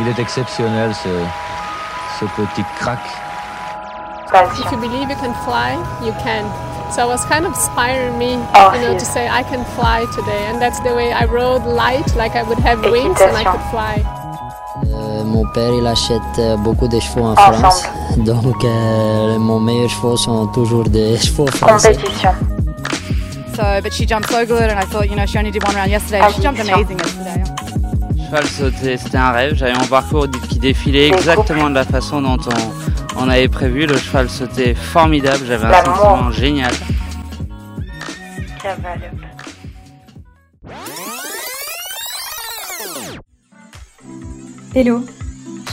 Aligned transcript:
Il 0.00 0.08
est 0.08 0.18
exceptionnel 0.18 0.94
ce, 0.94 1.08
ce 2.20 2.24
petit 2.24 2.64
crack. 2.78 2.98
If 4.58 4.70
you 4.70 4.78
believe 4.78 5.08
you 5.08 5.16
can 5.16 5.32
fly, 5.44 5.72
you 6.04 6.12
can. 6.22 6.44
So 6.92 7.02
it 7.02 7.08
was 7.08 7.24
kind 7.26 7.44
of 7.44 7.52
inspiring 7.52 8.16
me, 8.18 8.38
Oh, 8.54 8.72
you 8.74 8.80
know, 8.80 8.98
to 8.98 9.04
say 9.04 9.26
I 9.28 9.42
can 9.42 9.64
fly 9.76 10.06
today, 10.14 10.46
and 10.48 10.60
that's 10.60 10.80
the 10.80 10.94
way 10.94 11.12
I 11.12 11.24
rode 11.24 11.64
light, 11.66 12.14
like 12.16 12.34
I 12.36 12.42
would 12.42 12.58
have 12.60 12.80
wings 12.82 13.20
and 13.20 13.36
I 13.36 13.44
could 13.44 13.60
fly. 13.70 14.04
Euh, 14.92 15.24
mon 15.24 15.44
père, 15.52 15.72
il 15.74 15.86
achète 15.86 16.20
euh, 16.38 16.56
beaucoup 16.56 16.86
de 16.88 17.00
chevaux 17.00 17.24
en 17.24 17.32
Ensemble. 17.32 17.56
France. 17.56 17.82
Donc, 18.18 18.64
euh, 18.64 19.38
mon 19.38 19.58
meilleur 19.60 19.90
chevaux 19.90 20.16
sont 20.16 20.46
toujours 20.48 20.84
des 20.84 21.16
chevaux 21.22 21.46
français. 21.46 21.94
Compétition. 21.94 22.30
So, 23.56 23.62
but 23.82 23.92
she 23.92 24.06
jumped 24.06 24.30
so 24.30 24.46
good, 24.46 24.70
and 24.70 24.78
I 24.78 24.84
thought, 24.84 25.08
you 25.10 25.16
know, 25.16 25.26
she 25.26 25.36
only 25.38 25.50
did 25.50 25.64
one 25.64 25.74
round 25.74 25.90
yesterday. 25.90 26.22
She 26.32 26.40
jumped 26.42 26.60
amazing 26.60 26.98
yesterday. 26.98 27.42
Cheval 28.28 28.46
sauté, 28.46 28.96
c'était 28.98 29.16
un 29.16 29.30
rêve. 29.30 29.54
J'avais 29.54 29.72
mon 29.72 29.86
parcours 29.86 30.26
qui 30.50 30.58
défilait 30.58 31.08
exactement 31.08 31.70
de 31.70 31.74
la 31.74 31.84
façon 31.84 32.20
dont 32.20 32.36
on, 32.36 33.22
on 33.24 33.28
avait 33.30 33.48
prévu. 33.48 33.86
Le 33.86 33.96
cheval 33.96 34.28
sautait 34.28 34.74
formidable. 34.74 35.46
J'avais 35.46 35.64
un 35.64 35.84
sentiment 35.84 36.30
génial. 36.30 36.72
Hello 44.74 45.00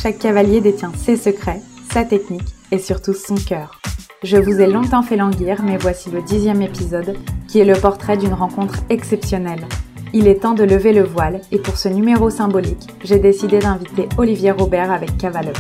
Chaque 0.02 0.20
cavalier 0.20 0.62
détient 0.62 0.94
ses 0.96 1.18
secrets, 1.18 1.60
sa 1.92 2.06
technique 2.06 2.48
et 2.72 2.80
surtout 2.80 3.14
son 3.14 3.36
cœur. 3.36 3.82
Je 4.24 4.38
vous 4.38 4.62
ai 4.62 4.68
longtemps 4.68 5.04
fait 5.04 5.18
languir, 5.18 5.62
mais 5.62 5.76
voici 5.76 6.10
le 6.10 6.22
dixième 6.22 6.62
épisode 6.62 7.18
qui 7.50 7.60
est 7.60 7.66
le 7.66 7.76
portrait 7.76 8.16
d'une 8.16 8.34
rencontre 8.34 8.76
exceptionnelle. 8.90 9.68
Il 10.14 10.28
est 10.28 10.42
temps 10.42 10.54
de 10.54 10.64
lever 10.64 10.94
le 10.94 11.04
voile 11.04 11.42
et 11.52 11.60
pour 11.60 11.78
ce 11.78 11.90
numéro 11.90 12.30
symbolique, 12.30 12.90
j'ai 13.04 13.20
décidé 13.20 13.60
d'inviter 13.60 14.08
Olivier 14.18 14.52
Robert 14.52 14.92
avec 14.92 15.18
Cavalope. 15.18 15.58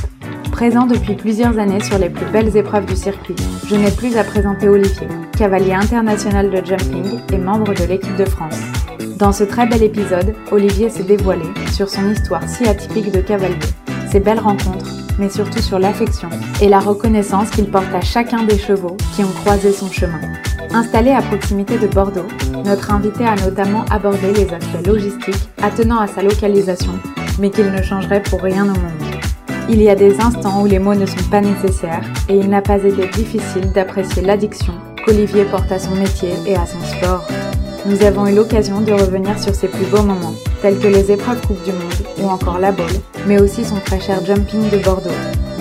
Présent 0.51 0.85
depuis 0.85 1.15
plusieurs 1.15 1.59
années 1.59 1.83
sur 1.83 1.97
les 1.97 2.09
plus 2.09 2.25
belles 2.27 2.55
épreuves 2.55 2.85
du 2.85 2.95
circuit, 2.95 3.35
je 3.67 3.75
n'ai 3.75 3.91
plus 3.91 4.15
à 4.17 4.23
présenter 4.23 4.69
Olivier, 4.69 5.07
cavalier 5.37 5.73
international 5.73 6.49
de 6.49 6.65
jumping 6.65 7.19
et 7.33 7.37
membre 7.37 7.73
de 7.73 7.83
l'équipe 7.83 8.15
de 8.15 8.25
France. 8.25 8.59
Dans 9.17 9.33
ce 9.33 9.43
très 9.43 9.67
bel 9.67 9.83
épisode, 9.83 10.33
Olivier 10.51 10.89
s'est 10.89 11.03
dévoilé 11.03 11.45
sur 11.73 11.89
son 11.89 12.09
histoire 12.09 12.47
si 12.47 12.65
atypique 12.65 13.11
de 13.11 13.19
cavalier, 13.19 13.59
ses 14.09 14.21
belles 14.21 14.39
rencontres, 14.39 14.89
mais 15.19 15.29
surtout 15.29 15.61
sur 15.61 15.79
l'affection 15.79 16.29
et 16.61 16.69
la 16.69 16.79
reconnaissance 16.79 17.49
qu'il 17.49 17.69
porte 17.69 17.93
à 17.93 18.01
chacun 18.01 18.43
des 18.43 18.57
chevaux 18.57 18.95
qui 19.15 19.23
ont 19.23 19.41
croisé 19.43 19.71
son 19.71 19.89
chemin. 19.91 20.21
Installé 20.75 21.11
à 21.11 21.21
proximité 21.21 21.77
de 21.77 21.87
Bordeaux, 21.87 22.27
notre 22.65 22.91
invité 22.91 23.23
a 23.23 23.37
notamment 23.37 23.85
abordé 23.89 24.33
les 24.33 24.53
aspects 24.53 24.85
logistiques 24.85 25.47
attenant 25.63 25.99
à 25.99 26.07
sa 26.07 26.21
localisation, 26.21 26.91
mais 27.39 27.49
qu'il 27.49 27.71
ne 27.71 27.81
changerait 27.81 28.21
pour 28.21 28.41
rien 28.41 28.63
au 28.65 28.77
monde. 28.77 29.15
Il 29.69 29.81
y 29.81 29.87
a 29.87 29.95
des 29.95 30.19
instants 30.19 30.61
où 30.61 30.65
les 30.65 30.79
mots 30.79 30.93
ne 30.93 31.05
sont 31.05 31.29
pas 31.31 31.39
nécessaires 31.39 32.03
et 32.27 32.35
il 32.35 32.49
n'a 32.49 32.61
pas 32.61 32.83
été 32.83 33.07
difficile 33.07 33.71
d'apprécier 33.71 34.21
l'addiction 34.21 34.73
qu'Olivier 35.05 35.45
porte 35.45 35.71
à 35.71 35.79
son 35.79 35.95
métier 35.95 36.33
et 36.45 36.57
à 36.57 36.65
son 36.65 36.81
sport. 36.83 37.25
Nous 37.85 38.03
avons 38.03 38.27
eu 38.27 38.35
l'occasion 38.35 38.81
de 38.81 38.91
revenir 38.91 39.39
sur 39.39 39.55
ses 39.55 39.69
plus 39.69 39.85
beaux 39.85 40.03
moments, 40.03 40.35
tels 40.61 40.77
que 40.77 40.87
les 40.87 41.09
épreuves 41.09 41.39
Coupe 41.47 41.63
du 41.63 41.71
Monde 41.71 42.05
ou 42.21 42.27
encore 42.27 42.59
la 42.59 42.73
bowl, 42.73 42.91
mais 43.25 43.39
aussi 43.39 43.63
son 43.63 43.77
très 43.77 44.01
cher 44.01 44.25
jumping 44.25 44.69
de 44.69 44.79
Bordeaux, 44.79 45.09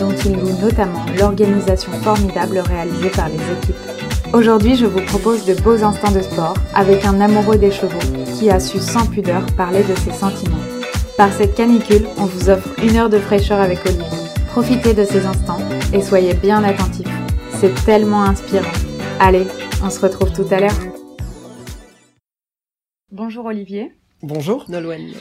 dont 0.00 0.12
il 0.24 0.32
loue 0.32 0.60
notamment 0.60 1.06
l'organisation 1.16 1.92
formidable 2.02 2.58
réalisée 2.58 3.10
par 3.10 3.28
les 3.28 3.34
équipes. 3.36 4.13
Aujourd'hui, 4.34 4.74
je 4.74 4.84
vous 4.84 5.00
propose 5.06 5.46
de 5.46 5.54
beaux 5.54 5.84
instants 5.84 6.10
de 6.10 6.20
sport 6.20 6.54
avec 6.74 7.04
un 7.04 7.20
amoureux 7.20 7.56
des 7.56 7.70
chevaux 7.70 8.00
qui 8.36 8.50
a 8.50 8.58
su 8.58 8.80
sans 8.80 9.08
pudeur 9.08 9.46
parler 9.56 9.84
de 9.84 9.94
ses 9.94 10.10
sentiments. 10.10 10.58
Par 11.16 11.32
cette 11.32 11.54
canicule, 11.54 12.08
on 12.18 12.26
vous 12.26 12.50
offre 12.50 12.68
une 12.82 12.96
heure 12.96 13.08
de 13.08 13.18
fraîcheur 13.18 13.60
avec 13.60 13.78
Olivier. 13.86 14.18
Profitez 14.48 14.92
de 14.92 15.04
ces 15.04 15.24
instants 15.24 15.60
et 15.92 16.02
soyez 16.02 16.34
bien 16.34 16.64
attentifs. 16.64 17.06
C'est 17.52 17.72
tellement 17.84 18.24
inspirant. 18.24 18.72
Allez, 19.20 19.46
on 19.84 19.88
se 19.88 20.00
retrouve 20.00 20.32
tout 20.32 20.52
à 20.52 20.58
l'heure. 20.58 20.80
Bonjour 23.12 23.44
Olivier. 23.44 23.92
Bonjour 24.20 24.68
Nolwenn. 24.68 25.12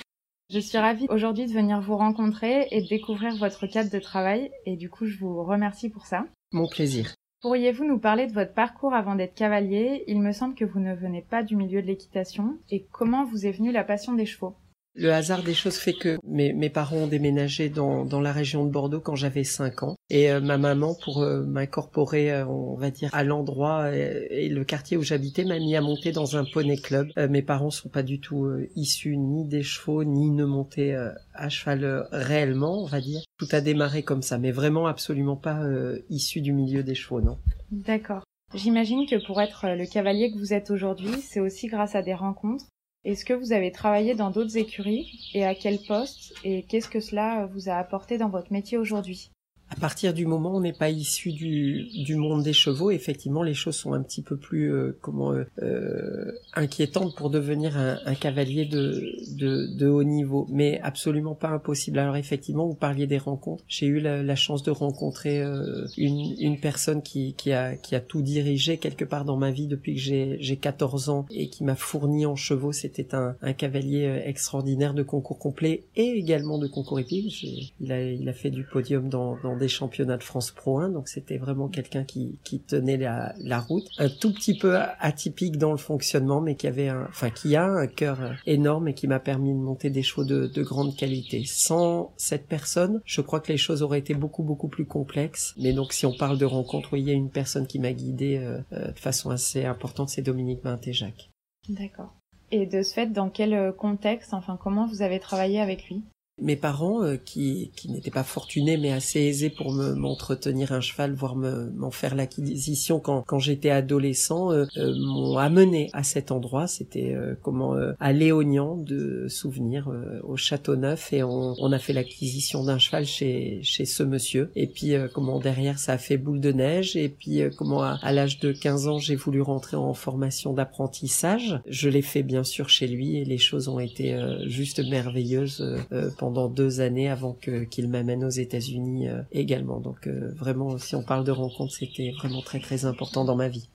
Je 0.49 0.59
suis 0.59 0.79
ravie 0.79 1.05
aujourd'hui 1.11 1.45
de 1.45 1.53
venir 1.53 1.81
vous 1.81 1.97
rencontrer 1.97 2.67
et 2.71 2.81
de 2.81 2.88
découvrir 2.88 3.35
votre 3.35 3.67
cadre 3.67 3.91
de 3.91 3.99
travail 3.99 4.49
et 4.65 4.75
du 4.75 4.89
coup 4.89 5.05
je 5.05 5.19
vous 5.19 5.43
remercie 5.43 5.91
pour 5.91 6.07
ça. 6.07 6.25
Mon 6.51 6.67
plaisir. 6.67 7.13
Pourriez-vous 7.43 7.83
nous 7.83 7.99
parler 7.99 8.25
de 8.25 8.31
votre 8.31 8.53
parcours 8.53 8.93
avant 8.93 9.15
d'être 9.15 9.35
cavalier? 9.35 10.05
Il 10.07 10.21
me 10.21 10.31
semble 10.31 10.55
que 10.55 10.63
vous 10.63 10.79
ne 10.79 10.95
venez 10.95 11.21
pas 11.21 11.43
du 11.43 11.57
milieu 11.57 11.81
de 11.81 11.87
l'équitation. 11.87 12.57
Et 12.69 12.85
comment 12.89 13.25
vous 13.25 13.45
est 13.45 13.51
venue 13.51 13.73
la 13.73 13.83
passion 13.83 14.13
des 14.13 14.25
chevaux? 14.25 14.55
Le 14.95 15.11
hasard 15.11 15.41
des 15.41 15.55
choses 15.55 15.77
fait 15.77 15.93
que 15.93 16.19
mes, 16.23 16.53
mes 16.53 16.69
parents 16.69 16.97
ont 16.97 17.07
déménagé 17.07 17.69
dans, 17.69 18.05
dans 18.05 18.21
la 18.21 18.31
région 18.31 18.63
de 18.63 18.69
Bordeaux 18.69 18.99
quand 18.99 19.15
j'avais 19.15 19.43
5 19.43 19.81
ans. 19.81 19.95
Et 20.11 20.31
euh, 20.31 20.39
ma 20.39 20.59
maman, 20.59 20.93
pour 20.93 21.23
euh, 21.23 21.43
m'incorporer, 21.43 22.31
euh, 22.31 22.45
on 22.45 22.75
va 22.75 22.91
dire, 22.91 23.09
à 23.11 23.23
l'endroit 23.23 23.85
euh, 23.85 24.25
et 24.29 24.49
le 24.49 24.63
quartier 24.63 24.95
où 24.95 25.01
j'habitais, 25.01 25.45
m'a 25.45 25.57
mis 25.57 25.75
à 25.75 25.81
monter 25.81 26.11
dans 26.11 26.37
un 26.37 26.45
poney 26.45 26.77
club. 26.77 27.09
Euh, 27.17 27.27
mes 27.27 27.41
parents 27.41 27.71
sont 27.71 27.89
pas 27.89 28.03
du 28.03 28.19
tout 28.19 28.45
euh, 28.45 28.69
issus 28.75 29.17
ni 29.17 29.47
des 29.47 29.63
chevaux, 29.63 30.03
ni 30.03 30.29
ne 30.29 30.45
montaient 30.45 30.95
à 31.33 31.49
cheval 31.49 32.07
réellement, 32.11 32.83
on 32.83 32.85
va 32.85 33.01
dire. 33.01 33.21
Tout 33.37 33.47
a 33.51 33.61
démarré 33.61 34.03
comme 34.03 34.21
ça, 34.21 34.37
mais 34.37 34.51
vraiment 34.51 34.85
absolument 34.85 35.35
pas 35.35 35.61
issu 36.09 36.41
du 36.41 36.53
milieu 36.53 36.83
des 36.83 36.95
chevaux, 36.95 37.21
non. 37.21 37.37
D'accord. 37.71 38.23
J'imagine 38.53 39.07
que 39.07 39.25
pour 39.25 39.41
être 39.41 39.65
le 39.75 39.85
cavalier 39.87 40.31
que 40.31 40.37
vous 40.37 40.53
êtes 40.53 40.69
aujourd'hui, 40.69 41.19
c'est 41.21 41.39
aussi 41.39 41.67
grâce 41.67 41.95
à 41.95 42.03
des 42.03 42.13
rencontres. 42.13 42.65
Est-ce 43.05 43.25
que 43.25 43.33
vous 43.33 43.53
avez 43.53 43.71
travaillé 43.71 44.13
dans 44.13 44.29
d'autres 44.29 44.57
écuries 44.57 45.17
et 45.33 45.45
à 45.45 45.55
quel 45.55 45.85
poste 45.85 46.35
et 46.43 46.65
qu'est-ce 46.65 46.89
que 46.89 46.99
cela 46.99 47.45
vous 47.47 47.69
a 47.69 47.75
apporté 47.75 48.17
dans 48.17 48.29
votre 48.29 48.51
métier 48.51 48.77
aujourd'hui? 48.77 49.32
À 49.75 49.79
partir 49.79 50.13
du 50.13 50.28
moment 50.28 50.53
où 50.53 50.57
on 50.57 50.61
n'est 50.61 50.72
pas 50.72 50.91
issu 50.91 51.31
du, 51.31 51.88
du 52.03 52.16
monde 52.16 52.44
des 52.44 52.53
chevaux, 52.53 52.91
effectivement, 52.91 53.41
les 53.41 53.56
choses 53.56 53.75
sont 53.75 53.94
un 53.94 54.03
petit 54.03 54.22
peu 54.22 54.38
plus 54.38 54.72
euh, 54.72 54.95
comment 55.01 55.34
euh, 55.34 55.45
euh, 55.63 56.31
inquiétantes 56.53 57.16
pour 57.16 57.31
devenir 57.31 57.75
un, 57.75 57.97
un 58.06 58.13
cavalier 58.13 58.66
de, 58.66 59.03
de, 59.35 59.75
de 59.75 59.88
haut 59.88 60.03
niveau, 60.03 60.45
mais 60.51 60.79
absolument 60.81 61.33
pas 61.33 61.50
impossible. 61.50 61.97
Alors 61.97 62.17
effectivement, 62.17 62.67
vous 62.67 62.75
parliez 62.75 63.07
des 63.07 63.17
rencontres. 63.17 63.63
J'ai 63.67 63.88
eu 63.88 64.00
la, 64.00 64.22
la 64.22 64.35
chance 64.35 64.62
de 64.62 64.69
rencontrer 64.69 65.41
euh, 65.41 65.88
une, 65.97 66.35
une 66.39 66.59
personne 66.59 67.01
qui, 67.01 67.33
qui, 67.33 67.51
a, 67.51 67.75
qui 67.75 67.95
a 67.95 68.00
tout 68.00 68.22
dirigé 68.22 68.78
quelque 68.78 69.06
part 69.06 69.25
dans 69.25 69.38
ma 69.38 69.50
vie 69.50 69.66
depuis 69.66 69.95
que 69.95 70.01
j'ai 70.01 70.38
j'ai 70.39 70.57
14 70.57 71.09
ans 71.09 71.25
et 71.31 71.50
qui 71.50 71.63
m'a 71.63 71.75
fourni 71.75 72.28
en 72.28 72.35
chevaux. 72.35 72.73
C'était 72.73 73.16
un, 73.16 73.35
un 73.41 73.53
cavalier 73.53 74.06
euh, 74.06 74.22
extraordinaire 74.23 74.94
de 74.94 75.01
concours 75.01 75.39
complet 75.39 75.85
et 75.95 76.12
également 76.12 76.59
de 76.59 76.67
concours 76.67 77.00
épique. 77.00 77.44
Il 77.79 77.91
a, 77.91 78.03
il 78.03 78.29
a 78.29 78.33
fait 78.33 78.51
du 78.51 78.63
podium 78.63 79.09
dans, 79.09 79.35
dans 79.41 79.57
des 79.57 79.62
championnats 79.68 80.18
de 80.18 80.24
France 80.24 80.51
Pro 80.51 80.79
1, 80.79 80.90
donc 80.90 81.07
c'était 81.07 81.38
vraiment 81.38 81.68
quelqu'un 81.68 82.03
qui, 82.03 82.40
tenait 82.68 82.97
la, 82.97 83.59
route. 83.59 83.88
Un 83.97 84.09
tout 84.09 84.34
petit 84.34 84.57
peu 84.57 84.78
atypique 85.00 85.57
dans 85.57 85.72
le 85.72 85.78
fonctionnement, 85.78 86.41
mais 86.41 86.56
qui 86.56 86.68
avait 86.68 86.90
un, 86.90 87.06
enfin 87.09 87.29
qui 87.29 87.56
a 87.56 87.66
un 87.66 87.88
cœur 87.88 88.34
énorme 88.46 88.88
et 88.88 88.94
qui 88.94 89.07
m'a 89.07 89.19
permis 89.19 89.53
de 89.53 89.59
monter 89.59 89.90
des 89.90 90.03
chevaux 90.03 90.25
de, 90.25 90.47
de 90.47 90.63
grande 90.63 90.96
qualité. 90.96 91.44
Sans 91.46 92.13
cette 92.18 92.47
personne, 92.47 93.01
je 93.06 93.22
crois 93.22 93.40
que 93.40 93.51
les 93.51 93.57
choses 93.57 93.81
auraient 93.81 94.00
été 94.00 94.13
beaucoup 94.13 94.44
beaucoup 94.44 94.68
plus 94.68 94.85
complexes. 94.85 95.53
Mais 95.57 95.74
donc 95.74 95.94
si 95.94 96.06
on 96.06 96.13
parle 96.13 96.38
de 96.38 96.45
rencontre, 96.45 96.97
il 96.97 97.07
y 97.07 97.12
a 97.12 97.13
une 97.13 97.30
personne 97.30 97.68
qui 97.68 97.80
m'a 97.80 97.94
guidé 97.94 98.38
euh, 98.38 98.59
euh, 98.74 98.91
de 98.91 99.00
façon 99.00 99.30
assez 99.30 99.66
importante, 99.66 100.09
c'est 100.09 100.22
Dominique 100.22 100.63
Mintéjac. 100.63 101.30
D'accord. 101.69 102.13
Et 102.51 102.66
de 102.66 102.81
ce 102.84 102.94
fait, 102.94 103.07
dans 103.07 103.30
quel 103.30 103.53
euh, 103.53 103.72
contexte, 103.72 104.34
enfin 104.34 104.57
comment 104.62 104.85
vous 104.85 105.01
avez 105.01 105.19
travaillé 105.19 105.59
avec 105.59 105.90
lui? 105.90 106.03
Mes 106.41 106.55
parents, 106.55 107.03
euh, 107.03 107.16
qui, 107.16 107.71
qui 107.75 107.91
n'étaient 107.91 108.09
pas 108.09 108.23
fortunés 108.23 108.77
mais 108.77 108.91
assez 108.91 109.19
aisés 109.19 109.51
pour 109.51 109.71
me 109.71 109.94
m'entretenir 109.94 110.71
un 110.71 110.81
cheval, 110.81 111.13
voire 111.13 111.35
me 111.35 111.69
m'en 111.75 111.91
faire 111.91 112.16
l'acquisition 112.16 112.99
quand, 112.99 113.21
quand 113.27 113.38
j'étais 113.38 113.69
adolescent, 113.69 114.51
euh, 114.51 114.66
euh, 114.77 114.95
m'ont 114.97 115.38
amené 115.38 115.91
à 115.94 116.01
cet 116.01 116.31
endroit. 116.31 116.66
C'était 116.66 117.13
euh, 117.13 117.35
comment 117.44 117.75
euh, 117.75 117.94
à 117.99 118.13
Léognan 118.13 118.77
de 118.77 119.27
souvenirs 119.27 119.91
au 120.23 120.35
Château 120.35 120.75
Neuf 120.75 121.13
et 121.13 121.21
on, 121.21 121.53
on 121.59 121.71
a 121.71 121.77
fait 121.77 121.94
l'acquisition 121.94 122.63
d'un 122.63 122.80
cheval 122.80 123.06
chez 123.06 123.59
chez 123.62 123.85
ce 123.85 124.01
monsieur. 124.01 124.50
Et 124.56 124.65
puis 124.65 124.94
comment 125.13 125.39
derrière 125.39 125.77
ça 125.77 125.94
a 125.94 125.97
fait 126.00 126.18
boule 126.18 126.39
de 126.39 126.51
neige 126.51 126.95
et 126.95 127.09
puis 127.09 127.41
comment 127.57 127.83
à, 127.83 128.00
à 128.01 128.12
l'âge 128.12 128.39
de 128.39 128.51
15 128.51 128.88
ans 128.88 128.97
j'ai 128.97 129.15
voulu 129.15 129.41
rentrer 129.41 129.77
en 129.77 129.94
formation 129.94 130.51
d'apprentissage. 130.53 131.59
Je 131.68 131.89
l'ai 131.89 132.01
fait 132.01 132.24
bien 132.24 132.44
sûr 132.44 132.69
chez 132.69 132.88
lui 132.88 133.18
et 133.18 133.25
les 133.25 133.38
choses 133.38 133.68
ont 133.68 133.80
été 133.80 134.18
juste 134.47 134.80
merveilleuses 134.80 135.63
euh, 135.91 136.09
pendant 136.23 136.47
deux 136.47 136.79
années 136.79 137.09
avant 137.09 137.33
que 137.33 137.65
qu'il 137.65 137.89
m'amène 137.89 138.23
aux 138.23 138.29
États-Unis 138.29 139.09
euh, 139.09 139.23
également. 139.33 139.81
Donc 139.81 140.07
euh, 140.07 140.31
vraiment, 140.35 140.77
si 140.77 140.95
on 140.95 141.03
parle 141.03 141.25
de 141.25 141.31
rencontre, 141.31 141.73
c'était 141.73 142.11
vraiment 142.17 142.41
très 142.41 142.61
très 142.61 142.85
important 142.85 143.25
dans 143.25 143.35
ma 143.35 143.49
vie. 143.49 143.67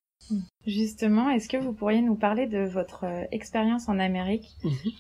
Justement, 0.66 1.30
est-ce 1.30 1.48
que 1.48 1.56
vous 1.56 1.72
pourriez 1.72 2.02
nous 2.02 2.14
parler 2.14 2.46
de 2.46 2.58
votre 2.58 3.04
euh, 3.04 3.24
expérience 3.32 3.88
en 3.88 3.98
Amérique? 3.98 4.46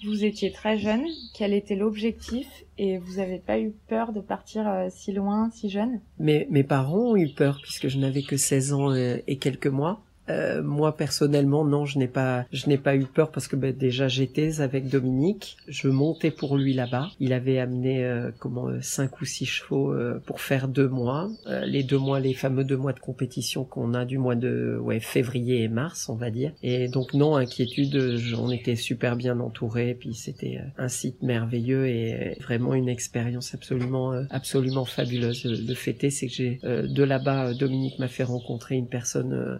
Vous 0.04 0.24
étiez 0.24 0.52
très 0.52 0.78
jeune, 0.78 1.04
quel 1.34 1.52
était 1.52 1.76
l'objectif? 1.76 2.46
Et 2.78 2.96
vous 2.98 3.16
n'avez 3.16 3.38
pas 3.38 3.58
eu 3.58 3.72
peur 3.88 4.12
de 4.12 4.20
partir 4.20 4.66
euh, 4.66 4.86
si 4.90 5.12
loin, 5.12 5.50
si 5.50 5.68
jeune? 5.68 6.00
Mes, 6.18 6.46
mes 6.50 6.64
parents 6.64 7.12
ont 7.12 7.16
eu 7.16 7.28
peur 7.28 7.58
puisque 7.62 7.88
je 7.88 7.98
n'avais 7.98 8.22
que 8.22 8.36
16 8.36 8.72
ans 8.72 8.90
euh, 8.92 9.18
et 9.26 9.36
quelques 9.36 9.66
mois. 9.66 10.02
Euh, 10.30 10.62
moi 10.62 10.96
personnellement, 10.96 11.64
non, 11.64 11.86
je 11.86 11.98
n'ai 11.98 12.08
pas, 12.08 12.44
je 12.52 12.68
n'ai 12.68 12.78
pas 12.78 12.96
eu 12.96 13.04
peur 13.04 13.30
parce 13.30 13.48
que 13.48 13.56
ben, 13.56 13.74
déjà 13.74 14.08
j'étais 14.08 14.60
avec 14.60 14.88
Dominique, 14.88 15.56
je 15.68 15.88
montais 15.88 16.30
pour 16.30 16.56
lui 16.56 16.74
là-bas. 16.74 17.08
Il 17.20 17.32
avait 17.32 17.58
amené 17.58 18.04
euh, 18.04 18.30
comment 18.38 18.68
euh, 18.68 18.78
cinq 18.80 19.20
ou 19.20 19.24
six 19.24 19.46
chevaux 19.46 19.92
euh, 19.92 20.20
pour 20.26 20.40
faire 20.40 20.68
deux 20.68 20.88
mois, 20.88 21.30
euh, 21.46 21.64
les 21.64 21.82
deux 21.82 21.98
mois, 21.98 22.20
les 22.20 22.34
fameux 22.34 22.64
deux 22.64 22.76
mois 22.76 22.92
de 22.92 23.00
compétition 23.00 23.64
qu'on 23.64 23.94
a 23.94 24.04
du 24.04 24.18
mois 24.18 24.34
de 24.34 24.78
ouais 24.80 25.00
février 25.00 25.62
et 25.62 25.68
mars, 25.68 26.08
on 26.08 26.14
va 26.14 26.30
dire. 26.30 26.52
Et 26.62 26.88
donc 26.88 27.14
non, 27.14 27.36
inquiétude, 27.36 28.18
on 28.36 28.50
était 28.50 28.76
super 28.76 29.16
bien 29.16 29.40
entourés, 29.40 29.96
puis 29.98 30.14
c'était 30.14 30.58
euh, 30.58 30.84
un 30.84 30.88
site 30.88 31.22
merveilleux 31.22 31.86
et 31.86 32.36
vraiment 32.40 32.74
une 32.74 32.88
expérience 32.88 33.54
absolument, 33.54 34.12
absolument 34.30 34.84
fabuleuse. 34.84 35.44
Le, 35.44 35.68
le 35.68 35.74
fait 35.74 36.02
est, 36.04 36.10
c'est 36.10 36.26
que 36.26 36.32
j'ai 36.32 36.60
de 36.62 37.02
là-bas, 37.02 37.54
Dominique 37.54 37.98
m'a 37.98 38.08
fait 38.08 38.24
rencontrer 38.24 38.76
une 38.76 38.88
personne 38.88 39.32
euh, 39.32 39.56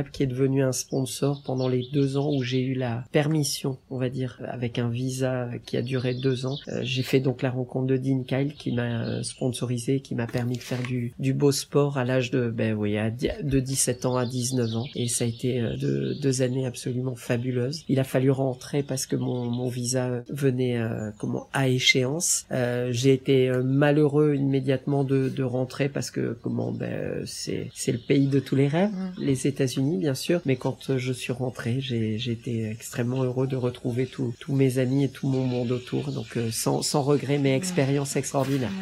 incroyable 0.00 0.10
qui 0.10 0.22
est 0.22 0.26
devenue 0.26 0.62
un 0.62 0.72
sponsor 0.72 1.42
pendant 1.44 1.68
les 1.68 1.86
deux 1.92 2.16
ans 2.16 2.30
où 2.32 2.42
j'ai 2.42 2.60
eu 2.60 2.74
la 2.74 3.04
permission, 3.12 3.78
on 3.90 3.98
va 3.98 4.08
dire, 4.08 4.40
avec 4.46 4.78
un 4.78 4.88
visa 4.88 5.48
qui 5.66 5.76
a 5.76 5.82
duré 5.82 6.14
deux 6.14 6.46
ans. 6.46 6.56
Euh, 6.68 6.80
j'ai 6.82 7.02
fait 7.02 7.20
donc 7.20 7.42
la 7.42 7.50
rencontre 7.50 7.86
de 7.86 7.96
Dean 7.96 8.22
Kyle 8.22 8.54
qui 8.54 8.72
m'a 8.72 9.04
euh, 9.04 9.22
sponsorisé, 9.22 10.00
qui 10.00 10.14
m'a 10.14 10.26
permis 10.26 10.56
de 10.56 10.62
faire 10.62 10.82
du, 10.82 11.12
du 11.18 11.32
beau 11.32 11.52
sport 11.52 11.98
à 11.98 12.04
l'âge 12.04 12.30
de, 12.30 12.50
ben 12.50 12.74
oui, 12.74 12.96
à 12.96 13.10
de 13.10 13.60
17 13.60 14.06
ans 14.06 14.16
à 14.16 14.26
19 14.26 14.76
ans. 14.76 14.86
Et 14.94 15.08
ça 15.08 15.24
a 15.24 15.28
été 15.28 15.60
euh, 15.60 15.76
deux, 15.76 16.14
deux 16.20 16.42
années 16.42 16.66
absolument 16.66 17.14
fabuleuses. 17.14 17.84
Il 17.88 18.00
a 18.00 18.04
fallu 18.04 18.30
rentrer 18.30 18.82
parce 18.82 19.06
que 19.06 19.16
mon, 19.16 19.44
mon 19.46 19.68
visa 19.68 20.22
venait 20.28 20.78
euh, 20.78 21.10
comment 21.18 21.48
à 21.52 21.68
échéance. 21.68 22.46
Euh, 22.52 22.88
j'ai 22.92 23.12
été 23.12 23.50
malheureux 23.64 24.34
immédiatement 24.34 25.04
de, 25.04 25.28
de 25.28 25.42
rentrer 25.42 25.88
parce 25.88 26.10
que 26.10 26.36
comment 26.42 26.72
ben 26.72 27.22
c'est 27.26 27.68
c'est 27.74 27.92
le 27.92 27.98
pays 27.98 28.26
de 28.26 28.40
tous 28.40 28.56
les 28.56 28.68
rêves, 28.68 28.90
les 29.18 29.46
États-Unis 29.46 29.89
bien 29.98 30.14
sûr. 30.14 30.40
Mais 30.44 30.56
quand 30.56 30.90
euh, 30.90 30.98
je 30.98 31.12
suis 31.12 31.32
rentré, 31.32 31.80
j'ai 31.80 32.16
été 32.30 32.68
extrêmement 32.70 33.22
heureux 33.22 33.46
de 33.46 33.56
retrouver 33.56 34.06
tous 34.06 34.34
mes 34.48 34.78
amis 34.78 35.04
et 35.04 35.08
tout 35.10 35.28
mon 35.28 35.44
monde 35.44 35.70
autour. 35.72 36.12
Donc 36.12 36.36
euh, 36.36 36.50
sans 36.50 36.82
sans 36.82 37.02
regret, 37.02 37.38
mais 37.38 37.56
expérience 37.56 38.16
extraordinaire. 38.16 38.72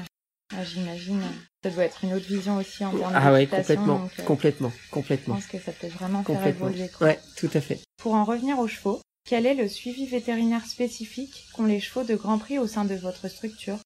Ah, 0.57 0.65
J'imagine. 0.65 1.21
Ça 1.63 1.71
doit 1.71 1.85
être 1.85 2.05
une 2.05 2.15
autre 2.15 2.27
vision 2.27 2.57
aussi 2.57 2.85
en 2.85 2.97
termes 2.97 3.13
Ah 3.15 3.33
ouais, 3.33 3.47
complètement, 3.47 3.99
donc, 3.99 4.11
euh, 4.19 4.23
complètement, 4.23 4.73
Je 4.87 4.91
complètement, 4.91 5.35
pense 5.35 5.47
que 5.47 5.59
ça 5.59 5.73
peut 5.73 5.89
vraiment 5.89 6.23
faire 6.23 6.47
évoluer. 6.47 6.89
quoi. 6.97 7.09
Ouais, 7.09 7.19
tout 7.37 7.51
à 7.53 7.61
fait. 7.61 7.81
Pour 7.97 8.15
en 8.15 8.25
revenir 8.25 8.59
aux 8.61 8.69
chevaux, 8.69 9.01
quel 9.29 9.45
est 9.45 9.55
le 9.55 9.69
suivi 9.69 10.07
vétérinaire 10.07 10.65
spécifique 10.65 11.49
qu'ont 11.53 11.65
les 11.67 11.81
chevaux 11.81 12.05
de 12.05 12.15
Grand 12.15 12.39
Prix 12.39 12.59
au 12.59 12.67
sein 12.69 12.85
de 12.85 12.95
votre 12.95 13.29
structure? 13.29 13.79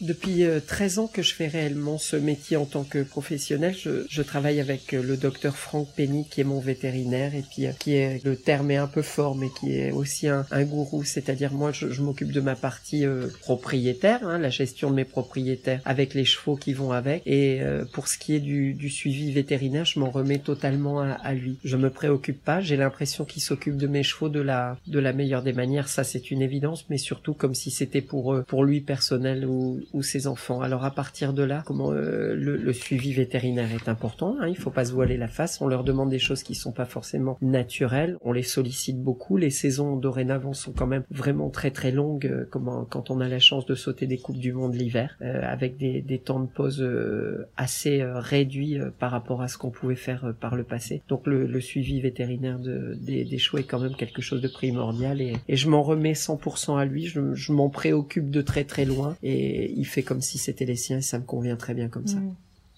Depuis 0.00 0.44
euh, 0.44 0.60
13 0.64 1.00
ans 1.00 1.06
que 1.08 1.22
je 1.22 1.34
fais 1.34 1.48
réellement 1.48 1.98
ce 1.98 2.14
métier 2.14 2.56
en 2.56 2.66
tant 2.66 2.84
que 2.84 3.02
professionnel, 3.02 3.74
je, 3.76 4.06
je 4.08 4.22
travaille 4.22 4.60
avec 4.60 4.94
euh, 4.94 5.02
le 5.02 5.16
docteur 5.16 5.56
Franck 5.56 5.88
Penny 5.96 6.24
qui 6.30 6.40
est 6.40 6.44
mon 6.44 6.60
vétérinaire 6.60 7.34
et 7.34 7.42
puis 7.42 7.66
euh, 7.66 7.72
qui 7.72 7.94
est 7.94 8.24
le 8.24 8.36
terme 8.36 8.70
est 8.70 8.76
un 8.76 8.86
peu 8.86 9.02
fort 9.02 9.34
mais 9.34 9.48
qui 9.58 9.76
est 9.76 9.90
aussi 9.90 10.28
un, 10.28 10.46
un 10.52 10.62
gourou, 10.62 11.02
c'est-à-dire 11.02 11.52
moi 11.52 11.72
je, 11.72 11.90
je 11.90 12.00
m'occupe 12.00 12.30
de 12.30 12.40
ma 12.40 12.54
partie 12.54 13.04
euh, 13.04 13.26
propriétaire, 13.40 14.24
hein, 14.24 14.38
la 14.38 14.50
gestion 14.50 14.88
de 14.90 14.94
mes 14.94 15.04
propriétaires 15.04 15.80
avec 15.84 16.14
les 16.14 16.24
chevaux 16.24 16.54
qui 16.54 16.74
vont 16.74 16.92
avec. 16.92 17.22
Et 17.26 17.60
euh, 17.60 17.84
pour 17.92 18.06
ce 18.06 18.18
qui 18.18 18.36
est 18.36 18.40
du, 18.40 18.74
du 18.74 18.90
suivi 18.90 19.32
vétérinaire, 19.32 19.84
je 19.84 19.98
m'en 19.98 20.10
remets 20.10 20.38
totalement 20.38 21.00
à, 21.00 21.10
à 21.10 21.34
lui. 21.34 21.58
Je 21.64 21.76
me 21.76 21.90
préoccupe 21.90 22.44
pas, 22.44 22.60
j'ai 22.60 22.76
l'impression 22.76 23.24
qu'il 23.24 23.42
s'occupe 23.42 23.76
de 23.76 23.88
mes 23.88 24.04
chevaux 24.04 24.28
de 24.28 24.40
la 24.40 24.76
de 24.86 25.00
la 25.00 25.12
meilleure 25.12 25.42
des 25.42 25.52
manières, 25.52 25.88
ça 25.88 26.04
c'est 26.04 26.30
une 26.30 26.40
évidence, 26.40 26.86
mais 26.88 26.98
surtout 26.98 27.34
comme 27.34 27.56
si 27.56 27.72
c'était 27.72 28.00
pour 28.00 28.32
euh, 28.32 28.44
pour 28.46 28.62
lui 28.62 28.80
personnel 28.80 29.44
ou 29.44 29.80
ou 29.92 30.02
ses 30.02 30.26
enfants. 30.26 30.60
Alors 30.60 30.84
à 30.84 30.90
partir 30.90 31.32
de 31.32 31.42
là, 31.42 31.62
comment 31.66 31.92
euh, 31.92 32.34
le, 32.34 32.56
le 32.56 32.72
suivi 32.72 33.12
vétérinaire 33.12 33.72
est 33.72 33.88
important. 33.88 34.36
Hein, 34.40 34.48
il 34.48 34.56
faut 34.56 34.70
pas 34.70 34.84
se 34.84 34.92
voiler 34.92 35.16
la 35.16 35.28
face. 35.28 35.60
On 35.60 35.66
leur 35.66 35.84
demande 35.84 36.10
des 36.10 36.18
choses 36.18 36.42
qui 36.42 36.54
sont 36.54 36.72
pas 36.72 36.84
forcément 36.84 37.36
naturelles. 37.42 38.16
On 38.22 38.32
les 38.32 38.42
sollicite 38.42 38.98
beaucoup. 39.00 39.36
Les 39.36 39.50
saisons 39.50 39.96
dorénavant 39.96 40.52
sont 40.52 40.72
quand 40.72 40.86
même 40.86 41.04
vraiment 41.10 41.50
très 41.50 41.70
très 41.70 41.90
longues. 41.92 42.26
euh, 42.26 42.46
comment 42.50 42.84
quand 42.84 43.10
on 43.10 43.20
a 43.20 43.28
la 43.28 43.38
chance 43.38 43.66
de 43.66 43.74
sauter 43.74 44.06
des 44.06 44.18
coupes 44.18 44.38
du 44.38 44.52
monde 44.52 44.74
l'hiver, 44.74 45.16
euh, 45.22 45.40
avec 45.44 45.76
des, 45.76 46.00
des 46.00 46.18
temps 46.18 46.40
de 46.40 46.46
pause 46.48 46.80
euh, 46.82 47.46
assez 47.56 48.00
euh, 48.00 48.18
réduits 48.18 48.78
euh, 48.78 48.90
par 48.98 49.10
rapport 49.10 49.42
à 49.42 49.48
ce 49.48 49.58
qu'on 49.58 49.70
pouvait 49.70 49.94
faire 49.96 50.32
par 50.40 50.56
le 50.56 50.64
passé. 50.64 51.02
Donc 51.08 51.26
le, 51.26 51.46
le 51.46 51.60
suivi 51.60 52.00
vétérinaire 52.00 52.58
de, 52.58 52.94
des, 53.00 53.24
des 53.24 53.38
chevaux 53.38 53.58
est 53.58 53.64
quand 53.64 53.80
même 53.80 53.94
quelque 53.94 54.22
chose 54.22 54.40
de 54.40 54.48
primordial 54.48 55.20
et, 55.20 55.34
et 55.48 55.56
je 55.56 55.68
m'en 55.68 55.82
remets 55.82 56.12
100% 56.12 56.78
à 56.78 56.84
lui. 56.84 57.06
Je, 57.06 57.34
je 57.34 57.52
m'en 57.52 57.68
préoccupe 57.68 58.30
de 58.30 58.42
très 58.42 58.64
très 58.64 58.84
loin 58.84 59.16
et 59.22 59.77
il 59.78 59.86
fait 59.86 60.02
comme 60.02 60.20
si 60.20 60.38
c'était 60.38 60.64
les 60.64 60.76
siens 60.76 60.98
et 60.98 61.02
ça 61.02 61.18
me 61.18 61.24
convient 61.24 61.56
très 61.56 61.74
bien 61.74 61.88
comme 61.88 62.06
ça. 62.06 62.18
Mm. 62.18 62.34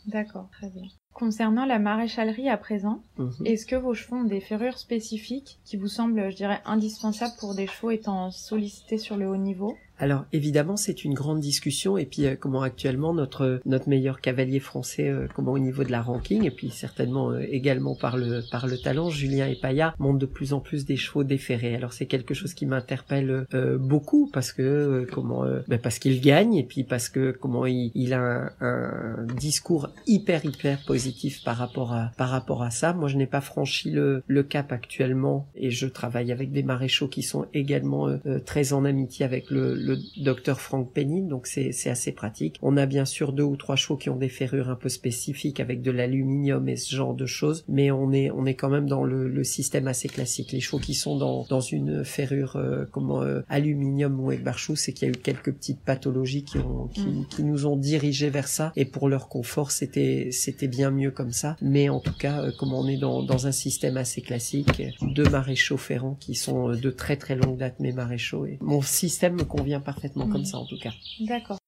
D'accord, 0.07 0.49
très 0.53 0.71
bien. 0.71 0.85
Concernant 1.13 1.67
la 1.67 1.79
maréchalerie 1.79 2.49
à 2.49 2.57
présent, 2.57 3.03
Mhm. 3.19 3.47
est-ce 3.47 3.67
que 3.67 3.77
vos 3.77 3.93
chevaux 3.95 4.17
ont 4.17 4.25
des 4.25 4.41
ferrures 4.41 4.79
spécifiques 4.79 5.59
qui 5.65 5.77
vous 5.77 5.89
semblent, 5.89 6.31
je 6.31 6.37
dirais, 6.37 6.61
indispensables 6.65 7.35
pour 7.39 7.55
des 7.55 7.67
chevaux 7.67 7.91
étant 7.91 8.31
sollicités 8.31 8.97
sur 8.99 9.17
le 9.17 9.29
haut 9.29 9.37
niveau? 9.37 9.77
Alors 10.01 10.25
évidemment 10.33 10.79
c'est 10.79 11.05
une 11.05 11.13
grande 11.13 11.41
discussion 11.41 11.99
et 11.99 12.07
puis 12.07 12.25
euh, 12.25 12.35
comment 12.35 12.63
actuellement 12.63 13.13
notre 13.13 13.61
notre 13.67 13.91
meilleur 13.91 14.23
cavalier 14.23 14.59
français 14.59 15.11
euh, 15.11 15.29
comment 15.35 15.53
au 15.53 15.59
niveau 15.59 15.85
de 15.85 15.93
la 15.93 16.01
ranking 16.01 16.45
et 16.47 16.51
puis 16.51 16.71
certainement 16.71 17.33
euh, 17.33 17.45
également 17.51 17.95
par 17.95 18.17
le 18.17 18.41
par 18.51 18.67
le 18.67 18.79
talent 18.79 19.11
Julien 19.11 19.47
Epaya 19.47 19.95
monte 19.99 20.19
de 20.19 20.25
plus 20.25 20.55
en 20.55 20.61
plus 20.61 20.87
des 20.87 20.97
chevaux 20.97 21.23
déférés. 21.23 21.77
Alors 21.77 21.93
c'est 21.93 22.07
quelque 22.07 22.33
chose 22.33 22.55
qui 22.55 22.65
m'interpelle 22.65 23.45
euh, 23.53 23.77
beaucoup 23.77 24.31
parce 24.33 24.55
que 24.55 24.63
euh, 24.63 25.07
comment 25.13 25.45
euh, 25.45 25.61
ben, 25.69 25.79
parce 25.79 25.99
qu'il 25.99 26.23
gagne 26.23 26.55
et 26.55 26.65
puis 26.65 26.83
parce 26.83 27.11
que 27.11 27.33
comment 27.33 27.67
il, 27.67 27.93
il 27.95 28.15
a 28.15 28.23
un, 28.23 28.51
un 28.63 29.27
discours 29.37 29.91
hyper 30.07 30.47
hyper 30.47 30.83
positif 30.87 31.45
par 31.45 31.59
rapport 31.59 31.93
à 31.93 32.11
par 32.17 32.31
rapport 32.31 32.63
à 32.63 32.71
ça. 32.71 32.95
Moi 32.95 33.09
je 33.09 33.19
n'ai 33.19 33.27
pas 33.27 33.43
franchi 33.43 33.91
le 33.91 34.23
le 34.27 34.43
cap 34.45 34.73
actuellement 34.73 35.47
et 35.55 35.71
je 35.71 35.87
travaille 35.87 36.33
avec 36.33 36.53
des 36.53 36.63
maréchaux 36.63 37.09
qui 37.09 37.23
sont 37.23 37.45
également 37.53 38.09
très 38.47 38.73
en 38.73 38.87
amitié 38.87 39.27
avec 39.27 39.51
le, 39.51 39.75
le 39.75 39.90
docteur 40.17 40.61
Frank 40.61 40.93
Penny, 40.93 41.23
donc 41.23 41.47
c'est 41.47 41.91
assez 41.91 42.13
pratique. 42.13 42.57
On 42.63 42.77
a 42.77 42.87
bien 42.87 43.05
sûr 43.05 43.33
deux 43.33 43.43
ou 43.43 43.57
trois 43.57 43.77
chevaux 43.77 43.97
qui 43.97 44.11
ont 44.11 44.17
des 44.17 44.29
ferrures 44.29 44.71
un 44.71 44.77
peu 44.77 44.89
spécifiques 44.89 45.61
avec 45.61 45.83
de 45.83 45.91
l'aluminium 45.91 46.69
et 46.69 46.77
ce 46.77 46.95
genre 46.95 47.15
de 47.15 47.27
choses, 47.27 47.65
mais 47.69 47.91
on 47.91 48.13
est 48.13 48.31
on 48.31 48.47
est 48.47 48.55
quand 48.55 48.71
même 48.71 48.89
dans 48.89 49.05
le, 49.05 49.29
le 49.29 49.45
système 49.45 49.89
assez 49.89 50.09
classique. 50.09 50.53
Les 50.53 50.61
chevaux 50.61 50.79
qui 50.79 50.95
sont 50.95 51.17
dans 51.17 51.45
dans 51.49 51.61
une 51.61 52.05
ferrure 52.05 52.57
euh, 52.57 52.85
comment 52.91 53.23
euh, 53.23 53.43
aluminium 53.49 54.19
ou 54.21 54.33
barchou, 54.43 54.77
c'est 54.77 54.93
qu'il 54.93 55.09
y 55.09 55.11
a 55.11 55.15
eu 55.15 55.19
quelques 55.19 55.53
petites 55.53 55.81
pathologies 55.81 56.45
qui 56.45 56.59
ont 56.59 56.89
qui, 56.89 57.11
Mm. 57.11 57.27
qui 57.27 57.45
nous 57.45 57.67
ont 57.67 57.77
dirigés 57.77 58.31
vers 58.31 58.49
ça 58.49 58.73
et 58.77 58.85
pour 58.85 59.09
leur 59.09 59.29
confort 59.29 59.71
c'était 59.71 60.29
c'était 60.33 60.69
bien 60.69 60.91
mieux 60.91 61.11
comme 61.11 61.33
ça. 61.33 61.57
Mais 61.63 61.89
en 61.89 62.01
tout 62.01 62.17
cas, 62.17 62.43
euh, 62.43 62.53
comme 62.59 62.73
on 62.73 62.87
est 62.89 62.97
dans 62.97 63.23
dans 63.23 63.47
un 63.47 63.53
système 63.53 63.97
assez 63.97 64.23
classique, 64.23 64.83
deux 65.03 65.29
maréchaux 65.29 65.77
ferrants 65.77 66.17
qui 66.21 66.35
sont 66.35 66.71
euh, 66.71 66.77
de 66.77 66.91
très 66.91 67.17
très 67.17 67.35
longue 67.35 67.59
date 67.59 67.81
mes 67.81 67.93
maréchaux 67.93 68.47
et 68.47 68.59
mon 68.61 68.83
système 68.83 69.35
me 69.35 69.45
convient 69.45 69.80
parfaitement 69.81 70.27
comme 70.29 70.43
Mm. 70.43 70.45
ça 70.47 70.59
en 70.59 70.67
tout 70.67 70.79
cas. 70.79 70.93
D'accord. 71.21 71.59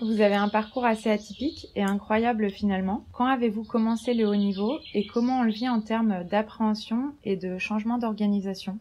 Vous 0.00 0.20
avez 0.20 0.34
un 0.34 0.48
parcours 0.48 0.84
assez 0.84 1.10
atypique 1.10 1.66
et 1.76 1.82
incroyable 1.82 2.50
finalement. 2.50 3.04
Quand 3.12 3.26
avez-vous 3.26 3.62
commencé 3.64 4.14
le 4.14 4.26
haut 4.26 4.34
niveau 4.36 4.78
et 4.94 5.06
comment 5.06 5.40
on 5.40 5.42
le 5.42 5.52
vit 5.52 5.68
en 5.68 5.80
termes 5.80 6.24
d'appréhension 6.24 7.12
et 7.24 7.36
de 7.36 7.58
changement 7.58 7.98
d'organisation? 7.98 8.78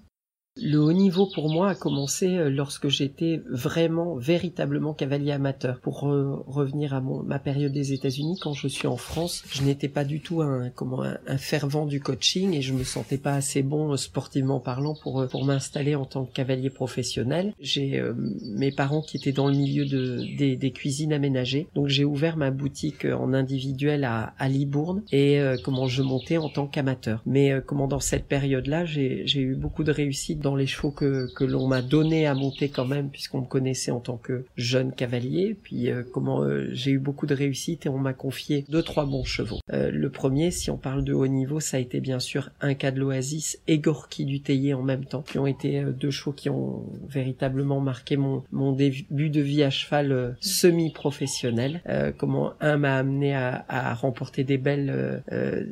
Le 0.60 0.79
haut 0.79 0.91
niveau 0.91 1.29
pour 1.34 1.50
moi 1.50 1.70
a 1.70 1.75
commencé 1.75 2.36
euh, 2.36 2.50
lorsque 2.50 2.89
j'étais 2.89 3.41
vraiment, 3.50 4.15
véritablement 4.15 4.93
cavalier 4.93 5.31
amateur. 5.31 5.79
Pour 5.79 6.10
euh, 6.10 6.43
revenir 6.46 6.93
à 6.93 7.00
mon, 7.00 7.24
ma 7.24 7.39
période 7.39 7.72
des 7.72 7.93
États-Unis, 7.93 8.38
quand 8.41 8.51
je 8.51 8.67
suis 8.67 8.88
en 8.88 8.98
France, 8.98 9.46
je 9.50 9.63
n'étais 9.63 9.88
pas 9.88 10.03
du 10.03 10.20
tout 10.20 10.41
un, 10.41 10.70
comment, 10.70 11.03
un, 11.03 11.38
fervent 11.38 11.86
du 11.86 12.01
coaching 12.01 12.53
et 12.53 12.62
je 12.62 12.74
me 12.74 12.84
sentais 12.84 13.17
pas 13.17 13.34
assez 13.34 13.63
bon 13.63 13.93
euh, 13.93 13.96
sportivement 13.96 14.60
parlant 14.60 14.93
pour, 15.01 15.25
pour 15.29 15.46
m'installer 15.46 15.96
en 15.96 16.03
tant 16.03 16.25
que 16.25 16.34
cavalier 16.34 16.70
professionnel. 16.70 17.53
J'ai 17.62 17.98
euh, 17.98 18.13
mes 18.43 18.74
parents 18.74 19.01
qui 19.01 19.15
étaient 19.15 19.31
dans 19.31 19.48
le 19.48 19.55
milieu 19.55 19.86
de, 19.86 20.17
des, 20.38 20.58
des 20.58 20.72
cuisines 20.72 21.13
aménagées, 21.13 21.70
donc 21.75 21.88
j'ai 21.88 22.03
ouvert 22.03 22.36
ma 22.36 22.51
boutique 22.51 23.05
en 23.05 23.34
individuel 23.34 24.03
à, 24.03 24.34
à 24.38 24.50
Libourne 24.50 25.03
et 25.13 25.39
euh, 25.39 25.55
comment 25.63 25.88
je 25.88 26.01
montais 26.01 26.38
en 26.38 26.50
tant 26.50 26.67
qu'amateur. 26.67 27.22
Mais 27.25 27.53
euh, 27.53 27.62
comment 27.65 27.88
dans 27.88 28.01
cette 28.01 28.25
période-là, 28.25 28.84
j'ai 28.84 29.39
eu 29.39 29.55
beaucoup 29.55 29.86
de 29.86 29.93
réussite 29.93 30.40
dans 30.41 30.55
les 30.55 30.67
chevaux 30.67 30.91
que, 30.91 31.31
que 31.33 31.43
l'on 31.43 31.67
m'a 31.67 31.81
donné 31.81 32.27
à 32.27 32.33
monter 32.33 32.69
quand 32.69 32.86
même, 32.86 33.10
puisqu'on 33.10 33.41
me 33.41 33.45
connaissait 33.45 33.91
en 33.91 34.00
tant 34.00 34.17
que 34.17 34.45
jeune 34.57 34.91
cavalier. 34.91 35.55
Puis 35.62 35.89
euh, 35.89 36.03
comment 36.12 36.43
euh, 36.43 36.67
j'ai 36.71 36.91
eu 36.91 37.00
beaucoup 37.00 37.27
de 37.27 37.36
réussite 37.36 37.86
et 37.86 37.89
on 37.89 37.98
m'a 37.98 38.13
confié 38.13 38.65
deux 38.69 38.83
trois 38.83 39.05
bons 39.05 39.24
chevaux. 39.24 39.60
Euh, 39.74 39.91
le 39.91 40.10
premier, 40.10 40.51
si 40.51 40.69
on 40.71 40.77
parle 40.77 41.03
de 41.03 41.13
haut 41.13 41.27
niveau, 41.27 41.60
ça 41.60 41.77
a 41.77 41.79
été 41.79 42.00
bien 42.00 42.19
sûr 42.19 42.50
un 42.62 42.74
cas 42.74 42.91
de 42.91 43.00
l'Oasis 43.00 43.60
et 43.67 43.79
Gorky 43.79 44.25
du 44.25 44.41
Théier 44.41 44.74
en 44.74 44.83
même 44.83 45.05
temps, 45.05 45.21
qui 45.21 45.39
ont 45.39 45.48
été 45.48 45.79
euh, 45.79 45.91
deux 45.91 46.12
chevaux 46.12 46.33
qui 46.33 46.50
ont 46.50 46.83
véritablement 47.07 47.79
marqué 47.79 48.17
mon, 48.17 48.43
mon 48.51 48.71
début 48.71 49.29
de 49.29 49.41
vie 49.41 49.63
à 49.63 49.69
cheval 49.69 50.12
euh, 50.12 50.31
semi-professionnel. 50.39 51.81
Euh, 51.88 52.12
comment 52.17 52.53
un 52.60 52.77
m'a 52.77 52.95
amené 52.95 53.36
à, 53.36 53.65
à 53.69 53.93
remporter 53.93 54.43
des 54.43 54.57
belles 54.57 55.21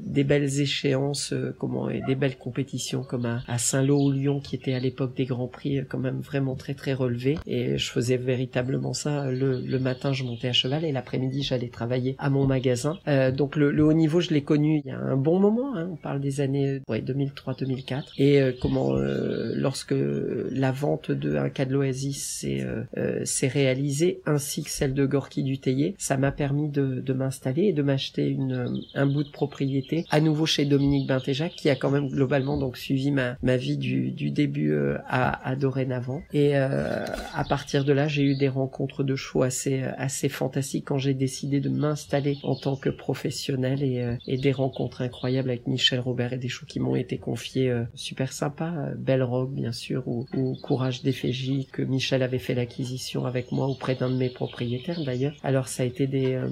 des 0.05 0.23
belles 0.23 0.61
échéances, 0.61 1.33
comment 1.57 1.89
et 1.89 2.01
des 2.07 2.15
belles 2.15 2.37
compétitions 2.37 3.03
comme 3.03 3.25
à, 3.25 3.41
à 3.47 3.57
Saint-Lô 3.57 3.97
au 3.97 4.11
Lyon 4.11 4.39
qui 4.39 4.55
étaient 4.59 4.73
à 4.73 4.79
l'époque 4.79 5.15
des 5.15 5.25
grands 5.25 5.47
prix 5.47 5.81
quand 5.87 5.99
même 5.99 6.19
vraiment 6.19 6.55
très 6.55 6.73
très 6.73 6.93
relevés. 6.93 7.37
Et 7.45 7.77
je 7.77 7.91
faisais 7.91 8.17
véritablement 8.17 8.93
ça. 8.93 9.31
Le, 9.31 9.61
le 9.61 9.79
matin, 9.79 10.13
je 10.13 10.23
montais 10.23 10.49
à 10.49 10.53
cheval 10.53 10.83
et 10.85 10.91
l'après-midi, 10.91 11.43
j'allais 11.43 11.69
travailler 11.69 12.15
à 12.19 12.29
mon 12.29 12.45
magasin. 12.45 12.97
Euh, 13.07 13.31
donc 13.31 13.55
le, 13.55 13.71
le, 13.71 13.83
haut 13.83 13.93
niveau, 13.93 14.19
je 14.19 14.31
l'ai 14.31 14.43
connu 14.43 14.81
il 14.83 14.89
y 14.89 14.91
a 14.91 14.99
un 14.99 15.17
bon 15.17 15.39
moment. 15.39 15.75
Hein, 15.75 15.89
on 15.91 15.95
parle 15.95 16.19
des 16.19 16.41
années 16.41 16.81
ouais, 16.87 17.01
2003-2004. 17.01 18.13
Et 18.17 18.41
euh, 18.41 18.51
comment 18.59 18.95
euh, 18.95 19.53
lorsque 19.55 19.95
la 20.51 20.71
vente 20.71 21.11
de 21.11 21.35
un 21.37 21.49
cas 21.49 21.65
de 21.65 21.73
l'Oasis 21.73 22.39
s'est 22.41 22.65
euh, 22.97 23.23
réalisée, 23.43 24.21
ainsi 24.25 24.63
que 24.63 24.69
celle 24.69 24.93
de 24.93 25.05
Gorky 25.05 25.43
du 25.43 25.59
ça 25.97 26.17
m'a 26.17 26.31
permis 26.31 26.69
de, 26.69 27.01
de 27.01 27.13
m'installer 27.13 27.63
et 27.63 27.73
de 27.73 27.81
m'acheter 27.81 28.27
une 28.27 28.81
un 28.95 29.05
bout 29.05 29.23
de 29.23 29.29
propriété 29.29 30.05
à 30.09 30.21
nouveau 30.21 30.45
chez 30.45 30.65
Dominique 30.65 31.07
Bintéjac, 31.07 31.53
qui 31.53 31.69
a 31.69 31.75
quand 31.75 31.91
même 31.91 32.07
globalement 32.07 32.57
donc 32.57 32.77
suivi 32.77 33.11
ma 33.11 33.35
ma 33.43 33.57
vie 33.57 33.77
du, 33.77 34.11
du 34.11 34.31
début 34.31 34.48
à, 35.07 35.47
à 35.47 35.55
dorénavant. 35.55 36.21
Et 36.33 36.55
à 36.55 37.43
partir 37.47 37.85
de 37.85 37.93
là, 37.93 38.07
j'ai 38.07 38.23
eu 38.23 38.35
des 38.35 38.49
rencontres 38.49 39.03
de 39.03 39.15
chevaux 39.15 39.43
assez 39.43 39.81
assez 39.97 40.29
fantastiques 40.29 40.85
quand 40.85 40.97
j'ai 40.97 41.13
décidé 41.13 41.59
de 41.59 41.69
m'installer 41.69 42.37
en 42.43 42.55
tant 42.55 42.75
que 42.75 42.89
professionnel 42.89 43.83
et, 43.83 44.17
et 44.27 44.37
des 44.37 44.51
rencontres 44.51 45.01
incroyables 45.01 45.49
avec 45.49 45.67
Michel 45.67 45.99
Robert 45.99 46.33
et 46.33 46.37
des 46.37 46.49
chevaux 46.49 46.67
qui 46.67 46.79
m'ont 46.79 46.95
été 46.95 47.17
confiés 47.17 47.73
super 47.93 48.33
sympa. 48.33 48.91
Belle 48.97 49.23
Rock, 49.23 49.51
bien 49.51 49.71
sûr, 49.71 50.07
ou, 50.07 50.25
ou 50.35 50.55
Courage 50.61 51.01
d'Éphégie, 51.03 51.67
que 51.71 51.81
Michel 51.81 52.23
avait 52.23 52.39
fait 52.39 52.55
l'acquisition 52.55 53.25
avec 53.25 53.51
moi 53.51 53.67
auprès 53.67 53.95
d'un 53.95 54.09
de 54.09 54.15
mes 54.15 54.29
propriétaires 54.29 55.03
d'ailleurs. 55.03 55.33
Alors 55.43 55.67
ça 55.67 55.83
a 55.83 55.85
été 55.85 56.07
des, 56.07 56.33
euh, 56.33 56.47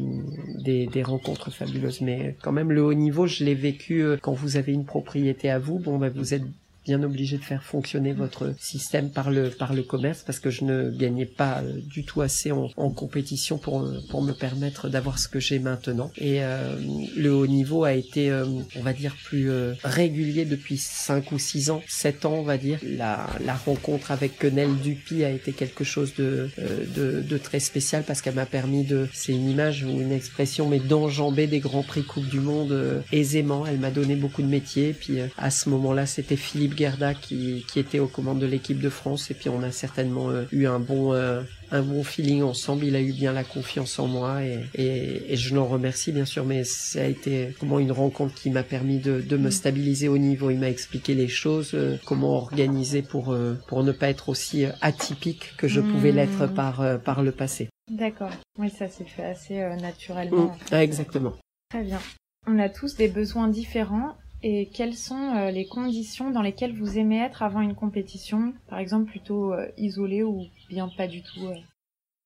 des, 0.63 0.87
des, 0.87 1.03
rencontres 1.03 1.51
fabuleuses, 1.51 2.01
mais 2.01 2.35
quand 2.41 2.51
même 2.51 2.71
le 2.71 2.83
haut 2.83 2.93
niveau, 2.93 3.27
je 3.27 3.43
l'ai 3.43 3.55
vécu 3.55 4.03
euh, 4.03 4.17
quand 4.21 4.33
vous 4.33 4.57
avez 4.57 4.73
une 4.73 4.85
propriété 4.85 5.49
à 5.49 5.59
vous. 5.59 5.79
Bon, 5.79 5.97
bah, 5.97 6.09
vous 6.09 6.33
êtes 6.33 6.43
bien 6.87 7.03
obligé 7.03 7.37
de 7.37 7.43
faire 7.43 7.63
fonctionner 7.63 8.13
votre 8.13 8.55
système 8.59 9.09
par 9.09 9.29
le 9.29 9.49
par 9.49 9.73
le 9.73 9.83
commerce 9.83 10.23
parce 10.25 10.39
que 10.39 10.49
je 10.49 10.63
ne 10.63 10.89
gagnais 10.89 11.25
pas 11.25 11.59
euh, 11.59 11.81
du 11.81 12.05
tout 12.05 12.21
assez 12.21 12.51
en, 12.53 12.69
en 12.77 12.89
compétition 12.89 13.57
pour 13.57 13.85
pour 14.09 14.21
me 14.21 14.31
permettre 14.31 14.87
d'avoir 14.87 15.19
ce 15.19 15.27
que 15.27 15.39
j'ai 15.39 15.59
maintenant. 15.59 16.11
Et 16.17 16.41
euh, 16.41 16.77
le 17.17 17.33
haut 17.33 17.45
niveau 17.47 17.83
a 17.83 17.93
été 17.93 18.29
euh, 18.31 18.45
on 18.77 18.81
va 18.81 18.93
dire 18.93 19.15
plus 19.25 19.49
euh, 19.51 19.73
régulier 19.83 20.45
depuis 20.45 20.77
5 20.77 21.31
ou 21.33 21.39
6 21.39 21.71
ans 21.71 21.81
7 21.87 22.25
ans 22.25 22.35
on 22.35 22.43
va 22.43 22.57
dire. 22.57 22.79
La, 22.83 23.27
la 23.43 23.55
rencontre 23.55 24.11
avec 24.11 24.37
Quenelle 24.39 24.75
Dupuis 24.77 25.25
a 25.25 25.29
été 25.29 25.51
quelque 25.51 25.83
chose 25.83 26.13
de 26.15 26.49
euh, 26.59 26.85
de, 26.95 27.21
de 27.21 27.37
très 27.37 27.59
spécial 27.59 28.03
parce 28.07 28.21
qu'elle 28.21 28.35
m'a 28.35 28.45
permis 28.45 28.85
de 28.85 29.09
c'est 29.13 29.33
une 29.33 29.49
image 29.49 29.83
ou 29.83 29.89
une 29.89 30.13
expression 30.13 30.69
mais 30.69 30.79
d'enjamber 30.79 31.47
des 31.47 31.59
grands 31.59 31.83
prix 31.83 32.03
coupe 32.03 32.29
du 32.29 32.39
monde 32.39 33.03
aisément. 33.11 33.65
Elle 33.67 33.79
m'a 33.79 33.91
donné 33.91 34.15
beaucoup 34.15 34.41
de 34.41 34.47
métiers. 34.47 34.93
Puis 34.93 35.17
à 35.37 35.51
ce 35.51 35.67
moment-là 35.69 36.05
c'était 36.05 36.37
Philippe 36.37 36.75
Gerda 36.77 37.13
qui, 37.13 37.65
qui 37.67 37.79
était 37.79 37.99
aux 37.99 38.07
commandes 38.07 38.39
de 38.39 38.45
l'équipe 38.45 38.79
de 38.79 38.89
France 38.89 39.31
et 39.31 39.33
puis 39.33 39.49
on 39.49 39.63
a 39.63 39.71
certainement 39.71 40.29
euh, 40.29 40.43
eu 40.51 40.67
un 40.67 40.79
bon 40.79 41.13
euh, 41.13 41.41
un 41.71 41.81
bon 41.81 42.03
feeling 42.03 42.43
ensemble. 42.43 42.85
Il 42.85 42.95
a 42.95 43.01
eu 43.01 43.11
bien 43.11 43.33
la 43.33 43.43
confiance 43.43 43.99
en 43.99 44.07
moi 44.07 44.43
et, 44.43 44.63
et, 44.75 45.33
et 45.33 45.35
je 45.35 45.55
l'en 45.55 45.65
remercie 45.65 46.11
bien 46.11 46.25
sûr. 46.25 46.45
Mais 46.45 46.63
ça 46.63 47.01
a 47.01 47.05
été 47.05 47.55
comment 47.59 47.79
une 47.79 47.91
rencontre 47.91 48.35
qui 48.35 48.49
m'a 48.49 48.63
permis 48.63 48.99
de, 48.99 49.21
de 49.21 49.37
me 49.37 49.49
stabiliser 49.49 50.07
au 50.07 50.17
niveau. 50.17 50.49
Il 50.49 50.59
m'a 50.59 50.69
expliqué 50.69 51.15
les 51.15 51.27
choses, 51.27 51.71
euh, 51.73 51.97
comment 52.05 52.35
organiser 52.35 53.01
pour 53.01 53.35
pour 53.67 53.83
ne 53.83 53.91
pas 53.91 54.09
être 54.09 54.29
aussi 54.29 54.65
atypique 54.81 55.53
que 55.57 55.67
je 55.67 55.81
pouvais 55.81 56.11
l'être 56.11 56.47
par 56.47 57.01
par 57.01 57.23
le 57.23 57.31
passé. 57.31 57.69
D'accord. 57.91 58.31
Oui, 58.59 58.69
ça 58.69 58.87
s'est 58.87 59.05
fait 59.05 59.25
assez 59.25 59.59
naturellement. 59.81 60.45
Mmh. 60.45 60.57
Ah, 60.71 60.83
exactement. 60.83 61.33
Très 61.69 61.83
bien. 61.83 61.99
On 62.47 62.59
a 62.59 62.69
tous 62.69 62.95
des 62.95 63.09
besoins 63.09 63.49
différents 63.49 64.15
et 64.41 64.69
quelles 64.69 64.95
sont 64.95 65.35
euh, 65.35 65.51
les 65.51 65.67
conditions 65.67 66.31
dans 66.31 66.41
lesquelles 66.41 66.75
vous 66.75 66.97
aimez 66.97 67.19
être 67.19 67.43
avant 67.43 67.61
une 67.61 67.75
compétition? 67.75 68.53
Par 68.67 68.79
exemple, 68.79 69.09
plutôt 69.09 69.53
euh, 69.53 69.67
isolé 69.77 70.23
ou 70.23 70.45
bien 70.69 70.89
pas 70.89 71.07
du 71.07 71.23
tout 71.23 71.47
euh? 71.47 71.55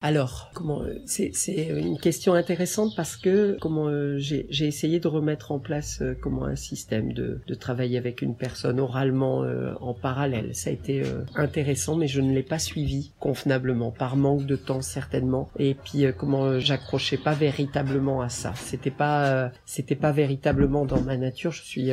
Alors, 0.03 0.49
comment 0.55 0.81
euh, 0.81 0.95
c'est 1.05 1.31
une 1.55 1.99
question 1.99 2.33
intéressante 2.33 2.95
parce 2.95 3.15
que 3.15 3.55
comment 3.61 3.87
euh, 3.87 4.17
j'ai 4.17 4.65
essayé 4.65 4.99
de 4.99 5.07
remettre 5.07 5.51
en 5.51 5.59
place 5.59 5.99
euh, 6.01 6.15
comment 6.19 6.45
un 6.45 6.55
système 6.55 7.13
de 7.13 7.39
de 7.45 7.53
travailler 7.53 7.99
avec 7.99 8.23
une 8.23 8.35
personne 8.35 8.79
oralement 8.79 9.43
euh, 9.43 9.73
en 9.79 9.93
parallèle. 9.93 10.55
Ça 10.55 10.71
a 10.71 10.73
été 10.73 11.03
euh, 11.03 11.21
intéressant, 11.35 11.95
mais 11.95 12.07
je 12.07 12.19
ne 12.19 12.33
l'ai 12.33 12.41
pas 12.41 12.57
suivi 12.57 13.11
convenablement 13.19 13.91
par 13.91 14.15
manque 14.15 14.47
de 14.47 14.55
temps 14.55 14.81
certainement. 14.81 15.51
Et 15.59 15.75
puis 15.75 16.05
comment 16.17 16.59
j'accrochais 16.59 17.17
pas 17.17 17.33
véritablement 17.33 18.21
à 18.21 18.29
ça. 18.29 18.53
C'était 18.55 18.89
pas 18.89 19.51
c'était 19.67 19.95
pas 19.95 20.11
véritablement 20.11 20.85
dans 20.85 21.01
ma 21.01 21.15
nature. 21.15 21.51
Je 21.51 21.61
suis 21.61 21.91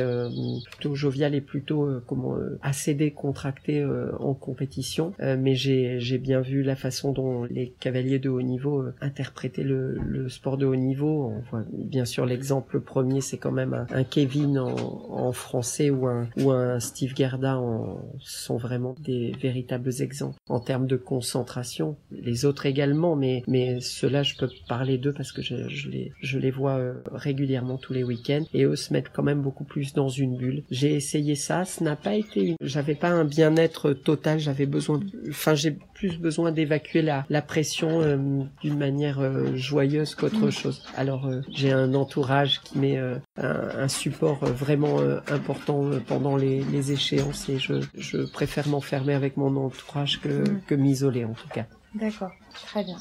plutôt 0.71 0.95
jovial 0.95 1.35
et 1.35 1.41
plutôt 1.41 1.87
comment 2.07 2.37
assez 2.63 2.95
décontracté 2.95 3.85
en 4.19 4.33
compétition. 4.33 5.13
mais 5.19 5.53
j'ai 5.53 5.99
j'ai 5.99 6.17
bien 6.17 6.41
vu 6.41 6.63
la 6.63 6.75
façon 6.75 7.11
dont 7.11 7.43
les 7.43 7.71
cavaliers 7.79 7.98
de 8.03 8.29
haut 8.29 8.41
niveau 8.41 8.81
euh, 8.81 8.95
interpréter 9.01 9.63
le, 9.63 10.27
sport 10.29 10.57
de 10.57 10.65
haut 10.65 10.75
niveau. 10.75 11.33
On 11.35 11.41
voit 11.49 11.63
bien 11.71 12.05
sûr 12.05 12.25
l'exemple 12.25 12.79
premier, 12.79 13.21
c'est 13.21 13.37
quand 13.37 13.51
même 13.51 13.85
un, 13.89 14.03
Kevin 14.03 14.59
en, 14.59 15.31
français 15.31 15.89
ou 15.89 16.07
un, 16.07 16.79
Steve 16.79 17.15
Gerda 17.15 17.57
en, 17.57 17.99
sont 18.19 18.57
vraiment 18.57 18.95
des 18.99 19.33
véritables 19.41 19.91
exemples 20.01 20.37
en 20.47 20.59
termes 20.59 20.87
de 20.87 20.95
concentration. 20.95 21.97
Les 22.11 22.45
autres 22.45 22.65
également, 22.65 23.15
mais, 23.15 23.43
mais 23.47 23.79
ceux-là, 23.79 24.23
je 24.23 24.35
peux 24.35 24.49
parler 24.67 24.97
d'eux 24.97 25.13
parce 25.13 25.31
que 25.31 25.41
je, 25.41 25.67
je, 25.67 25.89
les, 25.89 26.11
je 26.21 26.39
les 26.39 26.51
vois 26.51 26.77
euh, 26.77 26.93
régulièrement 27.11 27.77
tous 27.77 27.93
les 27.93 28.03
week-ends 28.03 28.45
et 28.53 28.63
eux 28.63 28.75
se 28.75 28.93
mettent 28.93 29.11
quand 29.13 29.23
même 29.23 29.41
beaucoup 29.41 29.63
plus 29.63 29.93
dans 29.93 30.09
une 30.09 30.37
bulle. 30.37 30.63
J'ai 30.71 30.93
essayé 30.95 31.35
ça, 31.35 31.65
ce 31.65 31.83
n'a 31.83 31.95
pas 31.95 32.15
été 32.15 32.41
une... 32.41 32.55
J'avais 32.61 32.95
pas 32.95 33.09
un 33.09 33.25
bien-être 33.25 33.93
total, 33.93 34.39
j'avais 34.39 34.65
besoin... 34.65 34.99
Enfin, 35.29 35.55
j'ai 35.55 35.71
plus 35.71 36.17
besoin 36.17 36.51
d'évacuer 36.51 37.01
la, 37.01 37.25
la 37.29 37.41
pression 37.41 37.88
euh, 37.89 38.43
d'une 38.61 38.77
manière 38.77 39.19
euh, 39.19 39.55
joyeuse 39.55 40.15
qu'autre 40.15 40.47
mm. 40.47 40.51
chose. 40.51 40.85
Alors 40.95 41.27
euh, 41.27 41.41
j'ai 41.49 41.71
un 41.71 41.93
entourage 41.93 42.61
qui 42.61 42.77
met 42.77 42.97
un, 42.97 43.21
un, 43.37 43.87
support 43.87 44.45
vraiment 44.45 44.99
important 45.27 45.89
pendant 46.07 46.35
les, 46.35 46.63
les, 46.63 46.91
échéances 46.91 47.49
et 47.49 47.57
je, 47.57 47.75
je 47.97 48.17
préfère 48.17 48.67
m'enfermer 48.67 49.13
avec 49.13 49.37
mon 49.37 49.55
entourage 49.55 50.19
que, 50.21 50.49
mm. 50.49 50.61
que 50.67 50.75
m'isoler 50.75 51.25
en 51.25 51.33
tout 51.33 51.47
cas. 51.49 51.65
D'accord, 51.95 52.31
très 52.53 52.83
bien. 52.83 52.97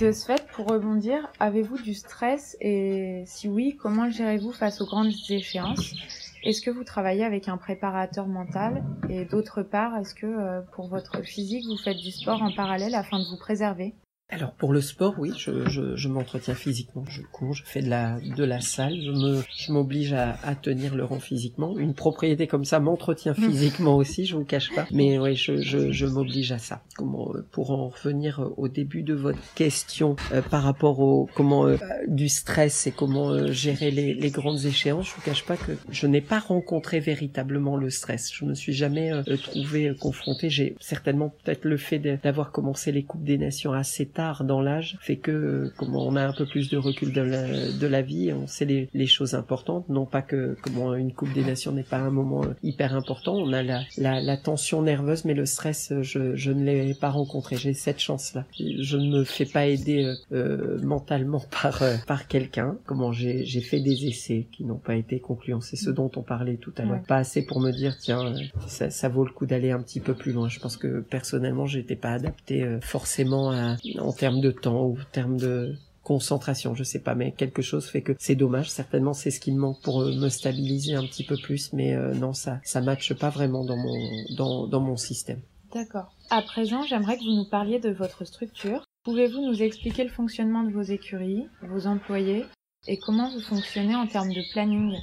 De 0.00 0.12
ce 0.12 0.24
fait, 0.24 0.46
pour 0.52 0.66
rebondir, 0.66 1.28
avez-vous 1.40 1.76
du 1.76 1.92
stress 1.94 2.56
et 2.60 3.24
si 3.26 3.48
oui, 3.48 3.76
comment 3.78 4.06
le 4.06 4.10
gérez-vous 4.10 4.52
face 4.52 4.80
aux 4.80 4.86
grandes 4.86 5.12
échéances? 5.28 5.94
Est-ce 6.42 6.62
que 6.62 6.70
vous 6.70 6.84
travaillez 6.84 7.24
avec 7.24 7.48
un 7.48 7.58
préparateur 7.58 8.26
mental? 8.26 8.82
Et 9.10 9.26
d'autre 9.26 9.62
part, 9.62 9.96
est-ce 9.98 10.14
que 10.14 10.62
pour 10.72 10.88
votre 10.88 11.22
physique, 11.22 11.64
vous 11.66 11.76
faites 11.76 11.98
du 11.98 12.10
sport 12.10 12.42
en 12.42 12.52
parallèle 12.54 12.94
afin 12.94 13.18
de 13.18 13.24
vous 13.24 13.38
préserver? 13.38 13.94
Alors 14.30 14.52
pour 14.52 14.72
le 14.72 14.80
sport, 14.80 15.14
oui, 15.18 15.32
je, 15.36 15.68
je, 15.68 15.96
je 15.96 16.08
m'entretiens 16.08 16.54
physiquement, 16.54 17.04
je 17.08 17.20
cours, 17.22 17.52
je 17.52 17.62
fais 17.64 17.82
de 17.82 17.90
la 17.90 18.18
de 18.20 18.42
la 18.42 18.60
salle, 18.60 18.96
je 19.00 19.10
me 19.10 19.42
je 19.54 19.70
m'oblige 19.70 20.14
à, 20.14 20.38
à 20.42 20.54
tenir 20.54 20.94
le 20.94 21.04
rang 21.04 21.20
physiquement. 21.20 21.76
Une 21.78 21.94
propriété 21.94 22.46
comme 22.46 22.64
ça 22.64 22.80
m'entretient 22.80 23.34
physiquement 23.34 23.96
aussi, 23.96 24.24
je 24.24 24.34
vous 24.34 24.44
cache 24.44 24.74
pas. 24.74 24.86
Mais 24.90 25.18
oui, 25.18 25.36
je, 25.36 25.58
je, 25.58 25.92
je 25.92 26.06
m'oblige 26.06 26.52
à 26.52 26.58
ça. 26.58 26.82
Comment 26.96 27.32
euh, 27.34 27.46
pour 27.52 27.70
en 27.70 27.88
revenir 27.90 28.40
euh, 28.40 28.54
au 28.56 28.66
début 28.68 29.02
de 29.02 29.12
votre 29.14 29.38
question 29.54 30.16
euh, 30.32 30.40
par 30.40 30.62
rapport 30.62 31.00
au 31.00 31.28
comment 31.34 31.66
euh, 31.66 31.76
du 32.08 32.30
stress 32.30 32.86
et 32.86 32.92
comment 32.92 33.28
euh, 33.28 33.52
gérer 33.52 33.90
les, 33.90 34.14
les, 34.14 34.30
grandes 34.30 34.64
échéances, 34.64 35.10
je 35.10 35.14
vous 35.14 35.22
cache 35.22 35.44
pas 35.44 35.56
que 35.58 35.72
je 35.90 36.06
n'ai 36.06 36.22
pas 36.22 36.38
rencontré 36.40 36.98
véritablement 36.98 37.76
le 37.76 37.90
stress. 37.90 38.32
Je 38.32 38.46
me 38.46 38.54
suis 38.54 38.72
jamais 38.72 39.12
trouvé 39.42 39.94
confronté. 40.00 40.48
J'ai 40.48 40.76
certainement 40.80 41.28
peut-être 41.44 41.66
le 41.66 41.76
fait 41.76 41.98
d'avoir 41.98 42.52
commencé 42.52 42.90
les 42.90 43.04
coupes 43.04 43.22
des 43.24 43.38
nations 43.38 43.72
assez 43.74 44.06
tard 44.14 44.44
dans 44.44 44.60
l'âge 44.60 44.96
fait 45.00 45.16
que 45.16 45.72
comment 45.76 46.06
on 46.06 46.16
a 46.16 46.26
un 46.26 46.32
peu 46.32 46.46
plus 46.46 46.70
de 46.70 46.76
recul 46.76 47.12
de 47.12 47.20
la, 47.20 47.70
de 47.72 47.86
la 47.86 48.02
vie, 48.02 48.32
on 48.32 48.46
sait 48.46 48.64
les, 48.64 48.88
les, 48.94 49.06
choses 49.06 49.34
importantes, 49.34 49.88
non 49.88 50.06
pas 50.06 50.22
que 50.22 50.56
comment 50.62 50.94
une 50.94 51.12
Coupe 51.12 51.32
des 51.32 51.44
Nations 51.44 51.72
n'est 51.72 51.82
pas 51.82 51.98
un 51.98 52.10
moment 52.10 52.42
hyper 52.62 52.94
important, 52.94 53.34
on 53.34 53.52
a 53.52 53.62
la, 53.62 53.82
la, 53.98 54.20
la 54.20 54.36
tension 54.36 54.82
nerveuse, 54.82 55.24
mais 55.24 55.34
le 55.34 55.46
stress, 55.46 55.92
je, 56.00 56.34
je 56.34 56.50
ne 56.50 56.64
l'ai 56.64 56.94
pas 56.94 57.10
rencontré, 57.10 57.56
j'ai 57.56 57.74
cette 57.74 58.00
chance-là. 58.00 58.44
Je 58.58 58.96
ne 58.96 59.18
me 59.18 59.24
fais 59.24 59.44
pas 59.44 59.66
aider 59.66 60.04
euh, 60.04 60.14
euh 60.32 60.80
mentalement 60.82 61.42
par 61.62 61.82
euh, 61.82 61.96
par 62.06 62.26
quelqu'un. 62.26 62.76
Comment 62.86 63.12
j'ai 63.12 63.44
fait 63.60 63.80
des 63.80 64.06
essais 64.06 64.46
qui 64.52 64.64
n'ont 64.64 64.78
pas 64.78 64.96
été 64.96 65.20
concluants, 65.20 65.60
c'est 65.60 65.76
ce 65.76 65.90
dont 65.90 66.10
on 66.16 66.22
parlait 66.22 66.56
tout 66.56 66.72
à 66.78 66.82
l'heure. 66.82 67.02
Pas 67.06 67.16
assez 67.16 67.44
pour 67.44 67.60
me 67.60 67.70
dire 67.70 67.96
tiens 67.98 68.26
euh, 68.26 68.38
ça, 68.66 68.90
ça 68.90 69.08
vaut 69.08 69.24
le 69.24 69.32
coup 69.32 69.46
d'aller 69.46 69.70
un 69.70 69.80
petit 69.80 70.00
peu 70.00 70.14
plus 70.14 70.32
loin. 70.32 70.48
Je 70.48 70.60
pense 70.60 70.76
que 70.76 71.00
personnellement 71.00 71.66
j'étais 71.66 71.96
pas 71.96 72.12
adapté 72.12 72.66
forcément 72.80 73.50
à 73.50 73.76
en 74.04 74.12
termes 74.12 74.40
de 74.40 74.50
temps 74.50 74.84
ou 74.84 74.98
en 74.98 75.04
termes 75.12 75.36
de 75.36 75.76
concentration, 76.02 76.74
je 76.74 76.84
sais 76.84 77.00
pas, 77.00 77.14
mais 77.14 77.32
quelque 77.32 77.62
chose 77.62 77.86
fait 77.86 78.02
que 78.02 78.12
c'est 78.18 78.34
dommage. 78.34 78.70
Certainement, 78.70 79.14
c'est 79.14 79.30
ce 79.30 79.40
qui 79.40 79.52
me 79.52 79.58
manque 79.58 79.80
pour 79.82 80.02
euh, 80.02 80.14
me 80.14 80.28
stabiliser 80.28 80.94
un 80.94 81.06
petit 81.06 81.24
peu 81.24 81.36
plus, 81.36 81.72
mais 81.72 81.94
euh, 81.94 82.14
non, 82.14 82.32
ça, 82.32 82.60
ça 82.62 82.80
matche 82.80 83.14
pas 83.14 83.30
vraiment 83.30 83.64
dans 83.64 83.76
mon, 83.76 83.96
dans, 84.36 84.66
dans 84.66 84.80
mon 84.80 84.96
système. 84.96 85.40
D'accord. 85.72 86.14
À 86.30 86.42
présent, 86.42 86.82
j'aimerais 86.82 87.16
que 87.16 87.24
vous 87.24 87.34
nous 87.34 87.48
parliez 87.48 87.80
de 87.80 87.90
votre 87.90 88.24
structure. 88.24 88.84
Pouvez-vous 89.02 89.40
nous 89.40 89.62
expliquer 89.62 90.04
le 90.04 90.10
fonctionnement 90.10 90.62
de 90.62 90.70
vos 90.70 90.82
écuries, 90.82 91.46
vos 91.62 91.86
employés, 91.86 92.44
et 92.86 92.98
comment 92.98 93.30
vous 93.30 93.40
fonctionnez 93.40 93.96
en 93.96 94.06
termes 94.06 94.32
de 94.32 94.42
planning? 94.52 94.94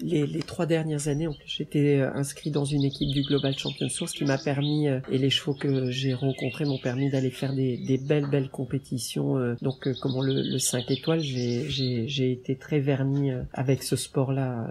Les, 0.00 0.26
les, 0.26 0.42
trois 0.42 0.66
dernières 0.66 1.06
années, 1.06 1.28
j'étais 1.46 1.98
euh, 1.98 2.12
inscrit 2.14 2.50
dans 2.50 2.64
une 2.64 2.82
équipe 2.82 3.10
du 3.10 3.22
Global 3.22 3.56
Champion 3.56 3.88
Source 3.88 4.12
qui 4.12 4.24
m'a 4.24 4.38
permis, 4.38 4.88
euh, 4.88 4.98
et 5.10 5.18
les 5.18 5.30
chevaux 5.30 5.54
que 5.54 5.90
j'ai 5.90 6.14
rencontrés 6.14 6.64
m'ont 6.64 6.78
permis 6.78 7.10
d'aller 7.10 7.30
faire 7.30 7.54
des, 7.54 7.76
des, 7.76 7.98
belles, 7.98 8.28
belles 8.28 8.50
compétitions. 8.50 9.38
Euh, 9.38 9.54
donc, 9.62 9.88
comment 10.00 10.20
le, 10.20 10.42
le 10.42 10.58
5 10.58 10.90
étoiles, 10.90 11.20
j'ai 11.20 12.32
été 12.32 12.56
très 12.56 12.80
verni 12.80 13.30
avec 13.52 13.82
ce 13.82 13.96
sport-là. 13.96 14.68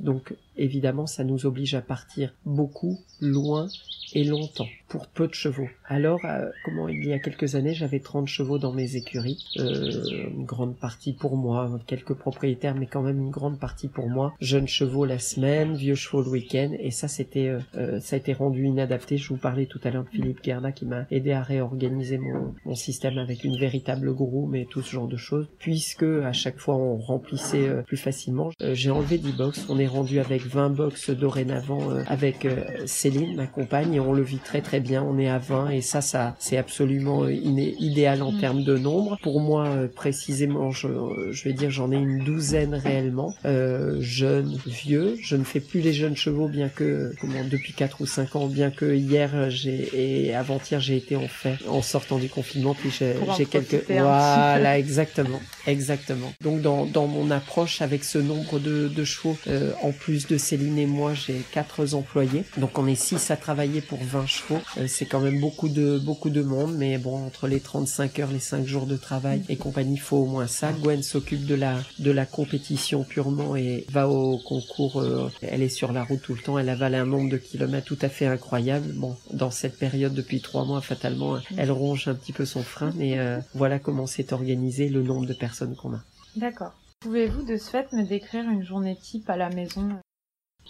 donc, 0.00 0.34
évidemment, 0.56 1.06
ça 1.06 1.24
nous 1.24 1.46
oblige 1.46 1.74
à 1.74 1.82
partir 1.82 2.34
beaucoup, 2.44 2.98
loin 3.20 3.68
et 4.14 4.24
longtemps 4.24 4.68
pour 4.90 5.06
peu 5.06 5.26
de 5.26 5.34
chevaux. 5.34 5.68
Alors, 5.86 6.20
comment 6.64 6.88
il 6.88 7.06
y 7.06 7.12
a 7.12 7.18
quelques 7.18 7.54
années, 7.54 7.74
j'avais 7.74 8.00
30 8.00 8.26
chevaux 8.26 8.58
dans 8.58 8.72
mes 8.72 8.96
écuries, 8.96 9.44
euh, 9.58 9.90
une 10.36 10.44
grande 10.44 10.76
partie 10.76 11.12
pour 11.12 11.36
moi, 11.36 11.70
quelques 11.86 12.14
propriétaires, 12.14 12.74
mais 12.74 12.86
quand 12.86 13.02
même 13.02 13.20
une 13.20 13.30
grande 13.30 13.58
partie 13.58 13.88
pour 13.88 14.08
moi. 14.08 14.34
Jeunes 14.40 14.68
chevaux 14.68 15.04
la 15.04 15.18
semaine, 15.18 15.74
vieux 15.74 15.94
chevaux 15.94 16.22
le 16.22 16.28
week-end, 16.28 16.70
et 16.78 16.90
ça 16.90 17.08
c'était, 17.08 17.48
euh, 17.48 17.60
euh, 17.76 18.00
ça 18.00 18.16
a 18.16 18.18
été 18.18 18.32
rendu 18.32 18.64
inadapté. 18.64 19.16
Je 19.16 19.28
vous 19.28 19.36
parlais 19.36 19.66
tout 19.66 19.80
à 19.84 19.90
l'heure 19.90 20.04
de 20.04 20.08
Philippe 20.08 20.42
Gerda 20.42 20.72
qui 20.72 20.86
m'a 20.86 21.06
aidé 21.10 21.32
à 21.32 21.42
réorganiser 21.42 22.18
mon, 22.18 22.54
mon 22.64 22.74
système 22.74 23.18
avec 23.18 23.44
une 23.44 23.56
véritable 23.56 24.12
gourou, 24.12 24.46
mais 24.46 24.66
tout 24.68 24.82
ce 24.82 24.92
genre 24.92 25.08
de 25.08 25.16
choses, 25.16 25.46
puisque 25.58 26.02
à 26.02 26.32
chaque 26.32 26.58
fois 26.58 26.76
on 26.76 26.96
remplissait 26.96 27.68
euh, 27.68 27.82
plus 27.82 27.96
facilement. 27.96 28.50
j'ai 28.60 28.90
enlevé 28.90 29.18
10 29.18 29.32
box, 29.32 29.66
on 29.68 29.78
est 29.78 29.86
rendu 29.86 30.18
avec 30.18 30.42
20 30.42 30.70
box 30.70 31.10
dorénavant 31.10 31.90
avec 32.06 32.46
Céline, 32.86 33.36
ma 33.36 33.46
compagne, 33.46 33.94
et 33.94 34.00
on 34.00 34.12
le 34.12 34.22
vit 34.22 34.38
très 34.38 34.62
très 34.62 34.79
bien. 34.80 35.02
On 35.02 35.18
est 35.18 35.28
à 35.28 35.38
20 35.38 35.70
et 35.70 35.80
ça, 35.80 36.00
ça 36.00 36.36
c'est 36.38 36.56
absolument 36.56 37.28
idéal 37.28 38.22
en 38.22 38.32
mm. 38.32 38.40
termes 38.40 38.64
de 38.64 38.76
nombre. 38.76 39.18
Pour 39.22 39.40
moi 39.40 39.68
précisément, 39.94 40.70
je, 40.70 40.88
je 41.30 41.44
vais 41.44 41.52
dire 41.52 41.70
j'en 41.70 41.92
ai 41.92 41.96
une 41.96 42.18
douzaine 42.24 42.74
réellement. 42.74 43.34
Euh, 43.44 43.96
jeunes, 44.00 44.58
vieux. 44.66 45.16
Je 45.20 45.36
ne 45.36 45.44
fais 45.44 45.60
plus 45.60 45.80
les 45.80 45.92
jeunes 45.92 46.16
chevaux, 46.16 46.48
bien 46.48 46.68
que 46.68 47.14
comment, 47.20 47.44
depuis 47.48 47.72
4 47.72 48.00
ou 48.00 48.06
5 48.06 48.36
ans, 48.36 48.46
bien 48.46 48.70
que 48.70 48.94
hier 48.94 49.50
j'ai 49.50 50.26
et 50.28 50.34
avant-hier 50.34 50.80
j'ai 50.80 50.96
été 50.96 51.16
en 51.16 51.28
fait 51.28 51.56
en 51.68 51.82
sortant 51.82 52.18
du 52.18 52.28
confinement, 52.28 52.74
puis 52.74 52.90
j'ai 52.90 53.46
quelques 53.46 53.84
voilà 53.88 54.78
exactement, 54.78 55.40
exactement. 55.66 56.32
Donc 56.40 56.60
dans, 56.60 56.86
dans 56.86 57.06
mon 57.06 57.30
approche 57.30 57.82
avec 57.82 58.04
ce 58.04 58.18
nombre 58.18 58.58
de, 58.58 58.88
de 58.88 59.04
chevaux, 59.04 59.36
euh, 59.48 59.72
en 59.82 59.92
plus 59.92 60.26
de 60.26 60.36
Céline 60.36 60.78
et 60.78 60.86
moi, 60.86 61.14
j'ai 61.14 61.42
quatre 61.52 61.94
employés, 61.94 62.44
donc 62.56 62.78
on 62.78 62.86
est 62.86 62.94
6 62.94 63.30
à 63.30 63.36
travailler 63.36 63.80
pour 63.80 63.98
20 64.02 64.26
chevaux. 64.26 64.60
Euh, 64.78 64.86
c'est 64.86 65.06
quand 65.06 65.20
même 65.20 65.40
beaucoup 65.40 65.68
de 65.68 65.98
beaucoup 65.98 66.30
de 66.30 66.42
monde, 66.42 66.74
mais 66.76 66.98
bon 66.98 67.24
entre 67.26 67.48
les 67.48 67.60
35 67.60 68.18
heures, 68.18 68.30
les 68.30 68.40
5 68.40 68.66
jours 68.66 68.86
de 68.86 68.96
travail 68.96 69.42
et 69.48 69.56
compagnie, 69.56 69.96
faut 69.96 70.18
au 70.18 70.26
moins 70.26 70.46
ça. 70.46 70.72
Gwen 70.72 71.02
s'occupe 71.02 71.46
de 71.46 71.54
la 71.54 71.78
de 71.98 72.10
la 72.10 72.26
compétition 72.26 73.04
purement 73.04 73.56
et 73.56 73.86
va 73.90 74.08
au 74.08 74.38
concours. 74.38 75.00
Euh, 75.00 75.30
elle 75.42 75.62
est 75.62 75.68
sur 75.68 75.92
la 75.92 76.04
route 76.04 76.22
tout 76.22 76.34
le 76.34 76.40
temps. 76.40 76.58
Elle 76.58 76.68
avale 76.68 76.94
un 76.94 77.06
nombre 77.06 77.30
de 77.30 77.36
kilomètres 77.36 77.86
tout 77.86 77.98
à 78.02 78.08
fait 78.08 78.26
incroyable. 78.26 78.92
Bon, 78.94 79.16
dans 79.32 79.50
cette 79.50 79.78
période 79.78 80.14
depuis 80.14 80.40
trois 80.40 80.64
mois, 80.64 80.80
fatalement, 80.80 81.38
elle 81.56 81.70
ronge 81.70 82.08
un 82.08 82.14
petit 82.14 82.32
peu 82.32 82.44
son 82.44 82.62
frein, 82.62 82.92
mais 82.96 83.18
euh, 83.18 83.38
voilà 83.54 83.78
comment 83.78 84.06
s'est 84.06 84.32
organisé 84.32 84.88
le 84.88 85.02
nombre 85.02 85.26
de 85.26 85.34
personnes 85.34 85.74
qu'on 85.76 85.94
a. 85.94 86.00
D'accord. 86.36 86.72
Pouvez-vous 87.00 87.44
de 87.44 87.56
ce 87.56 87.70
fait 87.70 87.92
me 87.92 88.02
décrire 88.02 88.48
une 88.48 88.64
journée 88.64 88.96
type 88.96 89.28
à 89.30 89.36
la 89.36 89.48
maison? 89.48 89.88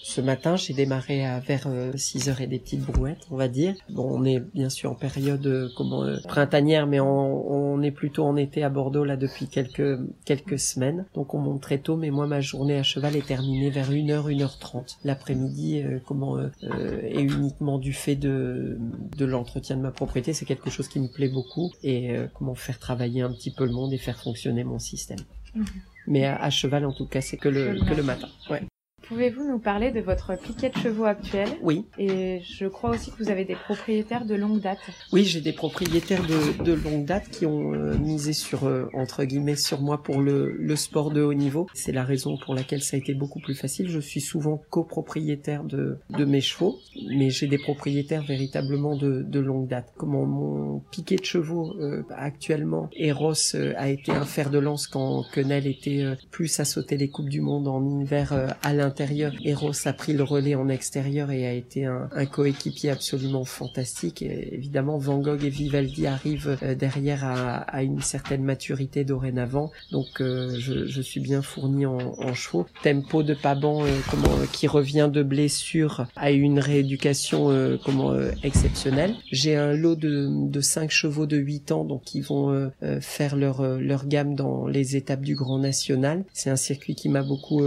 Ce 0.03 0.21
matin, 0.21 0.57
j'ai 0.57 0.73
démarré 0.73 1.27
à 1.27 1.41
vers 1.41 1.69
6 1.95 2.29
euh, 2.29 2.31
heures 2.31 2.41
et 2.41 2.47
des 2.47 2.59
petites 2.59 2.81
brouettes, 2.81 3.27
on 3.31 3.37
va 3.37 3.49
dire. 3.49 3.75
Bon, 3.91 4.09
on 4.11 4.25
est 4.25 4.41
bien 4.41 4.71
sûr 4.71 4.91
en 4.91 4.95
période 4.95 5.47
euh, 5.47 5.69
comment 5.77 6.05
euh, 6.05 6.17
printanière, 6.27 6.87
mais 6.87 7.01
on, 7.01 7.53
on, 7.53 7.83
est 7.83 7.91
plutôt 7.91 8.25
en 8.25 8.37
été 8.37 8.63
à 8.63 8.71
Bordeaux 8.71 9.05
là 9.05 9.17
depuis 9.17 9.47
quelques 9.47 9.99
quelques 10.25 10.59
semaines. 10.59 11.05
Donc 11.15 11.35
on 11.35 11.39
monte 11.39 11.61
très 11.61 11.79
tôt, 11.79 11.97
mais 11.97 12.11
moi 12.11 12.27
ma 12.27 12.41
journée 12.41 12.77
à 12.77 12.83
cheval 12.83 13.15
est 13.17 13.27
terminée 13.27 13.71
vers 13.71 13.91
1h, 13.91 14.35
1h30. 14.35 14.97
L'après-midi, 15.05 15.83
comment 16.07 16.39
est 16.41 17.21
uniquement 17.21 17.79
du 17.79 17.93
fait 17.93 18.17
de 18.17 18.79
de 19.17 19.25
l'entretien 19.25 19.77
de 19.77 19.83
ma 19.83 19.91
propriété, 19.91 20.33
c'est 20.33 20.45
quelque 20.45 20.71
chose 20.71 20.89
qui 20.89 21.01
me 21.01 21.09
plaît 21.09 21.29
beaucoup 21.29 21.71
et 21.83 22.11
comment 22.35 22.55
faire 22.55 22.79
travailler 22.79 23.23
un 23.23 23.33
petit 23.33 23.51
peu 23.51 23.65
le 23.65 23.73
monde 23.73 23.93
et 23.93 23.99
faire 23.99 24.19
fonctionner 24.19 24.65
mon 24.65 24.79
système. 24.79 25.21
Mhm. 25.55 25.65
Mais 26.07 26.25
à, 26.25 26.37
à, 26.37 26.51
cheval, 26.51 26.85
en 26.85 26.93
tout 26.93 27.07
cas, 27.07 27.21
c'est 27.21 27.37
que 27.37 27.49
le, 27.49 27.79
que 27.85 27.95
le 27.95 28.03
matin. 28.03 28.29
Ouais. 28.51 28.63
Pouvez-vous 29.11 29.45
nous 29.45 29.59
parler 29.59 29.91
de 29.91 29.99
votre 29.99 30.39
piquet 30.39 30.71
de 30.71 30.79
chevaux 30.79 31.05
actuel 31.05 31.49
Oui. 31.63 31.85
Et 31.99 32.43
je 32.45 32.67
crois 32.67 32.91
aussi 32.91 33.11
que 33.11 33.21
vous 33.21 33.29
avez 33.29 33.45
des 33.45 33.57
propriétaires 33.57 34.25
de 34.25 34.37
longue 34.37 34.61
date. 34.61 34.79
Oui, 35.13 35.25
j'ai 35.25 35.41
des 35.41 35.53
propriétaires 35.53 36.23
de, 36.25 36.63
de, 36.63 36.73
longue 36.75 37.07
date 37.07 37.29
qui 37.29 37.45
ont 37.45 37.75
euh, 37.75 37.99
misé 37.99 38.33
sur, 38.33 38.69
euh, 38.69 38.89
entre 38.95 39.25
guillemets, 39.25 39.57
sur 39.57 39.81
moi 39.81 40.01
pour 40.01 40.21
le, 40.21 40.53
le 40.57 40.77
sport 40.77 41.11
de 41.11 41.23
haut 41.23 41.35
niveau. 41.35 41.67
C'est 41.75 41.91
la 41.91 42.05
raison 42.05 42.39
pour 42.39 42.55
laquelle 42.55 42.85
ça 42.85 42.97
a 42.97 43.01
été 43.01 43.13
beaucoup 43.13 43.41
plus 43.41 43.57
facile. 43.57 43.89
Je 43.89 43.99
suis 43.99 44.21
souvent 44.21 44.63
copropriétaire 44.71 45.65
de, 45.65 45.99
de 46.11 46.25
mes 46.25 46.41
chevaux, 46.41 46.79
mais 47.09 47.31
j'ai 47.31 47.49
des 47.49 47.59
propriétaires 47.59 48.23
véritablement 48.23 48.95
de, 48.97 49.23
de 49.23 49.41
longue 49.41 49.67
date. 49.67 49.93
Comment 49.97 50.25
mon 50.25 50.85
piquet 50.93 51.17
de 51.17 51.25
chevaux 51.25 51.75
euh, 51.81 52.05
actuellement, 52.11 52.89
Eros 52.93 53.57
a 53.77 53.89
été 53.89 54.13
un 54.13 54.25
fer 54.25 54.51
de 54.51 54.61
lance 54.61 54.87
quand 54.87 55.25
Quenel 55.33 55.67
était 55.67 56.05
plus 56.31 56.61
à 56.61 56.65
sauter 56.65 56.97
les 56.97 57.09
coupes 57.09 57.29
du 57.29 57.41
monde 57.41 57.67
en 57.67 58.01
hiver 58.01 58.57
à 58.63 58.73
l'intérieur 58.73 59.00
Eros 59.01 59.87
a 59.87 59.93
pris 59.93 60.13
le 60.13 60.23
relais 60.23 60.55
en 60.55 60.69
extérieur 60.69 61.31
et 61.31 61.47
a 61.47 61.53
été 61.53 61.85
un, 61.85 62.09
coéquipier 62.27 62.91
absolument 62.91 63.45
fantastique. 63.45 64.23
Et 64.23 64.55
évidemment, 64.55 64.99
Van 64.99 65.19
Gogh 65.19 65.45
et 65.45 65.49
Vivaldi 65.49 66.07
arrivent 66.07 66.59
euh, 66.63 66.75
derrière 66.75 67.25
à, 67.25 67.83
une 67.83 68.03
certaine 68.03 68.45
maturité 68.45 69.05
dorénavant. 69.05 69.71
Donc, 69.91 70.21
euh, 70.21 70.55
je, 70.59 71.01
suis 71.01 71.21
bien 71.21 71.43
fourni 71.43 71.87
en, 71.87 72.35
chevaux. 72.35 72.67
Tempo 72.83 73.23
de 73.23 73.35
Paban, 73.35 73.85
euh, 73.85 73.89
comment, 74.11 74.29
qui 74.53 74.67
revient 74.67 75.11
de 75.13 75.23
blessure, 75.23 76.07
à 76.17 76.31
une 76.31 76.59
rééducation 76.59 77.79
comment 77.85 78.15
exceptionnelle. 78.43 79.15
J'ai 79.33 79.57
un 79.57 79.73
lot 79.73 79.95
de, 79.95 80.29
de 80.49 80.61
5 80.61 80.91
chevaux 80.91 81.27
de 81.27 81.37
8 81.37 81.73
ans, 81.73 81.85
donc 81.85 82.03
qui 82.03 82.21
vont 82.21 82.71
faire 83.01 83.37
leur, 83.37 83.63
leur 83.79 84.07
gamme 84.07 84.35
dans 84.35 84.67
les 84.67 84.97
étapes 84.97 85.23
du 85.23 85.35
Grand 85.35 85.59
National. 85.59 86.25
C'est 86.33 86.51
un 86.51 86.57
circuit 86.57 86.95
qui 86.95 87.09
m'a 87.09 87.23
beaucoup 87.23 87.63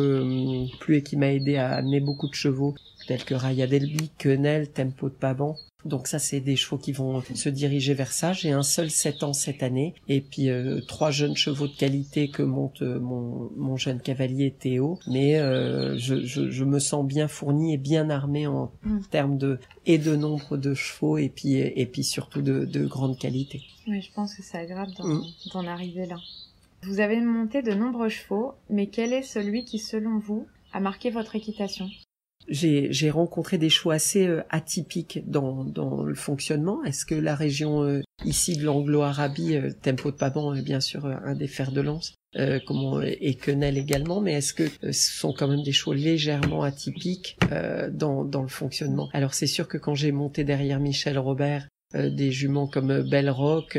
plu 0.80 0.98
et 0.98 1.04
qui 1.04 1.18
m'a 1.18 1.23
aidé 1.32 1.58
à 1.58 1.72
amener 1.74 2.00
beaucoup 2.00 2.28
de 2.28 2.34
chevaux 2.34 2.76
tels 3.08 3.24
que 3.24 3.34
Raya 3.34 3.68
Delby, 3.68 4.10
Quenel, 4.18 4.70
Tempo 4.70 5.10
de 5.10 5.14
Paban. 5.14 5.56
Donc 5.86 6.08
ça, 6.08 6.18
c'est 6.18 6.40
des 6.40 6.56
chevaux 6.56 6.78
qui 6.78 6.94
vont 6.94 7.22
se 7.22 7.50
diriger 7.50 7.94
vers 7.94 8.14
ça. 8.14 8.32
J'ai 8.32 8.52
un 8.52 8.64
seul 8.64 8.90
7 8.90 9.24
ans 9.24 9.34
cette 9.34 9.64
année 9.64 9.94
et 10.08 10.22
puis 10.22 10.50
euh, 10.50 10.80
trois 10.88 11.12
jeunes 11.12 11.36
chevaux 11.36 11.68
de 11.68 11.76
qualité 11.76 12.30
que 12.30 12.42
monte 12.42 12.82
euh, 12.82 13.00
mon, 13.00 13.52
mon, 13.58 13.76
jeune 13.76 14.00
cavalier 14.00 14.52
Théo. 14.52 14.98
Mais 15.08 15.38
euh, 15.40 15.98
je, 15.98 16.24
je, 16.24 16.50
je, 16.50 16.64
me 16.64 16.80
sens 16.80 17.06
bien 17.06 17.28
fourni 17.28 17.74
et 17.74 17.78
bien 17.78 18.10
armé 18.10 18.48
en 18.48 18.72
mm. 18.84 19.00
termes 19.12 19.38
de 19.38 19.60
et 19.86 19.98
de 19.98 20.16
nombre 20.16 20.56
de 20.56 20.74
chevaux 20.74 21.18
et 21.18 21.28
puis 21.28 21.56
et 21.56 21.86
puis 21.86 22.06
surtout 22.06 22.42
de, 22.42 22.64
de 22.64 22.86
grande 22.86 23.18
qualité. 23.18 23.62
Oui, 23.88 24.02
je 24.02 24.12
pense 24.14 24.36
que 24.36 24.42
c'est 24.42 24.58
agréable 24.58 24.94
mm. 25.00 25.22
d'en 25.54 25.68
arriver 25.68 26.06
là. 26.06 26.16
Vous 26.84 27.00
avez 27.00 27.22
monté 27.22 27.62
de 27.62 27.74
nombreux 27.74 28.10
chevaux, 28.10 28.54
mais 28.70 28.88
quel 28.88 29.14
est 29.14 29.24
celui 29.24 29.64
qui, 29.64 29.80
selon 29.80 30.20
vous, 30.20 30.48
a 30.74 30.80
marqué 30.80 31.10
votre 31.12 31.36
équitation? 31.36 31.90
J'ai 32.50 33.10
rencontré 33.10 33.58
des 33.58 33.70
choix 33.70 33.94
assez 33.94 34.28
euh, 34.28 34.44
atypiques 34.50 35.22
dans, 35.30 35.64
dans 35.64 36.04
le 36.04 36.14
fonctionnement. 36.14 36.84
Est-ce 36.84 37.06
que 37.06 37.16
la 37.16 37.36
région 37.36 37.84
euh, 37.84 38.02
ici 38.26 38.58
de 38.58 38.66
l'Anglo-Arabie, 38.66 39.56
euh, 39.56 39.72
Tempo 39.82 40.12
de 40.12 40.18
Paban 40.18 40.54
est 40.54 40.62
bien 40.62 40.82
sûr 40.82 41.06
un 41.06 41.36
des 41.36 41.48
fers 41.48 41.72
de 41.72 41.80
lance, 41.80 42.16
comment 42.66 43.00
et 43.02 43.36
Quenel 43.36 43.78
également, 43.78 44.20
mais 44.20 44.34
est-ce 44.34 44.54
que 44.54 44.68
ce 44.68 44.92
sont 44.92 45.34
quand 45.34 45.48
même 45.48 45.64
des 45.64 45.72
choix 45.72 45.96
légèrement 45.96 46.64
atypiques 46.64 47.38
dans, 47.92 48.26
dans 48.26 48.42
le 48.42 48.48
fonctionnement? 48.48 49.08
Alors 49.14 49.36
c'est 49.36 49.48
sûr 49.48 49.68
que 49.68 49.78
quand 49.78 49.94
j'ai 49.94 50.12
monté 50.12 50.44
derrière 50.44 50.80
Michel 50.80 51.20
Robert, 51.20 51.68
des 51.94 52.32
juments 52.32 52.66
comme 52.66 53.08
Belle 53.08 53.30
Rock, 53.30 53.78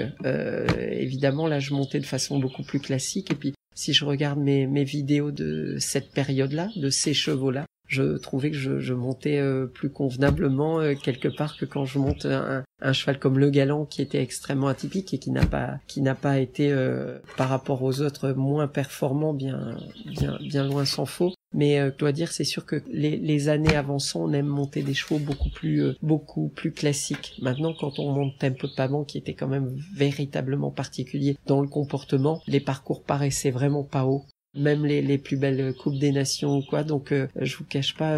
évidemment 0.78 1.48
là 1.48 1.58
je 1.58 1.74
montais 1.74 1.98
de 1.98 2.06
façon 2.06 2.38
beaucoup 2.38 2.62
plus 2.62 2.78
classique. 2.78 3.32
Et 3.32 3.34
puis 3.34 3.54
si 3.74 3.92
je 3.92 4.04
regarde 4.04 4.38
mes, 4.38 4.84
vidéos 4.84 5.30
de 5.30 5.76
cette 5.78 6.10
période-là, 6.10 6.68
de 6.76 6.90
ces 6.90 7.14
chevaux-là, 7.14 7.66
je 7.86 8.16
trouvais 8.16 8.50
que 8.50 8.56
je, 8.56 8.94
montais 8.94 9.38
euh, 9.38 9.66
plus 9.66 9.90
convenablement 9.90 10.80
euh, 10.80 10.94
quelque 10.94 11.28
part 11.28 11.56
que 11.56 11.66
quand 11.66 11.84
je 11.84 11.98
monte 11.98 12.24
un, 12.26 12.64
cheval 12.92 13.18
comme 13.18 13.38
le 13.38 13.50
galant 13.50 13.84
qui 13.84 14.00
était 14.00 14.22
extrêmement 14.22 14.68
atypique 14.68 15.12
et 15.12 15.18
qui 15.18 15.30
n'a 15.30 16.14
pas 16.14 16.38
été 16.38 16.72
euh, 16.72 17.18
par 17.36 17.50
rapport 17.50 17.82
aux 17.82 18.00
autres 18.00 18.32
moins 18.32 18.68
performant 18.68 19.34
bien 19.34 19.76
bien 20.06 20.38
bien 20.40 20.64
loin 20.64 20.84
s'en 20.84 21.04
faut 21.04 21.34
mais 21.54 21.78
euh, 21.78 21.90
je 21.92 21.98
dois 21.98 22.12
dire, 22.12 22.32
c'est 22.32 22.44
sûr 22.44 22.66
que 22.66 22.82
les, 22.88 23.16
les, 23.16 23.48
années 23.48 23.76
avançant, 23.76 24.24
on 24.24 24.32
aime 24.32 24.46
monter 24.46 24.82
des 24.82 24.92
chevaux 24.92 25.20
beaucoup 25.20 25.50
plus, 25.50 25.84
euh, 25.84 25.96
beaucoup 26.02 26.48
plus 26.48 26.72
classiques. 26.72 27.38
Maintenant, 27.40 27.72
quand 27.78 27.98
on 28.00 28.12
monte 28.12 28.38
Tempo 28.38 28.66
de 28.66 28.74
Paban, 28.74 29.04
qui 29.04 29.18
était 29.18 29.34
quand 29.34 29.46
même 29.46 29.74
véritablement 29.94 30.72
particulier 30.72 31.36
dans 31.46 31.60
le 31.60 31.68
comportement, 31.68 32.42
les 32.48 32.60
parcours 32.60 33.04
paraissaient 33.04 33.52
vraiment 33.52 33.84
pas 33.84 34.04
hauts. 34.04 34.24
Même 34.56 34.84
les, 34.86 35.02
les 35.02 35.18
plus 35.18 35.36
belles 35.36 35.74
coupes 35.74 35.98
des 35.98 36.12
nations 36.12 36.58
ou 36.58 36.62
quoi. 36.62 36.84
Donc 36.84 37.10
euh, 37.10 37.26
je 37.40 37.56
vous 37.56 37.64
cache 37.64 37.96
pas 37.96 38.16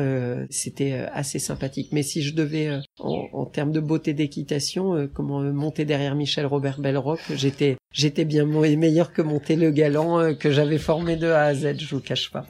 c'était 0.51 0.93
assez 0.93 1.39
sympathique. 1.39 1.89
Mais 1.93 2.03
si 2.03 2.21
je 2.21 2.35
devais 2.35 2.79
en, 2.99 3.29
en, 3.33 3.47
termes 3.47 3.73
de 3.73 3.81
beauté 3.81 4.13
d'équitation 4.13 5.09
comment 5.15 5.41
monter 5.41 5.87
derrière 5.87 6.15
Michel 6.15 6.45
Robert 6.45 6.79
Belrock 6.79 7.21
j'étais 7.35 7.79
j'étais 7.91 8.27
bien 8.27 8.45
meilleur 8.45 9.15
que 9.15 9.23
monter 9.23 9.57
le 9.57 9.71
galant 9.71 10.35
que 10.35 10.51
j'avais 10.51 10.77
formé 10.77 11.17
de 11.17 11.29
A 11.29 11.45
à 11.45 11.55
Z 11.55 11.79
je 11.79 11.95
vous 11.95 12.03
cache 12.03 12.31
pas 12.31 12.47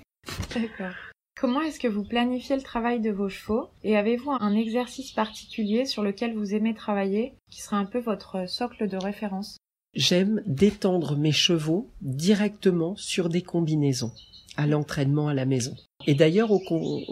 D'accord. 0.55 0.95
Comment 1.39 1.61
est-ce 1.61 1.79
que 1.79 1.89
vous 1.89 2.05
planifiez 2.05 2.57
le 2.57 2.63
travail 2.63 3.01
de 3.01 3.11
vos 3.11 3.29
chevaux 3.29 3.69
et 3.85 3.97
avez-vous 3.97 4.31
un 4.31 4.55
exercice 4.55 5.13
particulier 5.13 5.85
sur 5.85 6.03
lequel 6.03 6.35
vous 6.35 6.55
aimez 6.55 6.75
travailler 6.75 7.35
qui 7.51 7.61
serait 7.61 7.77
un 7.77 7.85
peu 7.85 7.99
votre 7.99 8.49
socle 8.49 8.89
de 8.89 8.97
référence? 8.97 9.59
J'aime 9.95 10.43
détendre 10.47 11.17
mes 11.17 11.33
chevaux 11.33 11.91
directement 12.01 12.97
sur 12.97 13.29
des 13.29 13.43
combinaisons 13.43 14.13
à 14.57 14.67
l'entraînement 14.67 15.29
à 15.29 15.35
la 15.35 15.45
maison. 15.45 15.75
Et 16.07 16.15
d'ailleurs 16.15 16.51
au, 16.51 16.59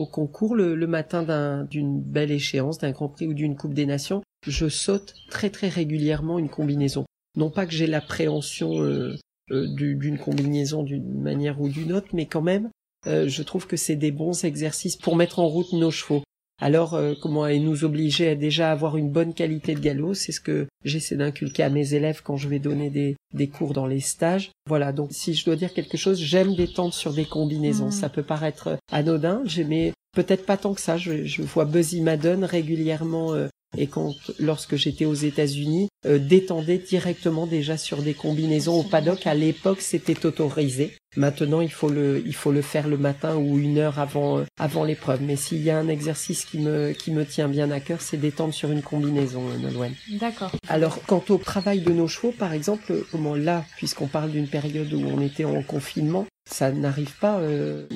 concours 0.07 0.55
le, 0.55 0.87
matin 0.87 1.64
d'une 1.70 2.00
belle 2.00 2.31
échéance, 2.31 2.79
d'un 2.79 2.92
Grand 2.92 3.09
Prix 3.09 3.27
ou 3.27 3.35
d'une 3.35 3.57
Coupe 3.57 3.74
des 3.74 3.87
Nations, 3.87 4.22
je 4.46 4.68
saute 4.68 5.14
très 5.29 5.50
très 5.50 5.68
régulièrement 5.68 6.38
une 6.38 6.48
combinaison. 6.48 7.05
Non 7.37 7.50
pas 7.50 7.66
que 7.66 7.72
j'ai 7.72 7.87
l'appréhension 7.87 8.83
euh, 8.83 9.16
euh, 9.50 9.66
d'une 9.74 10.18
combinaison 10.18 10.83
d'une 10.83 11.20
manière 11.20 11.61
ou 11.61 11.68
d'une 11.68 11.92
autre, 11.92 12.09
mais 12.14 12.27
quand 12.27 12.42
même, 12.42 12.70
euh, 13.07 13.29
je 13.29 13.43
trouve 13.43 13.67
que 13.67 13.77
c'est 13.77 13.97
des 13.97 14.11
bons 14.11 14.45
exercices 14.45 14.97
pour 14.97 15.17
mettre 15.17 15.38
en 15.38 15.47
route 15.47 15.73
nos 15.73 15.90
chevaux. 15.90 16.23
Alors, 16.62 16.97
comment 17.21 17.49
et 17.49 17.59
nous 17.59 17.85
obliger 17.85 18.29
à 18.29 18.35
déjà 18.37 18.71
avoir 18.71 18.97
une 18.97 19.11
bonne 19.11 19.35
qualité 19.35 19.75
de 19.75 19.81
galop, 19.81 20.14
c'est 20.14 20.31
ce 20.31 20.40
que 20.40 20.69
j'essaie 20.85 21.17
d'inculquer 21.17 21.64
à 21.64 21.69
mes 21.69 21.95
élèves 21.95 22.23
quand 22.23 22.37
je 22.37 22.49
vais 22.49 22.61
donner 22.61 22.90
des, 22.90 23.17
des 23.35 23.49
cours 23.49 23.73
dans 23.73 23.88
les 23.88 23.99
stages. 23.99 24.53
Voilà, 24.69 24.93
donc 24.93 25.09
si 25.11 25.35
je 25.35 25.45
dois 25.45 25.57
dire 25.57 25.75
quelque 25.75 25.97
chose, 25.97 26.21
j'aime 26.21 26.55
détendre 26.55 26.95
sur 26.95 27.12
des 27.12 27.25
combinaisons. 27.25 27.88
Mmh. 27.88 27.93
Ça 27.93 28.09
peut 28.09 28.23
paraître 28.23 28.79
anodin, 28.93 29.43
j'aimais 29.45 29.93
peut-être 30.14 30.47
pas 30.47 30.57
tant 30.57 30.75
que 30.75 30.81
ça. 30.81 30.97
Je, 30.97 31.25
je 31.25 31.43
vois 31.43 31.64
Buzzy 31.64 32.01
Madden 32.01 32.45
régulièrement 32.45 33.35
et 33.77 33.87
quand 33.87 34.14
lorsque 34.38 34.77
j'étais 34.77 35.05
aux 35.05 35.14
États-Unis, 35.14 35.88
euh, 36.07 36.19
détendait 36.19 36.79
directement 36.79 37.47
déjà 37.47 37.77
sur 37.77 38.03
des 38.03 38.14
combinaisons 38.14 38.81
au 38.81 38.83
paddock. 38.83 39.27
À 39.27 39.35
l'époque, 39.35 39.81
c'était 39.81 40.27
autorisé. 40.27 40.93
Maintenant, 41.16 41.61
il 41.61 41.70
faut 41.70 41.88
le 41.88 42.22
il 42.24 42.35
faut 42.35 42.53
le 42.53 42.62
faire 42.62 42.88
le 42.88 42.96
matin 42.96 43.37
ou 43.37 43.59
une 43.59 43.79
heure 43.79 43.98
avant 43.98 44.38
euh, 44.38 44.44
avant 44.59 44.85
l'épreuve. 44.85 45.22
Mais 45.22 45.37
s'il 45.37 45.62
y 45.62 45.70
a 45.70 45.79
un 45.79 45.88
exercice 45.88 46.44
qui 46.44 46.59
me 46.59 46.92
qui 46.92 47.11
me 47.12 47.24
tient 47.24 47.48
bien 47.48 47.70
à 47.70 47.81
cœur, 47.81 48.00
c'est 48.00 48.16
d'étendre 48.16 48.55
sur 48.55 48.70
une 48.70 48.83
combinaison, 48.83 49.42
euh, 49.48 49.59
Nolwenn. 49.59 49.94
D'accord. 50.20 50.53
Alors, 50.68 51.03
quant 51.07 51.22
au 51.29 51.38
travail 51.38 51.81
de 51.81 51.92
nos 51.92 52.09
chevaux, 52.09 52.33
par 52.33 52.53
exemple, 52.53 53.05
comment 53.11 53.35
là, 53.35 53.64
puisqu'on 53.77 54.07
parle 54.07 54.31
d'une 54.31 54.48
période 54.48 54.92
où 54.92 55.03
on 55.07 55.20
était 55.20 55.44
en 55.44 55.62
confinement, 55.62 56.27
ça 56.50 56.72
n'arrive 56.72 57.12
pas 57.18 57.40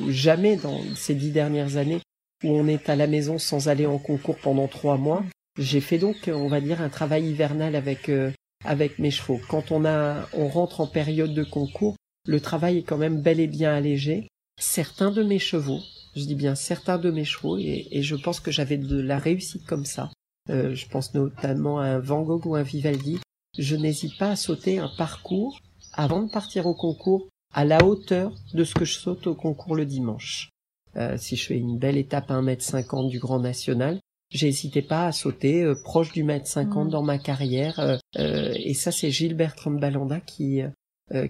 jamais 0.09 0.57
dans 0.57 0.81
ces 0.95 1.15
dix 1.15 1.31
dernières 1.31 1.77
années 1.77 2.01
où 2.45 2.57
on 2.57 2.67
est 2.69 2.89
à 2.89 2.97
la 2.97 3.07
maison 3.07 3.39
sans 3.39 3.69
aller 3.69 3.87
en 3.87 3.99
concours 3.99 4.37
pendant 4.37 4.69
trois 4.69 4.97
mois. 4.97 5.25
J'ai 5.59 5.81
fait 5.81 5.99
donc, 5.99 6.31
on 6.33 6.49
va 6.49 6.61
dire, 6.61 6.81
un 6.81 6.89
travail 6.89 7.29
hivernal 7.29 7.75
avec 7.75 8.09
euh, 8.09 8.31
avec 8.65 8.99
mes 8.99 9.11
chevaux. 9.11 9.41
Quand 9.49 9.73
on 9.73 9.85
a, 9.85 10.29
on 10.33 10.49
rentre 10.49 10.81
en 10.81 10.87
période 10.87 11.35
de 11.35 11.45
concours, 11.45 11.97
le 12.29 12.41
travail 12.41 12.79
est 12.79 12.83
quand 12.83 12.99
même 12.99 13.23
bel 13.23 13.41
et 13.41 13.47
bien 13.47 13.75
allégé. 13.75 14.29
Certains 14.61 15.11
de 15.11 15.23
mes 15.23 15.39
chevaux, 15.39 15.81
je 16.15 16.25
dis 16.25 16.35
bien 16.35 16.55
certains 16.55 16.99
de 16.99 17.11
mes 17.11 17.25
chevaux, 17.25 17.57
et, 17.57 18.03
je 18.03 18.17
pense 18.17 18.39
que 18.39 18.51
j'avais 18.51 18.77
de 18.77 19.01
la 19.01 19.19
réussite 19.19 19.65
comme 19.65 19.87
ça. 19.87 20.11
Euh, 20.51 20.75
je 20.75 20.87
pense 20.89 21.15
notamment 21.15 21.79
à 21.79 21.87
un 21.87 21.99
Van 22.01 22.23
Gogh 22.23 22.47
ou 22.47 22.55
un 22.55 22.63
Vivaldi. 22.63 23.19
Je 23.59 23.77
n'hésite 23.77 24.19
pas 24.19 24.33
à 24.33 24.37
sauter 24.37 24.79
un 24.79 24.91
parcours 24.99 25.61
avant 25.95 26.23
de 26.23 26.31
partir 26.31 26.67
au 26.67 26.75
concours 26.75 27.29
à 27.55 27.65
la 27.65 27.83
hauteur 27.83 28.35
de 28.53 28.63
ce 28.63 28.75
que 28.75 28.85
je 28.85 28.99
saute 28.99 29.27
au 29.27 29.35
concours 29.35 29.75
le 29.75 29.87
dimanche. 29.87 30.51
Euh, 30.97 31.17
si 31.17 31.35
je 31.35 31.47
fais 31.47 31.57
une 31.57 31.79
belle 31.79 31.97
étape 31.97 32.31
à 32.31 32.41
1m50 32.43 33.09
du 33.09 33.19
Grand 33.19 33.39
National, 33.41 34.01
J'hésitais 34.31 34.83
pas 34.83 35.07
à 35.07 35.13
sauter 35.13 35.63
euh, 35.63 35.75
proche 35.75 36.13
du 36.13 36.23
mètre 36.23 36.47
50 36.47 36.87
mm. 36.87 36.91
dans 36.91 37.03
ma 37.03 37.19
carrière. 37.19 37.81
Euh, 37.81 38.53
et 38.55 38.75
ça, 38.75 38.93
c'est 38.93 39.11
Gilbert 39.11 39.55
Balanda 39.67 40.21
qui, 40.21 40.61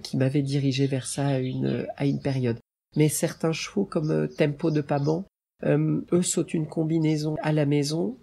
qui 0.03 0.17
m'avait 0.17 0.43
dirigé 0.43 0.87
vers 0.87 1.07
ça 1.07 1.27
à 1.27 1.38
une, 1.38 1.87
à 1.97 2.07
une 2.07 2.21
période. 2.21 2.59
Mais 2.97 3.09
certains 3.09 3.53
chevaux 3.53 3.85
comme 3.85 4.29
Tempo 4.37 4.71
de 4.71 4.81
Paban, 4.81 5.25
eux 5.64 6.23
sautent 6.23 6.55
une 6.55 6.67
combinaison 6.67 7.37
à 7.43 7.53
la 7.53 7.67
maison 7.67 8.17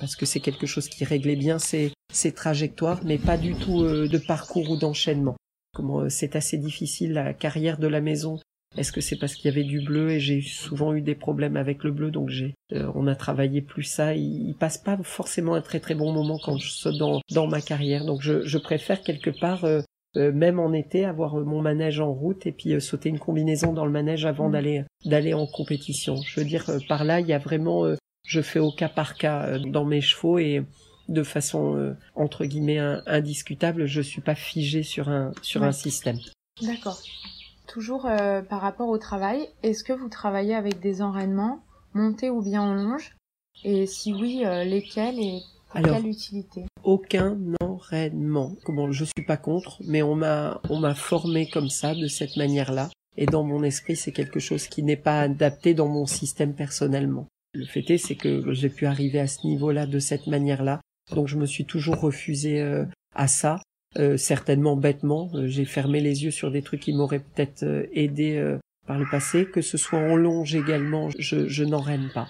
parce 0.00 0.16
que 0.16 0.26
c'est 0.26 0.40
quelque 0.40 0.66
chose 0.66 0.88
qui 0.88 1.04
réglait 1.04 1.36
bien 1.36 1.58
ses, 1.58 1.92
ses 2.12 2.32
trajectoires, 2.32 3.00
mais 3.04 3.18
pas 3.18 3.36
du 3.38 3.54
tout 3.54 3.82
de 3.84 4.18
parcours 4.18 4.70
ou 4.70 4.76
d'enchaînement. 4.76 5.36
Comment 5.74 6.08
c'est 6.10 6.36
assez 6.36 6.58
difficile 6.58 7.12
la 7.12 7.32
carrière 7.32 7.78
de 7.78 7.86
la 7.86 8.00
maison 8.00 8.38
est-ce 8.76 8.92
que 8.92 9.00
c'est 9.00 9.16
parce 9.16 9.34
qu'il 9.34 9.46
y 9.46 9.48
avait 9.48 9.64
du 9.64 9.80
bleu 9.80 10.10
et 10.10 10.20
j'ai 10.20 10.42
souvent 10.42 10.92
eu 10.92 11.00
des 11.00 11.14
problèmes 11.14 11.56
avec 11.56 11.84
le 11.84 11.90
bleu, 11.90 12.10
donc 12.10 12.28
j'ai, 12.28 12.54
euh, 12.72 12.90
on 12.94 13.06
a 13.06 13.14
travaillé 13.14 13.62
plus 13.62 13.84
ça. 13.84 14.14
Il, 14.14 14.54
passe 14.54 14.78
pas 14.78 14.98
forcément 15.02 15.54
un 15.54 15.62
très 15.62 15.80
très 15.80 15.94
bon 15.94 16.12
moment 16.12 16.38
quand 16.38 16.58
je 16.58 16.70
saute 16.70 16.98
dans, 16.98 17.20
dans 17.32 17.46
ma 17.46 17.60
carrière, 17.62 18.04
donc 18.04 18.20
je, 18.20 18.44
je 18.44 18.58
préfère 18.58 19.00
quelque 19.02 19.30
part, 19.30 19.64
euh, 19.64 19.80
euh, 19.80 19.82
même 20.16 20.58
en 20.58 20.72
été, 20.72 21.04
avoir 21.04 21.36
mon 21.36 21.62
manège 21.62 22.00
en 22.00 22.12
route 22.12 22.46
et 22.46 22.52
puis 22.52 22.80
sauter 22.80 23.08
une 23.08 23.18
combinaison 23.18 23.72
dans 23.72 23.84
le 23.84 23.92
manège 23.92 24.26
avant 24.26 24.48
mmh. 24.48 24.52
d'aller 24.52 24.84
d'aller 25.04 25.34
en 25.34 25.46
compétition. 25.46 26.16
Je 26.16 26.40
veux 26.40 26.46
dire, 26.46 26.70
par 26.88 27.04
là, 27.04 27.20
il 27.20 27.26
y 27.26 27.32
a 27.32 27.38
vraiment, 27.38 27.84
je 28.26 28.40
fais 28.40 28.58
au 28.58 28.72
cas 28.72 28.88
par 28.88 29.16
cas 29.16 29.58
dans 29.58 29.84
mes 29.84 30.00
chevaux 30.00 30.38
et 30.38 30.64
de 31.08 31.22
façon 31.22 31.94
entre 32.14 32.46
guillemets 32.46 32.80
indiscutable, 33.06 33.86
je 33.86 34.00
suis 34.00 34.20
pas 34.20 34.34
figé 34.34 34.82
sur 34.82 35.08
un 35.08 35.32
sur 35.42 35.62
un 35.62 35.72
système. 35.72 36.18
D'accord. 36.62 37.00
Toujours 37.68 38.06
euh, 38.06 38.40
par 38.40 38.62
rapport 38.62 38.88
au 38.88 38.98
travail, 38.98 39.46
est-ce 39.62 39.84
que 39.84 39.92
vous 39.92 40.08
travaillez 40.08 40.54
avec 40.54 40.80
des 40.80 41.02
enraînements, 41.02 41.60
montés 41.92 42.30
ou 42.30 42.42
bien 42.42 42.62
en 42.62 42.74
longe? 42.74 43.14
Et 43.62 43.86
si 43.86 44.14
oui, 44.14 44.42
euh, 44.44 44.64
lesquels 44.64 45.18
et 45.18 45.40
pour 45.70 45.82
quelle 45.82 46.06
utilité? 46.06 46.64
Aucun 46.82 47.38
enraînement. 47.60 48.56
Comment 48.64 48.90
je 48.92 49.04
suis 49.04 49.24
pas 49.26 49.36
contre, 49.36 49.80
mais 49.86 50.02
on 50.02 50.14
m'a 50.14 50.60
on 50.68 50.78
m'a 50.78 50.94
formé 50.94 51.48
comme 51.48 51.68
ça, 51.68 51.94
de 51.94 52.06
cette 52.06 52.36
manière-là. 52.36 52.90
Et 53.16 53.26
dans 53.26 53.42
mon 53.42 53.62
esprit, 53.62 53.96
c'est 53.96 54.12
quelque 54.12 54.40
chose 54.40 54.68
qui 54.68 54.82
n'est 54.82 54.96
pas 54.96 55.20
adapté 55.20 55.74
dans 55.74 55.88
mon 55.88 56.06
système 56.06 56.54
personnellement. 56.54 57.26
Le 57.54 57.64
fait 57.64 57.90
est, 57.90 57.98
c'est 57.98 58.14
que 58.14 58.52
j'ai 58.52 58.68
pu 58.68 58.86
arriver 58.86 59.20
à 59.20 59.26
ce 59.26 59.46
niveau-là 59.46 59.86
de 59.86 59.98
cette 59.98 60.26
manière-là. 60.26 60.80
Donc 61.14 61.26
je 61.28 61.36
me 61.36 61.46
suis 61.46 61.64
toujours 61.64 62.00
refusé 62.00 62.60
euh, 62.60 62.84
à 63.14 63.26
ça. 63.26 63.60
Euh, 63.98 64.16
certainement 64.16 64.76
bêtement, 64.76 65.30
euh, 65.34 65.46
j'ai 65.46 65.64
fermé 65.64 66.00
les 66.00 66.24
yeux 66.24 66.30
sur 66.30 66.50
des 66.50 66.62
trucs 66.62 66.80
qui 66.80 66.92
m'auraient 66.92 67.20
peut-être 67.20 67.62
euh, 67.62 67.86
aidé 67.92 68.56
par 68.86 68.98
le 68.98 69.06
passé, 69.10 69.46
que 69.46 69.60
ce 69.60 69.76
soit 69.76 69.98
en 69.98 70.14
longe 70.14 70.54
également, 70.54 71.10
je, 71.18 71.48
je 71.48 71.64
n'en 71.64 71.80
rêve 71.80 72.12
pas. 72.12 72.28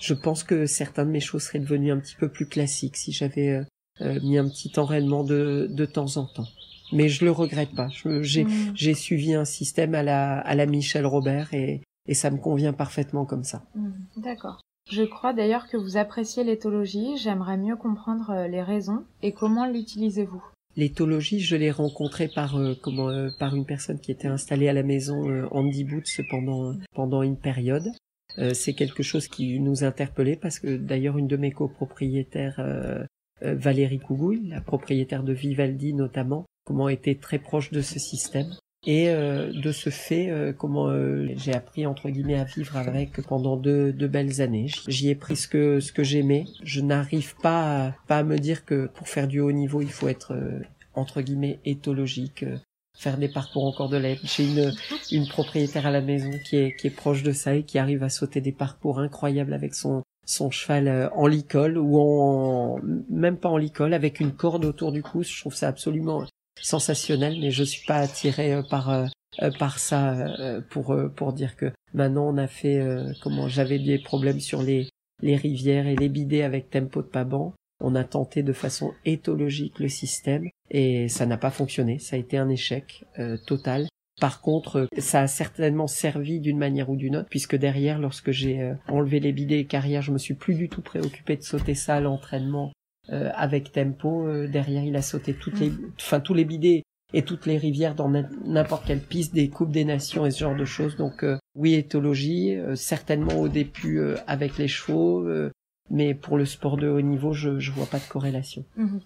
Je 0.00 0.14
pense 0.14 0.42
que 0.42 0.66
certains 0.66 1.04
de 1.04 1.10
mes 1.10 1.20
choses 1.20 1.44
seraient 1.44 1.58
devenus 1.58 1.92
un 1.92 1.98
petit 1.98 2.16
peu 2.16 2.28
plus 2.28 2.46
classiques 2.46 2.96
si 2.96 3.12
j'avais 3.12 3.60
mis 4.00 4.38
un 4.38 4.48
petit 4.48 4.72
enraînement 4.78 5.24
de, 5.24 5.68
de 5.70 5.84
temps 5.86 6.16
en 6.16 6.26
temps. 6.26 6.48
Mais 6.92 7.08
je 7.08 7.24
le 7.24 7.30
regrette 7.30 7.74
pas. 7.74 7.88
J'ai 8.20 8.44
mm. 8.44 8.72
j'ai 8.74 8.94
suivi 8.94 9.34
un 9.34 9.44
système 9.44 9.94
à 9.94 10.02
la, 10.02 10.38
à 10.38 10.54
la 10.54 10.66
Michel 10.66 11.06
Robert 11.06 11.54
et, 11.54 11.80
et 12.06 12.14
ça 12.14 12.30
me 12.30 12.38
convient 12.38 12.72
parfaitement 12.72 13.24
comme 13.24 13.44
ça. 13.44 13.62
Mm. 13.74 13.90
D'accord. 14.18 14.60
Je 14.90 15.02
crois 15.02 15.32
d'ailleurs 15.32 15.66
que 15.66 15.76
vous 15.76 15.96
appréciez 15.96 16.44
l'éthologie. 16.44 17.16
J'aimerais 17.16 17.56
mieux 17.56 17.76
comprendre 17.76 18.46
les 18.48 18.62
raisons 18.62 19.04
et 19.22 19.32
comment 19.32 19.66
l'utilisez-vous. 19.66 20.42
L'éthologie, 20.76 21.40
je 21.40 21.56
l'ai 21.56 21.70
rencontrée 21.70 22.28
par 22.28 22.56
euh, 22.56 22.74
comment 22.80 23.08
euh, 23.08 23.30
par 23.38 23.54
une 23.54 23.64
personne 23.64 24.00
qui 24.00 24.10
était 24.10 24.28
installée 24.28 24.68
à 24.68 24.72
la 24.72 24.82
maison 24.82 25.28
euh, 25.28 25.46
Andy 25.52 25.84
Boots 25.84 26.20
pendant 26.30 26.74
pendant 26.94 27.22
une 27.22 27.36
période. 27.36 27.90
C'est 28.52 28.74
quelque 28.74 29.02
chose 29.02 29.28
qui 29.28 29.60
nous 29.60 29.84
interpellait 29.84 30.36
parce 30.36 30.58
que 30.58 30.76
d'ailleurs 30.76 31.18
une 31.18 31.28
de 31.28 31.36
mes 31.36 31.52
copropriétaires, 31.52 32.60
Valérie 33.40 33.98
Cougouille, 33.98 34.48
la 34.48 34.60
propriétaire 34.60 35.22
de 35.22 35.32
Vivaldi 35.32 35.94
notamment, 35.94 36.46
comment 36.64 36.88
était 36.88 37.14
très 37.14 37.38
proche 37.38 37.70
de 37.70 37.80
ce 37.80 37.98
système. 37.98 38.48
Et 38.86 39.06
de 39.06 39.72
ce 39.72 39.88
fait, 39.88 40.54
comment 40.58 40.92
j'ai 41.36 41.54
appris 41.54 41.86
entre 41.86 42.10
guillemets 42.10 42.38
à 42.38 42.44
vivre 42.44 42.76
avec 42.76 43.20
pendant 43.22 43.56
deux, 43.56 43.92
deux 43.92 44.08
belles 44.08 44.42
années. 44.42 44.66
J'y 44.88 45.08
ai 45.08 45.14
pris 45.14 45.36
ce 45.36 45.48
que 45.48 45.80
ce 45.80 45.92
que 45.92 46.02
j'aimais. 46.02 46.44
Je 46.62 46.80
n'arrive 46.80 47.34
pas 47.36 47.86
à, 47.86 47.94
pas 48.08 48.18
à 48.18 48.24
me 48.24 48.36
dire 48.38 48.64
que 48.64 48.86
pour 48.86 49.08
faire 49.08 49.28
du 49.28 49.40
haut 49.40 49.52
niveau, 49.52 49.80
il 49.80 49.90
faut 49.90 50.08
être 50.08 50.36
entre 50.94 51.22
guillemets 51.22 51.60
éthologique, 51.64 52.44
faire 52.96 53.18
des 53.18 53.28
parcours 53.28 53.64
encore 53.64 53.88
de 53.88 53.96
l'aide. 53.96 54.18
J'ai 54.22 54.44
une, 54.44 54.72
une 55.10 55.28
propriétaire 55.28 55.86
à 55.86 55.90
la 55.90 56.00
maison 56.00 56.30
qui 56.48 56.56
est, 56.56 56.76
qui 56.76 56.86
est 56.86 56.90
proche 56.90 57.22
de 57.22 57.32
ça 57.32 57.54
et 57.54 57.64
qui 57.64 57.78
arrive 57.78 58.02
à 58.02 58.08
sauter 58.08 58.40
des 58.40 58.52
parcours 58.52 58.98
incroyables 58.98 59.52
avec 59.52 59.74
son, 59.74 60.02
son 60.26 60.50
cheval 60.50 60.88
euh, 60.88 61.08
en 61.10 61.26
licol 61.26 61.78
ou 61.78 61.98
en, 61.98 62.78
même 63.10 63.36
pas 63.36 63.48
en 63.48 63.56
licol, 63.56 63.94
avec 63.94 64.20
une 64.20 64.32
corde 64.32 64.64
autour 64.64 64.92
du 64.92 65.02
cou. 65.02 65.22
Je 65.22 65.40
trouve 65.40 65.54
ça 65.54 65.68
absolument 65.68 66.24
sensationnel, 66.60 67.38
mais 67.40 67.50
je 67.50 67.64
suis 67.64 67.84
pas 67.84 67.96
attiré 67.96 68.54
euh, 68.54 68.62
par, 68.62 68.90
euh, 68.90 69.06
par 69.58 69.78
ça 69.78 70.16
pour, 70.70 70.96
pour 71.16 71.32
dire 71.32 71.56
que 71.56 71.72
maintenant 71.92 72.28
on 72.28 72.38
a 72.38 72.46
fait, 72.46 72.80
comment 73.20 73.48
j'avais 73.48 73.80
des 73.80 73.98
problèmes 73.98 74.38
sur 74.38 74.62
les, 74.62 74.88
les 75.22 75.36
rivières 75.36 75.88
et 75.88 75.96
les 75.96 76.08
bidets 76.08 76.42
avec 76.42 76.70
tempo 76.70 77.02
de 77.02 77.08
Paban. 77.08 77.52
On 77.80 77.94
a 77.94 78.04
tenté 78.04 78.42
de 78.42 78.52
façon 78.52 78.92
éthologique 79.04 79.78
le 79.80 79.88
système 79.88 80.48
et 80.70 81.08
ça 81.08 81.26
n'a 81.26 81.36
pas 81.36 81.50
fonctionné. 81.50 81.98
Ça 81.98 82.16
a 82.16 82.18
été 82.18 82.36
un 82.38 82.48
échec 82.48 83.04
euh, 83.18 83.36
total. 83.46 83.86
Par 84.20 84.40
contre, 84.40 84.88
ça 84.98 85.22
a 85.22 85.26
certainement 85.26 85.88
servi 85.88 86.38
d'une 86.38 86.58
manière 86.58 86.88
ou 86.88 86.96
d'une 86.96 87.16
autre, 87.16 87.28
puisque 87.28 87.56
derrière, 87.56 87.98
lorsque 87.98 88.30
j'ai 88.30 88.60
euh, 88.60 88.74
enlevé 88.88 89.18
les 89.18 89.32
bidets 89.32 89.58
et 89.58 89.64
carrières, 89.64 90.02
je 90.02 90.12
me 90.12 90.18
suis 90.18 90.34
plus 90.34 90.54
du 90.54 90.68
tout 90.68 90.82
préoccupé 90.82 91.36
de 91.36 91.42
sauter 91.42 91.74
ça 91.74 91.96
à 91.96 92.00
l'entraînement 92.00 92.72
euh, 93.10 93.30
avec 93.34 93.72
tempo. 93.72 94.28
derrière, 94.46 94.84
il 94.84 94.94
a 94.94 95.02
sauté 95.02 95.34
toutes 95.34 95.58
les, 95.58 95.72
enfin 96.00 96.20
tous 96.20 96.34
les 96.34 96.44
bidets 96.44 96.84
et 97.12 97.22
toutes 97.22 97.46
les 97.46 97.58
rivières 97.58 97.96
dans 97.96 98.08
n'importe 98.08 98.86
quelle 98.86 99.00
piste 99.00 99.34
des 99.34 99.48
coupes 99.48 99.72
des 99.72 99.84
nations 99.84 100.26
et 100.26 100.30
ce 100.30 100.40
genre 100.40 100.56
de 100.56 100.64
choses. 100.64 100.96
Donc 100.96 101.24
oui, 101.54 101.74
éthologie, 101.74 102.56
certainement 102.74 103.34
au 103.34 103.48
début 103.48 104.00
avec 104.26 104.58
les 104.58 104.68
chevaux, 104.68 105.28
mais 105.90 106.14
pour 106.14 106.36
le 106.36 106.44
sport 106.44 106.76
de 106.76 106.88
haut 106.88 107.00
niveau, 107.00 107.32
je 107.32 107.58
je 107.58 107.72
vois 107.72 107.86
pas 107.86 107.98
de 107.98 108.08
corrélation. 108.08 108.64
Mhm. 108.76 109.00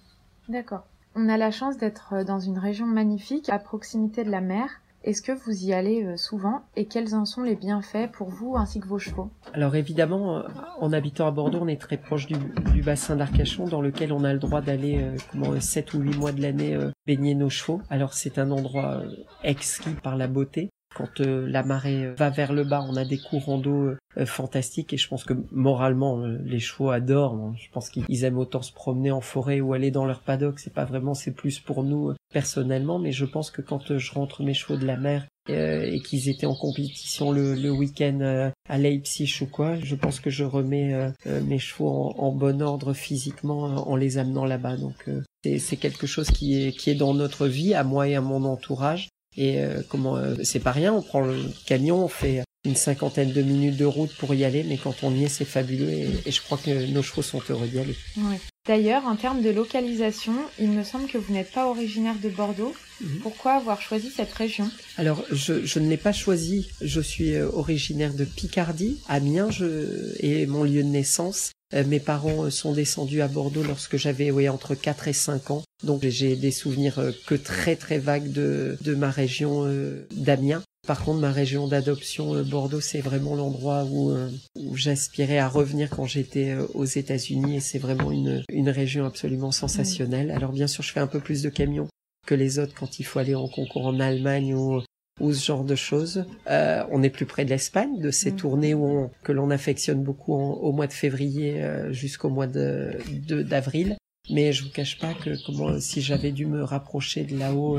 D'accord. 0.49 0.87
On 1.15 1.29
a 1.29 1.37
la 1.37 1.51
chance 1.51 1.77
d'être 1.77 2.25
dans 2.25 2.41
une 2.41 2.59
région 2.59 2.87
magnifique 2.87 3.49
à 3.49 3.59
proximité 3.59 4.25
de 4.25 4.31
la 4.31 4.41
mer. 4.41 4.69
Est-ce 5.05 5.23
que 5.23 5.33
vous 5.33 5.65
y 5.65 5.73
allez 5.73 6.05
euh, 6.05 6.17
souvent? 6.17 6.63
Et 6.77 6.87
quels 6.87 7.15
en 7.15 7.25
sont 7.25 7.43
les 7.43 7.55
bienfaits 7.55 8.11
pour 8.13 8.29
vous 8.29 8.57
ainsi 8.57 8.81
que 8.81 8.87
vos 8.87 8.99
chevaux? 8.99 9.31
Alors 9.53 9.77
évidemment, 9.77 10.39
euh, 10.39 10.43
en 10.81 10.93
habitant 10.93 11.27
à 11.27 11.31
Bordeaux, 11.31 11.61
on 11.63 11.69
est 11.69 11.81
très 11.81 11.97
proche 11.97 12.27
du, 12.27 12.83
bassin 12.83 13.17
d'Arcachon 13.17 13.67
dans 13.67 13.81
lequel 13.81 14.13
on 14.13 14.25
a 14.25 14.33
le 14.33 14.39
droit 14.39 14.61
d'aller 14.61 14.99
euh, 15.01 15.17
comment 15.31 15.59
7 15.59 15.95
ou 15.95 16.01
8 16.01 16.17
mois 16.17 16.33
de 16.33 16.43
l'année 16.43 16.77
baigner 17.07 17.35
nos 17.35 17.49
chevaux. 17.49 17.81
Alors 17.91 18.15
c'est 18.15 18.39
un 18.39 18.51
endroit 18.51 19.03
exquis 19.45 19.95
par 20.03 20.17
la 20.17 20.27
beauté. 20.27 20.71
Quand 20.95 21.21
la 21.21 21.63
marée 21.63 22.13
va 22.15 22.31
vers 22.31 22.53
le 22.53 22.65
bas, 22.65 22.85
on 22.89 22.97
a 22.97 23.05
des 23.05 23.19
courants 23.19 23.59
d'eau 23.59 23.93
fantastiques 24.25 24.93
et 24.93 24.97
je 24.97 25.09
pense 25.09 25.23
que 25.23 25.35
moralement 25.53 26.19
les 26.27 26.59
chevaux 26.59 26.91
adorent. 26.91 27.55
Je 27.57 27.69
pense 27.71 27.91
qu'ils 27.91 28.25
aiment 28.25 28.39
autant 28.39 28.63
se 28.63 28.73
promener 28.73 29.11
en 29.11 29.21
forêt 29.21 29.61
ou 29.61 29.75
aller 29.75 29.91
dans 29.91 30.07
leur 30.07 30.21
paddock. 30.21 30.59
C'est 30.59 30.73
pas 30.73 30.85
vraiment, 30.85 31.15
c'est 31.15 31.33
plus 31.33 31.61
pour 31.61 31.85
nous 31.85 32.15
personnellement, 32.33 32.99
mais 32.99 33.13
je 33.13 33.25
pense 33.25 33.51
que 33.51 33.63
quand 33.63 33.97
je 33.99 34.13
rentre 34.13 34.43
mes 34.43 34.55
chevaux 34.55 34.77
de 34.77 34.87
la 34.87 34.97
mer 34.97 35.27
euh, 35.51 35.83
et 35.83 36.01
qu'ils 36.01 36.29
étaient 36.29 36.47
en 36.47 36.55
compétition 36.55 37.33
le, 37.33 37.55
le 37.55 37.71
week-end 37.71 38.19
euh, 38.21 38.51
à 38.69 38.79
Leipzig 38.79 39.39
ou 39.41 39.47
quoi, 39.47 39.77
je 39.81 39.95
pense 39.95 40.21
que 40.21 40.31
je 40.31 40.45
remets 40.45 40.93
euh, 40.93 41.41
mes 41.43 41.59
chevaux 41.59 41.89
en, 41.89 42.15
en, 42.19 42.33
bon 42.33 42.61
ordre 42.61 42.93
physiquement 42.93 43.63
en 43.63 43.97
les 43.97 44.19
amenant 44.19 44.45
là-bas. 44.45 44.77
Donc 44.77 45.09
c'est 45.43 45.77
quelque 45.77 46.07
chose 46.07 46.29
qui 46.29 46.61
est 46.63 46.73
qui 46.73 46.91
est 46.91 46.95
dans 46.95 47.15
notre 47.15 47.47
vie, 47.47 47.75
à 47.75 47.85
moi 47.85 48.09
et 48.09 48.15
à 48.15 48.21
mon 48.21 48.45
entourage. 48.45 49.09
Et 49.41 49.61
comment 49.89 50.21
c'est 50.43 50.59
pas 50.59 50.73
rien, 50.73 50.93
on 50.93 51.01
prend 51.01 51.21
le 51.21 51.37
camion, 51.65 52.05
on 52.05 52.09
fait 52.09 52.43
une 52.65 52.75
cinquantaine 52.75 53.33
de 53.33 53.41
minutes 53.41 53.77
de 53.77 53.85
route 53.85 54.13
pour 54.17 54.35
y 54.35 54.45
aller, 54.45 54.65
mais 54.65 54.77
quand 54.77 55.05
on 55.05 55.15
y 55.15 55.25
est, 55.25 55.29
c'est 55.29 55.45
fabuleux 55.45 55.89
et, 55.89 56.09
et, 56.27 56.33
je 56.33 56.43
crois 56.43 56.59
que 56.59 56.91
nos 56.91 57.03
chevaux 57.03 57.23
sont 57.23 57.41
heureux 57.49 57.69
d'y 57.69 57.79
aller. 57.79 57.95
Oui. 58.17 58.37
D'ailleurs, 58.69 59.07
en 59.07 59.17
termes 59.17 59.41
de 59.41 59.49
localisation, 59.49 60.35
il 60.59 60.69
me 60.69 60.85
semble 60.85 61.09
que 61.09 61.17
vous 61.17 61.33
n'êtes 61.33 61.51
pas 61.51 61.67
originaire 61.67 62.17
de 62.23 62.29
Bordeaux. 62.29 62.75
Mhm. 63.01 63.21
Pourquoi 63.23 63.53
avoir 63.53 63.81
choisi 63.81 64.11
cette 64.11 64.33
région? 64.33 64.71
Alors, 64.99 65.25
je, 65.33 65.65
je 65.65 65.79
ne 65.79 65.89
l'ai 65.89 65.97
pas 65.97 66.13
choisi. 66.13 66.69
Je 66.83 67.01
suis 67.01 67.35
euh, 67.35 67.49
originaire 67.51 68.13
de 68.13 68.27
Picardie, 68.27 69.01
Amiens, 69.09 69.51
je, 69.51 70.15
et 70.21 70.45
mon 70.47 70.65
lieu 70.65 70.83
de 70.83 70.89
naissance. 70.89 71.53
Euh, 71.75 71.85
mes 71.85 72.01
parents 72.01 72.45
euh, 72.45 72.51
sont 72.51 72.73
descendus 72.73 73.21
à 73.21 73.29
Bordeaux 73.29 73.63
lorsque 73.63 73.97
j'avais 73.97 74.49
entre 74.49 74.75
4 74.75 75.09
et 75.09 75.13
5 75.13 75.51
ans. 75.51 75.63
Donc 75.85 76.07
j'ai 76.07 76.37
des 76.37 76.51
souvenirs 76.51 77.13
que 77.27 77.35
très 77.35 77.77
très 77.77 77.99
vagues 77.99 78.33
de, 78.33 78.77
de 78.81 78.95
ma 78.95 79.11
région 79.11 79.71
d'Amiens. 80.11 80.63
Par 80.89 81.05
contre, 81.05 81.21
ma 81.21 81.33
région 81.33 81.69
d'adoption, 81.69 82.35
euh, 82.35 82.43
Bordeaux, 82.43 82.81
c'est 82.81 83.03
vraiment 83.03 83.35
l'endroit 83.35 83.85
où, 83.85 84.11
euh, 84.11 84.31
où 84.57 84.75
j'aspirais 84.75 85.37
à 85.37 85.47
revenir 85.47 85.91
quand 85.91 86.07
j'étais 86.07 86.53
euh, 86.53 86.67
aux 86.73 86.87
États-Unis 86.87 87.57
et 87.57 87.61
c'est 87.61 87.79
vraiment 87.79 88.11
une, 88.11 88.43
une 88.49 88.71
région 88.71 89.05
absolument 89.05 89.53
sensationnelle. 89.53 90.31
Alors 90.31 90.51
bien 90.51 90.67
sûr, 90.67 90.83
je 90.83 90.93
fais 90.93 91.01
un 91.01 91.07
peu 91.07 91.21
plus 91.21 91.43
de 91.43 91.51
camions 91.51 91.89
que 92.27 92.35
les 92.35 92.59
autres 92.59 92.73
quand 92.75 92.99
il 93.01 93.03
faut 93.03 93.19
aller 93.19 93.35
en 93.35 93.49
concours 93.49 93.85
en 93.85 94.01
Allemagne 94.01 94.55
ou, 94.55 94.81
ou 95.21 95.33
ce 95.33 95.45
genre 95.45 95.65
de 95.65 95.75
choses. 95.75 96.25
Euh, 96.49 96.85
on 96.91 97.03
est 97.03 97.11
plus 97.11 97.27
près 97.27 97.45
de 97.45 97.51
l'Espagne, 97.51 98.01
de 98.01 98.11
ces 98.11 98.33
tournées 98.33 98.75
où 98.75 98.85
on, 98.85 99.11
que 99.23 99.33
l'on 99.33 99.51
affectionne 99.51 100.03
beaucoup 100.03 100.35
au 100.35 100.73
mois 100.73 100.87
de 100.87 100.93
février 100.93 101.63
jusqu'au 101.91 102.29
mois 102.29 102.47
de 102.47 102.99
d'avril. 103.43 103.97
Mais 104.31 104.53
je 104.53 104.65
vous 104.65 104.71
cache 104.71 104.99
pas 104.99 105.15
que 105.15 105.31
comment 105.47 105.81
si 105.81 106.03
j'avais 106.03 106.33
dû 106.33 106.47
me 106.47 106.63
rapprocher 106.63 107.25
de 107.25 107.39
là-haut 107.39 107.79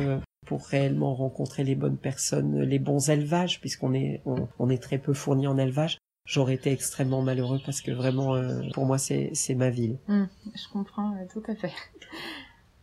pour 0.50 0.66
réellement 0.66 1.14
rencontrer 1.14 1.64
les 1.64 1.76
bonnes 1.76 1.98
personnes, 1.98 2.62
les 2.62 2.80
bons 2.80 3.12
élevages, 3.12 3.60
puisqu'on 3.60 3.94
est 3.94 4.24
on, 4.26 4.70
est 4.72 4.82
très 4.82 4.98
peu 4.98 5.14
fourni 5.14 5.46
en 5.46 5.60
élevage, 5.60 6.00
j'aurais 6.26 6.56
été 6.56 6.72
extrêmement 6.72 7.22
malheureux 7.22 7.60
parce 7.64 7.82
que 7.82 7.92
vraiment 7.92 8.34
euh, 8.34 8.62
pour 8.74 8.88
moi 8.88 8.98
c'est 8.98 9.30
c'est 9.34 9.54
ma 9.54 9.70
ville. 9.70 10.00
Hum, 10.08 10.28
je 10.56 10.68
comprends 10.74 11.14
euh, 11.14 11.26
tout 11.32 11.44
à 11.48 11.54
fait. 11.54 11.72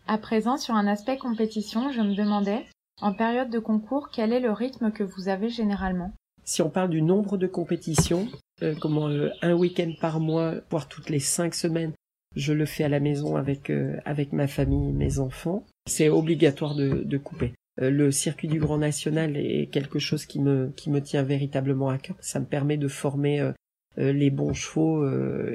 À 0.06 0.16
présent 0.16 0.56
sur 0.56 0.74
un 0.74 0.86
aspect 0.86 1.18
compétition, 1.18 1.90
je 1.90 2.00
me 2.00 2.14
demandais 2.14 2.64
en 3.00 3.12
période 3.12 3.50
de 3.50 3.58
concours 3.58 4.10
quel 4.10 4.32
est 4.32 4.40
le 4.40 4.52
rythme 4.52 4.90
que 4.90 5.04
vous 5.04 5.28
avez 5.28 5.48
généralement? 5.48 6.12
Si 6.44 6.62
on 6.62 6.70
parle 6.70 6.90
du 6.90 7.02
nombre 7.02 7.36
de 7.36 7.46
compétitions, 7.46 8.28
euh, 8.62 8.74
comment 8.80 9.08
un 9.42 9.54
week-end 9.54 9.92
par 10.00 10.20
mois, 10.20 10.54
voire 10.70 10.88
toutes 10.88 11.10
les 11.10 11.20
cinq 11.20 11.54
semaines, 11.54 11.92
je 12.36 12.52
le 12.52 12.66
fais 12.66 12.84
à 12.84 12.88
la 12.88 13.00
maison 13.00 13.36
avec 13.36 13.72
avec 14.04 14.32
ma 14.32 14.46
famille, 14.46 14.92
mes 14.92 15.18
enfants 15.18 15.64
c'est 15.86 16.08
obligatoire 16.08 16.74
de, 16.74 17.16
couper. 17.16 17.54
Euh, 17.80 17.90
le 17.90 18.10
circuit 18.10 18.48
du 18.48 18.58
Grand 18.58 18.78
National 18.78 19.36
est 19.36 19.70
quelque 19.70 19.98
chose 19.98 20.26
qui 20.26 20.40
me 20.40 20.72
qui 20.76 20.90
me 20.90 21.00
tient 21.00 21.22
véritablement 21.22 21.88
à 21.88 21.98
cœur. 21.98 22.16
Ça 22.20 22.40
me 22.40 22.46
permet 22.46 22.76
de 22.76 22.88
former 22.88 23.40
euh, 23.40 23.52
euh, 23.98 24.12
les 24.12 24.30
bons 24.30 24.52
chevaux 24.52 25.08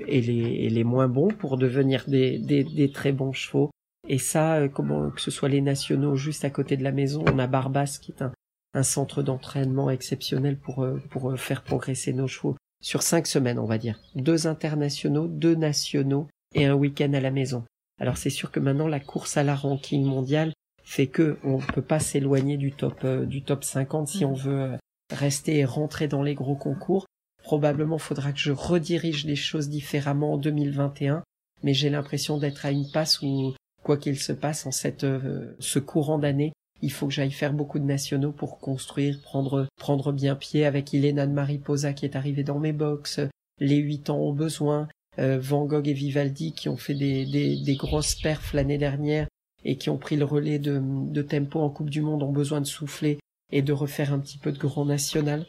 et 0.08 0.22
les 0.22 0.84
moins 0.84 1.08
bons 1.08 1.30
pour 1.30 1.58
devenir 1.58 2.06
des, 2.08 2.40
des 2.40 2.92
très 2.92 3.12
bons 3.12 3.34
chevaux. 3.34 3.70
Et 4.08 4.18
ça, 4.18 4.68
comment 4.68 5.12
que 5.12 5.22
ce 5.22 5.32
soit 5.32 5.50
les 5.50 5.62
nationaux 5.62 6.16
juste 6.16 6.44
à 6.46 6.50
côté 6.50 6.78
de 6.78 6.84
la 6.84 6.92
maison, 6.92 7.24
on 7.32 7.40
a 7.40 7.48
Barbas 7.48 8.00
qui 8.02 8.12
est 8.12 8.22
un 8.22 8.32
un 8.74 8.84
centre 8.84 9.22
d'entraînement 9.22 9.90
exceptionnel 9.90 10.58
pour 10.58 10.88
pour 11.10 11.38
faire 11.38 11.62
progresser 11.62 12.14
nos 12.14 12.28
chevaux 12.28 12.56
sur 12.82 13.04
cinq 13.04 13.28
semaines, 13.28 13.60
on 13.60 13.66
va 13.66 13.78
dire. 13.78 14.00
Deux 14.16 14.48
internationaux, 14.48 15.28
deux 15.28 15.56
nationaux 15.56 16.28
et 16.56 16.66
un 16.66 16.74
week-end 16.74 17.14
à 17.14 17.20
la 17.20 17.32
maison. 17.32 17.64
Alors 18.00 18.18
c'est 18.18 18.30
sûr 18.32 18.52
que 18.52 18.60
maintenant 18.60 18.88
la 18.88 19.00
course 19.00 19.38
à 19.38 19.44
la 19.44 19.56
ranking 19.56 20.04
mondiale 20.04 20.54
fait 20.84 21.08
que 21.08 21.38
on 21.44 21.60
ne 21.60 21.66
peut 21.66 21.84
pas 21.84 22.00
s'éloigner 22.00 22.58
du 22.58 22.72
top 22.72 23.02
euh, 23.04 23.26
du 23.26 23.44
top 23.44 23.64
50 23.64 24.08
si 24.08 24.26
on 24.26 24.34
veut 24.34 24.62
euh, 24.62 24.78
rester 25.14 25.60
et 25.60 25.66
rentrer 25.66 26.08
dans 26.08 26.24
les 26.24 26.34
gros 26.34 26.56
concours. 26.56 27.06
Probablement 27.44 28.00
faudra 28.00 28.34
que 28.34 28.40
je 28.40 28.52
redirige 28.52 29.26
les 29.26 29.36
choses 29.36 29.70
différemment 29.70 30.34
en 30.34 30.38
2021, 30.38 31.24
mais 31.64 31.74
j'ai 31.74 31.90
l'impression 31.90 32.38
d'être 32.38 32.66
à 32.66 32.72
une 32.72 32.90
passe 32.92 33.22
où 33.22 33.54
quoi 33.84 33.98
qu'il 33.98 34.20
se 34.20 34.34
passe 34.34 34.66
en 34.66 34.72
cette 34.72 35.04
euh, 35.04 35.56
ce 35.60 35.80
courant 35.80 36.20
d'année, 36.20 36.54
il 36.82 36.92
faut 36.92 37.08
que 37.08 37.14
j'aille 37.14 37.32
faire 37.32 37.54
beaucoup 37.54 37.80
de 37.80 37.86
nationaux 37.86 38.32
pour 38.32 38.60
construire, 38.60 39.20
prendre 39.22 39.68
prendre 39.78 40.12
bien 40.12 40.36
pied 40.36 40.66
avec 40.66 40.94
Ilena 40.94 41.28
de 41.28 41.34
Mariposa 41.34 41.94
qui 41.94 42.06
est 42.06 42.16
arrivée 42.16 42.44
dans 42.44 42.60
mes 42.60 42.74
box. 42.74 43.20
Les 43.60 43.78
huit 43.78 44.10
ans 44.10 44.18
ont 44.18 44.34
besoin. 44.34 44.88
Euh, 45.20 45.40
Van 45.40 45.66
Gogh 45.66 45.88
et 45.88 45.94
Vivaldi 45.94 46.54
qui 46.54 46.70
ont 46.70 46.78
fait 46.78 46.94
des, 46.94 47.26
des, 47.26 47.58
des 47.58 47.76
grosses 47.76 48.16
perfs 48.16 48.54
l'année 48.54 48.78
dernière 48.78 49.28
et 49.66 49.78
qui 49.78 49.90
ont 49.90 49.98
pris 49.98 50.16
le 50.16 50.24
relais 50.24 50.58
de, 50.58 50.82
de, 50.82 51.22
tempo 51.22 51.60
en 51.60 51.70
Coupe 51.70 51.90
du 51.90 52.02
Monde 52.02 52.24
ont 52.24 52.32
besoin 52.32 52.62
de 52.62 52.66
souffler 52.66 53.20
et 53.52 53.62
de 53.62 53.74
refaire 53.74 54.14
un 54.14 54.20
petit 54.20 54.38
peu 54.38 54.54
de 54.54 54.58
grand 54.58 54.86
national. 54.86 55.46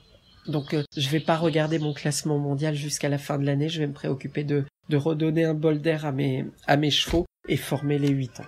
Donc 0.49 0.75
euh, 0.75 0.83
je 0.97 1.09
vais 1.09 1.21
pas 1.21 1.37
regarder 1.37 1.79
mon 1.79 1.95
classement 1.95 2.39
mondial 2.39 2.75
jusqu'à 2.75 3.09
la 3.09 3.19
fin 3.19 3.39
de 3.39 3.45
l'année, 3.45 3.69
je 3.69 3.79
vais 3.79 3.87
me 3.87 3.93
préoccuper 3.93 4.43
de, 4.43 4.65
de 4.89 4.97
redonner 4.97 5.45
un 5.45 5.55
bol 5.55 5.81
d'air 5.81 6.05
à 6.05 6.13
mes, 6.13 6.45
à 6.67 6.77
mes 6.77 6.91
chevaux 6.91 7.25
et 7.49 7.57
former 7.57 7.99
les 7.99 8.09
huit 8.09 8.41
ans. 8.41 8.47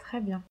Très 0.00 0.20
bien. 0.20 0.42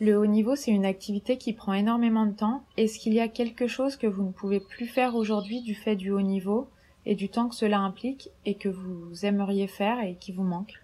Le 0.00 0.16
haut 0.16 0.26
niveau, 0.26 0.54
c'est 0.54 0.70
une 0.70 0.84
activité 0.84 1.38
qui 1.38 1.52
prend 1.52 1.72
énormément 1.72 2.26
de 2.26 2.32
temps. 2.32 2.62
Est-ce 2.76 2.98
qu'il 2.98 3.14
y 3.14 3.20
a 3.20 3.28
quelque 3.28 3.66
chose 3.66 3.96
que 3.96 4.06
vous 4.06 4.22
ne 4.22 4.32
pouvez 4.32 4.60
plus 4.60 4.86
faire 4.86 5.16
aujourd'hui 5.16 5.60
du 5.62 5.74
fait 5.74 5.96
du 5.96 6.10
haut 6.10 6.22
niveau 6.22 6.68
et 7.04 7.16
du 7.16 7.28
temps 7.28 7.48
que 7.48 7.56
cela 7.56 7.78
implique 7.80 8.30
et 8.46 8.54
que 8.54 8.68
vous 8.68 9.24
aimeriez 9.24 9.66
faire 9.66 10.00
et 10.00 10.16
qui 10.20 10.32
vous 10.32 10.44
manque? 10.44 10.74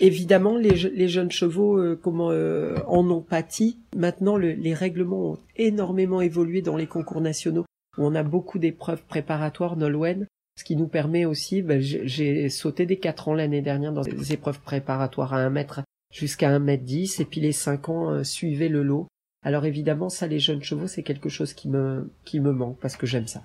Évidemment, 0.00 0.56
les, 0.56 0.74
les, 0.74 1.08
jeunes 1.08 1.30
chevaux 1.30 1.78
euh, 1.78 1.98
comment 2.00 2.30
euh, 2.30 2.76
en 2.88 3.08
ont 3.10 3.22
pâti. 3.22 3.78
Maintenant, 3.96 4.36
les 4.36 4.74
règlements 4.74 5.32
ont 5.32 5.38
énormément 5.56 6.20
évolué 6.20 6.60
dans 6.60 6.76
les 6.76 6.86
concours 6.86 7.20
nationaux 7.20 7.64
où 7.96 8.06
on 8.06 8.14
a 8.14 8.22
beaucoup 8.22 8.58
d'épreuves 8.58 9.02
préparatoires 9.04 9.76
Nolwenn, 9.76 10.26
ce 10.58 10.64
qui 10.64 10.74
nous 10.74 10.88
permet 10.88 11.24
aussi, 11.24 11.62
ben, 11.62 11.80
j'ai 11.80 12.48
sauté 12.48 12.84
des 12.84 12.96
4 12.96 13.28
ans 13.28 13.34
l'année 13.34 13.62
dernière 13.62 13.92
dans 13.92 14.02
des 14.02 14.32
épreuves 14.32 14.58
préparatoires 14.60 15.32
à 15.32 15.38
1 15.38 15.50
mètre 15.50 15.82
jusqu'à 16.12 16.50
1 16.50 16.58
mètre 16.58 16.82
10 16.82 17.20
et 17.20 17.24
puis 17.24 17.40
les 17.40 17.52
5 17.52 17.88
ans 17.88 18.10
euh, 18.10 18.24
suivaient 18.24 18.68
le 18.68 18.82
lot. 18.82 19.06
Alors 19.44 19.66
évidemment, 19.66 20.08
ça, 20.08 20.26
les 20.26 20.40
jeunes 20.40 20.64
chevaux, 20.64 20.88
c'est 20.88 21.04
quelque 21.04 21.28
chose 21.28 21.52
qui 21.52 21.68
me, 21.68 22.10
qui 22.24 22.40
me 22.40 22.50
manque 22.50 22.76
parce 22.80 22.96
que 22.96 23.06
j'aime 23.06 23.28
ça. 23.28 23.44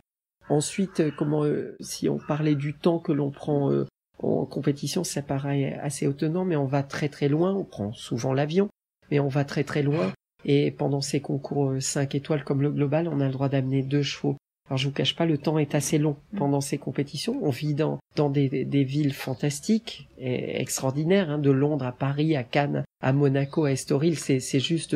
Ensuite, 0.50 1.02
euh, 1.02 1.12
comment 1.16 1.46
euh, 1.46 1.76
si 1.82 2.10
on 2.10 2.18
parlait 2.18 2.56
du 2.56 2.74
temps 2.74 2.98
que 2.98 3.12
l'on 3.12 3.30
prend 3.30 3.72
en 4.18 4.46
compétition, 4.46 5.04
ça 5.04 5.22
paraît 5.22 5.76
assez 5.84 6.08
étonnant, 6.08 6.46
mais 6.46 6.56
on 6.56 6.66
va 6.66 6.82
très 6.82 7.10
très 7.10 7.30
loin. 7.30 7.54
On 7.54 7.64
prend 7.64 7.94
souvent 7.94 8.34
l'avion, 8.34 8.70
mais 9.12 9.20
on 9.20 9.28
va 9.28 9.46
très 9.46 9.64
très 9.64 9.84
loin. 9.84 10.12
Et 10.46 10.72
pendant 10.72 11.02
ces 11.02 11.22
concours 11.22 11.76
5 11.80 12.16
étoiles 12.16 12.44
comme 12.44 12.64
le 12.64 12.72
global, 12.72 13.08
on 13.08 13.20
a 13.20 13.28
le 13.28 13.34
droit 13.34 13.50
d'amener 13.50 13.84
deux 13.84 14.02
chevaux. 14.02 14.36
Alors 14.68 14.78
je 14.78 14.88
vous 14.88 14.94
cache 14.94 15.16
pas, 15.16 15.26
le 15.26 15.38
temps 15.38 15.60
est 15.60 15.76
assez 15.76 15.98
long 15.98 16.16
pendant 16.38 16.62
ces 16.62 16.78
compétitions. 16.78 17.38
On 17.42 17.50
vit 17.50 17.74
dans, 17.74 18.00
dans 18.16 18.30
des, 18.30 18.66
des 18.66 18.84
villes 18.84 19.14
fantastiques 19.14 20.08
et 20.18 20.62
extraordinaires, 20.62 21.30
hein, 21.30 21.38
de 21.38 21.52
Londres 21.52 21.86
à 21.86 21.92
Paris, 21.92 22.36
à 22.36 22.44
Cannes, 22.44 22.84
à 23.02 23.14
Monaco, 23.14 23.66
à 23.66 23.72
Estoril. 23.72 24.18
C'est, 24.18 24.40
c'est 24.40 24.62
juste 24.62 24.96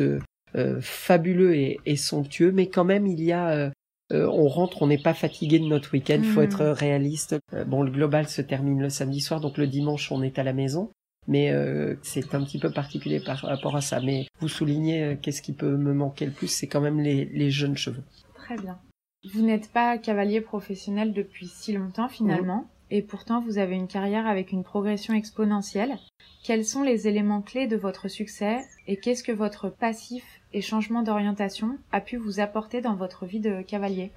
fabuleux 0.80 1.54
et, 1.54 1.78
et, 1.84 1.96
somptueux, 1.96 2.50
mais 2.50 2.68
quand 2.68 2.84
même 2.84 3.06
il 3.06 3.22
y 3.22 3.32
a 3.32 3.70
euh, 4.12 4.26
on 4.26 4.48
rentre, 4.48 4.80
on 4.82 4.86
n'est 4.86 5.02
pas 5.02 5.14
fatigué 5.14 5.58
de 5.58 5.66
notre 5.66 5.92
week-end, 5.92 6.22
faut 6.22 6.40
hmm. 6.40 6.44
être 6.44 6.64
réaliste. 6.64 7.36
Euh, 7.52 7.64
bon, 7.64 7.82
le 7.82 7.90
global 7.90 8.26
se 8.28 8.40
termine 8.40 8.80
le 8.80 8.88
samedi 8.88 9.20
soir, 9.20 9.40
donc 9.40 9.58
le 9.58 9.66
dimanche 9.66 10.10
on 10.10 10.22
est 10.22 10.38
à 10.38 10.42
la 10.42 10.52
maison. 10.52 10.90
mais 11.26 11.52
euh, 11.52 11.96
c'est 12.02 12.34
un 12.34 12.42
petit 12.42 12.58
peu 12.58 12.70
particulier 12.70 13.20
par 13.20 13.38
rapport 13.40 13.76
à 13.76 13.82
ça. 13.82 14.00
Mais 14.00 14.26
vous 14.40 14.48
soulignez 14.48 15.02
euh, 15.02 15.16
qu'est-ce 15.20 15.42
qui 15.42 15.52
peut 15.52 15.76
me 15.76 15.92
manquer 15.92 16.24
le 16.24 16.32
plus, 16.32 16.48
c'est 16.48 16.68
quand 16.68 16.80
même 16.80 17.00
les, 17.00 17.26
les 17.26 17.50
jeunes 17.50 17.76
chevaux. 17.76 18.02
Très 18.34 18.56
bien. 18.56 18.78
Vous 19.24 19.42
n'êtes 19.42 19.70
pas 19.72 19.98
cavalier 19.98 20.40
professionnel 20.40 21.12
depuis 21.12 21.48
si 21.48 21.72
longtemps 21.72 22.08
finalement, 22.08 22.66
et 22.90 23.02
pourtant 23.02 23.40
vous 23.40 23.58
avez 23.58 23.74
une 23.74 23.88
carrière 23.88 24.26
avec 24.26 24.52
une 24.52 24.62
progression 24.62 25.12
exponentielle. 25.12 25.98
Quels 26.44 26.64
sont 26.64 26.82
les 26.82 27.08
éléments 27.08 27.42
clés 27.42 27.66
de 27.66 27.76
votre 27.76 28.08
succès 28.08 28.60
et 28.86 28.96
qu'est-ce 28.96 29.24
que 29.24 29.32
votre 29.32 29.70
passif 29.70 30.24
et 30.52 30.62
changement 30.62 31.02
d'orientation 31.02 31.78
a 31.90 32.00
pu 32.00 32.16
vous 32.16 32.38
apporter 32.38 32.80
dans 32.80 32.94
votre 32.94 33.26
vie 33.26 33.40
de 33.40 33.60
cavalier? 33.62 34.12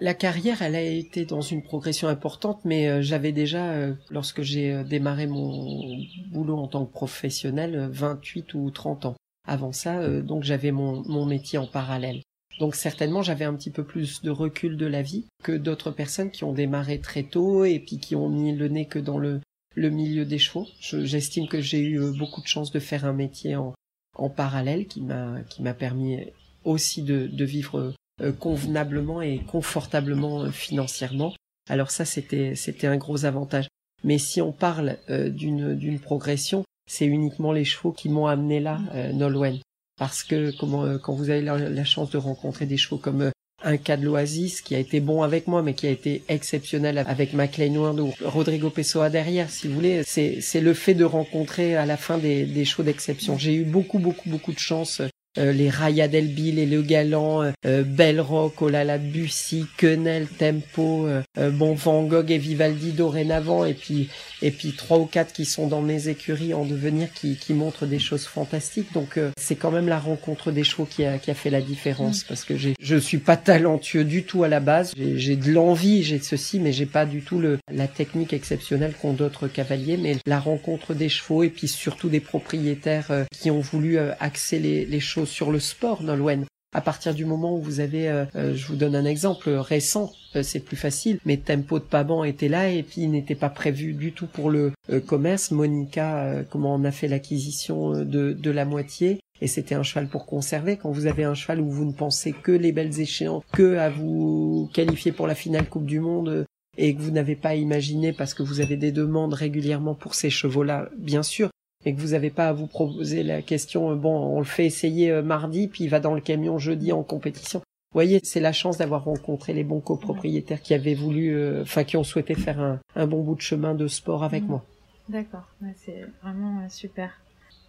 La 0.00 0.14
carrière, 0.14 0.62
elle 0.62 0.74
a 0.74 0.82
été 0.82 1.26
dans 1.26 1.42
une 1.42 1.62
progression 1.62 2.08
importante, 2.08 2.64
mais 2.64 2.88
euh, 2.88 3.02
j'avais 3.02 3.30
déjà, 3.30 3.70
euh, 3.72 3.94
lorsque 4.10 4.42
j'ai 4.42 4.72
euh, 4.72 4.82
démarré 4.82 5.26
mon 5.26 5.98
boulot 6.32 6.56
en 6.56 6.66
tant 6.66 6.86
que 6.86 6.92
professionnel, 6.92 7.88
28 7.92 8.54
ou 8.54 8.70
30 8.70 9.06
ans. 9.06 9.16
Avant 9.46 9.72
ça, 9.72 10.20
donc 10.20 10.44
j'avais 10.44 10.70
mon, 10.70 11.02
mon 11.06 11.26
métier 11.26 11.58
en 11.58 11.66
parallèle. 11.66 12.22
Donc 12.62 12.76
certainement, 12.76 13.22
j'avais 13.22 13.44
un 13.44 13.54
petit 13.54 13.72
peu 13.72 13.82
plus 13.82 14.22
de 14.22 14.30
recul 14.30 14.76
de 14.76 14.86
la 14.86 15.02
vie 15.02 15.24
que 15.42 15.50
d'autres 15.50 15.90
personnes 15.90 16.30
qui 16.30 16.44
ont 16.44 16.52
démarré 16.52 17.00
très 17.00 17.24
tôt 17.24 17.64
et 17.64 17.80
puis 17.80 17.98
qui 17.98 18.14
ont 18.14 18.28
mis 18.28 18.54
le 18.54 18.68
nez 18.68 18.86
que 18.86 19.00
dans 19.00 19.18
le, 19.18 19.40
le 19.74 19.90
milieu 19.90 20.24
des 20.24 20.38
chevaux. 20.38 20.68
J'estime 20.80 21.48
que 21.48 21.60
j'ai 21.60 21.80
eu 21.80 22.16
beaucoup 22.16 22.40
de 22.40 22.46
chance 22.46 22.70
de 22.70 22.78
faire 22.78 23.04
un 23.04 23.14
métier 23.14 23.56
en, 23.56 23.74
en 24.16 24.30
parallèle 24.30 24.86
qui 24.86 25.00
m'a 25.00 25.40
qui 25.48 25.60
m'a 25.60 25.74
permis 25.74 26.20
aussi 26.62 27.02
de, 27.02 27.26
de 27.26 27.44
vivre 27.44 27.94
euh, 28.20 28.30
convenablement 28.30 29.20
et 29.22 29.40
confortablement 29.40 30.42
euh, 30.42 30.50
financièrement. 30.52 31.34
Alors 31.68 31.90
ça, 31.90 32.04
c'était 32.04 32.54
c'était 32.54 32.86
un 32.86 32.96
gros 32.96 33.24
avantage. 33.24 33.66
Mais 34.04 34.18
si 34.18 34.40
on 34.40 34.52
parle 34.52 34.98
euh, 35.10 35.30
d'une 35.30 35.74
d'une 35.74 35.98
progression, 35.98 36.62
c'est 36.88 37.06
uniquement 37.06 37.50
les 37.50 37.64
chevaux 37.64 37.90
qui 37.90 38.08
m'ont 38.08 38.28
amené 38.28 38.60
là, 38.60 38.78
Nolwenn. 39.14 39.58
Parce 39.98 40.22
que 40.22 40.56
comment 40.58 40.98
quand 40.98 41.14
vous 41.14 41.30
avez 41.30 41.42
la, 41.42 41.84
chance 41.84 42.10
de 42.10 42.18
rencontrer 42.18 42.66
des 42.66 42.76
chevaux 42.76 42.98
comme 42.98 43.30
un 43.64 43.76
cas 43.76 43.96
de 43.96 44.04
l'Oasis 44.04 44.60
qui 44.60 44.74
a 44.74 44.78
été 44.78 45.00
bon 45.00 45.22
avec 45.22 45.46
moi, 45.46 45.62
mais 45.62 45.74
qui 45.74 45.86
a 45.86 45.90
été 45.90 46.22
exceptionnel 46.28 46.98
avec 46.98 47.32
McLean 47.32 47.98
ou 47.98 48.12
Rodrigo 48.24 48.70
Pessoa 48.70 49.10
derrière, 49.10 49.50
si 49.50 49.68
vous 49.68 49.74
voulez. 49.74 50.02
C'est, 50.04 50.60
le 50.60 50.74
fait 50.74 50.94
de 50.94 51.04
rencontrer 51.04 51.76
à 51.76 51.86
la 51.86 51.96
fin 51.96 52.18
des, 52.18 52.44
des 52.44 52.64
chevaux 52.64 52.82
d'exception. 52.82 53.38
J'ai 53.38 53.54
eu 53.54 53.64
beaucoup, 53.64 53.98
beaucoup, 53.98 54.28
beaucoup 54.28 54.52
de 54.52 54.58
chance 54.58 55.02
euh, 55.38 55.52
les 55.52 55.70
Raya 55.70 56.08
Del 56.08 56.28
Bill 56.28 56.58
et 56.58 56.66
Le 56.66 56.82
Galant, 56.82 57.42
euh, 57.42 57.52
euh 57.64 57.82
Bellrock, 57.84 58.60
Olala 58.60 58.98
Bussy, 58.98 59.64
Quenel, 59.78 60.26
Tempo, 60.26 61.06
euh, 61.06 61.22
bon 61.50 61.72
Van 61.74 62.02
Gogh 62.02 62.30
et 62.30 62.36
Vivaldi 62.36 62.92
dorénavant, 62.92 63.64
et 63.64 63.72
puis 63.72 64.10
et 64.42 64.50
puis 64.50 64.72
trois 64.72 64.98
ou 64.98 65.06
quatre 65.06 65.32
qui 65.32 65.46
sont 65.46 65.68
dans 65.68 65.80
mes 65.80 66.08
écuries 66.08 66.52
en 66.52 66.66
devenir, 66.66 67.10
qui, 67.14 67.36
qui 67.36 67.54
montrent 67.54 67.86
des 67.86 67.98
choses 67.98 68.26
fantastiques. 68.26 68.92
Donc 68.92 69.18
c'est 69.38 69.56
quand 69.56 69.70
même 69.70 69.88
la 69.88 69.98
rencontre 69.98 70.52
des 70.52 70.64
chevaux 70.64 70.84
qui 70.84 71.04
a, 71.04 71.16
qui 71.16 71.30
a 71.30 71.34
fait 71.34 71.50
la 71.50 71.62
différence, 71.62 72.24
mm. 72.24 72.28
parce 72.28 72.44
que 72.44 72.56
j'ai 72.56 72.74
je 72.78 72.96
suis 72.96 73.18
pas 73.18 73.36
talentueux 73.38 74.04
du 74.04 74.24
tout 74.24 74.44
à 74.44 74.48
la 74.48 74.60
base. 74.60 74.92
J'ai 74.96 75.36
de 75.36 75.50
l'envie, 75.50 76.02
j'ai 76.02 76.18
de 76.18 76.24
ceci, 76.24 76.60
mais 76.60 76.72
j'ai 76.72 76.86
pas 76.86 77.06
du 77.06 77.22
tout 77.22 77.38
le 77.38 77.58
la 77.72 77.88
technique 77.88 78.34
exceptionnelle 78.34 78.92
qu'ont 79.00 79.14
d'autres 79.14 79.48
cavaliers. 79.48 79.96
Mais 79.96 80.16
la 80.26 80.40
rencontre 80.40 80.92
des 80.92 81.08
chevaux 81.08 81.42
et 81.42 81.48
puis 81.48 81.68
surtout 81.68 82.10
des 82.10 82.20
propriétaires 82.20 83.24
qui 83.30 83.50
ont 83.50 83.60
voulu 83.60 83.98
axer 84.20 84.58
les, 84.58 84.84
les 84.84 85.00
choses 85.00 85.21
sur 85.24 85.50
le 85.50 85.60
sport, 85.60 86.02
Nolwenn. 86.02 86.46
À 86.74 86.80
partir 86.80 87.14
du 87.14 87.26
moment 87.26 87.54
où 87.54 87.60
vous 87.60 87.80
avez, 87.80 88.08
euh, 88.08 88.24
euh, 88.34 88.54
je 88.54 88.66
vous 88.66 88.76
donne 88.76 88.96
un 88.96 89.04
exemple 89.04 89.50
récent, 89.50 90.10
euh, 90.36 90.42
c'est 90.42 90.60
plus 90.60 90.76
facile, 90.76 91.18
mais 91.26 91.36
Tempo 91.36 91.78
de 91.78 91.84
Paban 91.84 92.24
était 92.24 92.48
là 92.48 92.70
et 92.70 92.82
puis 92.82 93.02
il 93.02 93.10
n'était 93.10 93.34
pas 93.34 93.50
prévu 93.50 93.92
du 93.92 94.12
tout 94.12 94.26
pour 94.26 94.50
le 94.50 94.72
commerce. 95.06 95.50
Monica, 95.50 96.44
comment 96.48 96.74
on 96.74 96.84
a 96.84 96.90
fait 96.90 97.08
l'acquisition 97.08 97.90
de, 97.90 98.32
de 98.32 98.50
la 98.50 98.64
moitié 98.64 99.20
et 99.42 99.48
c'était 99.48 99.74
un 99.74 99.82
cheval 99.82 100.06
pour 100.06 100.24
conserver. 100.24 100.78
Quand 100.78 100.92
vous 100.92 101.06
avez 101.06 101.24
un 101.24 101.34
cheval 101.34 101.60
où 101.60 101.68
vous 101.68 101.84
ne 101.84 101.92
pensez 101.92 102.32
que 102.32 102.52
les 102.52 102.72
belles 102.72 103.00
échéances, 103.00 103.42
que 103.52 103.76
à 103.76 103.90
vous 103.90 104.70
qualifier 104.72 105.12
pour 105.12 105.26
la 105.26 105.34
finale 105.34 105.68
Coupe 105.68 105.84
du 105.84 106.00
Monde 106.00 106.46
et 106.78 106.94
que 106.94 107.02
vous 107.02 107.10
n'avez 107.10 107.36
pas 107.36 107.54
imaginé 107.54 108.12
parce 108.12 108.32
que 108.32 108.42
vous 108.42 108.60
avez 108.60 108.76
des 108.76 108.92
demandes 108.92 109.34
régulièrement 109.34 109.94
pour 109.94 110.14
ces 110.14 110.30
chevaux-là, 110.30 110.88
bien 110.96 111.22
sûr, 111.22 111.50
et 111.84 111.94
que 111.94 112.00
vous 112.00 112.08
n'avez 112.08 112.30
pas 112.30 112.48
à 112.48 112.52
vous 112.52 112.66
proposer 112.66 113.22
la 113.22 113.42
question, 113.42 113.92
euh, 113.92 113.94
bon, 113.94 114.14
on 114.14 114.38
le 114.38 114.44
fait 114.44 114.66
essayer 114.66 115.10
euh, 115.10 115.22
mardi, 115.22 115.68
puis 115.68 115.84
il 115.84 115.88
va 115.88 116.00
dans 116.00 116.14
le 116.14 116.20
camion 116.20 116.58
jeudi 116.58 116.92
en 116.92 117.02
compétition. 117.02 117.60
Vous 117.60 117.96
voyez, 117.96 118.20
c'est 118.22 118.40
la 118.40 118.52
chance 118.52 118.78
d'avoir 118.78 119.04
rencontré 119.04 119.52
les 119.52 119.64
bons 119.64 119.80
copropriétaires 119.80 120.62
qui 120.62 120.74
avaient 120.74 120.94
voulu, 120.94 121.34
euh, 121.34 121.62
enfin, 121.62 121.84
qui 121.84 121.96
ont 121.96 122.04
souhaité 122.04 122.34
faire 122.34 122.60
un, 122.60 122.80
un, 122.96 123.06
bon 123.06 123.22
bout 123.22 123.34
de 123.34 123.42
chemin 123.42 123.74
de 123.74 123.86
sport 123.86 124.24
avec 124.24 124.44
moi. 124.44 124.64
D'accord, 125.08 125.46
c'est 125.76 126.06
vraiment 126.22 126.66
super. 126.70 127.20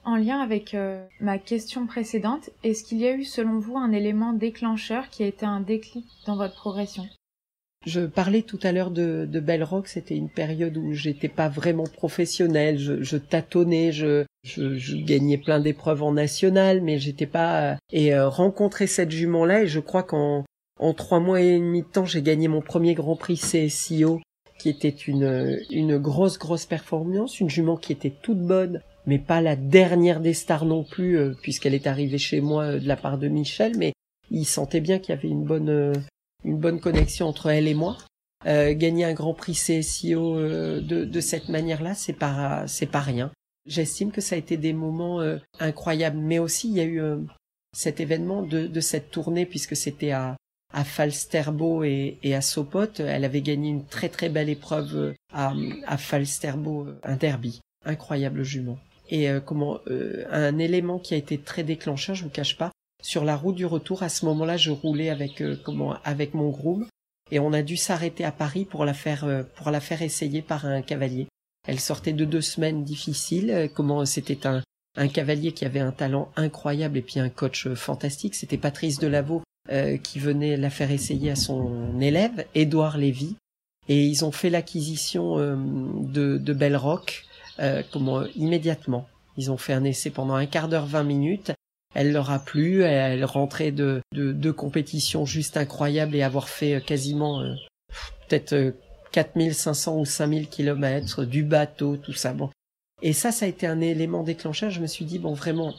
En 0.06 0.16
lien 0.16 0.40
avec 0.40 0.76
ma 1.20 1.38
question 1.40 1.88
précédente, 1.88 2.52
est-ce 2.64 2.84
qu'il 2.84 3.00
y 3.00 3.08
a 3.08 3.16
eu 3.16 3.24
selon 3.24 3.60
vous 3.60 3.78
un 3.78 3.92
élément 3.92 4.34
déclencheur 4.34 5.10
qui 5.10 5.24
a 5.24 5.28
été 5.28 5.46
un 5.46 5.62
déclic 5.62 6.06
dans 6.26 6.38
votre 6.38 6.56
progression? 6.56 7.04
Je 7.86 8.02
parlais 8.02 8.42
tout 8.42 8.60
à 8.64 8.72
l'heure 8.72 8.92
de, 8.92 9.28
de 9.30 9.40
Bell 9.40 9.64
Rock, 9.64 9.88
c'était 9.88 10.16
une 10.16 10.30
période 10.30 10.78
où 10.78 10.94
j'étais 10.94 11.28
pas 11.28 11.50
vraiment 11.50 11.84
professionnel, 11.84 12.78
je, 12.78 13.02
je 13.02 13.18
tâtonnais, 13.18 13.92
je, 13.92 14.26
je, 14.44 14.78
je, 14.78 14.96
gagnais 14.96 15.38
plein 15.38 15.60
d'épreuves 15.60 16.04
en 16.04 16.14
national, 16.14 16.82
mais 16.82 16.98
j'étais 16.98 17.28
pas 17.28 17.78
et 17.92 18.14
euh, 18.14 18.30
rencontrer 18.30 18.88
cette 18.88 19.12
jument 19.12 19.46
là, 19.46 19.64
et 19.64 19.68
je 19.68 19.80
crois 19.80 20.04
qu'en 20.04 20.46
en 20.80 20.94
trois 20.94 21.20
mois 21.20 21.42
et 21.42 21.60
demi 21.60 21.82
de 21.82 21.88
temps, 21.88 22.06
j'ai 22.06 22.22
gagné 22.22 22.48
mon 22.48 22.62
premier 22.62 22.94
Grand 22.94 23.16
Prix 23.16 23.36
CSIO, 23.36 24.22
qui 24.60 24.70
était 24.70 24.90
une 24.90 25.60
une 25.70 25.98
grosse 25.98 26.40
grosse 26.40 26.66
performance, 26.66 27.40
une 27.40 27.50
jument 27.50 27.78
qui 27.78 27.92
était 27.92 28.14
toute 28.22 28.40
bonne, 28.40 28.82
mais 29.06 29.20
pas 29.20 29.42
la 29.42 29.56
dernière 29.56 30.22
des 30.22 30.34
stars 30.34 30.66
non 30.66 30.84
plus, 30.84 31.18
euh, 31.18 31.34
puisqu'elle 31.42 31.74
est 31.74 31.88
arrivée 31.88 32.18
chez 32.18 32.40
moi 32.40 32.64
euh, 32.64 32.80
de 32.80 32.88
la 32.88 32.96
part 32.96 33.18
de 33.18 33.28
Michel, 33.28 33.74
mais 33.78 33.94
il 34.32 34.46
sentait 34.46 34.82
bien 34.82 35.00
qu'il 35.00 35.14
y 35.14 35.18
avait 35.18 35.28
une 35.28 35.44
bonne 35.44 35.94
une 36.44 36.58
bonne 36.58 36.80
connexion 36.80 37.28
entre 37.28 37.50
elle 37.50 37.68
et 37.68 37.74
moi. 37.74 37.98
Euh, 38.46 38.74
gagner 38.74 39.06
un 39.06 39.14
Grand 39.14 39.34
Prix 39.34 39.54
CSIO 39.54 40.38
euh, 40.38 40.82
de, 40.82 41.06
de 41.06 41.22
cette 41.22 41.50
manière-là, 41.50 41.94
c'est 41.94 42.14
pas 42.14 42.68
c'est 42.68 42.88
pas 42.88 43.00
rien. 43.00 43.32
J'estime 43.66 44.12
que 44.12 44.20
ça 44.20 44.36
a 44.36 44.38
été 44.38 44.58
des 44.58 44.74
moments 44.74 45.22
euh, 45.22 45.38
incroyables, 45.60 46.18
mais 46.18 46.40
aussi 46.40 46.68
il 46.68 46.76
y 46.76 46.82
a 46.82 46.84
eu 46.84 47.02
euh, 47.02 47.18
cet 47.72 48.02
événement 48.02 48.42
de, 48.42 48.68
de 48.68 48.80
cette 48.82 49.12
tournée 49.12 49.46
puisque 49.46 49.76
c'était 49.76 50.12
à 50.12 50.36
à 50.76 50.84
Falsterbo 50.84 51.84
et, 51.84 52.18
et, 52.24 52.34
à 52.34 52.42
Sopot. 52.42 52.92
Elle 52.98 53.24
avait 53.26 53.44
gagné 53.44 53.70
une 53.70 53.86
très 53.86 54.10
très 54.10 54.28
belle 54.28 54.50
épreuve 54.50 55.14
à, 55.32 55.54
à 55.86 55.98
Falsterbo, 55.98 56.88
un 57.04 57.16
derby, 57.16 57.62
incroyable 57.86 58.42
jument. 58.44 58.80
Et 59.12 59.28
comment 59.46 59.80
un 60.32 60.58
élément 60.58 60.98
qui 60.98 61.14
a 61.14 61.18
été 61.18 61.38
très 61.38 61.64
déclencheur, 61.64 62.16
je 62.16 62.24
vous 62.24 62.32
cache 62.32 62.58
pas, 62.58 62.72
sur 63.04 63.26
la 63.26 63.36
route 63.36 63.56
du 63.56 63.66
retour, 63.66 64.02
à 64.02 64.10
ce 64.10 64.26
moment-là, 64.26 64.58
je 64.58 64.72
roulais 64.72 65.10
avec 65.10 65.42
euh, 65.42 65.58
comment 65.64 65.98
avec 66.04 66.34
mon 66.34 66.50
groom 66.50 66.88
et 67.32 67.40
on 67.40 67.54
a 67.54 67.62
dû 67.62 67.78
s'arrêter 67.78 68.24
à 68.24 68.32
Paris 68.32 68.66
pour 68.66 68.86
la 68.86 68.94
faire 68.94 69.26
euh, 69.26 69.44
pour 69.58 69.72
la 69.72 69.82
faire 69.82 70.02
essayer 70.02 70.42
par 70.42 70.66
un 70.66 70.82
cavalier. 70.82 71.28
Elle 71.68 71.80
sortait 71.80 72.14
de 72.14 72.26
deux 72.26 72.42
semaines 72.42 72.84
difficiles. 72.84 73.52
Euh, 73.52 73.68
comment 73.68 74.06
c'était 74.06 74.48
un 74.48 74.64
un 74.96 75.08
cavalier 75.08 75.52
qui 75.52 75.66
avait 75.66 75.80
un 75.80 75.92
talent 75.92 76.32
incroyable 76.36 76.98
et 77.00 77.02
puis 77.02 77.20
un 77.20 77.30
coach 77.30 77.68
fantastique. 77.74 78.36
C'était 78.36 78.58
Patrice 78.58 79.00
Delaveau 79.00 79.42
qui 80.04 80.20
venait 80.20 80.56
la 80.56 80.70
faire 80.70 80.92
essayer 80.92 81.32
à 81.32 81.36
son 81.36 82.00
élève, 82.00 82.46
Édouard 82.54 83.00
Lévy. 83.00 83.36
Et 83.90 84.06
ils 84.06 84.24
ont 84.24 84.32
fait 84.32 84.52
l'acquisition 84.52 85.38
de, 85.38 86.38
de 86.38 86.54
Bell 86.54 86.76
Rock 86.76 87.26
comment, 87.92 88.24
immédiatement. 88.36 89.08
Ils 89.36 89.50
ont 89.50 89.58
fait 89.58 89.74
un 89.74 89.84
essai 89.84 90.12
pendant 90.12 90.36
un 90.36 90.46
quart 90.46 90.68
d'heure, 90.68 90.86
vingt 90.86 91.04
minutes 91.04 91.54
elle 91.94 92.12
leur 92.12 92.32
a 92.32 92.40
plu, 92.40 92.84
elle 92.84 93.26
rentrait 93.26 93.72
de 93.72 94.02
de, 94.14 94.52
compétitions 94.52 95.26
juste 95.26 95.58
incroyables 95.58 96.16
et 96.16 96.24
avoir 96.24 96.50
fait 96.50 96.76
euh, 96.76 96.80
quasiment 96.80 97.42
euh, 97.42 97.54
peut-être 98.28 98.74
4500 99.12 99.96
euh, 99.96 100.00
ou 100.02 100.06
5000 100.06 100.48
kilomètres 100.50 101.24
du 101.26 101.44
bateau, 101.44 101.98
tout 101.98 102.14
ça. 102.14 102.34
Bon. 102.34 102.50
Et 103.02 103.14
ça, 103.14 103.32
ça 103.32 103.46
a 103.46 103.48
été 103.50 103.68
un 103.68 103.82
élément 103.82 104.24
déclencheur. 104.24 104.70
Je 104.70 104.82
me 104.82 104.88
suis 104.88 105.06
dit, 105.06 105.20
bon, 105.20 105.34
vraiment, 105.34 105.74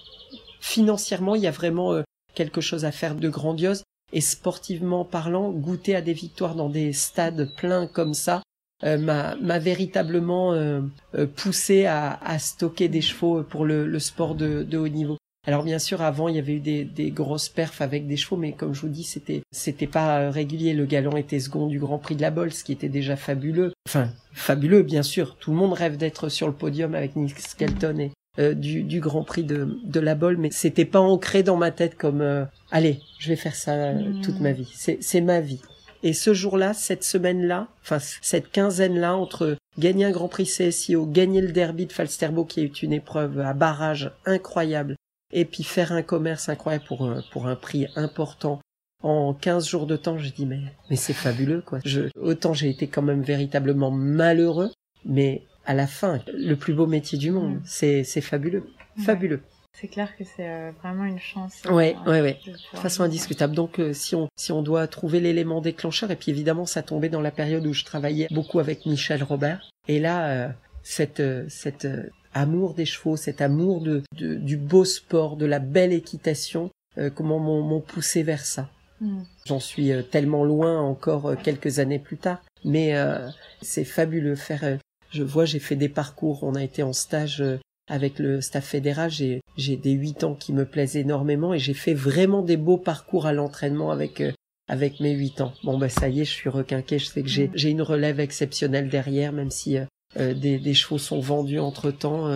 financièrement, 0.60 1.34
il 1.34 1.42
y 1.42 1.46
a 1.46 1.52
vraiment 1.52 2.02
quelque 2.34 2.60
chose 2.60 2.84
à 2.84 2.92
faire 2.92 3.14
de 3.14 3.28
grandiose. 3.28 3.82
Et 4.12 4.20
sportivement 4.20 5.04
parlant, 5.04 5.50
goûter 5.50 5.96
à 5.96 6.02
des 6.02 6.12
victoires 6.12 6.54
dans 6.54 6.68
des 6.68 6.92
stades 6.92 7.50
pleins 7.56 7.86
comme 7.86 8.14
ça 8.14 8.42
m'a 8.82 9.58
véritablement 9.58 10.54
poussé 11.36 11.86
à, 11.86 12.18
à, 12.22 12.38
stocker 12.38 12.88
des 12.88 13.00
chevaux 13.00 13.42
pour 13.42 13.64
le, 13.64 13.86
le 13.86 13.98
sport 13.98 14.34
de, 14.34 14.62
de 14.62 14.76
haut 14.76 14.88
niveau. 14.88 15.16
Alors 15.46 15.62
bien 15.62 15.78
sûr, 15.78 16.00
avant, 16.00 16.28
il 16.28 16.36
y 16.36 16.38
avait 16.38 16.54
eu 16.54 16.60
des, 16.60 16.84
des, 16.84 17.10
grosses 17.10 17.50
perfs 17.50 17.82
avec 17.82 18.06
des 18.06 18.16
chevaux, 18.16 18.36
mais 18.36 18.52
comme 18.52 18.74
je 18.74 18.80
vous 18.80 18.88
dis, 18.88 19.04
c'était 19.04 19.42
c'était 19.50 19.86
pas 19.86 20.20
euh, 20.20 20.30
régulier. 20.30 20.72
Le 20.72 20.86
galon 20.86 21.16
était 21.16 21.38
second 21.38 21.66
du 21.66 21.78
Grand 21.78 21.98
Prix 21.98 22.16
de 22.16 22.22
la 22.22 22.30
Bolle, 22.30 22.52
ce 22.52 22.64
qui 22.64 22.72
était 22.72 22.88
déjà 22.88 23.16
fabuleux. 23.16 23.72
Enfin, 23.86 24.08
fabuleux, 24.32 24.82
bien 24.82 25.02
sûr. 25.02 25.36
Tout 25.36 25.50
le 25.50 25.58
monde 25.58 25.74
rêve 25.74 25.98
d'être 25.98 26.30
sur 26.30 26.46
le 26.46 26.54
podium 26.54 26.94
avec 26.94 27.14
Nick 27.16 27.38
Skelton 27.38 27.98
et 27.98 28.12
euh, 28.38 28.54
du, 28.54 28.82
du, 28.82 29.00
Grand 29.00 29.22
Prix 29.22 29.44
de, 29.44 29.78
de 29.84 30.00
la 30.00 30.14
Bolle, 30.14 30.38
mais 30.38 30.50
c'était 30.50 30.86
pas 30.86 31.00
ancré 31.00 31.42
dans 31.42 31.56
ma 31.56 31.70
tête 31.70 31.96
comme 31.96 32.22
euh, 32.22 32.44
allez, 32.70 33.00
je 33.18 33.28
vais 33.28 33.36
faire 33.36 33.54
ça 33.54 33.92
toute 34.22 34.40
ma 34.40 34.52
vie. 34.52 34.70
C'est 34.74 34.98
c'est 35.02 35.20
ma 35.20 35.40
vie. 35.40 35.60
Et 36.02 36.14
ce 36.14 36.34
jour-là, 36.34 36.74
cette 36.74 37.04
semaine-là, 37.04 37.68
enfin 37.82 37.98
cette 37.98 38.50
quinzaine-là, 38.50 39.14
entre 39.14 39.56
gagner 39.78 40.06
un 40.06 40.10
Grand 40.10 40.28
Prix 40.28 40.44
CSIO, 40.44 41.06
gagner 41.06 41.40
le 41.40 41.52
derby 41.52 41.86
de 41.86 41.92
Falsterbo 41.92 42.44
qui 42.44 42.60
est 42.60 42.82
une 42.82 42.92
épreuve 42.92 43.40
à 43.40 43.52
barrage 43.52 44.10
incroyable, 44.26 44.96
et 45.34 45.44
puis 45.44 45.62
faire 45.62 45.92
un 45.92 46.02
commerce 46.02 46.48
incroyable 46.48 46.84
pour 46.86 47.04
un, 47.04 47.22
pour 47.32 47.46
un 47.46 47.56
prix 47.56 47.86
important, 47.96 48.60
en 49.02 49.34
15 49.34 49.68
jours 49.68 49.86
de 49.86 49.96
temps, 49.96 50.16
je 50.16 50.30
dis 50.30 50.46
mais 50.46 50.60
mais 50.88 50.96
c'est 50.96 51.12
fabuleux 51.12 51.60
quoi. 51.60 51.80
Je, 51.84 52.08
autant 52.18 52.54
j'ai 52.54 52.70
été 52.70 52.86
quand 52.86 53.02
même 53.02 53.22
véritablement 53.22 53.90
malheureux, 53.90 54.70
mais 55.04 55.42
à 55.66 55.74
la 55.74 55.86
fin, 55.86 56.20
le 56.32 56.54
plus 56.54 56.72
beau 56.72 56.86
métier 56.86 57.18
du 57.18 57.30
monde, 57.30 57.60
c'est 57.64 58.04
c'est 58.04 58.22
fabuleux, 58.22 58.64
fabuleux. 59.04 59.42
C'est 59.76 59.88
clair 59.88 60.16
que 60.16 60.22
c'est 60.22 60.48
euh, 60.48 60.70
vraiment 60.82 61.04
une 61.04 61.18
chance. 61.18 61.62
Ouais, 61.68 61.96
euh, 62.06 62.10
ouais, 62.10 62.20
ouais. 62.20 62.38
de 62.46 62.52
De 62.52 62.78
façon 62.78 63.02
le 63.02 63.08
indiscutable. 63.08 63.56
Donc, 63.56 63.80
euh, 63.80 63.92
si 63.92 64.14
on 64.14 64.28
si 64.36 64.52
on 64.52 64.62
doit 64.62 64.86
trouver 64.86 65.18
l'élément 65.18 65.60
déclencheur, 65.60 66.12
et 66.12 66.16
puis 66.16 66.30
évidemment, 66.30 66.64
ça 66.64 66.82
tombait 66.82 67.08
dans 67.08 67.20
la 67.20 67.32
période 67.32 67.66
où 67.66 67.72
je 67.72 67.84
travaillais 67.84 68.28
beaucoup 68.30 68.60
avec 68.60 68.86
Michel 68.86 69.24
Robert. 69.24 69.68
Et 69.88 69.98
là, 69.98 70.28
euh, 70.28 70.48
cette 70.84 71.18
euh, 71.18 71.44
cette 71.48 71.84
euh, 71.86 72.04
amour 72.34 72.74
des 72.74 72.84
chevaux, 72.84 73.16
cet 73.16 73.40
amour 73.40 73.80
de, 73.80 74.02
de- 74.16 74.36
du 74.36 74.56
beau 74.56 74.84
sport, 74.84 75.36
de 75.36 75.46
la 75.46 75.58
belle 75.58 75.92
équitation, 75.92 76.70
euh, 76.98 77.10
comment 77.10 77.40
m'ont 77.40 77.62
m'ont 77.62 77.80
poussé 77.80 78.22
vers 78.22 78.44
ça. 78.46 78.62
faire. 79.00 79.08
Mm. 79.08 79.22
J'en 79.46 79.60
suis 79.60 79.90
euh, 79.92 80.02
tellement 80.02 80.44
loin 80.44 80.80
encore 80.80 81.34
quelques 81.42 81.80
années 81.80 81.98
plus 81.98 82.16
tard, 82.18 82.40
mais 82.64 82.94
euh, 82.96 83.28
c'est 83.62 83.84
fabuleux. 83.84 84.36
Faire, 84.36 84.62
euh, 84.64 84.76
je 85.10 85.22
vois, 85.24 85.44
j'ai 85.46 85.58
fait 85.58 85.76
des 85.76 85.88
parcours. 85.88 86.44
On 86.44 86.54
a 86.54 86.62
été 86.62 86.82
en 86.84 86.92
stage 86.92 87.40
euh, 87.42 87.58
avec 87.88 88.18
le 88.20 88.40
staff 88.40 88.64
fédéral. 88.66 89.10
J'ai 89.10 89.40
j'ai 89.56 89.76
des 89.76 89.92
huit 89.92 90.22
ans 90.24 90.34
qui 90.34 90.52
me 90.52 90.64
plaisent 90.64 90.96
énormément 90.96 91.52
et 91.54 91.58
j'ai 91.58 91.74
fait 91.74 91.94
vraiment 91.94 92.42
des 92.42 92.56
beaux 92.56 92.78
parcours 92.78 93.26
à 93.26 93.32
l'entraînement 93.32 93.90
avec 93.90 94.20
euh, 94.20 94.32
avec 94.68 95.00
mes 95.00 95.12
huit 95.12 95.40
ans. 95.40 95.52
Bon 95.64 95.76
bah 95.78 95.88
ça 95.90 96.08
y 96.08 96.20
est, 96.20 96.24
je 96.24 96.30
suis 96.32 96.48
requinqué. 96.50 96.98
Je 96.98 97.06
sais 97.06 97.22
que 97.22 97.28
j'ai 97.28 97.50
j'ai 97.54 97.70
une 97.70 97.82
relève 97.82 98.18
exceptionnelle 98.20 98.88
derrière, 98.88 99.32
même 99.32 99.50
si 99.50 99.76
euh, 99.76 99.84
des 100.16 100.58
des 100.58 100.74
chevaux 100.74 100.98
sont 100.98 101.20
vendus 101.20 101.58
entre 101.60 101.90
temps. 101.90 102.28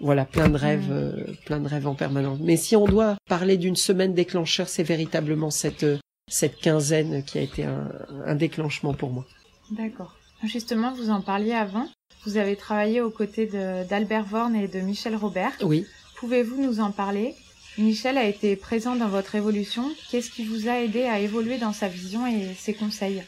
voilà, 0.00 0.24
plein 0.24 0.48
de 0.48 0.56
rêves, 0.56 0.90
euh, 0.90 1.12
plein 1.44 1.60
de 1.60 1.68
rêves 1.68 1.86
en 1.86 1.94
permanence. 1.94 2.38
Mais 2.40 2.56
si 2.56 2.76
on 2.76 2.86
doit 2.86 3.16
parler 3.28 3.56
d'une 3.56 3.76
semaine 3.76 4.14
déclencheur, 4.14 4.68
c'est 4.68 4.82
véritablement 4.82 5.50
cette 5.50 5.84
euh, 5.84 5.98
cette 6.30 6.58
quinzaine 6.60 7.24
qui 7.24 7.38
a 7.38 7.40
été 7.40 7.64
un, 7.64 7.90
un 8.26 8.34
déclenchement 8.34 8.92
pour 8.94 9.10
moi. 9.10 9.26
D'accord. 9.70 10.14
Justement, 10.44 10.92
vous 10.92 11.10
en 11.10 11.20
parliez 11.22 11.52
avant. 11.52 11.88
Vous 12.26 12.36
avez 12.36 12.54
travaillé 12.54 13.00
aux 13.00 13.10
côtés 13.10 13.46
d'Albert 13.88 14.24
Vorn 14.24 14.54
et 14.54 14.68
de 14.68 14.80
Michel 14.80 15.16
Robert. 15.16 15.52
Oui. 15.62 15.86
Pouvez-vous 16.16 16.60
nous 16.62 16.80
en 16.80 16.90
parler? 16.90 17.34
Michel 17.78 18.18
a 18.18 18.26
été 18.26 18.56
présent 18.56 18.94
dans 18.94 19.08
votre 19.08 19.36
évolution. 19.36 19.90
Qu'est-ce 20.10 20.30
qui 20.30 20.44
vous 20.44 20.68
a 20.68 20.80
aidé 20.80 21.04
à 21.04 21.18
évoluer 21.20 21.58
dans 21.58 21.72
sa 21.72 21.88
vision 21.88 22.26
et 22.26 22.54
ses 22.54 22.74
conseils? 22.74 23.22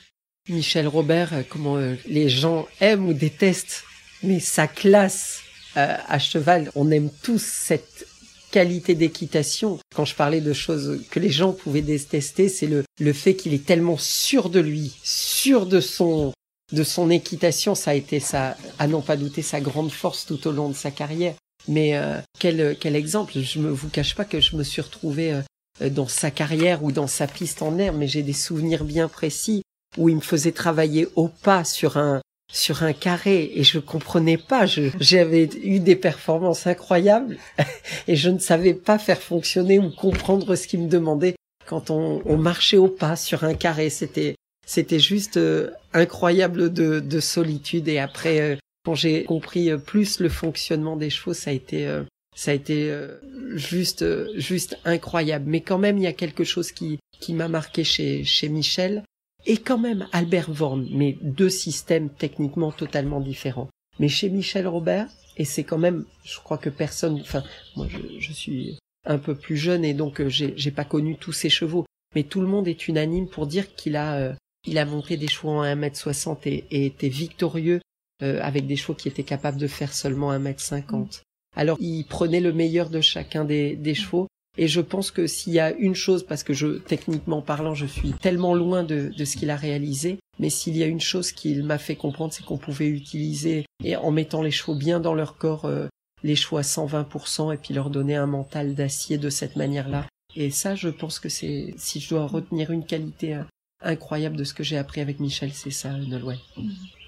Michel 0.50 0.88
Robert, 0.88 1.32
euh, 1.32 1.42
comment 1.48 1.76
euh, 1.76 1.94
les 2.06 2.28
gens 2.28 2.66
aiment 2.80 3.08
ou 3.08 3.14
détestent, 3.14 3.84
mais 4.22 4.40
sa 4.40 4.66
classe 4.66 5.42
euh, 5.76 5.96
à 6.06 6.18
cheval, 6.18 6.70
on 6.74 6.90
aime 6.90 7.10
tous 7.22 7.42
cette 7.42 8.06
qualité 8.50 8.96
d'équitation. 8.96 9.78
Quand 9.94 10.04
je 10.04 10.16
parlais 10.16 10.40
de 10.40 10.52
choses 10.52 11.04
que 11.10 11.20
les 11.20 11.30
gens 11.30 11.52
pouvaient 11.52 11.82
détester, 11.82 12.48
c'est 12.48 12.66
le, 12.66 12.82
le 12.98 13.12
fait 13.12 13.34
qu'il 13.34 13.54
est 13.54 13.64
tellement 13.64 13.96
sûr 13.96 14.50
de 14.50 14.60
lui, 14.60 14.96
sûr 15.02 15.66
de 15.66 15.80
son 15.80 16.32
de 16.72 16.84
son 16.84 17.10
équitation, 17.10 17.74
ça 17.74 17.90
a 17.90 17.94
été 17.94 18.20
sa, 18.20 18.56
à 18.78 18.86
n'en 18.86 19.00
pas 19.00 19.16
douter, 19.16 19.42
sa 19.42 19.60
grande 19.60 19.90
force 19.90 20.24
tout 20.24 20.46
au 20.46 20.52
long 20.52 20.68
de 20.68 20.74
sa 20.74 20.92
carrière. 20.92 21.34
Mais 21.66 22.00
quel, 22.38 22.76
quel 22.78 22.94
exemple? 22.94 23.40
Je 23.40 23.58
ne 23.58 23.70
vous 23.70 23.88
cache 23.88 24.14
pas 24.14 24.24
que 24.24 24.40
je 24.40 24.54
me 24.54 24.62
suis 24.62 24.80
retrouvé 24.80 25.40
dans 25.80 26.06
sa 26.06 26.30
carrière 26.30 26.84
ou 26.84 26.92
dans 26.92 27.08
sa 27.08 27.26
piste 27.26 27.62
en 27.62 27.76
herbe, 27.76 27.96
mais 27.98 28.06
j'ai 28.06 28.22
des 28.22 28.32
souvenirs 28.32 28.84
bien 28.84 29.08
précis 29.08 29.62
où 29.96 30.08
il 30.08 30.16
me 30.16 30.20
faisait 30.20 30.52
travailler 30.52 31.08
au 31.16 31.28
pas 31.28 31.64
sur 31.64 31.96
un 31.96 32.20
sur 32.52 32.82
un 32.82 32.92
carré 32.92 33.52
et 33.54 33.62
je 33.62 33.78
comprenais 33.78 34.36
pas. 34.36 34.66
J'avais 34.66 35.48
eu 35.62 35.78
des 35.78 35.94
performances 35.94 36.66
incroyables 36.66 37.36
et 38.08 38.16
je 38.16 38.28
ne 38.28 38.38
savais 38.38 38.74
pas 38.74 38.98
faire 38.98 39.22
fonctionner 39.22 39.78
ou 39.78 39.90
comprendre 39.90 40.56
ce 40.56 40.66
qu'il 40.66 40.80
me 40.80 40.88
demandait 40.88 41.36
quand 41.66 41.90
on, 41.90 42.22
on 42.24 42.36
marchait 42.36 42.76
au 42.76 42.88
pas 42.88 43.14
sur 43.14 43.44
un 43.44 43.54
carré. 43.54 43.88
C'était 43.88 44.34
c'était 44.66 44.98
juste 44.98 45.36
euh, 45.36 45.70
incroyable 45.92 46.72
de, 46.72 47.00
de 47.00 47.20
solitude 47.20 47.88
et 47.88 47.98
après 47.98 48.40
euh, 48.40 48.56
quand 48.84 48.94
j'ai 48.94 49.24
compris 49.24 49.70
euh, 49.70 49.78
plus 49.78 50.20
le 50.20 50.28
fonctionnement 50.28 50.96
des 50.96 51.10
chevaux, 51.10 51.34
ça 51.34 51.50
a 51.50 51.52
été 51.52 51.86
euh, 51.86 52.02
ça 52.36 52.52
a 52.52 52.54
été 52.54 52.90
euh, 52.90 53.18
juste 53.54 54.04
juste 54.38 54.78
incroyable. 54.84 55.46
Mais 55.48 55.60
quand 55.60 55.78
même, 55.78 55.98
il 55.98 56.04
y 56.04 56.08
a 56.08 56.12
quelque 56.12 56.44
chose 56.44 56.72
qui 56.72 56.98
qui 57.20 57.34
m'a 57.34 57.48
marqué 57.48 57.84
chez 57.84 58.24
chez 58.24 58.48
Michel 58.48 59.02
et 59.46 59.56
quand 59.56 59.78
même 59.78 60.06
Albert 60.12 60.50
Vorn, 60.50 60.86
mais 60.92 61.18
deux 61.22 61.50
systèmes 61.50 62.10
techniquement 62.10 62.72
totalement 62.72 63.20
différents. 63.20 63.68
Mais 63.98 64.08
chez 64.08 64.30
Michel 64.30 64.66
Robert, 64.66 65.08
et 65.36 65.44
c'est 65.44 65.64
quand 65.64 65.78
même, 65.78 66.04
je 66.24 66.38
crois 66.38 66.58
que 66.58 66.70
personne, 66.70 67.20
enfin, 67.20 67.42
moi 67.76 67.86
je, 67.88 67.98
je 68.18 68.32
suis 68.32 68.78
un 69.04 69.18
peu 69.18 69.34
plus 69.34 69.56
jeune 69.56 69.84
et 69.84 69.94
donc 69.94 70.20
euh, 70.20 70.28
j'ai 70.28 70.52
j'ai 70.56 70.70
pas 70.70 70.84
connu 70.84 71.16
tous 71.16 71.32
ces 71.32 71.48
chevaux, 71.48 71.86
mais 72.14 72.24
tout 72.24 72.40
le 72.40 72.46
monde 72.46 72.68
est 72.68 72.88
unanime 72.88 73.28
pour 73.28 73.46
dire 73.46 73.74
qu'il 73.74 73.96
a 73.96 74.16
euh, 74.16 74.34
il 74.66 74.78
a 74.78 74.84
montré 74.84 75.16
des 75.16 75.28
chevaux 75.28 75.50
en 75.50 75.64
1m60 75.64 76.40
et, 76.44 76.64
et 76.70 76.86
était 76.86 77.08
victorieux 77.08 77.80
euh, 78.22 78.38
avec 78.42 78.66
des 78.66 78.76
chevaux 78.76 78.94
qui 78.94 79.08
étaient 79.08 79.22
capables 79.22 79.58
de 79.58 79.66
faire 79.66 79.94
seulement 79.94 80.32
1m50. 80.32 81.22
Alors 81.56 81.78
il 81.80 82.04
prenait 82.04 82.40
le 82.40 82.52
meilleur 82.52 82.90
de 82.90 83.00
chacun 83.00 83.44
des, 83.44 83.74
des 83.76 83.94
chevaux 83.94 84.28
et 84.60 84.68
je 84.68 84.82
pense 84.82 85.10
que 85.10 85.26
s'il 85.26 85.54
y 85.54 85.58
a 85.58 85.72
une 85.72 85.94
chose, 85.94 86.22
parce 86.22 86.44
que 86.44 86.52
je, 86.52 86.66
techniquement 86.66 87.40
parlant, 87.40 87.74
je 87.74 87.86
suis 87.86 88.12
tellement 88.12 88.54
loin 88.54 88.84
de, 88.84 89.10
de 89.16 89.24
ce 89.24 89.38
qu'il 89.38 89.48
a 89.48 89.56
réalisé, 89.56 90.18
mais 90.38 90.50
s'il 90.50 90.76
y 90.76 90.82
a 90.82 90.86
une 90.86 91.00
chose 91.00 91.32
qu'il 91.32 91.64
m'a 91.64 91.78
fait 91.78 91.96
comprendre, 91.96 92.34
c'est 92.34 92.44
qu'on 92.44 92.58
pouvait 92.58 92.88
utiliser, 92.88 93.64
et 93.82 93.96
en 93.96 94.10
mettant 94.10 94.42
les 94.42 94.50
chevaux 94.50 94.74
bien 94.74 95.00
dans 95.00 95.14
leur 95.14 95.38
corps, 95.38 95.64
euh, 95.64 95.88
les 96.22 96.36
chevaux 96.36 96.58
à 96.58 96.60
120%, 96.60 97.54
et 97.54 97.56
puis 97.56 97.72
leur 97.72 97.88
donner 97.88 98.16
un 98.16 98.26
mental 98.26 98.74
d'acier 98.74 99.16
de 99.16 99.30
cette 99.30 99.56
manière-là. 99.56 100.04
Et 100.36 100.50
ça, 100.50 100.74
je 100.74 100.90
pense 100.90 101.20
que 101.20 101.30
c'est, 101.30 101.72
si 101.78 101.98
je 101.98 102.10
dois 102.10 102.26
retenir 102.26 102.70
une 102.70 102.84
qualité 102.84 103.36
euh, 103.36 103.44
incroyable 103.80 104.36
de 104.36 104.44
ce 104.44 104.52
que 104.52 104.62
j'ai 104.62 104.76
appris 104.76 105.00
avec 105.00 105.20
Michel, 105.20 105.54
c'est 105.54 105.70
ça, 105.70 105.88
Nolwenn. 105.88 106.38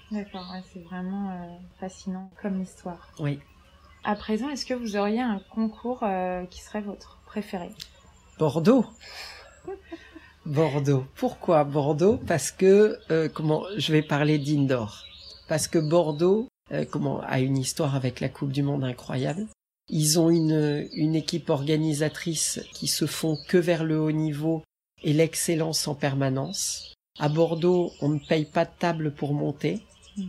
D'accord, 0.09 0.49
ouais, 0.51 0.63
c'est 0.73 0.81
vraiment 0.81 1.29
euh, 1.29 1.55
fascinant 1.79 2.31
comme 2.41 2.63
histoire. 2.63 3.11
Oui. 3.19 3.37
À 4.03 4.15
présent, 4.15 4.49
est-ce 4.49 4.65
que 4.65 4.73
vous 4.73 4.97
auriez 4.97 5.21
un 5.21 5.39
concours 5.51 6.01
euh, 6.01 6.45
qui 6.47 6.59
serait 6.59 6.81
votre? 6.81 7.19
Préféré 7.33 7.71
Bordeaux. 8.37 8.85
Bordeaux. 10.45 11.03
Pourquoi 11.15 11.63
Bordeaux? 11.63 12.17
Parce 12.27 12.51
que 12.51 12.99
euh, 13.09 13.27
comment 13.27 13.63
je 13.75 13.91
vais 13.91 14.03
parler 14.03 14.37
d'indoor. 14.37 15.03
Parce 15.47 15.67
que 15.67 15.79
Bordeaux, 15.79 16.47
euh, 16.71 16.85
comment 16.85 17.21
a 17.21 17.39
une 17.39 17.57
histoire 17.57 17.95
avec 17.95 18.19
la 18.19 18.29
Coupe 18.29 18.51
du 18.51 18.61
Monde 18.61 18.83
incroyable. 18.83 19.47
Ils 19.89 20.19
ont 20.19 20.29
une 20.29 20.87
une 20.93 21.15
équipe 21.15 21.49
organisatrice 21.49 22.61
qui 22.71 22.87
se 22.87 23.07
font 23.07 23.35
que 23.47 23.57
vers 23.57 23.83
le 23.83 23.99
haut 23.99 24.11
niveau 24.11 24.61
et 25.01 25.13
l'excellence 25.13 25.87
en 25.87 25.95
permanence. 25.95 26.93
À 27.19 27.29
Bordeaux, 27.29 27.91
on 28.01 28.09
ne 28.09 28.19
paye 28.19 28.45
pas 28.45 28.65
de 28.65 28.77
table 28.77 29.11
pour 29.11 29.33
monter. 29.33 29.81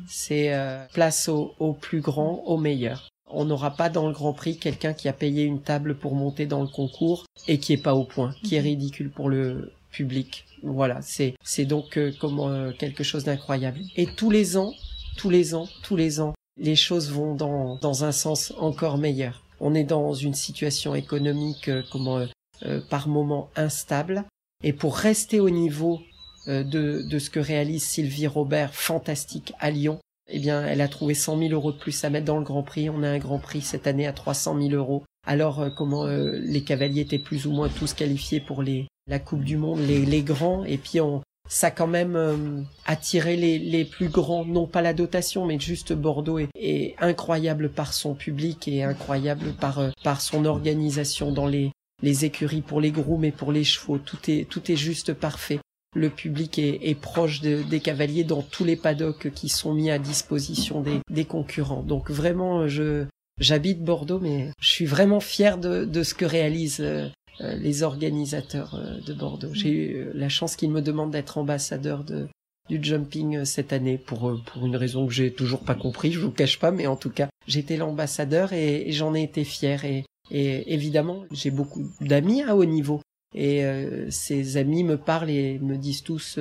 C'est 0.08 0.54
euh, 0.54 0.86
place 0.94 1.28
au, 1.28 1.54
au 1.58 1.74
plus 1.74 2.00
grand, 2.00 2.42
au 2.46 2.56
meilleur. 2.56 3.10
On 3.34 3.44
n'aura 3.44 3.70
pas 3.70 3.88
dans 3.88 4.06
le 4.06 4.12
Grand 4.12 4.32
Prix 4.32 4.58
quelqu'un 4.58 4.92
qui 4.92 5.08
a 5.08 5.12
payé 5.12 5.44
une 5.44 5.60
table 5.60 5.96
pour 5.96 6.14
monter 6.14 6.46
dans 6.46 6.62
le 6.62 6.68
concours 6.68 7.24
et 7.48 7.58
qui 7.58 7.72
est 7.72 7.82
pas 7.82 7.94
au 7.94 8.04
point, 8.04 8.34
qui 8.42 8.56
est 8.56 8.60
ridicule 8.60 9.10
pour 9.10 9.28
le 9.28 9.72
public. 9.90 10.44
Voilà, 10.62 11.00
c'est 11.02 11.34
c'est 11.42 11.66
donc 11.66 11.98
euh, 11.98 12.12
comme 12.20 12.40
euh, 12.40 12.72
quelque 12.72 13.04
chose 13.04 13.24
d'incroyable. 13.24 13.80
Et 13.96 14.06
tous 14.06 14.30
les 14.30 14.56
ans, 14.56 14.72
tous 15.16 15.30
les 15.30 15.54
ans, 15.54 15.68
tous 15.82 15.96
les 15.96 16.20
ans, 16.20 16.34
les 16.58 16.76
choses 16.76 17.10
vont 17.10 17.34
dans 17.34 17.76
dans 17.76 18.04
un 18.04 18.12
sens 18.12 18.52
encore 18.58 18.98
meilleur. 18.98 19.42
On 19.60 19.74
est 19.74 19.84
dans 19.84 20.14
une 20.14 20.34
situation 20.34 20.94
économique 20.94 21.68
euh, 21.68 21.82
comment 21.90 22.18
euh, 22.18 22.26
euh, 22.66 22.80
par 22.88 23.08
moment 23.08 23.50
instable 23.56 24.24
et 24.62 24.72
pour 24.72 24.96
rester 24.96 25.40
au 25.40 25.50
niveau 25.50 26.00
euh, 26.46 26.62
de 26.62 27.02
de 27.02 27.18
ce 27.18 27.28
que 27.28 27.40
réalise 27.40 27.82
Sylvie 27.82 28.28
Robert, 28.28 28.74
fantastique 28.74 29.52
à 29.58 29.70
Lyon, 29.70 29.98
eh 30.28 30.38
bien, 30.38 30.64
elle 30.66 30.80
a 30.80 30.88
trouvé 30.88 31.14
100 31.14 31.38
000 31.38 31.52
euros 31.52 31.72
de 31.72 31.78
plus 31.78 32.04
à 32.04 32.10
mettre 32.10 32.26
dans 32.26 32.38
le 32.38 32.44
Grand 32.44 32.62
Prix. 32.62 32.90
On 32.90 33.02
a 33.02 33.08
un 33.08 33.18
Grand 33.18 33.38
Prix 33.38 33.62
cette 33.62 33.86
année 33.86 34.06
à 34.06 34.12
300 34.12 34.60
000 34.60 34.74
euros. 34.74 35.04
Alors, 35.26 35.60
euh, 35.60 35.70
comment 35.70 36.06
euh, 36.06 36.38
les 36.42 36.62
cavaliers 36.62 37.02
étaient 37.02 37.18
plus 37.18 37.46
ou 37.46 37.52
moins 37.52 37.68
tous 37.68 37.94
qualifiés 37.94 38.40
pour 38.40 38.62
les 38.62 38.86
la 39.06 39.18
Coupe 39.18 39.44
du 39.44 39.56
Monde, 39.56 39.80
les, 39.80 40.22
grands, 40.22 40.64
et 40.64 40.78
puis 40.78 41.00
on 41.00 41.22
ça 41.46 41.70
quand 41.70 41.86
même 41.86 42.16
euh, 42.16 42.62
attiré 42.86 43.36
les, 43.36 43.58
les 43.58 43.84
plus 43.84 44.08
grands, 44.08 44.46
non 44.46 44.66
pas 44.66 44.80
la 44.80 44.94
dotation, 44.94 45.44
mais 45.44 45.60
juste 45.60 45.92
Bordeaux 45.92 46.38
est, 46.38 46.48
est 46.54 46.94
incroyable 46.98 47.68
par 47.68 47.92
son 47.92 48.14
public 48.14 48.66
et 48.66 48.82
incroyable 48.82 49.52
par 49.52 49.78
euh, 49.78 49.90
par 50.02 50.22
son 50.22 50.46
organisation 50.46 51.32
dans 51.32 51.46
les 51.46 51.70
les 52.02 52.24
écuries 52.24 52.62
pour 52.62 52.80
les 52.80 52.90
grooms 52.90 53.24
et 53.24 53.30
pour 53.30 53.52
les 53.52 53.64
chevaux. 53.64 53.98
Tout 53.98 54.18
est 54.28 54.48
tout 54.48 54.72
est 54.72 54.76
juste 54.76 55.12
parfait 55.12 55.60
le 55.94 56.10
public 56.10 56.58
est, 56.58 57.00
proche 57.00 57.40
de- 57.40 57.62
des 57.62 57.80
cavaliers 57.80 58.24
dans 58.24 58.42
tous 58.42 58.64
les 58.64 58.76
paddocks 58.76 59.30
qui 59.32 59.48
sont 59.48 59.72
mis 59.72 59.90
à 59.90 59.98
disposition 59.98 60.84
des, 61.10 61.24
concurrents. 61.24 61.82
Donc 61.82 62.10
vraiment, 62.10 62.68
je 62.68 63.04
j'habite 63.38 63.82
Bordeaux, 63.82 64.20
mais 64.20 64.50
je 64.60 64.68
suis 64.68 64.86
vraiment 64.86 65.20
fier 65.20 65.58
de, 65.58 65.84
de 65.84 66.02
ce 66.02 66.14
que 66.14 66.24
réalise 66.24 66.80
euh, 66.80 67.08
les 67.40 67.82
organisateurs 67.82 68.80
de 69.04 69.12
Bordeaux. 69.12 69.52
J'ai 69.52 69.70
eu 69.70 70.06
la 70.14 70.28
chance 70.28 70.54
qu'ils 70.56 70.70
me 70.70 70.82
demandent 70.82 71.10
d'être 71.10 71.38
ambassadeur 71.38 72.04
de 72.04 72.28
du 72.70 72.82
jumping 72.82 73.44
cette 73.44 73.74
année 73.74 73.98
pour 73.98 74.40
pour 74.46 74.64
une 74.64 74.76
raison 74.76 75.06
que 75.06 75.12
j'ai 75.12 75.30
toujours 75.30 75.60
pas 75.60 75.74
compris, 75.74 76.12
je 76.12 76.20
vous 76.20 76.30
cache 76.30 76.58
pas, 76.58 76.70
mais 76.70 76.86
en 76.86 76.96
tout 76.96 77.10
cas 77.10 77.28
j'étais 77.46 77.76
l'ambassadeur 77.76 78.54
et, 78.54 78.90
j'en 78.90 79.14
ai 79.14 79.22
été 79.22 79.44
fier 79.44 79.84
et 79.84 80.04
évidemment 80.30 81.24
j'ai 81.30 81.50
beaucoup 81.50 81.90
d'amis 82.00 82.42
à 82.42 82.56
haut 82.56 82.64
niveau 82.64 83.02
et 83.34 83.64
ces 84.10 84.56
amis 84.56 84.84
me 84.84 84.96
parlent 84.96 85.30
et 85.30 85.58
me 85.58 85.76
disent 85.76 86.02
tous 86.02 86.38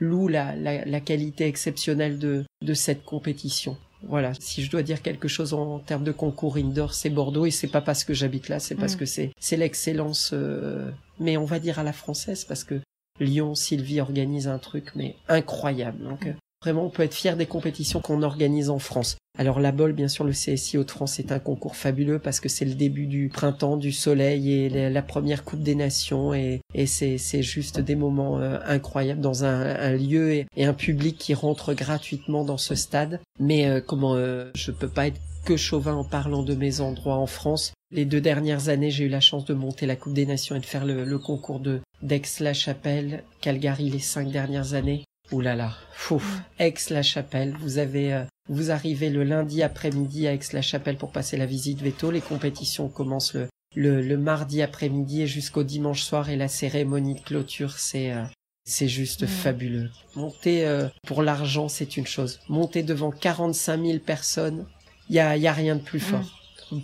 loue 0.00 0.28
la, 0.28 0.56
la, 0.56 0.84
la, 0.84 1.00
qualité 1.00 1.46
exceptionnelle 1.46 2.18
de, 2.18 2.44
de 2.62 2.74
cette 2.74 3.04
compétition. 3.04 3.76
Voilà, 4.08 4.32
si 4.40 4.64
je 4.64 4.70
dois 4.70 4.82
dire 4.82 5.00
quelque 5.00 5.28
chose 5.28 5.54
en, 5.54 5.78
termes 5.78 6.02
de 6.02 6.10
concours 6.10 6.56
indoor, 6.56 6.92
c'est 6.92 7.10
Bordeaux 7.10 7.46
et 7.46 7.52
c'est 7.52 7.68
pas 7.68 7.80
parce 7.80 8.02
que 8.02 8.14
j'habite 8.14 8.48
là, 8.48 8.58
c'est 8.58 8.74
parce 8.74 8.96
mm. 8.96 8.98
que 8.98 9.06
c'est 9.06 9.30
c'est 9.38 9.56
l'excellence, 9.56 10.30
euh, 10.32 10.90
mais 11.20 11.36
on 11.36 11.44
va 11.44 11.60
dire 11.60 11.78
à 11.78 11.84
la 11.84 11.92
française 11.92 12.44
parce 12.44 12.64
que 12.64 12.80
Lyon, 13.20 13.54
Sylvie 13.54 14.00
organise 14.00 14.48
un 14.48 14.58
truc 14.58 14.90
mais 14.96 15.14
incroyable. 15.28 16.02
Donc 16.02 16.26
mm. 16.26 16.34
Vraiment, 16.62 16.86
on 16.86 16.90
peut 16.90 17.02
être 17.02 17.14
fier 17.14 17.36
des 17.36 17.46
compétitions 17.46 18.00
qu'on 18.00 18.22
organise 18.22 18.70
en 18.70 18.78
France. 18.78 19.16
Alors 19.38 19.60
la 19.60 19.72
BOL, 19.72 19.92
bien 19.94 20.08
sûr, 20.08 20.24
le 20.24 20.32
CSI 20.32 20.76
Hauts-de-France 20.76 21.18
est 21.18 21.32
un 21.32 21.38
concours 21.38 21.74
fabuleux 21.74 22.18
parce 22.18 22.38
que 22.38 22.50
c'est 22.50 22.66
le 22.66 22.74
début 22.74 23.06
du 23.06 23.30
printemps, 23.30 23.78
du 23.78 23.90
soleil 23.90 24.52
et 24.52 24.90
la, 24.90 25.02
première 25.02 25.42
Coupe 25.42 25.62
des 25.62 25.74
Nations 25.74 26.34
et, 26.34 26.60
c'est 26.86 27.42
juste 27.42 27.80
des 27.80 27.96
moments 27.96 28.38
euh, 28.38 28.58
incroyables 28.66 29.20
dans 29.20 29.44
un, 29.44 29.92
lieu 29.96 30.32
et, 30.34 30.46
un 30.58 30.74
public 30.74 31.16
qui 31.16 31.32
rentre 31.32 31.72
gratuitement 31.72 32.44
dans 32.44 32.58
ce 32.58 32.74
stade. 32.74 33.20
Mais 33.40 33.66
euh, 33.66 33.80
comment 33.80 34.16
euh, 34.16 34.50
je 34.54 34.70
peux 34.70 34.88
pas 34.88 35.06
être 35.06 35.20
que 35.44 35.56
chauvin 35.56 35.94
en 35.94 36.04
parlant 36.04 36.42
de 36.42 36.54
mes 36.54 36.80
endroits 36.80 37.16
en 37.16 37.26
France. 37.26 37.72
Les 37.90 38.04
deux 38.04 38.20
dernières 38.20 38.68
années, 38.68 38.90
j'ai 38.90 39.04
eu 39.04 39.08
la 39.08 39.20
chance 39.20 39.44
de 39.44 39.54
monter 39.54 39.86
la 39.86 39.96
Coupe 39.96 40.14
des 40.14 40.26
Nations 40.26 40.54
et 40.54 40.60
de 40.60 40.66
faire 40.66 40.84
le, 40.84 41.04
le 41.04 41.18
concours 41.18 41.58
de 41.58 41.80
d'Aix-la-Chapelle, 42.02 43.24
Calgary 43.40 43.88
les 43.88 43.98
cinq 43.98 44.30
dernières 44.30 44.74
années. 44.74 45.04
Ouh 45.30 45.40
là 45.40 45.54
là, 45.54 45.72
fou. 45.92 46.22
Aix-la-Chapelle, 46.58 47.54
vous 47.58 47.78
avez, 47.78 48.12
euh, 48.12 48.24
vous 48.52 48.70
arrivez 48.70 49.10
le 49.10 49.24
lundi 49.24 49.62
après-midi 49.62 50.26
à 50.26 50.34
Aix-la-Chapelle 50.34 50.96
pour 50.96 51.10
passer 51.10 51.36
la 51.36 51.46
visite 51.46 51.80
veto. 51.80 52.10
Les 52.10 52.20
compétitions 52.20 52.88
commencent 52.88 53.36
le, 53.74 54.02
le, 54.02 54.16
mardi 54.18 54.62
après-midi 54.62 55.22
et 55.22 55.26
jusqu'au 55.26 55.62
dimanche 55.62 56.02
soir 56.02 56.28
et 56.28 56.36
la 56.36 56.48
cérémonie 56.48 57.14
de 57.14 57.20
clôture, 57.20 57.78
c'est, 57.78 58.12
euh, 58.12 58.22
c'est 58.64 58.88
juste 58.88 59.26
fabuleux. 59.26 59.90
Monter 60.14 60.66
euh, 60.66 60.88
pour 61.06 61.22
l'argent, 61.22 61.68
c'est 61.68 61.96
une 61.96 62.06
chose. 62.06 62.40
Monter 62.48 62.82
devant 62.82 63.10
45 63.10 63.82
000 63.82 63.98
personnes, 64.00 64.66
il 65.08 65.16
y 65.16 65.20
a, 65.20 65.36
y 65.36 65.46
a 65.46 65.52
rien 65.52 65.76
de 65.76 65.82
plus 65.82 66.00
fort. 66.00 66.38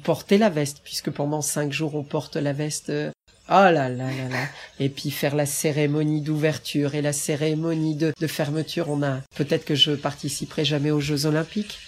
Porter 0.04 0.38
la 0.38 0.50
veste, 0.50 0.80
puisque 0.84 1.10
pendant 1.10 1.40
cinq 1.40 1.72
jours 1.72 1.94
on 1.94 2.04
porte 2.04 2.36
la 2.36 2.52
veste 2.52 2.92
Oh 3.50 3.54
là 3.54 3.88
là 3.88 3.88
là 3.88 4.28
là. 4.30 4.46
Et 4.78 4.90
puis 4.90 5.10
faire 5.10 5.34
la 5.34 5.46
cérémonie 5.46 6.20
d'ouverture 6.20 6.94
et 6.94 7.00
la 7.00 7.14
cérémonie 7.14 7.94
de, 7.94 8.12
fermeture. 8.26 8.90
On 8.90 9.02
a 9.02 9.20
peut-être 9.36 9.64
que 9.64 9.74
je 9.74 9.92
participerai 9.92 10.66
jamais 10.66 10.90
aux 10.90 11.00
Jeux 11.00 11.24
Olympiques. 11.24 11.78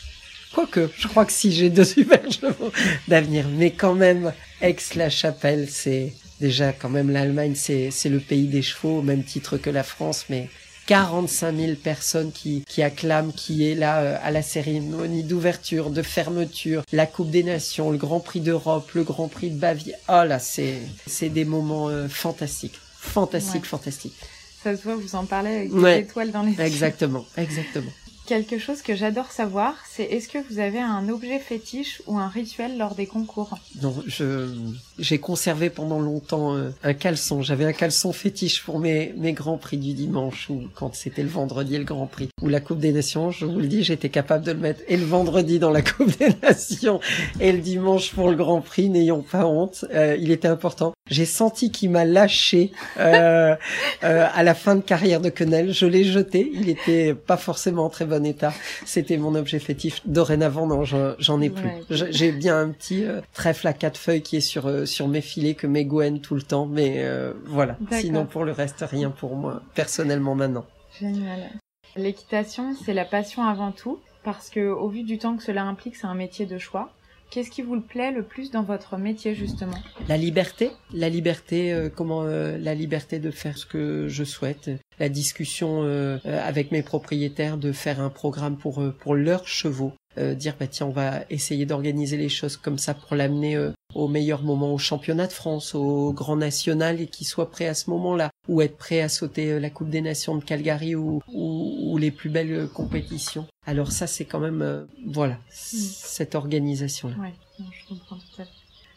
Quoique, 0.55 0.89
je 0.97 1.07
crois 1.07 1.27
que 1.27 1.33
si 1.33 1.53
j'ai 1.53 1.69
deux 1.69 1.85
super 1.85 2.21
chevaux 2.33 2.73
d'avenir. 3.09 3.47
Mais 3.49 3.73
quand 3.73 3.95
même, 3.95 4.33
Aix-la-Chapelle, 4.63 5.69
c'est 5.71 6.15
déjà 6.41 6.73
quand 6.73 6.89
même 6.89 7.11
l'Allemagne, 7.11 7.55
c'est 7.55 7.91
le 8.07 8.21
pays 8.21 8.47
des 8.47 8.63
chevaux 8.63 8.99
au 8.99 9.03
même 9.03 9.23
titre 9.23 9.59
que 9.59 9.69
la 9.71 9.83
France. 9.83 10.27
Mais 10.31 10.49
45 10.91 11.57
000 11.57 11.73
personnes 11.77 12.33
qui, 12.33 12.65
qui 12.67 12.83
acclament, 12.83 13.33
qui 13.33 13.71
est 13.71 13.77
là 13.77 14.01
euh, 14.01 14.19
à 14.25 14.33
la 14.33 14.43
cérémonie 14.43 15.23
d'ouverture, 15.23 15.89
de 15.89 16.03
fermeture, 16.03 16.83
la 16.91 17.07
Coupe 17.07 17.31
des 17.31 17.45
Nations, 17.45 17.93
le 17.93 17.97
Grand 17.97 18.19
Prix 18.19 18.41
d'Europe, 18.41 18.91
le 18.95 19.05
Grand 19.05 19.29
Prix 19.29 19.51
de 19.51 19.57
Bavière. 19.57 19.97
Oh 20.09 20.25
là, 20.27 20.41
c'est 20.41 20.79
c'est 21.07 21.29
des 21.29 21.45
moments 21.45 21.89
euh, 21.89 22.09
fantastiques, 22.09 22.81
fantastiques, 22.99 23.67
fantastiques. 23.67 24.17
Ça 24.65 24.77
se 24.77 24.83
voit, 24.83 24.97
vous 24.97 25.15
en 25.15 25.27
parlez 25.27 25.51
avec 25.51 25.73
des 25.73 25.99
étoiles 25.99 26.33
dans 26.33 26.43
les 26.43 26.55
yeux. 26.55 26.61
Exactement, 26.61 27.25
exactement 27.37 27.93
quelque 28.31 28.59
chose 28.59 28.81
que 28.81 28.95
j'adore 28.95 29.33
savoir, 29.33 29.75
c'est 29.91 30.05
est-ce 30.05 30.29
que 30.29 30.39
vous 30.49 30.61
avez 30.61 30.79
un 30.79 31.09
objet 31.09 31.41
fétiche 31.41 32.01
ou 32.07 32.17
un 32.17 32.29
rituel 32.29 32.79
lors 32.79 32.95
des 32.95 33.07
concours 33.07 33.59
Non, 33.83 33.93
je 34.07 34.47
j'ai 35.01 35.19
conservé 35.19 35.69
pendant 35.69 35.99
longtemps 35.99 36.55
euh, 36.55 36.71
un 36.85 36.95
caleçon. 36.95 37.43
J'avais 37.43 37.65
un 37.65 37.73
caleçon 37.73 38.13
fétiche 38.13 38.63
pour 38.63 38.79
mes 38.79 39.13
mes 39.17 39.33
grands 39.33 39.59
prix 39.59 39.79
du 39.79 39.95
dimanche 39.95 40.49
ou 40.49 40.63
quand 40.77 40.95
c'était 40.95 41.25
le 41.25 41.29
vendredi 41.29 41.77
le 41.77 41.83
Grand 41.83 42.07
Prix 42.07 42.29
ou 42.41 42.49
la 42.49 42.61
Coupe 42.61 42.79
des 42.79 42.93
Nations. 42.93 43.33
Je 43.33 43.47
vous 43.47 43.59
le 43.59 43.67
dis, 43.67 43.83
j'étais 43.83 44.11
capable 44.11 44.45
de 44.45 44.53
le 44.53 44.59
mettre 44.59 44.83
et 44.87 44.97
le 44.97 45.05
vendredi 45.05 45.59
dans 45.59 45.71
la 45.71 45.83
Coupe 45.91 46.17
des 46.17 46.33
Nations 46.41 47.01
et 47.41 47.51
le 47.51 47.59
dimanche 47.59 48.13
pour 48.13 48.31
le 48.31 48.37
Grand 48.37 48.61
Prix. 48.61 48.91
N'ayons 48.91 49.23
pas 49.23 49.45
honte, 49.45 49.85
euh, 49.93 50.17
il 50.21 50.31
était 50.31 50.47
important. 50.47 50.93
J'ai 51.11 51.25
senti 51.25 51.73
qu'il 51.73 51.91
m'a 51.91 52.05
lâché 52.05 52.71
euh, 52.99 53.57
euh, 54.05 54.27
à 54.33 54.43
la 54.45 54.55
fin 54.55 54.77
de 54.77 54.81
carrière 54.81 55.21
de 55.21 55.29
Quenelle. 55.29 55.73
Je 55.73 55.87
l'ai 55.87 56.05
jeté. 56.05 56.51
Il 56.55 56.69
était 56.69 57.15
pas 57.15 57.37
forcément 57.37 57.87
en 57.87 57.89
très 57.89 58.05
bon 58.21 58.27
état. 58.27 58.53
C'était 58.85 59.17
mon 59.17 59.35
objet 59.35 59.59
fétiche. 59.59 60.03
Dorénavant, 60.05 60.67
non, 60.67 60.85
j'en 60.85 61.41
ai 61.41 61.51
plus. 61.51 61.71
J'ai 61.91 62.33
bien 62.33 62.61
un 62.61 62.71
petit 62.71 63.05
euh, 63.05 63.21
trèfle 63.33 63.67
à 63.67 63.73
quatre 63.73 63.99
feuilles 63.99 64.23
qui 64.23 64.37
est 64.37 64.41
sur 64.41 64.67
euh, 64.67 64.85
sur 64.87 65.09
mes 65.09 65.21
filets 65.21 65.55
que 65.55 65.67
mes 65.67 65.85
Gwen 65.85 66.21
tout 66.21 66.35
le 66.35 66.43
temps. 66.43 66.67
Mais 66.67 66.97
euh, 66.99 67.33
voilà. 67.47 67.77
Sinon, 67.93 68.27
pour 68.27 68.45
le 68.45 68.53
reste, 68.53 68.85
rien 68.89 69.11
pour 69.11 69.37
moi 69.37 69.63
personnellement 69.75 70.35
maintenant. 70.35 70.67
Génial. 70.99 71.51
L'équitation, 71.97 72.75
c'est 72.85 72.95
la 72.95 73.05
passion 73.05 73.43
avant 73.43 73.73
tout, 73.73 73.99
parce 74.23 74.49
que 74.49 74.69
au 74.69 74.89
vu 74.89 75.03
du 75.03 75.19
temps 75.19 75.37
que 75.37 75.43
cela 75.43 75.65
implique, 75.65 75.97
c'est 75.97 76.07
un 76.07 76.15
métier 76.15 76.47
de 76.47 76.59
choix. 76.59 76.93
Qu'est-ce 77.31 77.51
qui 77.51 77.63
vous 77.63 77.81
plaît 77.81 78.11
le 78.11 78.25
plus 78.25 78.51
dans 78.51 78.65
votre 78.65 78.97
métier 78.97 79.37
justement? 79.37 79.77
La 80.09 80.17
liberté, 80.17 80.73
la 80.93 81.09
liberté, 81.09 81.73
euh, 81.73 81.89
comment 81.89 82.25
euh, 82.25 82.59
la 82.59 82.75
liberté 82.75 83.21
de 83.21 83.31
faire 83.31 83.57
ce 83.57 83.67
que 83.67 84.09
je 84.09 84.25
souhaite, 84.25 84.69
la 85.01 85.09
discussion 85.09 85.83
euh, 85.83 86.19
avec 86.25 86.71
mes 86.71 86.83
propriétaires 86.83 87.57
de 87.57 87.73
faire 87.73 88.01
un 88.01 88.11
programme 88.11 88.57
pour 88.57 88.83
pour 89.01 89.15
leurs 89.15 89.49
chevaux, 89.49 89.93
dire 90.17 90.55
bah 90.61 90.67
tiens 90.69 90.87
on 90.87 90.91
va 90.91 91.25
essayer 91.31 91.67
d'organiser 91.67 92.17
les 92.17 92.29
choses 92.29 92.57
comme 92.57 92.79
ça 92.79 92.95
pour 92.95 93.17
l'amener 93.17 93.57
au 93.95 94.09
meilleur 94.09 94.43
moment 94.43 94.73
au 94.73 94.79
championnat 94.79 95.27
de 95.27 95.33
France, 95.33 95.75
au 95.75 96.13
grand 96.13 96.37
national 96.37 97.01
et 97.01 97.07
qu'il 97.07 97.27
soit 97.27 97.51
prêt 97.51 97.67
à 97.67 97.75
ce 97.75 97.91
moment-là, 97.91 98.31
ou 98.49 98.61
être 98.63 98.77
prêt 98.77 99.01
à 99.01 99.09
sauter 99.09 99.53
euh, 99.53 99.61
la 99.61 99.71
Coupe 99.71 99.91
des 99.91 100.01
Nations 100.01 100.37
de 100.37 100.45
Calgary 100.45 100.95
ou, 100.95 101.21
ou, 101.29 101.99
les 101.99 102.11
plus 102.11 102.31
belles 102.31 102.53
euh, 102.53 102.67
compétitions. 102.67 103.47
Alors 103.67 103.93
ça, 103.93 104.07
c'est 104.07 104.25
quand 104.25 104.41
même, 104.41 104.63
euh, 104.63 104.85
voilà, 105.07 105.35
mm. 105.35 105.39
cette 105.51 106.35
organisation-là. 106.35 107.17
Ouais, 107.21 107.35
je 107.59 107.89
comprends 107.89 108.17
tout 108.17 108.43
à 108.43 108.45
fait. 108.45 108.51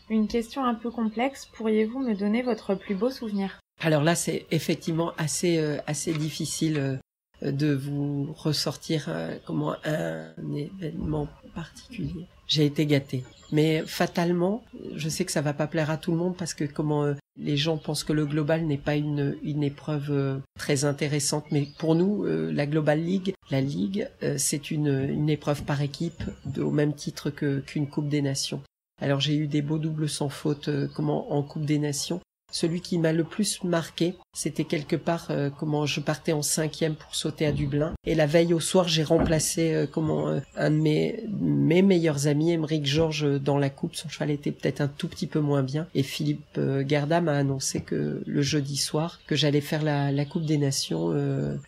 Une 0.10 0.28
question 0.28 0.64
un 0.64 0.76
peu 0.76 0.92
complexe, 0.92 1.48
pourriez-vous 1.54 2.00
me 2.00 2.14
donner 2.14 2.42
votre 2.42 2.76
plus 2.76 2.96
beau 2.96 3.10
souvenir? 3.10 3.60
Alors 3.84 4.04
là, 4.04 4.16
c'est 4.16 4.46
effectivement 4.52 5.12
assez, 5.18 5.60
assez 5.88 6.14
difficile 6.14 7.00
de 7.42 7.74
vous 7.74 8.34
ressortir 8.34 9.10
comment 9.46 9.76
un 9.84 10.32
événement 10.56 11.28
particulier. 11.54 12.28
J'ai 12.48 12.66
été 12.66 12.86
gâté. 12.86 13.24
Mais 13.52 13.84
fatalement, 13.86 14.64
je 14.96 15.10
sais 15.10 15.26
que 15.26 15.32
ça 15.32 15.42
va 15.42 15.54
pas 15.54 15.68
plaire 15.68 15.92
à 15.92 15.98
tout 15.98 16.12
le 16.12 16.18
monde 16.18 16.36
parce 16.36 16.54
que 16.54 16.64
comment 16.64 17.04
euh, 17.04 17.14
les 17.38 17.56
gens 17.56 17.78
pensent 17.78 18.04
que 18.04 18.14
le 18.14 18.26
global 18.26 18.66
n'est 18.66 18.80
pas 18.80 18.96
une, 18.96 19.38
une 19.44 19.64
épreuve 19.64 20.10
euh, 20.10 20.38
très 20.58 20.86
intéressante. 20.86 21.46
Mais 21.52 21.68
pour 21.78 21.94
nous, 21.94 22.26
euh, 22.26 22.52
la 22.52 22.66
Global 22.66 23.00
League, 23.00 23.36
la 23.52 23.62
Ligue, 23.62 24.10
c'est 24.38 24.72
une, 24.72 24.88
une 24.88 25.30
épreuve 25.30 25.64
par 25.64 25.82
équipe 25.82 26.24
au 26.58 26.72
même 26.72 26.94
titre 26.94 27.30
qu'une 27.30 27.88
Coupe 27.88 28.10
des 28.10 28.22
Nations. 28.22 28.62
Alors 29.02 29.20
j'ai 29.20 29.36
eu 29.36 29.48
des 29.48 29.62
beaux 29.62 29.78
doubles 29.78 30.10
sans 30.10 30.30
faute 30.30 30.70
comment 30.96 31.34
en 31.34 31.44
Coupe 31.44 31.66
des 31.66 31.78
Nations, 31.78 32.22
celui 32.54 32.82
qui 32.82 33.00
m'a 33.00 33.12
le 33.14 33.24
plus 33.24 33.64
marqué, 33.64 34.14
c'était 34.32 34.64
quelque 34.64 34.96
part 34.96 35.28
euh, 35.32 35.50
comment 35.50 35.88
je 35.88 36.00
partais 36.00 36.34
en 36.34 36.44
cinquième 36.44 36.94
pour 36.94 37.16
sauter 37.16 37.48
à 37.48 37.52
Dublin. 37.52 37.94
Et 38.06 38.14
la 38.14 38.28
veille 38.28 38.54
au 38.54 38.60
soir, 38.60 38.88
j'ai 38.88 39.04
remplacé 39.04 39.74
euh, 39.74 39.88
comment 39.92 40.30
euh, 40.30 40.40
un 40.56 40.70
de 40.70 40.76
mes, 40.76 41.24
mes 41.42 41.82
meilleurs 41.82 42.28
amis, 42.28 42.52
Emeric 42.52 42.86
Georges, 42.86 43.42
dans 43.42 43.58
la 43.58 43.72
coupe. 43.72 43.96
Son 43.96 44.08
cheval 44.08 44.30
était 44.30 44.52
peut-être 44.52 44.82
un 44.82 44.88
tout 44.88 45.08
petit 45.08 45.26
peu 45.26 45.40
moins 45.40 45.64
bien. 45.64 45.88
Et 45.96 46.04
Philippe 46.04 46.60
Garda 46.60 47.22
m'a 47.22 47.34
annoncé 47.34 47.82
que 47.82 48.22
le 48.24 48.42
jeudi 48.44 48.78
soir, 48.78 49.20
que 49.26 49.36
j'allais 49.36 49.62
faire 49.62 49.82
la, 49.82 50.12
la 50.12 50.26
Coupe 50.26 50.46
des 50.46 50.60
Nations 50.60 51.12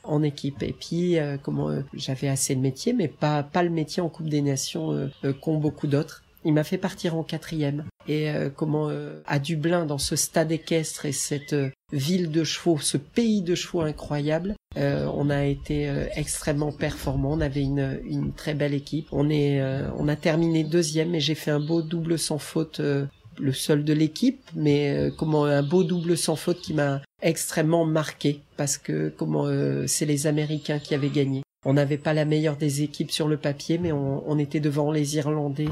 en 0.03 0.23
équipe. 0.23 0.61
Et 0.61 0.73
puis, 0.73 1.17
comment 1.41 1.81
j'avais 1.93 2.27
assez 2.27 2.55
de 2.55 2.61
métier, 2.61 2.93
mais 2.93 3.07
pas 3.07 3.41
pas 3.41 3.63
le 3.63 3.69
métier 3.71 4.03
en 4.03 4.09
Coupe 4.09 4.29
des 4.29 4.41
Nations 4.41 5.09
qu'ont 5.41 5.57
beaucoup 5.57 5.87
d'autres. 5.87 6.23
Il 6.43 6.53
m'a 6.53 6.63
fait 6.63 6.77
partir 6.77 7.15
en 7.15 7.23
quatrième. 7.23 7.85
Et 8.07 8.29
euh, 8.29 8.49
comment 8.55 8.89
euh, 8.89 9.21
à 9.25 9.39
Dublin, 9.39 9.85
dans 9.85 9.97
ce 9.97 10.15
stade 10.15 10.51
équestre 10.51 11.05
et 11.05 11.11
cette 11.11 11.53
euh, 11.53 11.69
ville 11.91 12.29
de 12.29 12.43
chevaux, 12.43 12.77
ce 12.79 12.97
pays 12.97 13.41
de 13.41 13.55
chevaux 13.55 13.81
incroyable, 13.81 14.55
on 14.77 15.29
a 15.29 15.45
été 15.45 15.89
extrêmement 16.17 16.73
performant. 16.73 17.31
On 17.31 17.39
avait 17.39 17.61
une, 17.61 18.01
une 18.03 18.33
très 18.33 18.53
belle 18.53 18.73
équipe. 18.73 19.07
On 19.13 19.29
est, 19.29 19.63
on 19.97 20.09
a 20.09 20.17
terminé 20.17 20.65
deuxième 20.65 21.15
et 21.15 21.21
j'ai 21.21 21.35
fait 21.35 21.51
un 21.51 21.61
beau 21.61 21.81
double 21.81 22.19
sans 22.19 22.39
faute 22.39 22.81
le 22.81 23.53
seul 23.53 23.85
de 23.85 23.93
l'équipe, 23.93 24.41
mais 24.53 25.11
comment 25.17 25.45
un 25.45 25.63
beau 25.63 25.85
double 25.85 26.17
sans 26.17 26.35
faute 26.35 26.59
qui 26.59 26.73
m'a 26.73 27.01
extrêmement 27.21 27.85
marqué 27.85 28.41
parce 28.57 28.77
que 28.77 29.13
comment 29.15 29.47
c'est 29.87 30.05
les 30.05 30.27
Américains 30.27 30.79
qui 30.79 30.93
avaient 30.93 31.09
gagné. 31.09 31.44
On 31.65 31.73
n'avait 31.73 31.97
pas 31.97 32.13
la 32.13 32.25
meilleure 32.25 32.57
des 32.57 32.83
équipes 32.83 33.11
sur 33.11 33.27
le 33.27 33.37
papier, 33.37 33.79
mais 33.79 33.91
on, 33.91 34.37
était 34.37 34.59
devant 34.59 34.91
les 34.91 35.17
Irlandais 35.17 35.67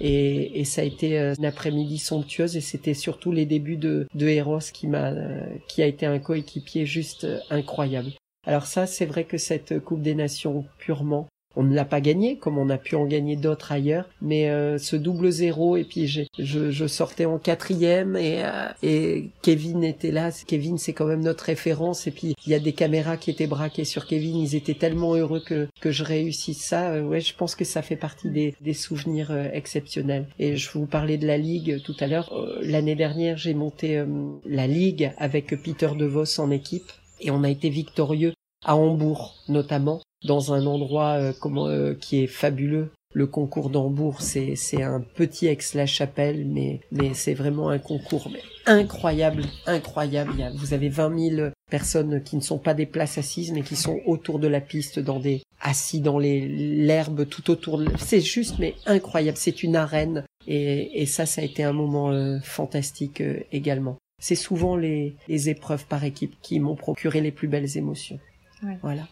et, 0.00 0.60
et 0.60 0.64
ça 0.64 0.82
a 0.82 0.84
été 0.84 1.18
euh, 1.18 1.34
une 1.38 1.44
après-midi 1.44 1.98
somptueuse 1.98 2.56
et 2.56 2.60
c'était 2.60 2.94
surtout 2.94 3.30
les 3.30 3.46
débuts 3.46 3.76
de, 3.76 4.08
de 4.14 4.28
Eros 4.28 4.58
qui 4.72 4.88
m'a 4.88 5.10
euh, 5.10 5.46
qui 5.68 5.82
a 5.82 5.86
été 5.86 6.06
un 6.06 6.18
coéquipier 6.18 6.86
juste 6.86 7.24
euh, 7.24 7.38
incroyable. 7.50 8.10
Alors 8.44 8.66
ça, 8.66 8.86
c'est 8.86 9.06
vrai 9.06 9.24
que 9.24 9.38
cette 9.38 9.78
Coupe 9.78 10.02
des 10.02 10.16
Nations 10.16 10.64
purement, 10.78 11.28
on 11.56 11.62
ne 11.62 11.74
l'a 11.74 11.84
pas 11.84 12.00
gagné 12.00 12.36
comme 12.36 12.58
on 12.58 12.70
a 12.70 12.78
pu 12.78 12.96
en 12.96 13.06
gagner 13.06 13.36
d'autres 13.36 13.72
ailleurs, 13.72 14.06
mais 14.20 14.50
euh, 14.50 14.78
ce 14.78 14.96
double 14.96 15.30
zéro 15.30 15.76
et 15.76 15.84
puis 15.84 16.06
je, 16.06 16.22
je 16.38 16.86
sortais 16.86 17.26
en 17.26 17.38
quatrième 17.38 18.16
et, 18.16 18.42
euh, 18.44 18.68
et 18.82 19.28
Kevin 19.42 19.84
était 19.84 20.10
là. 20.10 20.30
Kevin 20.46 20.78
c'est 20.78 20.92
quand 20.92 21.06
même 21.06 21.22
notre 21.22 21.44
référence 21.44 22.06
et 22.06 22.10
puis 22.10 22.34
il 22.46 22.52
y 22.52 22.54
a 22.54 22.58
des 22.58 22.72
caméras 22.72 23.16
qui 23.16 23.30
étaient 23.30 23.46
braquées 23.46 23.84
sur 23.84 24.06
Kevin. 24.06 24.36
Ils 24.36 24.54
étaient 24.54 24.74
tellement 24.74 25.14
heureux 25.14 25.42
que 25.44 25.68
que 25.80 25.90
je 25.90 26.04
réussisse 26.04 26.62
ça. 26.62 26.92
Euh, 26.92 27.02
ouais, 27.02 27.20
je 27.20 27.34
pense 27.34 27.54
que 27.54 27.64
ça 27.64 27.82
fait 27.82 27.96
partie 27.96 28.30
des, 28.30 28.54
des 28.60 28.74
souvenirs 28.74 29.30
euh, 29.30 29.48
exceptionnels. 29.52 30.26
Et 30.38 30.56
je 30.56 30.70
vous 30.72 30.86
parlais 30.86 31.18
de 31.18 31.26
la 31.26 31.38
ligue 31.38 31.82
tout 31.82 31.96
à 32.00 32.06
l'heure. 32.06 32.32
Euh, 32.32 32.58
l'année 32.62 32.94
dernière 32.94 33.36
j'ai 33.36 33.54
monté 33.54 33.98
euh, 33.98 34.06
la 34.44 34.66
ligue 34.66 35.12
avec 35.18 35.62
Peter 35.62 35.90
DeVos 35.96 36.40
en 36.40 36.50
équipe 36.50 36.92
et 37.20 37.30
on 37.30 37.44
a 37.44 37.50
été 37.50 37.68
victorieux 37.68 38.34
à 38.64 38.76
Hambourg 38.76 39.36
notamment 39.48 40.01
dans 40.24 40.52
un 40.52 40.66
endroit 40.66 41.14
euh, 41.18 41.32
comment, 41.40 41.66
euh, 41.68 41.94
qui 41.94 42.22
est 42.22 42.26
fabuleux. 42.26 42.90
Le 43.14 43.26
concours 43.26 43.68
d'Hambourg, 43.68 44.22
c'est 44.22 44.56
c'est 44.56 44.82
un 44.82 45.00
petit 45.02 45.46
Aix-la-Chapelle, 45.46 46.46
mais 46.46 46.80
mais 46.92 47.12
c'est 47.12 47.34
vraiment 47.34 47.68
un 47.68 47.78
concours 47.78 48.30
mais 48.32 48.40
incroyable, 48.64 49.44
incroyable. 49.66 50.30
Il 50.34 50.40
y 50.40 50.44
a, 50.44 50.50
vous 50.50 50.72
avez 50.72 50.88
20 50.88 51.18
000 51.36 51.48
personnes 51.70 52.22
qui 52.22 52.36
ne 52.36 52.40
sont 52.40 52.56
pas 52.58 52.72
des 52.72 52.86
places 52.86 53.18
assises, 53.18 53.52
mais 53.52 53.60
qui 53.62 53.76
sont 53.76 54.00
autour 54.06 54.38
de 54.38 54.48
la 54.48 54.62
piste, 54.62 54.98
dans 54.98 55.20
des 55.20 55.42
assis 55.60 56.00
dans 56.00 56.18
les 56.18 56.48
l'herbe 56.48 57.28
tout 57.28 57.50
autour. 57.50 57.76
de- 57.78 57.86
C'est 57.98 58.20
juste 58.22 58.58
mais 58.58 58.74
incroyable. 58.86 59.36
C'est 59.36 59.62
une 59.62 59.76
arène 59.76 60.24
et 60.46 61.02
et 61.02 61.06
ça, 61.06 61.26
ça 61.26 61.42
a 61.42 61.44
été 61.44 61.64
un 61.64 61.74
moment 61.74 62.12
euh, 62.12 62.38
fantastique 62.42 63.20
euh, 63.20 63.40
également. 63.52 63.98
C'est 64.22 64.36
souvent 64.36 64.74
les 64.74 65.16
les 65.28 65.50
épreuves 65.50 65.84
par 65.84 66.02
équipe 66.04 66.34
qui 66.40 66.60
m'ont 66.60 66.76
procuré 66.76 67.20
les 67.20 67.30
plus 67.32 67.48
belles 67.48 67.76
émotions. 67.76 68.18
Ouais. 68.62 68.78
Voilà. 68.80 69.06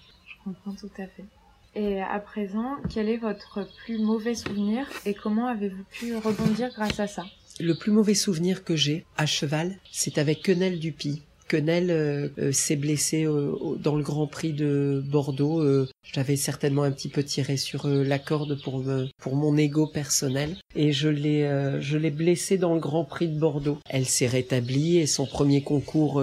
Tout 0.64 0.90
à 0.98 1.06
fait. 1.06 1.24
Et 1.74 2.00
à 2.02 2.18
présent, 2.18 2.76
quel 2.92 3.08
est 3.08 3.16
votre 3.16 3.68
plus 3.84 3.98
mauvais 3.98 4.34
souvenir 4.34 4.88
et 5.06 5.14
comment 5.14 5.46
avez-vous 5.46 5.84
pu 5.90 6.16
rebondir 6.16 6.70
grâce 6.74 6.98
à 6.98 7.06
ça? 7.06 7.24
Le 7.60 7.74
plus 7.74 7.92
mauvais 7.92 8.14
souvenir 8.14 8.64
que 8.64 8.74
j'ai 8.74 9.04
à 9.16 9.26
cheval, 9.26 9.76
c'est 9.92 10.18
avec 10.18 10.42
Quenelle 10.42 10.80
Dupy. 10.80 11.22
Quenelle 11.50 11.90
euh, 11.90 12.28
euh, 12.38 12.52
s'est 12.52 12.76
blessé 12.76 13.24
euh, 13.24 13.56
dans 13.82 13.96
le 13.96 14.04
Grand 14.04 14.28
Prix 14.28 14.52
de 14.52 15.02
Bordeaux. 15.04 15.60
Euh, 15.60 15.88
J'avais 16.14 16.36
certainement 16.36 16.84
un 16.84 16.92
petit 16.92 17.08
peu 17.08 17.24
tiré 17.24 17.56
sur 17.56 17.88
la 17.88 18.18
corde 18.18 18.60
pour 18.62 18.82
pour 19.20 19.36
mon 19.36 19.56
ego 19.56 19.86
personnel 19.86 20.56
et 20.74 20.92
je 20.92 21.08
l'ai 21.08 21.48
je 21.80 21.98
l'ai 21.98 22.10
blessée 22.10 22.58
dans 22.58 22.74
le 22.74 22.80
Grand 22.80 23.04
Prix 23.04 23.28
de 23.28 23.38
Bordeaux. 23.38 23.78
Elle 23.88 24.06
s'est 24.06 24.26
rétablie 24.26 24.98
et 24.98 25.06
son 25.06 25.24
premier 25.26 25.62
concours 25.62 26.20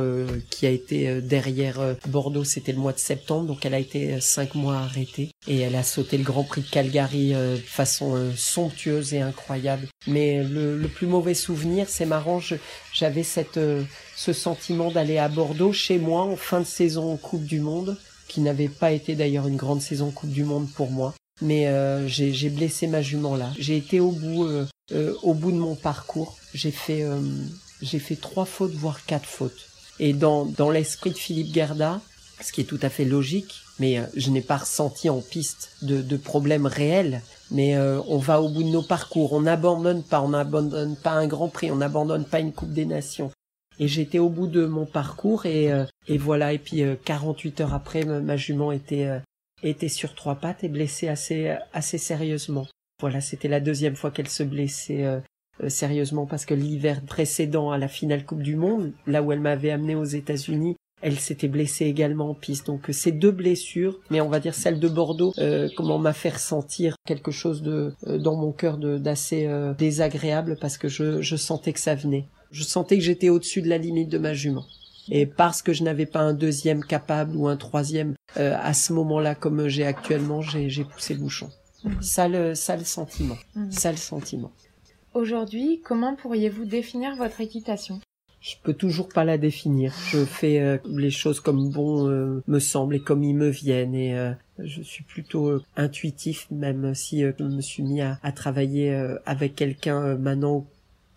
qui 0.49 0.65
a 0.65 0.71
été 0.71 1.21
derrière 1.21 1.95
Bordeaux, 2.09 2.43
c'était 2.43 2.73
le 2.73 2.79
mois 2.79 2.91
de 2.91 2.99
septembre, 2.99 3.45
donc 3.45 3.65
elle 3.65 3.75
a 3.75 3.79
été 3.79 4.19
cinq 4.19 4.55
mois 4.55 4.75
arrêtée 4.77 5.31
et 5.47 5.59
elle 5.59 5.75
a 5.75 5.83
sauté 5.83 6.17
le 6.17 6.23
Grand 6.23 6.43
Prix 6.43 6.61
de 6.63 6.69
Calgary 6.69 7.29
de 7.33 7.55
façon 7.55 8.31
somptueuse 8.35 9.13
et 9.13 9.21
incroyable. 9.21 9.87
Mais 10.07 10.43
le, 10.43 10.77
le 10.77 10.87
plus 10.89 11.07
mauvais 11.07 11.35
souvenir, 11.35 11.87
c'est 11.87 12.05
marrant, 12.05 12.41
j'avais 12.93 13.23
cette 13.23 13.59
ce 14.17 14.33
sentiment 14.33 14.91
d'aller 14.91 15.19
à 15.19 15.29
Bordeaux 15.29 15.71
chez 15.71 15.99
moi 15.99 16.23
en 16.23 16.35
fin 16.35 16.59
de 16.59 16.65
saison 16.65 17.13
en 17.13 17.17
Coupe 17.17 17.45
du 17.45 17.59
Monde, 17.59 17.97
qui 18.27 18.41
n'avait 18.41 18.67
pas 18.67 18.91
été 18.91 19.15
d'ailleurs 19.15 19.47
une 19.47 19.55
grande 19.55 19.81
saison 19.81 20.09
Coupe 20.11 20.31
du 20.31 20.43
Monde 20.43 20.67
pour 20.75 20.89
moi. 20.89 21.13
Mais 21.41 21.67
euh, 21.67 22.07
j'ai 22.07 22.49
blessé 22.49 22.87
ma 22.87 23.03
jument 23.03 23.35
là. 23.35 23.51
J'ai 23.59 23.77
été 23.77 23.99
au 23.99 24.11
bout, 24.11 24.45
euh, 24.45 24.65
euh, 24.91 25.13
au 25.21 25.35
bout 25.35 25.51
de 25.51 25.57
mon 25.57 25.75
parcours. 25.75 26.35
J'ai 26.55 26.71
fait, 26.71 27.03
euh, 27.03 27.19
j'ai 27.83 27.99
fait 27.99 28.15
trois 28.15 28.45
fautes, 28.45 28.73
voire 28.73 29.05
quatre 29.05 29.27
fautes. 29.27 29.69
Et 29.99 30.13
dans 30.13 30.45
dans 30.45 30.71
l'esprit 30.71 31.11
de 31.11 31.17
Philippe 31.17 31.53
Gerda, 31.53 32.01
ce 32.41 32.51
qui 32.51 32.61
est 32.61 32.65
tout 32.65 32.79
à 32.81 32.89
fait 32.89 33.05
logique, 33.05 33.61
mais 33.77 33.99
euh, 33.99 34.03
je 34.15 34.31
n'ai 34.31 34.41
pas 34.41 34.57
ressenti 34.57 35.11
en 35.11 35.21
piste 35.21 35.69
de, 35.83 36.01
de 36.01 36.17
problème 36.17 36.65
réel. 36.65 37.21
Mais 37.51 37.75
euh, 37.75 38.01
on 38.07 38.17
va 38.17 38.41
au 38.41 38.49
bout 38.49 38.63
de 38.63 38.69
nos 38.69 38.81
parcours, 38.81 39.31
on 39.33 39.41
n'abandonne 39.41 40.03
pas, 40.03 40.21
on 40.21 40.29
n'abandonne 40.29 40.95
pas 40.95 41.11
un 41.11 41.27
Grand 41.27 41.49
Prix, 41.49 41.71
on 41.71 41.77
n'abandonne 41.77 42.25
pas 42.25 42.39
une 42.39 42.51
Coupe 42.51 42.73
des 42.73 42.85
Nations. 42.85 43.31
Et 43.79 43.87
j'étais 43.87 44.19
au 44.19 44.29
bout 44.29 44.47
de 44.47 44.65
mon 44.65 44.85
parcours 44.85 45.45
et, 45.45 45.71
euh, 45.71 45.85
et 46.07 46.17
voilà. 46.17 46.53
Et 46.53 46.59
puis 46.59 46.83
euh, 46.83 46.95
48 47.05 47.61
heures 47.61 47.73
après, 47.73 48.03
ma, 48.03 48.35
jument 48.37 48.71
était 48.71 49.05
euh, 49.05 49.19
était 49.63 49.89
sur 49.89 50.15
trois 50.15 50.35
pattes 50.35 50.63
et 50.63 50.69
blessée 50.69 51.07
assez 51.07 51.55
assez 51.73 51.97
sérieusement. 51.97 52.67
Voilà, 52.99 53.21
c'était 53.21 53.47
la 53.47 53.59
deuxième 53.59 53.95
fois 53.95 54.11
qu'elle 54.11 54.29
se 54.29 54.43
blessait 54.43 55.03
euh, 55.03 55.19
euh, 55.63 55.69
sérieusement 55.69 56.25
parce 56.25 56.45
que 56.45 56.53
l'hiver 56.53 57.01
précédent 57.01 57.71
à 57.71 57.77
la 57.77 57.87
finale 57.87 58.25
Coupe 58.25 58.43
du 58.43 58.55
Monde, 58.55 58.93
là 59.07 59.23
où 59.23 59.31
elle 59.31 59.39
m'avait 59.39 59.71
amené 59.71 59.95
aux 59.95 60.03
États-Unis, 60.03 60.75
elle 61.01 61.19
s'était 61.19 61.47
blessée 61.47 61.85
également 61.85 62.31
en 62.31 62.33
piste. 62.33 62.67
Donc 62.67 62.89
euh, 62.89 62.93
ces 62.93 63.11
deux 63.11 63.31
blessures, 63.31 63.99
mais 64.09 64.21
on 64.21 64.29
va 64.29 64.39
dire 64.39 64.53
celle 64.53 64.79
de 64.79 64.87
Bordeaux, 64.87 65.33
euh, 65.37 65.69
comment 65.75 65.97
m'a 65.97 66.13
fait 66.13 66.29
ressentir 66.29 66.95
quelque 67.05 67.31
chose 67.31 67.61
de 67.61 67.93
euh, 68.07 68.17
dans 68.17 68.35
mon 68.35 68.51
cœur 68.51 68.77
d'assez 68.77 69.45
euh, 69.47 69.73
désagréable 69.73 70.57
parce 70.59 70.77
que 70.77 70.87
je 70.87 71.21
je 71.21 71.35
sentais 71.35 71.73
que 71.73 71.79
ça 71.79 71.95
venait. 71.95 72.25
Je 72.51 72.63
sentais 72.63 72.97
que 72.97 73.03
j'étais 73.03 73.29
au-dessus 73.29 73.61
de 73.61 73.69
la 73.69 73.77
limite 73.77 74.09
de 74.09 74.17
ma 74.17 74.33
jument. 74.33 74.65
Et 75.09 75.25
parce 75.25 75.61
que 75.61 75.71
je 75.73 75.83
n'avais 75.83 76.05
pas 76.05 76.19
un 76.19 76.33
deuxième 76.33 76.83
capable 76.83 77.35
ou 77.37 77.47
un 77.47 77.55
troisième 77.57 78.15
euh, 78.37 78.55
à 78.61 78.73
ce 78.73 78.91
moment-là 78.93 79.35
comme 79.35 79.67
j'ai 79.69 79.85
actuellement, 79.85 80.41
j'ai 80.41 80.83
poussé 80.83 81.13
le 81.13 81.21
bouchon. 81.21 81.49
Mhm. 81.83 82.01
Ça 82.01 82.27
le 82.27 82.55
ça 82.55 82.75
le 82.75 82.83
sentiment, 82.83 83.37
Mhm. 83.55 83.71
ça 83.71 83.91
le 83.91 83.97
sentiment. 83.97 84.51
Aujourd'hui, 85.13 85.81
comment 85.83 86.15
pourriez-vous 86.15 86.65
définir 86.65 87.15
votre 87.15 87.39
équitation? 87.41 87.99
Je 88.41 88.55
peux 88.63 88.73
toujours 88.73 89.09
pas 89.09 89.23
la 89.23 89.37
définir. 89.37 89.93
Je 90.11 90.23
fais 90.23 90.59
euh, 90.59 90.77
les 90.85 91.09
choses 91.09 91.39
comme 91.39 91.71
bon 91.71 92.07
euh, 92.09 92.43
me 92.47 92.59
semble 92.59 92.95
et 92.95 92.99
comme 92.99 93.23
ils 93.23 93.33
me 93.35 93.49
viennent 93.49 93.95
et 93.95 94.15
euh, 94.17 94.31
je 94.59 94.81
suis 94.81 95.03
plutôt 95.03 95.59
intuitif 95.75 96.47
même 96.51 96.93
si 96.93 97.21
je 97.21 97.43
me 97.43 97.61
suis 97.61 97.83
mis 97.83 98.01
à, 98.01 98.19
à 98.23 98.31
travailler 98.31 98.91
avec 99.25 99.55
quelqu'un 99.55 100.15
maintenant 100.17 100.65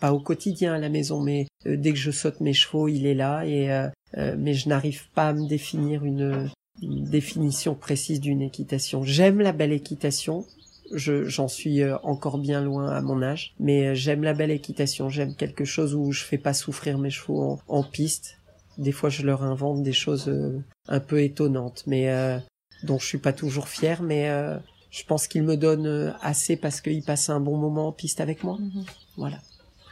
pas 0.00 0.12
au 0.12 0.20
quotidien 0.20 0.74
à 0.74 0.78
la 0.78 0.88
maison 0.88 1.20
mais 1.20 1.46
euh, 1.66 1.76
dès 1.76 1.92
que 1.92 1.98
je 1.98 2.10
saute 2.10 2.40
mes 2.40 2.52
chevaux 2.52 2.88
il 2.88 3.06
est 3.06 3.14
là 3.14 3.44
et 3.44 3.70
euh, 3.70 3.88
euh, 4.16 4.34
mais 4.38 4.54
je 4.54 4.68
n'arrive 4.68 5.08
pas 5.14 5.28
à 5.28 5.32
me 5.32 5.46
définir 5.46 6.04
une, 6.04 6.50
une 6.82 7.04
définition 7.04 7.76
précise 7.76 8.20
d'une 8.20 8.42
équitation. 8.42 9.04
J'aime 9.04 9.40
la 9.40 9.52
belle 9.52 9.72
équitation, 9.72 10.44
je 10.92 11.24
j'en 11.24 11.46
suis 11.46 11.84
encore 12.02 12.38
bien 12.38 12.60
loin 12.60 12.88
à 12.90 13.00
mon 13.02 13.22
âge, 13.22 13.54
mais 13.60 13.94
j'aime 13.94 14.24
la 14.24 14.34
belle 14.34 14.50
équitation, 14.50 15.08
j'aime 15.08 15.36
quelque 15.36 15.64
chose 15.64 15.94
où 15.94 16.10
je 16.10 16.24
fais 16.24 16.38
pas 16.38 16.54
souffrir 16.54 16.98
mes 16.98 17.10
chevaux 17.10 17.42
en, 17.42 17.60
en 17.68 17.82
piste. 17.84 18.40
Des 18.80 18.92
fois, 18.92 19.10
je 19.10 19.22
leur 19.22 19.42
invente 19.42 19.82
des 19.82 19.92
choses 19.92 20.28
euh, 20.28 20.58
un 20.88 21.00
peu 21.00 21.22
étonnantes, 21.22 21.84
mais 21.86 22.08
euh, 22.10 22.38
dont 22.82 22.98
je 22.98 23.04
suis 23.04 23.18
pas 23.18 23.34
toujours 23.34 23.68
fier, 23.68 24.02
mais 24.02 24.30
euh, 24.30 24.56
je 24.90 25.04
pense 25.04 25.28
qu'ils 25.28 25.42
me 25.42 25.56
donnent 25.56 26.14
assez 26.22 26.56
parce 26.56 26.80
qu'ils 26.80 27.02
passent 27.02 27.28
un 27.28 27.40
bon 27.40 27.58
moment 27.58 27.88
en 27.88 27.92
piste 27.92 28.20
avec 28.20 28.42
moi. 28.42 28.56
Mhm. 28.58 28.84
Voilà. 29.18 29.38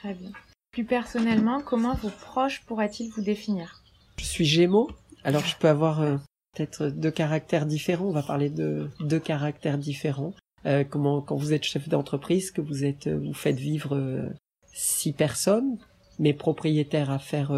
Très 0.01 0.15
bien. 0.15 0.31
Plus 0.71 0.85
personnellement, 0.85 1.61
comment 1.61 1.95
vos 1.95 2.11
proches 2.11 2.63
pourraient-ils 2.67 3.11
vous 3.11 3.23
définir? 3.23 3.83
Je 4.19 4.25
suis 4.25 4.45
Gémeaux, 4.45 4.91
alors 5.25 5.45
je 5.45 5.57
peux 5.57 5.69
avoir 5.69 6.01
euh, 6.01 6.17
peut-être 6.55 6.87
deux 6.87 7.11
caractères 7.11 7.67
différents. 7.67 8.07
On 8.07 8.13
va 8.13 8.23
parler 8.23 8.49
de 8.49 8.89
deux 9.01 9.19
caractères 9.19 9.79
différents. 9.79 10.35
Euh, 10.67 10.85
comment 10.85 11.21
quand 11.21 11.37
vous 11.37 11.53
êtes 11.53 11.65
chef 11.65 11.89
d'entreprise, 11.89 12.53
que 12.53 12.61
vous 12.61 12.85
êtes, 12.85 13.09
euh, 13.09 13.19
vous 13.19 13.35
faites 13.35 13.59
vivre 13.59 14.29
six 14.73 15.13
personnes, 15.13 15.79
mes 16.21 16.35
propriétaires 16.35 17.11
à 17.11 17.19
faire 17.19 17.53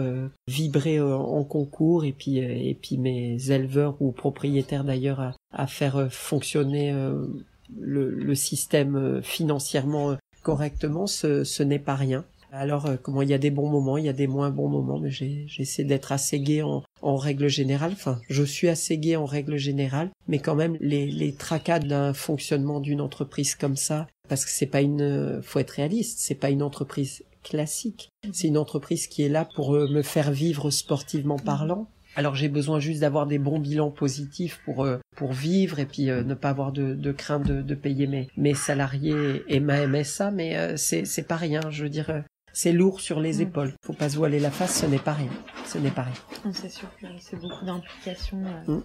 vibrer 0.49 1.01
en 1.01 1.45
concours 1.45 2.05
et 2.05 2.13
puis 2.13 2.39
et 2.39 2.75
puis 2.81 2.97
mes 2.99 3.51
éleveurs 3.51 4.01
ou 4.01 4.13
propriétaires 4.13 4.85
d'ailleurs 4.85 5.35
à, 5.53 5.67
faire 5.67 6.11
fonctionner 6.11 6.95
le, 7.79 8.35
système 8.35 9.23
financièrement 9.23 10.17
correctement, 10.43 11.07
ce, 11.07 11.63
n'est 11.63 11.79
pas 11.79 11.95
rien. 11.95 12.25
Alors, 12.53 12.87
euh, 12.87 12.97
comment 13.01 13.23
il 13.23 13.29
y 13.29 13.35
a 13.35 13.39
des 13.39 13.51
bons 13.51 13.69
moments, 13.69 13.97
il 13.97 14.05
y 14.05 14.09
a 14.09 14.13
des 14.13 14.27
moins 14.27 14.51
bons 14.51 14.69
moments, 14.69 14.99
mais 14.99 15.11
j'essaie 15.11 15.85
d'être 15.85 16.11
assez 16.11 16.41
gai 16.41 16.63
en, 16.63 16.83
en 17.03 17.17
règle 17.17 17.49
générale. 17.49 17.93
Enfin, 17.93 18.21
je 18.29 18.43
suis 18.43 18.69
assez 18.69 18.99
gai 18.99 19.17
en 19.17 19.27
règle 19.27 19.57
générale, 19.57 20.11
mais 20.27 20.41
quand 20.41 20.57
même 20.57 20.77
les, 20.81 21.07
les 21.07 21.33
tracas 21.33 21.79
d'un 21.79 22.13
fonctionnement 22.13 22.81
d'une 22.81 23.01
entreprise 23.01 23.55
comme 23.55 23.77
ça, 23.77 24.09
parce 24.29 24.45
que 24.45 24.51
c'est 24.51 24.67
pas 24.67 24.81
une, 24.81 25.03
euh, 25.03 25.43
faut 25.43 25.61
être 25.61 25.71
réaliste, 25.71 26.19
c'est 26.21 26.35
pas 26.35 26.51
une 26.51 26.63
entreprise 26.63 27.23
classique. 27.43 28.11
C'est 28.33 28.49
une 28.49 28.59
entreprise 28.59 29.07
qui 29.07 29.23
est 29.23 29.29
là 29.29 29.45
pour 29.45 29.75
euh, 29.75 29.89
me 29.89 30.03
faire 30.03 30.31
vivre 30.31 30.71
sportivement 30.71 31.39
parlant. 31.39 31.89
Alors 32.17 32.35
j'ai 32.35 32.49
besoin 32.49 32.81
juste 32.81 33.01
d'avoir 33.01 33.27
des 33.27 33.39
bons 33.39 33.59
bilans 33.61 33.91
positifs 33.91 34.61
pour 34.65 34.85
euh, 34.85 34.99
pour 35.17 35.33
vivre 35.33 35.79
et 35.79 35.87
puis 35.87 36.11
euh, 36.11 36.23
ne 36.25 36.35
pas 36.35 36.51
avoir 36.51 36.73
de, 36.73 36.95
de 36.95 37.13
crainte 37.13 37.47
de, 37.47 37.63
de 37.63 37.75
payer 37.75 38.07
mes 38.07 38.29
mes 38.37 38.55
salariés 38.55 39.43
et 39.49 39.61
ma 39.61 39.87
MSA, 39.87 40.31
mais 40.31 40.57
euh, 40.57 40.77
c'est 40.77 41.05
c'est 41.05 41.23
pas 41.27 41.37
rien. 41.37 41.61
Je 41.71 41.85
veux 41.85 41.89
dire, 41.89 42.25
c'est 42.53 42.73
lourd 42.73 43.01
sur 43.01 43.21
les 43.21 43.39
Mm. 43.39 43.43
épaules. 43.43 43.73
Faut 43.85 43.93
pas 43.93 44.09
se 44.09 44.17
voiler 44.17 44.41
la 44.41 44.51
face, 44.51 44.81
ce 44.81 44.87
n'est 44.87 44.99
pas 44.99 45.13
rien. 45.15 45.31
Ce 45.67 45.79
n'est 45.79 45.91
pas 45.91 46.03
rien. 46.03 46.15
Ah, 46.45 46.49
C'est 46.53 46.71
sûr 46.71 46.89
que 47.01 47.07
c'est 47.21 47.39
beaucoup 47.41 47.65
d'implications. 47.65 48.43
Mm. 48.67 48.83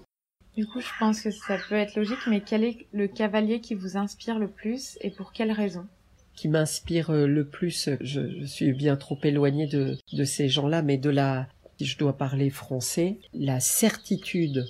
Du 0.55 0.65
coup, 0.67 0.79
je 0.79 0.87
pense 0.99 1.19
que 1.21 1.31
ça 1.31 1.57
peut 1.67 1.75
être 1.75 1.95
logique, 1.97 2.19
mais 2.27 2.41
quel 2.41 2.63
est 2.63 2.87
le 2.93 3.07
cavalier 3.07 3.59
qui 3.59 3.73
vous 3.75 3.97
inspire 3.97 4.39
le 4.39 4.47
plus 4.47 4.97
et 5.01 5.09
pour 5.09 5.33
quelle 5.33 5.51
raison? 5.51 5.85
Qui 6.35 6.47
m'inspire 6.47 7.11
le 7.11 7.45
plus. 7.45 7.89
Je, 8.01 8.25
je, 8.41 8.45
suis 8.45 8.71
bien 8.73 8.95
trop 8.97 9.17
éloigné 9.23 9.67
de, 9.67 9.97
de 10.13 10.23
ces 10.23 10.47
gens-là, 10.47 10.81
mais 10.81 10.97
de 10.97 11.09
la, 11.09 11.47
je 11.79 11.97
dois 11.97 12.17
parler 12.17 12.49
français, 12.49 13.19
la 13.33 13.59
certitude 13.59 14.65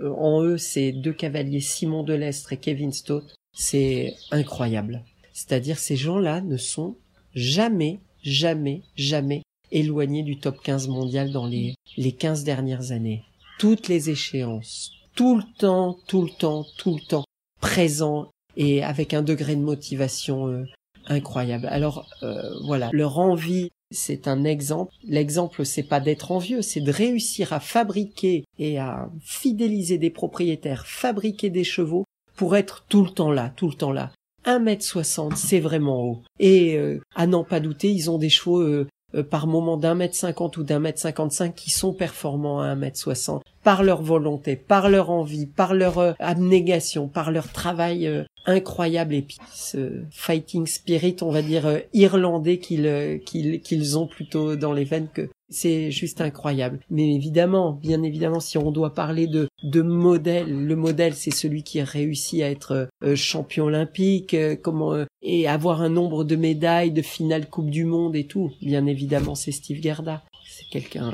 en 0.00 0.42
eux, 0.42 0.58
ces 0.58 0.92
deux 0.92 1.12
cavaliers, 1.12 1.60
Simon 1.60 2.02
Delestre 2.02 2.52
et 2.52 2.56
Kevin 2.56 2.92
Stott, 2.92 3.34
c'est 3.52 4.14
incroyable. 4.30 5.04
C'est-à-dire 5.32 5.78
ces 5.78 5.96
gens-là 5.96 6.40
ne 6.40 6.56
sont 6.56 6.96
jamais, 7.34 8.00
jamais, 8.22 8.82
jamais 8.96 9.42
éloignés 9.72 10.22
du 10.22 10.38
top 10.38 10.62
15 10.62 10.88
mondial 10.88 11.32
dans 11.32 11.46
les, 11.46 11.74
les 11.96 12.12
15 12.12 12.44
dernières 12.44 12.92
années. 12.92 13.24
Toutes 13.58 13.88
les 13.88 14.10
échéances, 14.10 14.92
tout 15.14 15.36
le 15.36 15.44
temps, 15.58 15.98
tout 16.06 16.22
le 16.22 16.30
temps, 16.30 16.64
tout 16.78 16.94
le 16.94 17.00
temps, 17.00 17.24
présents 17.60 18.30
et 18.56 18.82
avec 18.82 19.14
un 19.14 19.22
degré 19.22 19.54
de 19.54 19.60
motivation 19.60 20.48
euh, 20.48 20.64
incroyable. 21.06 21.66
Alors 21.66 22.08
euh, 22.22 22.42
voilà, 22.64 22.90
leur 22.92 23.18
envie, 23.18 23.70
c'est 23.90 24.28
un 24.28 24.44
exemple. 24.44 24.92
L'exemple, 25.04 25.64
c'est 25.64 25.82
pas 25.82 26.00
d'être 26.00 26.32
envieux, 26.32 26.62
c'est 26.62 26.80
de 26.80 26.92
réussir 26.92 27.52
à 27.52 27.60
fabriquer 27.60 28.44
et 28.58 28.78
à 28.78 29.10
fidéliser 29.20 29.98
des 29.98 30.10
propriétaires, 30.10 30.86
fabriquer 30.86 31.50
des 31.50 31.64
chevaux 31.64 32.04
pour 32.36 32.56
être 32.56 32.84
tout 32.88 33.04
le 33.04 33.10
temps 33.10 33.32
là, 33.32 33.52
tout 33.56 33.68
le 33.68 33.74
temps 33.74 33.92
là. 33.92 34.12
1m60, 34.46 35.36
c'est 35.36 35.60
vraiment 35.60 36.02
haut. 36.02 36.22
Et 36.38 36.76
euh, 36.76 37.00
à 37.14 37.26
n'en 37.26 37.44
pas 37.44 37.60
douter, 37.60 37.90
ils 37.90 38.10
ont 38.10 38.18
des 38.18 38.30
chevaux 38.30 38.60
euh, 38.60 38.88
euh, 39.14 39.22
par 39.22 39.46
moment 39.46 39.76
d'un 39.76 39.94
mètre 39.94 40.14
cinquante 40.14 40.56
ou 40.56 40.62
d'un 40.62 40.78
mètre 40.78 40.98
cinquante-cinq 40.98 41.54
qui 41.54 41.70
sont 41.70 41.92
performants 41.92 42.60
à 42.60 42.66
un 42.66 42.76
mètre 42.76 42.98
soixante 42.98 43.42
par 43.62 43.82
leur 43.82 44.02
volonté, 44.02 44.56
par 44.56 44.88
leur 44.88 45.10
envie, 45.10 45.46
par 45.46 45.74
leur 45.74 46.14
abnégation, 46.18 47.08
par 47.08 47.30
leur 47.30 47.52
travail 47.52 48.24
incroyable 48.46 49.14
et 49.14 49.22
puis 49.22 49.36
ce 49.52 50.02
fighting 50.10 50.66
spirit, 50.66 51.16
on 51.20 51.30
va 51.30 51.42
dire 51.42 51.80
irlandais 51.92 52.58
qu'ils 52.58 53.20
qu'ils 53.26 53.60
qu'ils 53.60 53.98
ont 53.98 54.06
plutôt 54.06 54.56
dans 54.56 54.72
les 54.72 54.84
veines 54.84 55.08
que 55.12 55.28
c'est 55.50 55.90
juste 55.90 56.20
incroyable. 56.20 56.80
Mais 56.90 57.14
évidemment, 57.14 57.72
bien 57.72 58.02
évidemment, 58.02 58.40
si 58.40 58.56
on 58.56 58.70
doit 58.70 58.94
parler 58.94 59.26
de, 59.26 59.48
de 59.62 59.82
modèle, 59.82 60.48
le 60.48 60.76
modèle, 60.76 61.14
c'est 61.14 61.32
celui 61.32 61.62
qui 61.62 61.80
a 61.80 61.84
réussi 61.84 62.42
à 62.42 62.50
être 62.50 62.88
euh, 63.02 63.16
champion 63.16 63.64
olympique, 63.64 64.34
euh, 64.34 64.56
comment 64.60 64.94
euh, 64.94 65.04
et 65.22 65.48
avoir 65.48 65.82
un 65.82 65.90
nombre 65.90 66.24
de 66.24 66.36
médailles, 66.36 66.92
de 66.92 67.02
finale 67.02 67.48
Coupe 67.50 67.70
du 67.70 67.84
Monde 67.84 68.16
et 68.16 68.24
tout. 68.24 68.52
Bien 68.62 68.86
évidemment, 68.86 69.34
c'est 69.34 69.52
Steve 69.52 69.82
Gerda. 69.82 70.22
C'est 70.48 70.68
quelqu'un. 70.68 71.12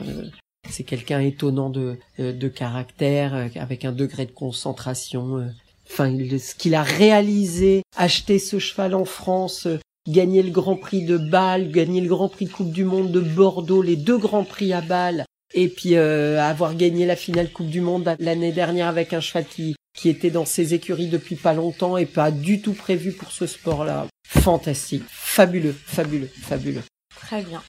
C'est 0.71 0.85
quelqu'un 0.85 1.21
étonnant 1.21 1.71
de, 1.71 1.99
de 2.19 2.49
caractère, 2.49 3.51
avec 3.57 3.85
un 3.85 3.93
degré 3.93 4.27
de 4.27 4.33
concentration. 4.33 5.51
Enfin, 5.89 6.12
ce 6.39 6.55
qu'il 6.55 6.75
a 6.75 6.83
réalisé, 6.83 7.83
acheter 7.97 8.39
ce 8.39 8.59
cheval 8.59 8.95
en 8.95 9.05
France, 9.05 9.69
gagner 10.09 10.43
le 10.43 10.51
Grand 10.51 10.77
Prix 10.77 11.05
de 11.05 11.17
Bâle, 11.17 11.71
gagner 11.71 12.01
le 12.01 12.09
Grand 12.09 12.29
Prix 12.29 12.47
Coupe 12.47 12.73
du 12.73 12.85
Monde 12.85 13.12
de 13.12 13.21
Bordeaux, 13.21 13.83
les 13.83 13.97
deux 13.97 14.19
Grands 14.19 14.45
Prix 14.45 14.73
à 14.73 14.81
Bâle, 14.81 15.25
et 15.55 15.69
puis 15.69 15.97
euh, 15.97 16.41
avoir 16.43 16.75
gagné 16.75 17.07
la 17.07 17.17
finale 17.17 17.51
Coupe 17.51 17.69
du 17.69 17.81
Monde 17.81 18.17
l'année 18.19 18.53
dernière 18.53 18.89
avec 18.89 19.12
un 19.12 19.21
cheval 19.21 19.47
qui, 19.47 19.77
qui 19.97 20.09
était 20.09 20.31
dans 20.31 20.45
ses 20.45 20.75
écuries 20.75 21.09
depuis 21.09 21.37
pas 21.37 21.55
longtemps 21.55 21.97
et 21.97 22.07
pas 22.07 22.31
du 22.31 22.61
tout 22.61 22.75
prévu 22.75 23.12
pour 23.12 23.33
ce 23.33 23.47
sport-là. 23.47 24.07
Fantastique, 24.27 25.05
fabuleux, 25.09 25.75
fabuleux, 25.85 26.29
fabuleux. 26.43 26.83
Très 27.14 27.43
bien. 27.43 27.62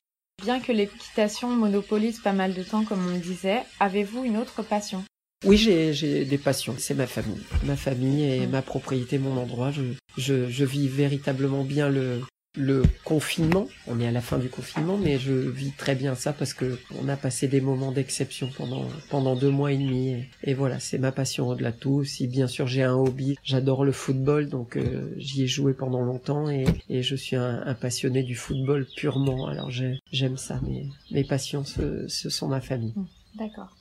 Bien 0.44 0.60
que 0.60 0.72
l'équitation 0.72 1.50
monopolise 1.50 2.20
pas 2.20 2.32
mal 2.32 2.54
de 2.54 2.62
temps, 2.62 2.86
comme 2.86 3.06
on 3.08 3.14
le 3.14 3.20
disait, 3.20 3.64
avez-vous 3.80 4.24
une 4.24 4.38
autre 4.38 4.62
passion? 4.62 5.04
Oui, 5.44 5.58
j'ai 5.58 6.26
des 6.26 6.38
passions. 6.38 6.76
C'est 6.78 6.94
ma 6.94 7.08
famille. 7.08 7.42
Ma 7.64 7.76
famille 7.76 8.24
et 8.24 8.48
ma 8.48 8.62
propriété, 8.62 9.18
mon 9.18 9.36
endroit. 9.36 9.72
Je, 9.72 9.82
je, 10.18 10.48
je 10.48 10.64
vis 10.64 10.88
véritablement 10.88 11.64
bien 11.64 11.90
le, 11.90 12.22
le 12.58 12.84
confinement. 13.04 13.68
On 13.88 14.00
est 14.00 14.08
à 14.08 14.12
la 14.12 14.22
fin 14.22 14.38
du 14.38 14.50
confinement, 14.50 14.98
mais 14.98 15.20
je 15.20 15.34
vis 15.34 15.72
très 15.72 15.96
bien 15.96 16.16
ça 16.16 16.34
parce 16.34 16.54
que 16.54 16.78
on 17.00 17.08
a 17.08 17.16
passé 17.16 17.48
des 17.48 17.62
moments 17.62 17.92
d'exception 17.92 18.50
pendant 18.58 18.86
pendant 19.10 19.36
deux 19.36 19.50
mois 19.50 19.72
et 19.72 19.78
demi. 19.78 20.26
Et, 20.44 20.54
voilà, 20.54 20.80
c'est 20.80 20.98
ma 20.98 21.12
passion 21.12 21.48
au-delà 21.48 21.72
de 21.72 21.78
tout. 21.78 22.04
Si 22.04 22.28
bien 22.28 22.48
sûr 22.48 22.68
j'ai 22.68 22.84
un 22.84 22.96
hobby, 22.96 23.38
j'adore 23.44 23.86
le 23.86 23.92
football, 23.92 24.50
donc 24.50 24.76
euh, 24.76 25.14
j'y 25.18 25.44
ai 25.44 25.48
joué 25.48 25.74
pendant 25.74 26.02
longtemps 26.02 26.50
et, 26.50 26.66
et 26.90 27.04
je 27.04 27.16
suis 27.16 27.36
un, 27.36 27.76
passionné 27.80 28.24
du 28.24 28.36
football 28.36 28.88
purement. 28.96 29.48
Alors 29.48 29.70
j'aime 29.70 30.38
ça. 30.38 30.60
Mais 30.68 30.86
mes 31.12 31.24
passions, 31.24 31.64
ce, 31.64 32.08
ce 32.08 32.30
sont 32.30 32.48
ma 32.48 32.62
famille. 32.62 32.94
D'accord. 33.36 33.77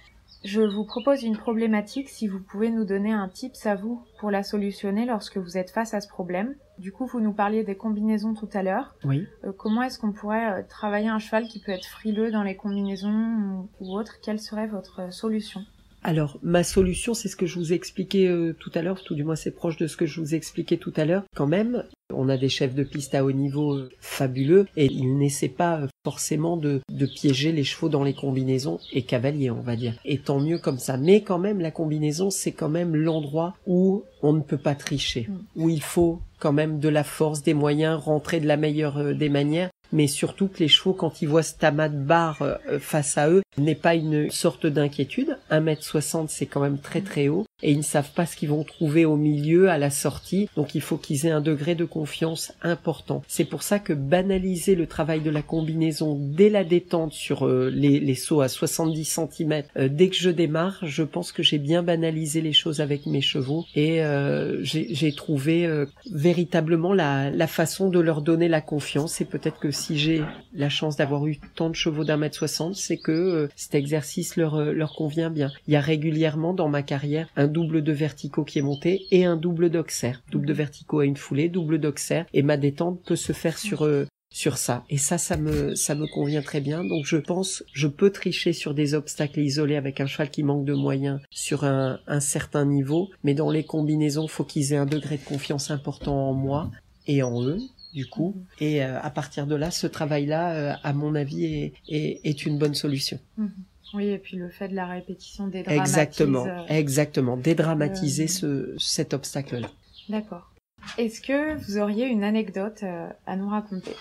Je 0.46 0.60
vous 0.60 0.84
propose 0.84 1.24
une 1.24 1.36
problématique 1.36 2.08
si 2.08 2.28
vous 2.28 2.38
pouvez 2.38 2.70
nous 2.70 2.84
donner 2.84 3.12
un 3.12 3.28
tips 3.28 3.66
à 3.66 3.74
vous 3.74 4.00
pour 4.20 4.30
la 4.30 4.44
solutionner 4.44 5.04
lorsque 5.04 5.38
vous 5.38 5.58
êtes 5.58 5.70
face 5.70 5.92
à 5.92 6.00
ce 6.00 6.06
problème. 6.06 6.54
Du 6.78 6.92
coup, 6.92 7.04
vous 7.04 7.18
nous 7.18 7.32
parliez 7.32 7.64
des 7.64 7.74
combinaisons 7.74 8.32
tout 8.32 8.48
à 8.52 8.62
l'heure. 8.62 8.94
Oui. 9.02 9.26
Euh, 9.42 9.50
comment 9.50 9.82
est-ce 9.82 9.98
qu'on 9.98 10.12
pourrait 10.12 10.52
euh, 10.52 10.62
travailler 10.62 11.08
un 11.08 11.18
cheval 11.18 11.48
qui 11.48 11.58
peut 11.58 11.72
être 11.72 11.86
frileux 11.86 12.30
dans 12.30 12.44
les 12.44 12.54
combinaisons 12.54 13.68
ou, 13.80 13.98
autre 13.98 14.20
Quelle 14.22 14.38
serait 14.38 14.68
votre 14.68 15.12
solution? 15.12 15.62
Alors, 16.06 16.38
ma 16.40 16.62
solution, 16.62 17.14
c'est 17.14 17.26
ce 17.26 17.34
que 17.34 17.46
je 17.46 17.58
vous 17.58 17.72
ai 17.72 17.74
expliqué 17.74 18.28
euh, 18.28 18.54
tout 18.60 18.70
à 18.76 18.82
l'heure, 18.82 19.02
tout 19.02 19.16
du 19.16 19.24
moins 19.24 19.34
c'est 19.34 19.50
proche 19.50 19.76
de 19.76 19.88
ce 19.88 19.96
que 19.96 20.06
je 20.06 20.20
vous 20.20 20.34
ai 20.34 20.36
expliqué 20.36 20.78
tout 20.78 20.92
à 20.96 21.04
l'heure. 21.04 21.24
Quand 21.34 21.48
même, 21.48 21.82
on 22.14 22.28
a 22.28 22.36
des 22.36 22.48
chefs 22.48 22.76
de 22.76 22.84
piste 22.84 23.16
à 23.16 23.24
haut 23.24 23.32
niveau 23.32 23.74
euh, 23.74 23.90
fabuleux 23.98 24.68
et 24.76 24.86
ils 24.86 25.18
n'essaient 25.18 25.48
pas 25.48 25.80
euh, 25.80 25.88
forcément 26.04 26.56
de, 26.56 26.80
de, 26.88 27.06
piéger 27.06 27.50
les 27.50 27.64
chevaux 27.64 27.88
dans 27.88 28.04
les 28.04 28.14
combinaisons 28.14 28.78
et 28.92 29.02
cavaliers, 29.02 29.50
on 29.50 29.62
va 29.62 29.74
dire. 29.74 29.98
Et 30.04 30.18
tant 30.18 30.38
mieux 30.38 30.58
comme 30.58 30.78
ça. 30.78 30.96
Mais 30.96 31.22
quand 31.22 31.40
même, 31.40 31.58
la 31.58 31.72
combinaison, 31.72 32.30
c'est 32.30 32.52
quand 32.52 32.68
même 32.68 32.94
l'endroit 32.94 33.56
où 33.66 34.04
on 34.22 34.32
ne 34.32 34.42
peut 34.42 34.58
pas 34.58 34.76
tricher, 34.76 35.26
mm. 35.28 35.38
où 35.56 35.70
il 35.70 35.82
faut 35.82 36.20
quand 36.38 36.52
même 36.52 36.78
de 36.78 36.88
la 36.88 37.02
force, 37.02 37.42
des 37.42 37.54
moyens, 37.54 38.00
rentrer 38.00 38.38
de 38.38 38.46
la 38.46 38.56
meilleure 38.56 39.12
des 39.14 39.28
manières 39.28 39.70
mais 39.92 40.06
surtout 40.06 40.48
que 40.48 40.58
les 40.58 40.68
chevaux, 40.68 40.92
quand 40.92 41.22
ils 41.22 41.28
voient 41.28 41.42
ce 41.42 41.54
tamas 41.54 41.88
de 41.88 41.96
barre 41.96 42.58
face 42.80 43.18
à 43.18 43.30
eux, 43.30 43.42
n'est 43.58 43.74
pas 43.74 43.94
une 43.94 44.30
sorte 44.30 44.66
d'inquiétude. 44.66 45.38
1m60, 45.50 46.26
c'est 46.28 46.46
quand 46.46 46.60
même 46.60 46.78
très 46.78 47.00
très 47.00 47.28
haut 47.28 47.46
et 47.62 47.72
ils 47.72 47.78
ne 47.78 47.82
savent 47.82 48.12
pas 48.12 48.26
ce 48.26 48.36
qu'ils 48.36 48.50
vont 48.50 48.64
trouver 48.64 49.06
au 49.06 49.16
milieu, 49.16 49.70
à 49.70 49.78
la 49.78 49.90
sortie. 49.90 50.48
Donc 50.56 50.74
il 50.74 50.82
faut 50.82 50.98
qu'ils 50.98 51.26
aient 51.26 51.30
un 51.30 51.40
degré 51.40 51.74
de 51.74 51.84
confiance 51.84 52.52
important. 52.62 53.22
C'est 53.28 53.44
pour 53.44 53.62
ça 53.62 53.78
que 53.78 53.94
banaliser 53.94 54.74
le 54.74 54.86
travail 54.86 55.20
de 55.20 55.30
la 55.30 55.42
combinaison 55.42 56.18
dès 56.20 56.50
la 56.50 56.64
détente 56.64 57.12
sur 57.12 57.46
euh, 57.46 57.70
les, 57.72 57.98
les, 57.98 58.14
sauts 58.14 58.42
à 58.42 58.48
70 58.48 59.04
cm, 59.04 59.62
euh, 59.76 59.88
dès 59.88 60.08
que 60.08 60.16
je 60.16 60.30
démarre, 60.30 60.78
je 60.82 61.02
pense 61.02 61.32
que 61.32 61.42
j'ai 61.42 61.58
bien 61.58 61.82
banalisé 61.82 62.42
les 62.42 62.52
choses 62.52 62.80
avec 62.80 63.06
mes 63.06 63.22
chevaux 63.22 63.64
et 63.74 64.02
euh, 64.04 64.58
j'ai 64.62 65.12
trouvé 65.12 65.68
véritablement 66.12 66.92
la, 66.92 67.30
la 67.30 67.46
façon 67.46 67.88
de 67.88 68.00
leur 68.00 68.20
donner 68.20 68.48
la 68.48 68.60
confiance. 68.60 69.20
Et 69.20 69.24
peut-être 69.24 69.58
que 69.58 69.70
si 69.76 69.98
j'ai 69.98 70.22
la 70.54 70.68
chance 70.68 70.96
d'avoir 70.96 71.26
eu 71.26 71.38
tant 71.54 71.70
de 71.70 71.74
chevaux 71.74 72.04
d'un 72.04 72.16
mètre 72.16 72.36
soixante, 72.36 72.74
c'est 72.74 72.96
que 72.96 73.48
cet 73.56 73.74
exercice 73.74 74.36
leur, 74.36 74.60
leur 74.72 74.94
convient 74.94 75.30
bien. 75.30 75.50
Il 75.66 75.74
y 75.74 75.76
a 75.76 75.80
régulièrement 75.80 76.54
dans 76.54 76.68
ma 76.68 76.82
carrière 76.82 77.28
un 77.36 77.46
double 77.46 77.82
de 77.82 77.92
verticaux 77.92 78.44
qui 78.44 78.58
est 78.58 78.62
monté 78.62 79.06
et 79.10 79.24
un 79.24 79.36
double 79.36 79.70
d'oxer. 79.70 80.22
Double 80.30 80.46
de 80.46 80.52
verticaux 80.52 81.00
à 81.00 81.04
une 81.04 81.16
foulée, 81.16 81.48
double 81.48 81.78
d'oxer 81.78 82.24
et 82.32 82.42
ma 82.42 82.56
détente 82.56 83.02
peut 83.04 83.16
se 83.16 83.32
faire 83.32 83.58
sur 83.58 83.84
euh, 83.84 84.06
sur 84.36 84.58
ça. 84.58 84.84
Et 84.90 84.98
ça, 84.98 85.16
ça 85.16 85.38
me, 85.38 85.74
ça 85.74 85.94
me 85.94 86.06
convient 86.06 86.42
très 86.42 86.60
bien. 86.60 86.84
Donc 86.84 87.06
je 87.06 87.16
pense, 87.16 87.64
je 87.72 87.88
peux 87.88 88.10
tricher 88.10 88.52
sur 88.52 88.74
des 88.74 88.92
obstacles 88.92 89.40
isolés 89.40 89.76
avec 89.76 90.00
un 90.00 90.06
cheval 90.06 90.30
qui 90.30 90.42
manque 90.42 90.66
de 90.66 90.74
moyens 90.74 91.20
sur 91.30 91.64
un, 91.64 92.00
un 92.06 92.20
certain 92.20 92.66
niveau. 92.66 93.08
Mais 93.24 93.32
dans 93.32 93.50
les 93.50 93.64
combinaisons, 93.64 94.28
faut 94.28 94.44
qu'ils 94.44 94.72
aient 94.72 94.78
un 94.78 94.84
degré 94.84 95.16
de 95.16 95.24
confiance 95.24 95.70
important 95.70 96.28
en 96.28 96.34
moi 96.34 96.70
et 97.06 97.22
en 97.22 97.42
eux 97.42 97.60
du 97.96 98.06
coup. 98.06 98.36
Et 98.60 98.84
euh, 98.84 99.00
à 99.00 99.10
partir 99.10 99.46
de 99.46 99.54
là, 99.54 99.70
ce 99.70 99.86
travail-là, 99.86 100.52
euh, 100.52 100.74
à 100.84 100.92
mon 100.92 101.14
avis, 101.14 101.46
est, 101.46 101.72
est, 101.88 102.20
est, 102.24 102.44
une 102.44 102.58
bonne 102.58 102.74
solution. 102.74 103.18
Mhm. 103.38 103.50
Oui, 103.94 104.08
et 104.08 104.18
puis 104.18 104.36
le 104.36 104.50
fait 104.50 104.68
de 104.68 104.74
la 104.74 104.86
répétition 104.86 105.46
dédramatise. 105.46 105.80
Exactement, 105.80 106.44
euh, 106.44 106.66
exactement, 106.68 107.36
dédramatiser 107.36 108.26
ce, 108.26 108.74
cet 108.78 109.14
obstacle-là. 109.14 109.70
D'accord. 110.10 110.52
Est-ce 110.98 111.20
que 111.20 111.56
vous 111.56 111.78
auriez 111.78 112.06
une 112.06 112.22
anecdote 112.22 112.84
à 113.26 113.36
nous 113.36 113.48
raconter? 113.48 113.92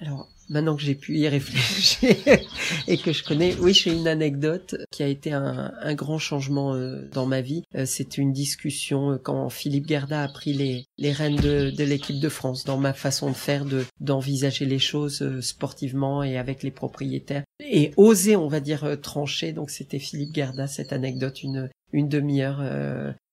Alors, 0.00 0.28
maintenant 0.48 0.76
que 0.76 0.82
j'ai 0.82 0.94
pu 0.94 1.18
y 1.18 1.28
réfléchir 1.28 2.14
et 2.88 2.98
que 2.98 3.12
je 3.12 3.24
connais, 3.24 3.54
oui, 3.60 3.74
j'ai 3.74 3.92
une 3.92 4.08
anecdote 4.08 4.76
qui 4.90 5.02
a 5.02 5.08
été 5.08 5.32
un, 5.32 5.72
grand 5.94 6.18
changement 6.18 6.74
euh, 6.74 7.08
dans 7.12 7.26
ma 7.26 7.40
vie. 7.40 7.62
Euh, 7.74 7.86
C'était 7.86 8.20
une 8.20 8.32
discussion 8.32 9.12
euh, 9.12 9.18
quand 9.18 9.48
Philippe 9.48 9.88
Gerda 9.88 10.22
a 10.22 10.28
pris 10.28 10.52
les, 10.52 10.86
les 10.98 11.12
rênes 11.12 11.36
de, 11.36 11.70
de 11.70 11.84
l'équipe 11.84 12.20
de 12.20 12.28
France, 12.28 12.64
dans 12.64 12.78
ma 12.78 12.92
façon 12.92 13.30
de 13.30 13.36
faire, 13.36 13.64
de 13.64 13.84
d'envisager 14.00 14.66
les 14.66 14.78
choses 14.78 15.40
sportivement 15.40 16.22
et 16.22 16.36
avec 16.36 16.62
les 16.62 16.70
propriétaires 16.70 17.44
et 17.60 17.92
oser, 17.96 18.36
on 18.36 18.48
va 18.48 18.60
dire, 18.60 18.98
trancher. 19.00 19.52
Donc 19.52 19.70
c'était 19.70 19.98
Philippe 19.98 20.34
Gerda, 20.34 20.66
cette 20.66 20.92
anecdote, 20.92 21.42
une 21.42 21.70
une 21.92 22.08
demi-heure 22.08 22.62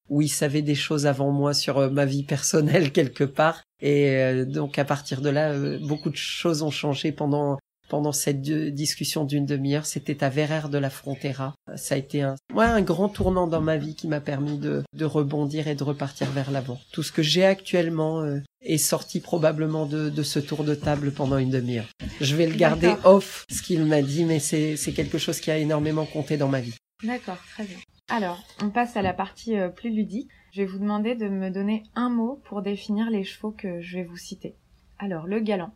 où 0.10 0.22
il 0.22 0.30
savait 0.30 0.62
des 0.62 0.76
choses 0.76 1.06
avant 1.06 1.32
moi 1.32 1.54
sur 1.54 1.78
euh, 1.78 1.89
ma 1.89 2.06
vie 2.06 2.24
personnelle 2.24 2.91
quelque 2.93 3.24
part. 3.24 3.64
Et 3.82 4.10
euh, 4.10 4.45
donc 4.45 4.80
à 4.80 4.86
partir 4.86 5.22
de 5.22 5.30
là, 5.30 5.51
euh, 5.51 5.80
beaucoup 5.82 6.10
de 6.10 6.16
choses 6.16 6.62
ont 6.62 6.72
changé 6.72 7.12
pendant 7.12 7.58
pendant 7.89 8.14
cette 8.14 8.41
discussion 8.41 9.24
d'une 9.24 9.45
demi-heure, 9.45 9.86
c'était 9.86 10.24
à 10.24 10.30
Verrères 10.30 10.70
de 10.70 10.80
la 10.80 10.89
Frontera. 10.89 11.54
Ça 11.76 11.93
a 11.93 11.97
été 11.97 12.24
un, 12.24 12.36
ouais, 12.56 12.66
un 12.66 12.82
grand 12.82 13.08
tournant 13.08 13.45
dans 13.45 13.62
ma 13.62 13.78
vie 13.78 13.93
qui 13.93 14.08
m'a 14.08 14.22
permis 14.22 14.58
de, 14.58 14.82
de 14.97 15.06
rebondir 15.06 15.68
et 15.68 15.76
de 15.76 15.84
repartir 15.84 16.32
vers 16.32 16.49
l'avant. 16.49 16.80
Tout 16.91 17.04
ce 17.04 17.12
que 17.12 17.22
j'ai 17.22 17.45
actuellement 17.45 18.26
est 18.62 18.78
sorti 18.78 19.20
probablement 19.20 19.86
de, 19.86 20.10
de 20.10 20.24
ce 20.24 20.39
tour 20.39 20.64
de 20.64 20.74
table 20.74 21.12
pendant 21.12 21.38
une 21.38 21.51
demi-heure. 21.51 21.89
Je 22.20 22.36
vais 22.36 22.47
le 22.47 22.56
garder 22.56 22.95
off, 23.04 23.45
ce 23.51 23.62
qu'il 23.62 23.86
m'a 23.86 24.01
dit, 24.01 24.24
mais 24.24 24.39
c'est 24.39 24.93
quelque 24.95 25.20
chose 25.20 25.39
qui 25.39 25.51
a 25.51 25.58
énormément 25.60 26.06
compté 26.06 26.38
dans 26.38 26.49
ma 26.49 26.62
vie. 26.62 26.74
D'accord, 27.04 27.38
très 27.54 27.66
bien. 27.66 27.78
Alors, 28.10 28.43
on 28.62 28.70
passe 28.70 28.97
à 28.97 29.01
la 29.01 29.14
partie 29.14 29.58
euh, 29.58 29.70
plus 29.70 29.89
ludique. 29.89 30.30
Je 30.51 30.62
vais 30.62 30.68
vous 30.68 30.78
demander 30.78 31.16
de 31.16 31.28
me 31.30 31.49
donner 31.49 31.84
un 31.95 32.10
mot 32.10 32.41
pour 32.43 32.62
définir 32.62 33.10
les 33.10 33.24
chevaux 33.24 33.51
que 33.51 33.82
je 33.82 33.97
vais 33.97 34.04
vous 34.04 34.18
citer. 34.18 34.56
Alors, 34.99 35.26
le 35.26 35.39
galant. 35.39 35.74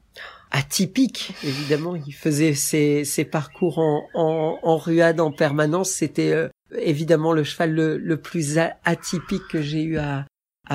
Atypique, 0.52 1.34
évidemment. 1.44 1.96
Il 1.96 2.14
faisait 2.14 2.54
ses, 2.54 3.26
parcours 3.26 3.80
en, 3.80 4.78
ruade 4.78 5.20
en 5.20 5.32
permanence. 5.32 5.90
C'était 5.90 6.32
euh, 6.32 6.50
évidemment 6.78 7.34
le 7.34 7.44
cheval 7.44 7.74
le, 7.74 8.18
plus 8.18 8.60
atypique 8.84 9.48
que 9.50 9.62
j'ai 9.62 9.84
eu 9.84 9.98
à, 9.98 10.26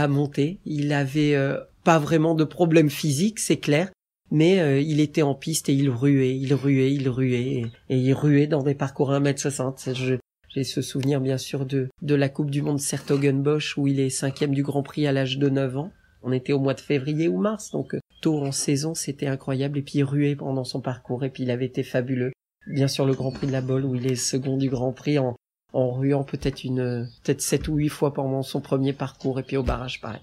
monter. 0.09 0.59
Il 0.65 0.93
avait 0.93 1.35
euh, 1.35 1.59
pas 1.85 1.99
vraiment 1.99 2.35
de 2.35 2.45
problème 2.45 2.91
physique, 2.91 3.39
c'est 3.39 3.59
clair. 3.59 3.91
Mais 4.31 4.83
il 4.83 4.99
était 5.01 5.21
en 5.21 5.35
piste 5.35 5.69
et 5.69 5.75
il 5.75 5.91
ruait, 5.91 6.35
il 6.35 6.55
ruait, 6.55 6.91
il 6.91 7.07
ruait, 7.11 7.71
et, 7.91 7.97
il 7.99 8.15
ruait 8.15 8.47
dans 8.47 8.63
des 8.63 8.75
parcours 8.75 9.13
à 9.13 9.21
1m60. 9.21 9.95
Je, 9.95 10.15
j'ai 10.55 10.65
ce 10.65 10.83
souvenir 10.83 11.21
bien 11.21 11.39
sûr 11.39 11.65
de, 11.65 11.89
de 12.03 12.15
la 12.15 12.29
Coupe 12.29 12.51
du 12.51 12.63
Monde 12.63 12.81
Sertogenbosch 12.81 13.79
où 13.79 13.87
il 13.87 14.01
est 14.01 14.11
cinquième 14.11 14.53
du 14.53 14.63
Grand 14.63 14.83
Prix 14.83 15.07
à 15.07 15.13
l'âge 15.13 15.39
de 15.39 15.49
9 15.49 15.79
ans. 15.79 15.93
On 16.23 16.33
était 16.33 16.53
au 16.53 16.61
mois 16.61 16.75
de 16.75 16.81
février 16.81 17.27
ou 17.27 17.39
mars, 17.39 17.71
donc 17.71 17.95
euh, 17.95 18.01
tôt 18.21 18.39
en 18.45 18.53
saison, 18.53 18.95
c'était 18.95 19.27
incroyable. 19.27 19.79
Et 19.79 19.83
puis 19.83 19.99
il 19.99 20.05
ruait 20.05 20.37
pendant 20.37 20.65
son 20.65 20.81
parcours, 20.81 21.25
et 21.25 21.31
puis 21.31 21.43
il 21.43 21.51
avait 21.51 21.67
été 21.67 21.83
fabuleux. 21.83 22.33
Bien 22.67 22.87
sûr 22.87 23.07
le 23.07 23.15
Grand 23.15 23.33
Prix 23.33 23.49
de 23.49 23.53
la 23.53 23.61
Bolle 23.61 23.85
où 23.85 23.95
il 23.95 24.07
est 24.07 24.15
second 24.15 24.57
du 24.57 24.69
Grand 24.69 24.93
Prix 24.93 25.19
en, 25.19 25.35
en 25.73 25.91
ruant 25.91 26.23
peut-être 26.23 26.65
une 26.65 27.09
peut-être 27.25 27.41
sept 27.41 27.67
ou 27.69 27.77
huit 27.77 27.89
fois 27.89 28.13
pendant 28.13 28.43
son 28.43 28.61
premier 28.61 28.93
parcours, 28.93 29.41
et 29.41 29.43
puis 29.43 29.57
au 29.57 29.63
barrage 29.63 30.01
pareil. 30.01 30.21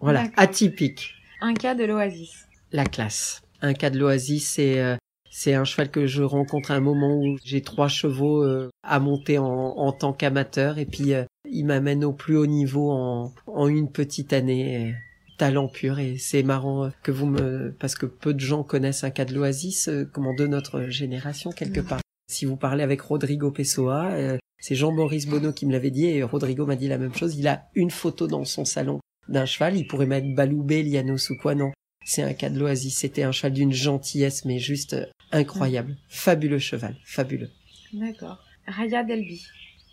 Voilà, 0.00 0.28
atypique. 0.36 1.14
Un 1.42 1.52
cas 1.52 1.74
de 1.74 1.84
l'Oasis. 1.84 2.46
La 2.72 2.86
classe. 2.86 3.42
Un 3.60 3.74
cas 3.74 3.90
de 3.90 3.98
l'Oasis, 3.98 4.48
c'est 4.48 4.80
euh, 4.80 4.96
c'est 5.42 5.54
un 5.54 5.64
cheval 5.64 5.90
que 5.90 6.06
je 6.06 6.22
rencontre 6.22 6.70
à 6.70 6.74
un 6.74 6.80
moment 6.80 7.16
où 7.16 7.38
j'ai 7.42 7.62
trois 7.62 7.88
chevaux 7.88 8.44
euh, 8.44 8.68
à 8.82 9.00
monter 9.00 9.38
en, 9.38 9.46
en 9.46 9.90
tant 9.90 10.12
qu'amateur 10.12 10.76
et 10.76 10.84
puis 10.84 11.14
euh, 11.14 11.24
il 11.50 11.64
m'amène 11.64 12.04
au 12.04 12.12
plus 12.12 12.36
haut 12.36 12.44
niveau 12.44 12.90
en, 12.90 13.32
en 13.46 13.66
une 13.66 13.90
petite 13.90 14.34
année. 14.34 14.94
talent 15.38 15.68
pur 15.68 15.98
et 15.98 16.18
c'est 16.18 16.42
marrant 16.42 16.84
euh, 16.84 16.88
que 17.02 17.10
vous 17.10 17.24
me 17.24 17.74
parce 17.80 17.94
que 17.94 18.04
peu 18.04 18.34
de 18.34 18.40
gens 18.40 18.62
connaissent 18.62 19.02
un 19.02 19.08
cas 19.08 19.24
de 19.24 19.32
l'Oasis 19.32 19.88
comment 20.12 20.34
de 20.34 20.46
notre 20.46 20.82
génération 20.90 21.52
quelque 21.52 21.80
part. 21.80 22.02
Si 22.30 22.44
vous 22.44 22.56
parlez 22.56 22.82
avec 22.82 23.00
Rodrigo 23.00 23.50
Pessoa, 23.50 24.12
c'est 24.58 24.74
Jean-Maurice 24.74 25.26
Bonneau 25.26 25.54
qui 25.54 25.64
me 25.64 25.72
l'avait 25.72 25.90
dit 25.90 26.04
et 26.04 26.22
Rodrigo 26.22 26.66
m'a 26.66 26.76
dit 26.76 26.86
la 26.86 26.98
même 26.98 27.14
chose. 27.14 27.38
Il 27.38 27.48
a 27.48 27.64
une 27.74 27.90
photo 27.90 28.26
dans 28.26 28.44
son 28.44 28.66
salon 28.66 29.00
d'un 29.28 29.46
cheval. 29.46 29.74
Il 29.78 29.86
pourrait 29.86 30.04
mettre 30.04 30.34
Baloubé, 30.34 30.82
Lianos 30.82 31.30
ou 31.30 31.36
quoi. 31.40 31.54
Non, 31.54 31.72
c'est 32.04 32.22
un 32.22 32.34
cas 32.34 32.50
de 32.50 32.58
l'Oasis. 32.58 32.96
C'était 32.96 33.22
un 33.22 33.32
cheval 33.32 33.52
d'une 33.52 33.72
gentillesse, 33.72 34.44
mais 34.44 34.58
juste 34.58 34.96
incroyable. 35.32 35.96
Fabuleux 36.08 36.58
cheval, 36.58 36.96
fabuleux. 37.04 37.50
D'accord. 37.92 38.38
Raya 38.66 39.04
Delby. 39.04 39.42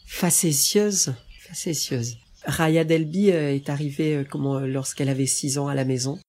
Facétieuse, 0.05 1.13
facétieuse. 1.39 2.17
Raya 2.45 2.83
Delby 2.83 3.31
euh, 3.31 3.53
est 3.53 3.69
arrivée 3.69 4.15
euh, 4.15 4.23
comment 4.23 4.59
lorsqu'elle 4.59 5.09
avait 5.09 5.25
six 5.25 5.57
ans 5.57 5.67
à 5.67 5.75
la 5.75 5.85
maison. 5.85 6.19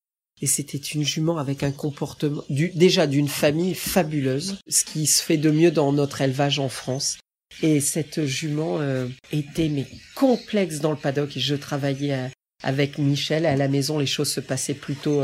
Et 0.40 0.46
c'était 0.46 0.78
une 0.78 1.04
jument 1.04 1.38
avec 1.38 1.62
un 1.62 1.72
comportement 1.72 2.42
du, 2.48 2.68
déjà 2.68 3.06
d'une 3.06 3.28
famille 3.28 3.74
fabuleuse, 3.74 4.58
ce 4.68 4.84
qui 4.84 5.06
se 5.06 5.22
fait 5.22 5.36
de 5.36 5.50
mieux 5.50 5.70
dans 5.70 5.92
notre 5.92 6.20
élevage 6.20 6.58
en 6.58 6.68
France. 6.68 7.18
Et 7.62 7.80
cette 7.80 8.24
jument 8.24 8.80
euh, 8.80 9.08
était 9.32 9.68
mais 9.68 9.86
complexe 10.14 10.80
dans 10.80 10.90
le 10.90 10.96
paddock. 10.96 11.36
Et 11.36 11.40
je 11.40 11.54
travaillais 11.54 12.30
avec 12.62 12.98
Michel 12.98 13.46
à 13.46 13.56
la 13.56 13.68
maison. 13.68 13.98
Les 13.98 14.06
choses 14.06 14.32
se 14.32 14.40
passaient 14.40 14.74
plutôt 14.74 15.22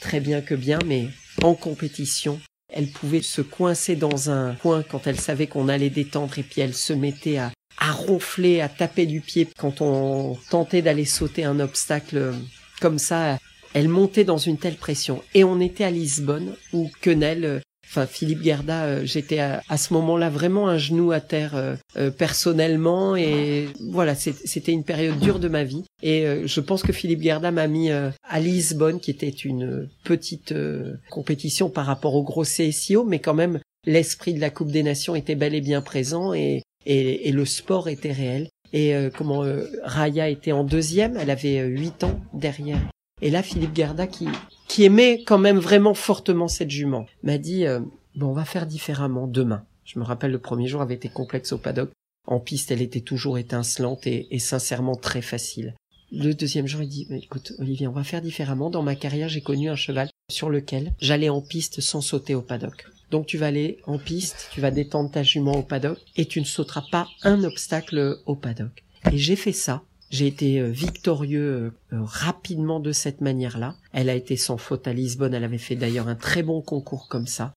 très 0.00 0.20
bien 0.20 0.40
que 0.40 0.54
bien, 0.54 0.78
mais 0.86 1.08
en 1.42 1.54
compétition, 1.54 2.40
elle 2.72 2.88
pouvait 2.88 3.22
se 3.22 3.40
coincer 3.40 3.96
dans 3.96 4.30
un 4.30 4.54
coin 4.54 4.82
quand 4.82 5.06
elle 5.06 5.20
savait 5.20 5.46
qu'on 5.46 5.68
allait 5.68 5.90
détendre 5.90 6.38
et 6.38 6.42
puis 6.42 6.60
elle 6.60 6.74
se 6.74 6.92
mettait 6.92 7.38
à, 7.38 7.52
ronfler, 7.92 8.60
à 8.60 8.68
taper 8.68 9.06
du 9.06 9.20
pied 9.20 9.48
quand 9.58 9.80
on 9.80 10.36
tentait 10.50 10.82
d'aller 10.82 11.04
sauter 11.04 11.44
un 11.44 11.60
obstacle 11.60 12.34
comme 12.80 12.98
ça. 12.98 13.38
Elle 13.74 13.88
montait 13.88 14.24
dans 14.24 14.38
une 14.38 14.58
telle 14.58 14.76
pression. 14.76 15.22
Et 15.34 15.44
on 15.44 15.60
était 15.60 15.84
à 15.84 15.90
Lisbonne 15.90 16.54
où 16.72 16.90
Quenelle 17.00 17.60
enfin 17.94 18.06
Philippe 18.06 18.42
Gerda, 18.42 18.84
euh, 18.84 19.02
j'étais 19.04 19.38
à, 19.38 19.76
ce 19.76 19.92
moment-là 19.94 20.28
vraiment 20.28 20.68
un 20.68 20.78
genou 20.78 21.12
à 21.12 21.20
terre 21.20 21.54
euh, 21.54 21.76
euh, 21.96 22.10
personnellement 22.10 23.14
et 23.14 23.68
voilà, 23.92 24.16
c'était 24.16 24.72
une 24.72 24.82
période 24.82 25.18
dure 25.20 25.38
de 25.38 25.48
ma 25.48 25.62
vie. 25.62 25.84
Et 26.02 26.26
je 26.44 26.60
pense 26.60 26.82
que 26.82 26.92
Philippe 26.92 27.22
Gerda 27.22 27.50
m'a 27.50 27.66
mis 27.66 27.90
à 27.90 28.40
Lisbonne 28.40 29.00
qui 29.00 29.10
était 29.10 29.28
une 29.28 29.88
petite 30.02 30.54
compétition 31.10 31.70
par 31.70 31.86
rapport 31.86 32.14
au 32.14 32.22
gros 32.22 32.42
CSIO 32.42 33.04
mais 33.04 33.20
quand 33.20 33.32
même 33.32 33.60
l'esprit 33.86 34.34
de 34.34 34.40
la 34.40 34.50
Coupe 34.50 34.70
des 34.70 34.82
Nations 34.82 35.14
était 35.14 35.34
bel 35.34 35.54
et 35.54 35.60
bien 35.60 35.80
présent 35.80 36.34
et 36.34 36.62
et, 36.84 37.28
et 37.28 37.32
le 37.32 37.46
sport 37.46 37.88
était 37.88 38.12
réel. 38.12 38.48
Et 38.74 38.92
comment 39.16 39.44
Raya 39.84 40.28
était 40.28 40.52
en 40.52 40.64
deuxième, 40.64 41.16
elle 41.16 41.30
avait 41.30 41.60
huit 41.60 42.02
ans 42.04 42.20
derrière. 42.34 42.80
Et 43.22 43.30
là, 43.30 43.42
Philippe 43.42 43.72
Garda, 43.72 44.06
qui, 44.06 44.26
qui 44.68 44.84
aimait 44.84 45.22
quand 45.24 45.38
même 45.38 45.58
vraiment 45.58 45.94
fortement 45.94 46.48
cette 46.48 46.70
jument, 46.70 47.06
m'a 47.22 47.38
dit, 47.38 47.66
euh, 47.66 47.80
bon, 48.14 48.28
on 48.28 48.32
va 48.32 48.44
faire 48.44 48.66
différemment 48.66 49.26
demain. 49.26 49.64
Je 49.84 49.98
me 49.98 50.04
rappelle, 50.04 50.30
le 50.30 50.38
premier 50.38 50.66
jour 50.66 50.82
avait 50.82 50.94
été 50.94 51.08
complexe 51.08 51.52
au 51.52 51.58
paddock. 51.58 51.90
En 52.26 52.40
piste, 52.40 52.70
elle 52.70 52.82
était 52.82 53.00
toujours 53.00 53.38
étincelante 53.38 54.06
et, 54.06 54.34
et 54.34 54.38
sincèrement 54.38 54.96
très 54.96 55.22
facile. 55.22 55.74
Le 56.10 56.32
deuxième 56.32 56.66
jour, 56.66 56.82
il 56.82 56.88
dit, 56.88 57.06
écoute, 57.10 57.52
Olivier, 57.58 57.88
on 57.88 57.92
va 57.92 58.04
faire 58.04 58.22
différemment. 58.22 58.70
Dans 58.70 58.82
ma 58.82 58.94
carrière, 58.94 59.28
j'ai 59.28 59.42
connu 59.42 59.68
un 59.68 59.76
cheval 59.76 60.08
sur 60.30 60.48
lequel 60.48 60.94
j'allais 61.00 61.28
en 61.28 61.42
piste 61.42 61.80
sans 61.80 62.00
sauter 62.00 62.34
au 62.34 62.42
paddock. 62.42 62.86
Donc 63.10 63.26
tu 63.26 63.38
vas 63.38 63.46
aller 63.46 63.78
en 63.86 63.98
piste, 63.98 64.48
tu 64.52 64.60
vas 64.60 64.70
détendre 64.70 65.10
ta 65.10 65.22
jument 65.22 65.52
au 65.52 65.62
paddock 65.62 65.98
et 66.16 66.26
tu 66.26 66.40
ne 66.40 66.44
sauteras 66.44 66.84
pas 66.90 67.06
un 67.22 67.44
obstacle 67.44 68.18
au 68.26 68.34
paddock. 68.34 68.82
Et 69.12 69.18
j'ai 69.18 69.36
fait 69.36 69.52
ça 69.52 69.82
j'ai 70.10 70.26
été 70.26 70.60
euh, 70.60 70.68
victorieux 70.68 71.72
euh, 71.92 71.98
rapidement 72.02 72.80
de 72.80 72.92
cette 72.92 73.20
manière-là. 73.20 73.76
Elle 73.92 74.10
a 74.10 74.14
été 74.14 74.36
sans 74.36 74.56
faute 74.56 74.86
à 74.86 74.92
Lisbonne. 74.92 75.34
Elle 75.34 75.44
avait 75.44 75.58
fait 75.58 75.76
d'ailleurs 75.76 76.08
un 76.08 76.14
très 76.14 76.42
bon 76.42 76.62
concours 76.62 77.08
comme 77.08 77.26
ça. 77.26 77.54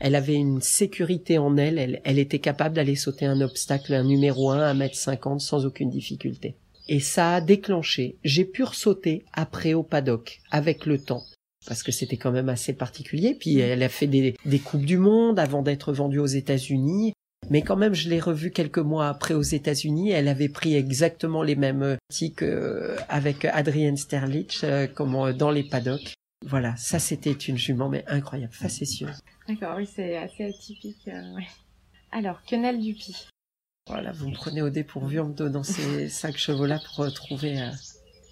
Elle 0.00 0.14
avait 0.14 0.34
une 0.34 0.60
sécurité 0.60 1.38
en 1.38 1.56
elle. 1.56 2.00
Elle, 2.04 2.18
était 2.18 2.38
capable 2.38 2.76
d'aller 2.76 2.94
sauter 2.94 3.26
un 3.26 3.40
obstacle, 3.40 3.94
un 3.94 4.04
numéro 4.04 4.50
1 4.50 4.60
à 4.60 4.74
mètre 4.74 4.96
50 4.96 5.40
sans 5.40 5.66
aucune 5.66 5.90
difficulté. 5.90 6.56
Et 6.88 7.00
ça 7.00 7.34
a 7.34 7.40
déclenché. 7.40 8.16
J'ai 8.24 8.44
pu 8.44 8.64
sauter 8.72 9.24
après 9.32 9.74
au 9.74 9.82
paddock 9.82 10.40
avec 10.50 10.86
le 10.86 10.98
temps 10.98 11.24
parce 11.66 11.82
que 11.82 11.92
c'était 11.92 12.16
quand 12.16 12.32
même 12.32 12.48
assez 12.48 12.72
particulier. 12.72 13.36
Puis 13.38 13.58
elle 13.58 13.82
a 13.82 13.88
fait 13.88 14.06
des, 14.06 14.34
des 14.46 14.58
coupes 14.58 14.86
du 14.86 14.96
monde 14.96 15.38
avant 15.38 15.62
d'être 15.62 15.92
vendue 15.92 16.20
aux 16.20 16.26
États-Unis. 16.26 17.12
Mais 17.50 17.62
quand 17.62 17.76
même, 17.76 17.94
je 17.94 18.08
l'ai 18.08 18.20
revue 18.20 18.50
quelques 18.50 18.78
mois 18.78 19.08
après 19.08 19.34
aux 19.34 19.42
États-Unis. 19.42 20.10
Elle 20.10 20.28
avait 20.28 20.48
pris 20.48 20.74
exactement 20.74 21.42
les 21.42 21.56
mêmes 21.56 21.96
tics 22.10 22.42
euh, 22.42 22.96
avec 23.08 23.44
Adrienne 23.44 23.96
Sterlich, 23.96 24.64
euh, 24.64 24.86
comme 24.86 25.14
euh, 25.14 25.32
dans 25.32 25.50
les 25.50 25.64
paddocks. 25.64 26.14
Voilà, 26.46 26.76
ça 26.76 26.98
c'était 26.98 27.32
une 27.32 27.56
jument, 27.56 27.88
mais 27.88 28.04
incroyable, 28.06 28.52
facétieuse. 28.52 29.20
D'accord, 29.48 29.74
oui, 29.76 29.88
c'est 29.92 30.16
assez 30.16 30.44
atypique. 30.44 31.08
Alors, 32.12 32.42
Quenelle 32.46 32.80
Dupi. 32.80 33.26
Voilà, 33.88 34.12
vous 34.12 34.28
me 34.28 34.34
prenez 34.34 34.62
au 34.62 34.70
dépourvu 34.70 35.18
en 35.18 35.28
me 35.28 35.34
donnant 35.34 35.62
ces 35.62 36.08
cinq 36.08 36.36
chevaux-là 36.36 36.78
pour 36.84 37.06
retrouver. 37.06 37.58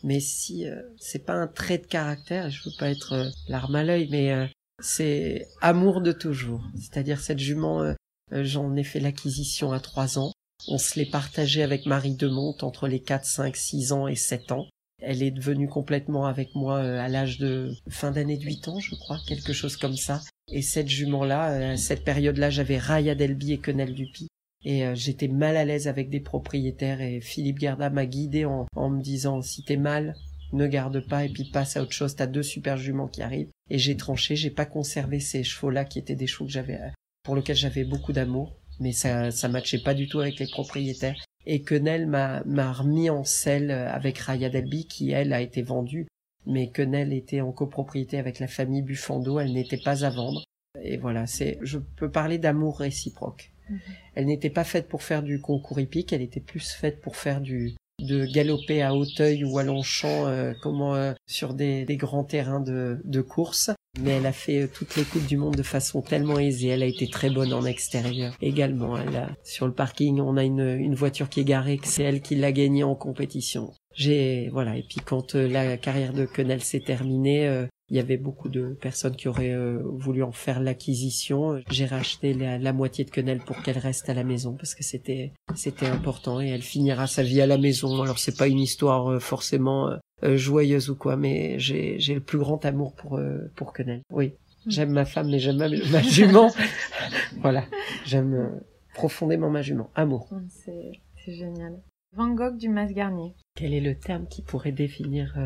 Mais 0.04 0.20
si 0.20 0.66
c'est 0.98 1.24
pas 1.24 1.32
un 1.32 1.48
trait 1.48 1.78
de 1.78 1.86
caractère, 1.86 2.50
je 2.50 2.62
veux 2.68 2.74
pas 2.78 2.90
être 2.90 3.32
l'arme 3.48 3.74
à 3.74 3.82
l'œil, 3.82 4.08
mais 4.10 4.50
c'est 4.80 5.48
amour 5.60 6.00
de 6.00 6.12
toujours. 6.12 6.62
C'est-à-dire 6.76 7.20
cette 7.20 7.38
jument 7.38 7.82
euh, 7.82 7.94
j'en 8.30 8.74
ai 8.76 8.84
fait 8.84 9.00
l'acquisition 9.00 9.72
à 9.72 9.80
trois 9.80 10.18
ans. 10.18 10.32
On 10.68 10.78
se 10.78 10.98
l'est 10.98 11.10
partagé 11.10 11.62
avec 11.62 11.86
Marie 11.86 12.14
Demonte 12.14 12.62
entre 12.62 12.88
les 12.88 13.00
4, 13.00 13.24
5, 13.24 13.56
6 13.56 13.92
ans 13.92 14.08
et 14.08 14.16
7 14.16 14.52
ans. 14.52 14.66
Elle 15.00 15.22
est 15.22 15.30
devenue 15.30 15.68
complètement 15.68 16.26
avec 16.26 16.54
moi 16.54 16.78
euh, 16.78 16.98
à 16.98 17.08
l'âge 17.08 17.38
de 17.38 17.74
fin 17.88 18.10
d'année 18.10 18.38
de 18.38 18.44
8 18.44 18.68
ans, 18.68 18.80
je 18.80 18.94
crois, 18.94 19.18
quelque 19.26 19.52
chose 19.52 19.76
comme 19.76 19.96
ça. 19.96 20.22
Et 20.50 20.62
cette 20.62 20.88
jument-là, 20.88 21.50
euh, 21.52 21.72
à 21.74 21.76
cette 21.76 22.04
période-là, 22.04 22.48
j'avais 22.50 22.78
Raya 22.78 23.14
Delby 23.14 23.52
et 23.52 23.58
Quenelle 23.58 23.94
Dupi. 23.94 24.28
Et 24.64 24.82
j'étais 24.94 25.28
mal 25.28 25.56
à 25.56 25.64
l'aise 25.64 25.86
avec 25.86 26.10
des 26.10 26.18
propriétaires 26.18 27.00
et 27.00 27.20
Philippe 27.20 27.60
Garda 27.60 27.88
m'a 27.88 28.04
guidé 28.04 28.46
en, 28.46 28.66
en 28.74 28.90
me 28.90 29.00
disant 29.00 29.40
si 29.40 29.62
t'es 29.62 29.76
mal, 29.76 30.16
ne 30.52 30.66
garde 30.66 31.06
pas 31.06 31.24
et 31.24 31.28
puis 31.28 31.44
passe 31.44 31.76
à 31.76 31.82
autre 31.82 31.92
chose, 31.92 32.16
t'as 32.16 32.26
deux 32.26 32.42
super 32.42 32.76
juments 32.76 33.06
qui 33.06 33.22
arrivent. 33.22 33.50
Et 33.70 33.78
j'ai 33.78 33.96
tranché, 33.96 34.34
j'ai 34.34 34.50
pas 34.50 34.66
conservé 34.66 35.20
ces 35.20 35.44
chevaux-là 35.44 35.84
qui 35.84 36.00
étaient 36.00 36.16
des 36.16 36.26
chevaux 36.26 36.46
que 36.46 36.52
j'avais 36.52 36.80
pour 37.26 37.34
lequel 37.34 37.56
j'avais 37.56 37.84
beaucoup 37.84 38.12
d'amour, 38.12 38.56
mais 38.80 38.92
ça 38.92 39.32
ça 39.32 39.48
matchait 39.48 39.82
pas 39.82 39.94
du 39.94 40.08
tout 40.08 40.20
avec 40.20 40.38
les 40.38 40.46
propriétaires. 40.46 41.22
Et 41.44 41.62
Quenelle 41.62 42.06
m'a 42.06 42.42
m'a 42.44 42.72
remis 42.72 43.10
en 43.10 43.24
selle 43.24 43.70
avec 43.70 44.16
Raya 44.18 44.48
Delby 44.48 44.86
qui 44.86 45.10
elle 45.10 45.32
a 45.32 45.40
été 45.40 45.62
vendue, 45.62 46.06
mais 46.46 46.70
Quenelle 46.70 47.12
était 47.12 47.40
en 47.40 47.50
copropriété 47.50 48.16
avec 48.18 48.38
la 48.38 48.46
famille 48.46 48.82
Buffando, 48.82 49.40
elle 49.40 49.52
n'était 49.52 49.76
pas 49.76 50.04
à 50.04 50.10
vendre. 50.10 50.44
Et 50.80 50.96
voilà, 50.98 51.26
c'est, 51.26 51.58
je 51.62 51.78
peux 51.78 52.10
parler 52.10 52.38
d'amour 52.38 52.78
réciproque. 52.78 53.50
Mhm. 53.68 53.80
Elle 54.14 54.26
n'était 54.26 54.50
pas 54.50 54.64
faite 54.64 54.88
pour 54.88 55.02
faire 55.02 55.24
du 55.24 55.40
concours 55.40 55.80
hippique, 55.80 56.12
elle 56.12 56.22
était 56.22 56.40
plus 56.40 56.70
faite 56.72 57.00
pour 57.00 57.16
faire 57.16 57.40
du 57.40 57.74
de 57.98 58.26
galoper 58.26 58.82
à 58.82 58.94
Hauteuil 58.94 59.42
ou 59.42 59.58
à 59.58 59.64
Longchamp, 59.64 60.26
euh, 60.26 60.52
comment 60.62 60.94
euh, 60.94 61.14
sur 61.26 61.54
des, 61.54 61.86
des, 61.86 61.96
grands 61.96 62.24
terrains 62.24 62.60
de, 62.60 63.00
de 63.04 63.20
course. 63.22 63.70
Mais 64.00 64.12
elle 64.12 64.26
a 64.26 64.32
fait 64.32 64.62
euh, 64.62 64.68
toutes 64.72 64.96
les 64.96 65.04
coupes 65.04 65.26
du 65.26 65.36
monde 65.36 65.56
de 65.56 65.62
façon 65.62 66.02
tellement 66.02 66.38
aisée. 66.38 66.68
Elle 66.68 66.82
a 66.82 66.86
été 66.86 67.08
très 67.08 67.30
bonne 67.30 67.52
en 67.52 67.64
extérieur 67.64 68.34
également. 68.40 68.96
Elle 68.96 69.16
a, 69.16 69.30
sur 69.44 69.66
le 69.66 69.72
parking, 69.72 70.20
on 70.20 70.36
a 70.36 70.44
une, 70.44 70.76
une 70.78 70.94
voiture 70.94 71.28
qui 71.28 71.40
est 71.40 71.44
garée, 71.44 71.80
c'est 71.82 72.02
elle 72.02 72.20
qui 72.20 72.34
l'a 72.34 72.52
gagnée 72.52 72.84
en 72.84 72.94
compétition. 72.94 73.72
J'ai 73.94 74.48
voilà. 74.52 74.76
Et 74.76 74.82
puis 74.82 75.00
quand 75.04 75.34
la 75.34 75.76
carrière 75.76 76.12
de 76.12 76.26
Quenelle 76.26 76.62
s'est 76.62 76.80
terminée, 76.80 77.66
il 77.88 77.96
y 77.96 78.00
avait 78.00 78.16
beaucoup 78.16 78.48
de 78.48 78.76
personnes 78.80 79.14
qui 79.14 79.28
auraient 79.28 79.54
euh, 79.54 79.80
voulu 79.84 80.22
en 80.24 80.32
faire 80.32 80.60
l'acquisition. 80.60 81.62
J'ai 81.70 81.86
racheté 81.86 82.34
la, 82.34 82.58
la, 82.58 82.72
moitié 82.72 83.04
de 83.04 83.10
quenelle 83.10 83.38
pour 83.38 83.62
qu'elle 83.62 83.78
reste 83.78 84.08
à 84.08 84.14
la 84.14 84.24
maison 84.24 84.54
parce 84.54 84.74
que 84.74 84.82
c'était 84.82 85.32
c'était 85.54 85.86
important 85.86 86.40
et 86.40 86.48
elle 86.48 86.62
finira 86.62 87.06
sa 87.06 87.22
vie 87.22 87.40
à 87.40 87.46
la 87.46 87.58
maison. 87.58 88.02
Alors 88.02 88.18
c'est 88.18 88.36
pas 88.36 88.48
une 88.48 88.58
histoire 88.58 89.12
euh, 89.12 89.18
forcément 89.20 89.90
euh, 90.24 90.36
joyeuse 90.36 90.90
ou 90.90 90.96
quoi, 90.96 91.16
mais 91.16 91.58
j'ai 91.60 91.98
j'ai 92.00 92.14
le 92.14 92.20
plus 92.20 92.38
grand 92.38 92.64
amour 92.64 92.94
pour 92.94 93.20
pour 93.54 93.72
quenelle. 93.72 94.02
Oui, 94.10 94.28
mm. 94.28 94.70
j'aime 94.70 94.90
ma 94.90 95.04
femme 95.04 95.30
mais 95.30 95.38
j'aime 95.38 95.58
ma, 95.58 95.68
ma 95.68 96.02
jument. 96.02 96.50
voilà, 97.40 97.64
j'aime 98.04 98.60
profondément 98.94 99.50
ma 99.50 99.62
jument. 99.62 99.90
Amour. 99.94 100.26
Mm, 100.32 100.46
c'est 100.48 100.92
c'est 101.24 101.34
génial. 101.34 101.80
Van 102.16 102.34
Gogh 102.34 102.56
du 102.56 102.68
Mas 102.68 102.92
Garnier. 102.92 103.34
Quel 103.54 103.74
est 103.74 103.80
le 103.80 103.96
terme 103.96 104.26
qui 104.26 104.42
pourrait 104.42 104.72
définir 104.72 105.36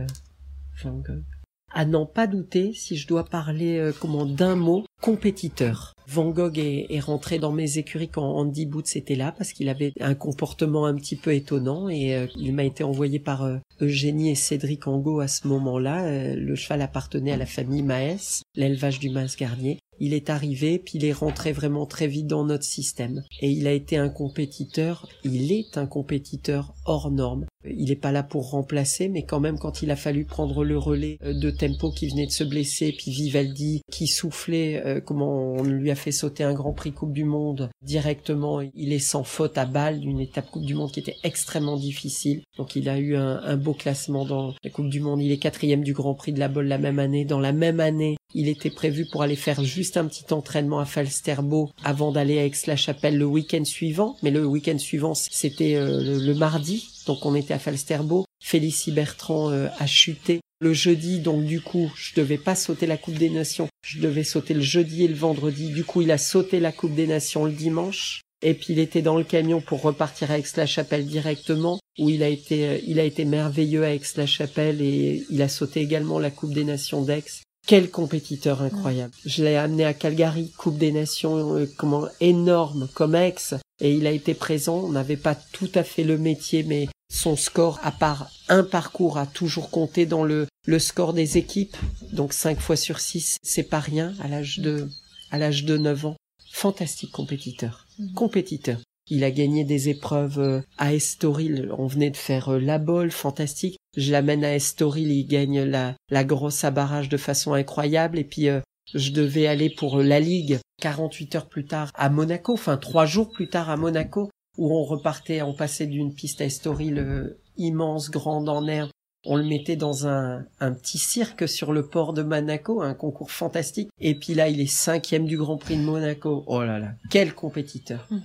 Van 0.83 0.93
Gogh? 0.93 1.25
À 1.73 1.85
n'en 1.85 2.07
pas 2.07 2.27
douter, 2.27 2.73
si 2.75 2.97
je 2.97 3.07
dois 3.07 3.25
parler 3.25 3.79
euh, 3.79 3.93
comment 3.99 4.27
d'un 4.27 4.57
mot, 4.57 4.85
compétiteur. 5.01 5.95
Van 6.07 6.31
Gogh 6.31 6.59
est, 6.59 6.87
est, 6.91 7.01
rentré 7.01 7.39
dans 7.39 7.53
mes 7.53 7.79
écuries 7.79 8.09
quand 8.09 8.25
Andy 8.25 8.67
Boots 8.67 8.97
était 8.97 9.15
là 9.15 9.33
parce 9.33 9.53
qu'il 9.53 9.69
avait 9.69 9.93
un 10.01 10.15
comportement 10.15 10.87
un 10.87 10.95
petit 10.95 11.17
peu 11.17 11.33
étonnant 11.33 11.89
et 11.89 12.15
euh, 12.17 12.27
il 12.37 12.55
m'a 12.55 12.65
été 12.65 12.83
envoyé 12.83 13.21
par 13.21 13.45
euh, 13.45 13.59
Eugénie 13.81 14.31
et 14.31 14.35
Cédric 14.35 14.87
Angot 14.89 15.21
à 15.21 15.29
ce 15.29 15.47
moment-là. 15.47 16.35
le 16.35 16.55
cheval 16.55 16.83
appartenait 16.83 17.33
à 17.33 17.37
la 17.37 17.47
famille 17.47 17.83
Maes, 17.83 18.43
l'élevage 18.57 18.99
du 18.99 19.11
Mas 19.11 19.37
Garnier. 19.37 19.79
Il 20.01 20.15
est 20.15 20.31
arrivé, 20.31 20.79
puis 20.79 20.99
il 20.99 21.05
est 21.05 21.13
rentré 21.13 21.53
vraiment 21.53 21.87
très 21.87 22.07
vite 22.07 22.27
dans 22.27 22.45
notre 22.45 22.65
système. 22.65 23.23
Et 23.41 23.51
il 23.51 23.67
a 23.67 23.73
été 23.73 23.97
un 23.97 24.09
compétiteur, 24.09 25.09
il 25.25 25.53
est 25.53 25.77
un 25.77 25.87
compétiteur 25.87 26.75
hors 26.87 27.11
norme. 27.11 27.47
Il 27.65 27.91
n'est 27.91 27.97
pas 27.97 28.11
là 28.11 28.23
pour 28.23 28.51
remplacer, 28.51 29.09
mais 29.09 29.25
quand 29.25 29.41
même 29.41 29.59
quand 29.59 29.83
il 29.83 29.91
a 29.91 29.97
fallu 29.97 30.25
prendre 30.25 30.65
le 30.65 30.79
relais 30.79 31.19
de 31.23 31.51
Tempo 31.51 31.91
qui 31.91 32.09
venait 32.09 32.27
de 32.27 32.33
se 32.33 32.45
blesser, 32.45 32.95
puis 32.97 33.11
Vivaldi 33.11 33.83
qui 33.93 34.07
soufflait, 34.07 34.83
euh, 34.87 35.01
comment 35.01 35.53
on 35.53 35.63
lui 35.63 35.91
a 35.91 35.95
fait 35.95 36.13
sauter 36.13 36.43
un 36.43 36.55
Grand 36.55 36.73
Prix 36.73 36.93
Coupe 36.93 37.13
du 37.13 37.25
Monde 37.25 37.69
directement, 37.83 38.63
il 38.63 38.93
est 38.95 38.99
sans 38.99 39.25
faute 39.25 39.59
à 39.59 39.67
balle 39.67 40.01
d'une 40.01 40.21
étape 40.21 40.51
Coupe 40.51 40.65
du 40.65 40.75
Monde 40.75 40.91
qui 40.91 41.01
était 41.01 41.17
extrêmement 41.23 41.77
difficile. 41.77 42.43
Donc 42.57 42.77
il 42.77 42.89
a 42.89 42.99
eu 42.99 43.17
un, 43.17 43.41
un 43.43 43.57
beau 43.59 43.75
classement 43.75 44.25
dans 44.25 44.55
la 44.65 44.71
Coupe 44.71 44.89
du 44.89 45.01
Monde. 45.01 45.21
Il 45.21 45.31
est 45.31 45.37
quatrième 45.37 45.83
du 45.83 45.93
Grand 45.93 46.15
Prix 46.15 46.33
de 46.33 46.39
la 46.39 46.49
Bolle 46.49 46.67
la 46.67 46.79
même 46.79 46.99
année. 46.99 47.27
Dans 47.27 47.41
la 47.41 47.53
même 47.53 47.81
année, 47.81 48.17
il 48.35 48.49
était 48.49 48.71
prévu 48.71 49.07
pour 49.07 49.23
aller 49.23 49.37
faire 49.37 49.63
juste 49.65 49.97
un 49.97 50.07
petit 50.07 50.33
entraînement 50.33 50.79
à 50.79 50.85
Falsterbo 50.85 51.71
avant 51.85 52.13
d'aller 52.13 52.39
à 52.39 52.45
Aix-la-Chapelle 52.45 53.19
le 53.19 53.25
week-end 53.25 53.65
suivant. 53.65 54.17
Mais 54.23 54.31
le 54.31 54.47
week-end 54.47 54.79
suivant, 54.79 55.15
c'était 55.15 55.75
euh, 55.75 56.21
le, 56.21 56.35
mardi. 56.35 56.89
Donc 57.07 57.27
on 57.27 57.35
était 57.35 57.55
à 57.55 57.59
Falsterbo. 57.59 58.25
Félicie 58.43 58.93
Bertrand 58.93 59.51
euh, 59.51 59.69
a 59.79 59.87
chuté 59.87 60.41
le 60.61 60.73
jeudi. 60.73 61.21
Donc 61.21 61.45
du 61.45 61.61
coup, 61.61 61.91
je 61.97 62.15
devais 62.15 62.39
pas 62.39 62.55
sauter 62.55 62.87
la 62.87 62.97
Coupe 62.97 63.19
des 63.19 63.31
Nations. 63.31 63.69
Je 63.85 64.01
devais 64.01 64.25
sauter 64.25 64.55
le 64.55 64.61
jeudi 64.61 65.05
et 65.05 65.09
le 65.09 65.15
vendredi. 65.15 65.71
Du 65.71 65.85
coup, 65.85 66.03
il 66.03 66.11
a 66.11 66.19
sauté 66.19 66.61
la 66.61 66.73
Coupe 66.73 66.95
des 66.95 67.07
Nations 67.07 67.45
le 67.45 67.53
dimanche. 67.53 68.21
Et 68.43 68.55
puis 68.55 68.73
il 68.73 68.79
était 68.79 69.03
dans 69.03 69.19
le 69.19 69.25
camion 69.25 69.61
pour 69.61 69.83
repartir 69.83 70.31
à 70.31 70.39
Aix-la-Chapelle 70.39 71.07
directement, 71.07 71.79
où 71.99 72.09
il 72.09 72.23
a 72.23 72.29
été, 72.29 72.67
euh, 72.67 72.79
il 72.87 72.99
a 72.99 73.05
été 73.05 73.27
merveilleux 73.27 73.85
à 73.85 73.93
Aix-la-Chapelle 73.93 74.81
et 74.81 75.27
il 75.29 75.43
a 75.43 75.49
sauté 75.49 75.81
également 75.81 76.19
la 76.19 76.31
Coupe 76.31 76.55
des 76.55 76.65
Nations 76.65 77.03
d'Aix. 77.03 77.43
Quel 77.71 77.89
compétiteur 77.89 78.63
incroyable. 78.63 79.15
Je 79.25 79.45
l'ai 79.45 79.55
amené 79.55 79.85
à 79.85 79.95
Calgary, 79.95 80.51
Coupe 80.59 80.77
des 80.77 80.91
Nations, 80.91 81.55
euh, 81.55 81.73
comment 81.77 82.09
énorme 82.19 82.89
comme 82.95 83.15
ex, 83.15 83.55
et 83.81 83.95
il 83.95 84.09
a 84.09 84.11
été 84.11 84.35
présent. 84.35 84.79
On 84.79 84.91
n'avait 84.91 85.17
pas 85.17 85.37
tout 85.37 85.71
à 85.77 85.85
fait 85.85 86.03
le 86.03 86.19
métier, 86.19 86.65
mais 86.65 86.89
son 87.13 87.37
score, 87.37 87.79
à 87.85 87.93
part 87.93 88.29
un 88.49 88.65
parcours, 88.65 89.19
a 89.19 89.27
toujours 89.27 89.71
compté 89.71 90.05
dans 90.05 90.25
le, 90.25 90.49
le 90.67 90.79
score 90.81 91.13
des 91.13 91.39
équipes. 91.39 91.77
Donc 92.13 92.33
5 92.33 92.59
fois 92.59 92.75
sur 92.75 92.99
6, 92.99 93.37
c'est 93.45 93.63
pas 93.63 93.79
rien 93.79 94.15
à 94.19 94.27
l'âge 94.27 94.59
de, 94.59 94.89
à 95.31 95.39
l'âge 95.39 95.65
de 95.65 95.79
9 95.79 96.07
ans. 96.07 96.17
Fantastique 96.51 97.13
compétiteur. 97.13 97.87
Mmh. 98.01 98.15
Compétiteur. 98.15 98.81
Il 99.11 99.25
a 99.25 99.31
gagné 99.31 99.65
des 99.65 99.89
épreuves 99.89 100.63
à 100.79 100.95
Estoril. 100.95 101.71
On 101.77 101.87
venait 101.87 102.11
de 102.11 102.17
faire 102.17 102.59
la 102.59 102.79
bolle, 102.79 103.11
fantastique. 103.11 103.77
Je 103.97 104.13
l'amène 104.13 104.45
à 104.45 104.55
Estoril, 104.55 105.11
il 105.11 105.27
gagne 105.27 105.63
la, 105.65 105.95
la 106.11 106.25
grosse 106.25 106.63
à 106.65 106.71
barrage 106.71 107.09
de 107.09 107.17
façon 107.17 107.53
incroyable. 107.53 108.19
Et 108.19 108.25
puis, 108.25 108.49
euh, 108.49 108.61
je 108.95 109.11
devais 109.11 109.47
aller 109.47 109.71
pour 109.71 109.99
la 109.99 110.21
Ligue 110.21 110.59
48 110.81 111.35
heures 111.37 111.49
plus 111.49 111.67
tard 111.67 111.91
à 111.95 112.09
Monaco, 112.09 112.55
enfin 112.55 112.77
trois 112.77 113.07
jours 113.07 113.31
plus 113.31 113.49
tard 113.49 113.71
à 113.71 113.77
Monaco, 113.77 114.31
où 114.59 114.75
on 114.75 114.85
repartait, 114.85 115.43
on 115.43 115.55
passait 115.55 115.87
d'une 115.87 116.15
piste 116.15 116.41
à 116.41 116.47
Estoril 116.47 116.99
euh, 116.99 117.41
immense, 117.57 118.11
grande 118.11 118.49
en 118.49 118.67
herbe. 118.67 118.91
On 119.27 119.37
le 119.37 119.45
mettait 119.45 119.77
dans 119.77 120.07
un, 120.07 120.47
un 120.61 120.73
petit 120.73 120.97
cirque 120.97 121.47
sur 121.47 121.73
le 121.73 121.87
port 121.87 122.15
de 122.15 122.23
Monaco, 122.23 122.81
un 122.81 122.95
concours 122.95 123.31
fantastique. 123.31 123.91
Et 124.01 124.15
puis 124.15 124.33
là, 124.33 124.49
il 124.49 124.61
est 124.61 124.67
cinquième 124.67 125.27
du 125.27 125.37
Grand 125.37 125.59
Prix 125.59 125.77
de 125.77 125.83
Monaco. 125.83 126.43
Oh 126.47 126.65
là 126.65 126.79
là, 126.79 126.93
quel 127.11 127.35
compétiteur. 127.35 128.07
Mmh. 128.11 128.19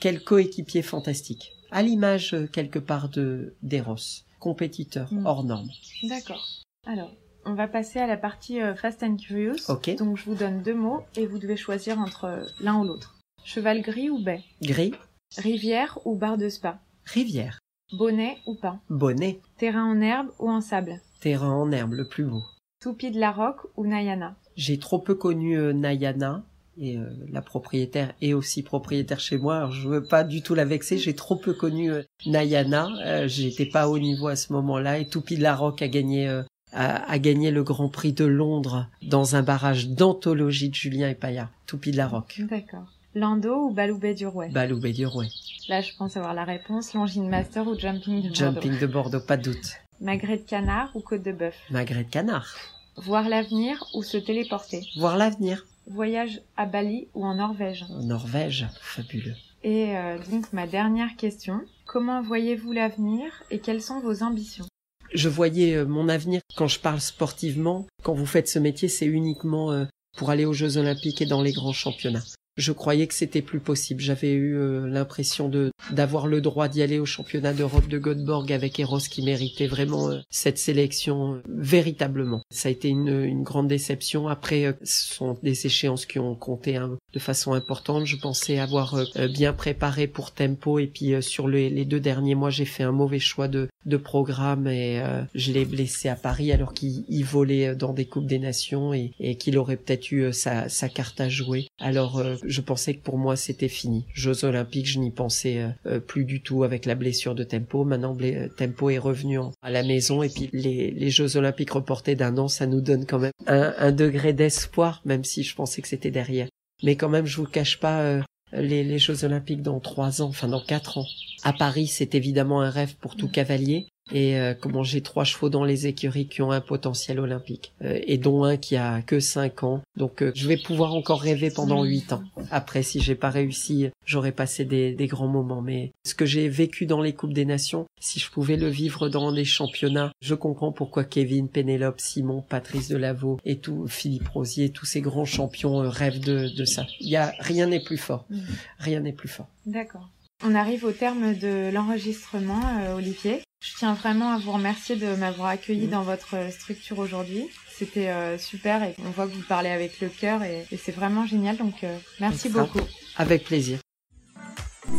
Quel 0.00 0.22
coéquipier 0.22 0.82
fantastique. 0.82 1.52
À 1.70 1.82
l'image 1.82 2.34
euh, 2.34 2.46
quelque 2.46 2.78
part 2.78 3.08
de 3.08 3.54
d'Eros 3.62 4.24
compétiteur 4.38 5.12
mmh. 5.12 5.26
hors 5.26 5.44
norme. 5.44 5.68
D'accord. 6.04 6.46
Alors, 6.86 7.10
on 7.44 7.54
va 7.54 7.68
passer 7.68 7.98
à 7.98 8.06
la 8.06 8.16
partie 8.16 8.60
euh, 8.60 8.74
Fast 8.74 9.02
and 9.02 9.16
Curious. 9.16 9.68
Ok. 9.68 9.96
Donc, 9.96 10.16
je 10.16 10.24
vous 10.24 10.34
donne 10.34 10.62
deux 10.62 10.74
mots 10.74 11.02
et 11.16 11.26
vous 11.26 11.38
devez 11.38 11.56
choisir 11.56 11.98
entre 11.98 12.24
euh, 12.24 12.44
l'un 12.60 12.78
ou 12.78 12.84
l'autre. 12.84 13.18
Cheval 13.44 13.82
gris 13.82 14.10
ou 14.10 14.22
baie 14.22 14.42
Gris. 14.62 14.94
Rivière 15.36 15.98
ou 16.04 16.14
bar 16.14 16.36
de 16.36 16.48
spa? 16.48 16.80
Rivière. 17.04 17.58
Bonnet 17.92 18.38
ou 18.46 18.54
pas 18.54 18.80
Bonnet. 18.90 19.40
Terrain 19.58 19.84
en 19.84 20.00
herbe 20.00 20.28
ou 20.38 20.50
en 20.50 20.60
sable? 20.60 21.00
Terrain 21.20 21.52
en 21.52 21.70
herbe, 21.70 21.92
le 21.92 22.08
plus 22.08 22.24
beau. 22.24 22.42
Toupie 22.80 23.10
de 23.10 23.20
la 23.20 23.32
Roque 23.32 23.66
ou 23.76 23.86
Nayana? 23.86 24.36
J'ai 24.56 24.78
trop 24.78 24.98
peu 24.98 25.14
connu 25.14 25.56
euh, 25.56 25.72
Nayana 25.72 26.44
et 26.78 26.96
euh, 26.96 27.04
la 27.30 27.42
propriétaire 27.42 28.14
est 28.20 28.34
aussi 28.34 28.62
propriétaire 28.62 29.20
chez 29.20 29.38
moi. 29.38 29.56
Alors 29.56 29.72
je 29.72 29.88
veux 29.88 30.02
pas 30.04 30.24
du 30.24 30.42
tout 30.42 30.54
la 30.54 30.64
vexer. 30.64 30.98
J'ai 30.98 31.14
trop 31.14 31.36
peu 31.36 31.52
connu 31.52 31.90
euh, 31.92 32.02
Nayana. 32.26 32.88
Euh, 33.04 33.28
J'étais 33.28 33.66
pas 33.66 33.88
au 33.88 33.98
niveau 33.98 34.28
à 34.28 34.36
ce 34.36 34.52
moment-là. 34.52 34.98
Et 34.98 35.06
Toupie 35.06 35.36
de 35.36 35.42
la 35.42 35.54
Roque 35.54 35.82
a 35.82 35.88
gagné 35.88 36.28
a, 36.72 37.10
a, 37.10 37.18
gagné 37.18 37.50
le 37.50 37.62
Grand 37.62 37.88
Prix 37.88 38.12
de 38.12 38.24
Londres 38.24 38.88
dans 39.02 39.36
un 39.36 39.42
barrage 39.42 39.88
d'anthologie 39.88 40.68
de 40.68 40.74
Julien 40.74 41.08
et 41.08 41.14
Payard. 41.14 41.48
Toupie 41.66 41.92
de 41.92 41.96
la 41.96 42.08
Roque. 42.08 42.40
D'accord. 42.50 42.86
Lando 43.14 43.54
ou 43.68 43.70
Baloubet 43.72 44.14
du 44.14 44.26
Rouet 44.26 44.50
Baloubet 44.50 44.92
du 44.92 45.06
Rouet. 45.06 45.28
Là, 45.70 45.80
je 45.80 45.92
pense 45.96 46.18
avoir 46.18 46.34
la 46.34 46.44
réponse. 46.44 46.92
Longines 46.92 47.28
Master 47.30 47.66
ou 47.66 47.78
Jumping 47.78 48.16
de 48.16 48.28
Bordeaux? 48.28 48.34
Jumping 48.34 48.78
de 48.78 48.86
Bordeaux, 48.86 49.20
pas 49.20 49.38
de 49.38 49.44
doute. 49.44 49.76
Magret 50.02 50.36
de 50.36 50.42
canard 50.42 50.90
ou 50.94 51.00
côte 51.00 51.22
de 51.22 51.32
bœuf? 51.32 51.54
Magret 51.70 52.04
de 52.04 52.10
canard. 52.10 52.54
Voir 52.96 53.28
l'avenir 53.30 53.82
ou 53.94 54.02
se 54.02 54.18
téléporter? 54.18 54.86
Voir 54.98 55.16
l'avenir. 55.16 55.64
Voyage 55.86 56.42
à 56.56 56.66
Bali 56.66 57.08
ou 57.14 57.24
en 57.24 57.36
Norvège 57.36 57.84
En 57.90 58.02
Norvège, 58.02 58.66
fabuleux. 58.80 59.36
Et 59.62 59.96
euh, 59.96 60.18
donc 60.30 60.52
ma 60.52 60.66
dernière 60.66 61.16
question, 61.16 61.60
comment 61.86 62.22
voyez-vous 62.22 62.72
l'avenir 62.72 63.26
et 63.50 63.60
quelles 63.60 63.82
sont 63.82 64.00
vos 64.00 64.22
ambitions? 64.22 64.66
Je 65.14 65.28
voyais 65.28 65.74
euh, 65.74 65.86
mon 65.86 66.08
avenir 66.08 66.40
quand 66.56 66.66
je 66.66 66.80
parle 66.80 67.00
sportivement. 67.00 67.86
Quand 68.02 68.14
vous 68.14 68.26
faites 68.26 68.48
ce 68.48 68.58
métier, 68.58 68.88
c'est 68.88 69.06
uniquement 69.06 69.70
euh, 69.70 69.84
pour 70.16 70.30
aller 70.30 70.44
aux 70.44 70.52
Jeux 70.52 70.76
Olympiques 70.76 71.22
et 71.22 71.26
dans 71.26 71.42
les 71.42 71.52
grands 71.52 71.72
championnats. 71.72 72.24
Je 72.56 72.72
croyais 72.72 73.06
que 73.06 73.12
c'était 73.12 73.42
plus 73.42 73.60
possible. 73.60 74.00
J'avais 74.00 74.32
eu 74.32 74.56
euh, 74.56 74.86
l'impression 74.86 75.48
de 75.48 75.70
d'avoir 75.90 76.26
le 76.26 76.40
droit 76.40 76.68
d'y 76.68 76.82
aller 76.82 76.98
au 76.98 77.04
championnat 77.04 77.52
d'Europe 77.52 77.86
de 77.86 77.98
Göteborg 77.98 78.50
avec 78.50 78.80
Eros 78.80 78.98
qui 78.98 79.22
méritait 79.22 79.66
vraiment 79.66 80.08
euh, 80.08 80.20
cette 80.30 80.56
sélection 80.56 81.34
euh, 81.34 81.42
véritablement. 81.48 82.40
Ça 82.50 82.68
a 82.68 82.72
été 82.72 82.88
une, 82.88 83.24
une 83.24 83.42
grande 83.42 83.68
déception. 83.68 84.26
Après, 84.28 84.74
ce 84.82 85.14
sont 85.14 85.38
des 85.42 85.66
échéances 85.66 86.06
qui 86.06 86.18
ont 86.18 86.34
compté 86.34 86.76
hein, 86.76 86.96
de 87.12 87.18
façon 87.18 87.52
importante. 87.52 88.06
Je 88.06 88.16
pensais 88.16 88.58
avoir 88.58 88.98
bien 89.30 89.52
préparé 89.52 90.06
pour 90.06 90.32
Tempo 90.32 90.78
et 90.78 90.86
puis 90.86 91.22
sur 91.22 91.48
les, 91.48 91.84
deux 91.84 92.00
derniers 92.00 92.34
mois, 92.34 92.50
j'ai 92.50 92.64
fait 92.64 92.82
un 92.82 92.92
mauvais 92.92 93.18
choix 93.18 93.48
de, 93.48 93.68
de 93.84 93.96
programme 93.96 94.66
et 94.66 95.02
je 95.34 95.52
l'ai 95.52 95.64
blessé 95.64 96.08
à 96.08 96.16
Paris 96.16 96.52
alors 96.52 96.72
qu'il 96.72 97.24
volait 97.24 97.74
dans 97.74 97.92
des 97.92 98.06
coupes 98.06 98.26
des 98.26 98.38
nations 98.38 98.92
et, 98.94 99.12
et 99.20 99.36
qu'il 99.36 99.58
aurait 99.58 99.76
peut-être 99.76 100.10
eu 100.10 100.32
sa, 100.32 100.68
sa 100.68 100.88
carte 100.88 101.20
à 101.20 101.28
jouer. 101.28 101.68
Alors 101.78 102.22
je 102.46 102.60
pensais 102.60 102.94
que 102.94 103.02
pour 103.02 103.18
moi 103.18 103.36
c'était 103.36 103.68
fini. 103.68 104.06
Jeux 104.12 104.44
olympiques, 104.44 104.86
je 104.86 104.98
n'y 104.98 105.10
pensais 105.10 105.58
euh, 105.58 105.68
euh, 105.86 106.00
plus 106.00 106.24
du 106.24 106.40
tout 106.40 106.64
avec 106.64 106.86
la 106.86 106.94
blessure 106.94 107.34
de 107.34 107.44
Tempo. 107.44 107.84
Maintenant, 107.84 108.16
Tempo 108.56 108.90
est 108.90 108.98
revenu 108.98 109.38
à 109.62 109.70
la 109.70 109.82
maison 109.82 110.22
et 110.22 110.28
puis 110.28 110.48
les, 110.52 110.90
les 110.90 111.10
Jeux 111.10 111.36
olympiques 111.36 111.70
reportés 111.70 112.14
d'un 112.14 112.36
an, 112.38 112.48
ça 112.48 112.66
nous 112.66 112.80
donne 112.80 113.06
quand 113.06 113.18
même 113.18 113.32
un, 113.46 113.74
un 113.78 113.92
degré 113.92 114.32
d'espoir, 114.32 115.02
même 115.04 115.24
si 115.24 115.42
je 115.42 115.54
pensais 115.54 115.82
que 115.82 115.88
c'était 115.88 116.10
derrière. 116.10 116.48
Mais 116.82 116.96
quand 116.96 117.08
même, 117.08 117.26
je 117.26 117.38
vous 117.38 117.46
cache 117.46 117.80
pas, 117.80 118.20
les, 118.52 118.84
les, 118.84 118.98
Jeux 118.98 119.24
Olympiques 119.24 119.62
dans 119.62 119.80
trois 119.80 120.22
ans, 120.22 120.28
enfin 120.28 120.48
dans 120.48 120.62
quatre 120.62 120.98
ans. 120.98 121.06
À 121.42 121.52
Paris, 121.52 121.86
c'est 121.86 122.14
évidemment 122.14 122.60
un 122.60 122.70
rêve 122.70 122.94
pour 122.96 123.16
tout 123.16 123.28
cavalier 123.28 123.86
et 124.12 124.38
euh, 124.38 124.54
comment 124.54 124.82
j'ai 124.82 125.00
trois 125.00 125.24
chevaux 125.24 125.48
dans 125.48 125.64
les 125.64 125.86
écuries 125.86 126.28
qui 126.28 126.42
ont 126.42 126.52
un 126.52 126.60
potentiel 126.60 127.18
olympique. 127.18 127.72
Euh, 127.82 127.98
et 128.06 128.18
dont 128.18 128.44
un 128.44 128.56
qui 128.56 128.76
a 128.76 129.02
que 129.02 129.20
cinq 129.20 129.62
ans. 129.62 129.82
Donc 129.96 130.22
euh, 130.22 130.32
je 130.34 130.46
vais 130.46 130.56
pouvoir 130.56 130.94
encore 130.94 131.20
rêver 131.20 131.50
pendant 131.50 131.82
huit 131.84 132.12
ans. 132.12 132.22
Après 132.50 132.82
si 132.82 133.00
j'ai 133.00 133.14
pas 133.14 133.30
réussi 133.30 133.88
j'aurais 134.04 134.32
passé 134.32 134.64
des, 134.64 134.92
des, 134.92 135.06
grands 135.06 135.28
moments. 135.28 135.62
Mais 135.62 135.92
ce 136.04 136.14
que 136.14 136.26
j'ai 136.26 136.48
vécu 136.48 136.86
dans 136.86 137.02
les 137.02 137.14
coupes 137.14 137.32
des 137.32 137.44
nations 137.44 137.86
si 138.00 138.20
je 138.20 138.30
pouvais 138.30 138.56
le 138.56 138.68
vivre 138.68 139.08
dans 139.08 139.30
les 139.30 139.44
championnats 139.44 140.12
je 140.20 140.34
comprends 140.34 140.72
pourquoi 140.72 141.04
Kevin 141.04 141.48
Pénélope 141.48 142.00
Simon 142.00 142.42
Patrice 142.42 142.88
Delaveau 142.88 143.38
et 143.44 143.58
tout 143.58 143.86
Philippe 143.88 144.28
Rosier 144.28 144.70
tous 144.70 144.86
ces 144.86 145.00
grands 145.00 145.24
champions 145.24 145.78
rêvent 145.78 146.20
de, 146.20 146.48
de 146.54 146.64
ça. 146.64 146.86
Il 147.00 147.08
y 147.08 147.16
a 147.16 147.32
rien 147.40 147.66
n'est 147.66 147.82
plus 147.82 147.98
fort. 147.98 148.26
Mmh. 148.30 148.38
rien 148.78 149.00
n'est 149.00 149.12
plus 149.12 149.28
fort. 149.28 149.48
D'accord. 149.66 150.08
On 150.44 150.54
arrive 150.54 150.84
au 150.84 150.92
terme 150.92 151.34
de 151.34 151.70
l'enregistrement, 151.72 152.60
Olivier. 152.94 153.42
Je 153.66 153.74
tiens 153.78 153.94
vraiment 153.94 154.32
à 154.32 154.38
vous 154.38 154.52
remercier 154.52 154.94
de 154.94 155.16
m'avoir 155.16 155.48
accueilli 155.48 155.88
dans 155.88 156.02
votre 156.02 156.36
structure 156.52 157.00
aujourd'hui. 157.00 157.48
C'était 157.68 158.10
euh, 158.10 158.38
super 158.38 158.84
et 158.84 158.94
on 159.04 159.10
voit 159.10 159.26
que 159.26 159.34
vous 159.34 159.42
parlez 159.42 159.70
avec 159.70 160.00
le 160.00 160.08
cœur 160.08 160.44
et, 160.44 160.64
c'est 160.78 160.94
vraiment 160.94 161.26
génial. 161.26 161.56
Donc 161.56 161.82
euh, 161.82 161.98
merci 162.20 162.48
beaucoup. 162.48 162.78
Avec 163.16 163.44
plaisir. 163.44 163.80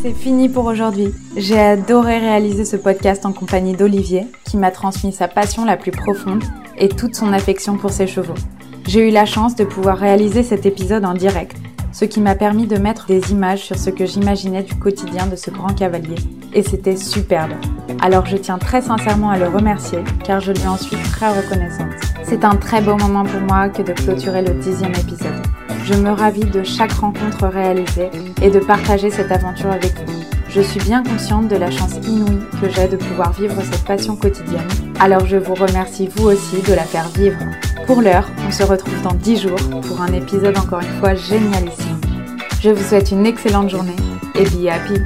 C'est 0.02 0.14
fini 0.14 0.50
pour 0.50 0.66
aujourd'hui. 0.66 1.14
J'ai 1.38 1.58
adoré 1.58 2.20
réaliser 2.20 2.66
ce 2.66 2.76
podcast 2.76 3.26
en 3.26 3.32
compagnie 3.32 3.76
d'Olivier, 3.76 4.28
qui 4.46 4.58
m'a 4.58 4.72
transmis 4.72 5.14
sa 5.14 5.30
passion 5.30 5.64
la 5.64 5.78
plus 5.78 5.92
profonde 5.92 6.44
et 6.78 6.90
toute 6.90 7.16
son 7.16 7.32
affection 7.32 7.78
pour 7.78 7.92
ses 7.92 8.06
chevaux. 8.06 8.36
J'ai 8.86 9.08
eu 9.08 9.12
la 9.12 9.26
chance 9.26 9.56
de 9.56 9.64
pouvoir 9.64 9.98
réaliser 9.98 10.44
cet 10.44 10.66
épisode 10.66 11.06
en 11.06 11.14
direct 11.14 11.56
ce 11.98 12.06
qui 12.06 12.22
m'a 12.22 12.36
permis 12.36 12.68
de 12.68 12.78
mettre 12.78 13.08
des 13.08 13.32
images 13.32 13.64
sur 13.64 13.76
ce 13.76 13.90
que 13.90 14.06
j'imaginais 14.06 14.62
du 14.62 14.76
quotidien 14.76 15.26
de 15.26 15.36
ce 15.36 15.50
grand 15.50 15.74
cavalier. 15.74 16.14
Et 16.54 16.62
c'était 16.62 16.96
superbe. 16.96 17.54
Alors 18.04 18.28
je 18.28 18.38
tiens 18.38 18.60
très 18.60 18.84
sincèrement 18.84 19.32
à 19.32 19.40
le 19.40 19.48
remercier, 19.48 20.04
car 20.24 20.40
je 20.40 20.52
lui 20.52 20.68
en 20.68 20.78
suis 20.78 20.96
très 20.96 21.30
reconnaissante. 21.30 21.88
C'est 22.22 22.46
un 22.46 22.56
très 22.56 22.82
beau 22.82 22.98
moment 22.98 23.24
pour 23.24 23.42
moi 23.42 23.70
que 23.70 23.82
de 23.82 23.94
clôturer 23.94 24.44
le 24.44 24.54
dixième 24.62 24.92
épisode. 24.92 25.42
Je 25.86 25.96
me 25.96 26.12
ravis 26.12 26.46
de 26.46 26.62
chaque 26.62 26.92
rencontre 26.92 27.48
réalisée 27.48 28.12
et 28.44 28.52
de 28.52 28.60
partager 28.60 29.10
cette 29.10 29.32
aventure 29.32 29.72
avec 29.72 29.96
vous. 30.06 30.22
Je 30.50 30.62
suis 30.62 30.82
bien 30.82 31.02
consciente 31.02 31.48
de 31.48 31.56
la 31.56 31.72
chance 31.72 31.96
inouïe 32.08 32.46
que 32.62 32.70
j'ai 32.70 32.88
de 32.88 32.98
pouvoir 32.98 33.34
vivre 33.34 33.60
cette 33.64 33.86
passion 33.86 34.16
quotidienne, 34.16 34.68
alors 35.00 35.26
je 35.26 35.38
vous 35.38 35.56
remercie 35.56 36.10
vous 36.16 36.28
aussi 36.28 36.62
de 36.62 36.76
la 36.76 36.84
faire 36.84 37.10
vivre. 37.10 37.40
Pour 37.88 38.02
l'heure, 38.02 38.30
on 38.46 38.52
se 38.52 38.64
retrouve 38.64 39.02
dans 39.02 39.14
10 39.14 39.44
jours 39.44 39.60
pour 39.88 40.02
un 40.02 40.12
épisode 40.12 40.58
encore 40.58 40.82
une 40.82 41.00
fois 41.00 41.16
génialissime. 41.16 42.02
Je 42.62 42.70
vous 42.70 42.84
souhaite 42.84 43.12
une 43.12 43.26
excellente 43.26 43.70
journée 43.70 43.96
et 44.36 44.44
be 44.44 44.68
happy. 44.68 45.00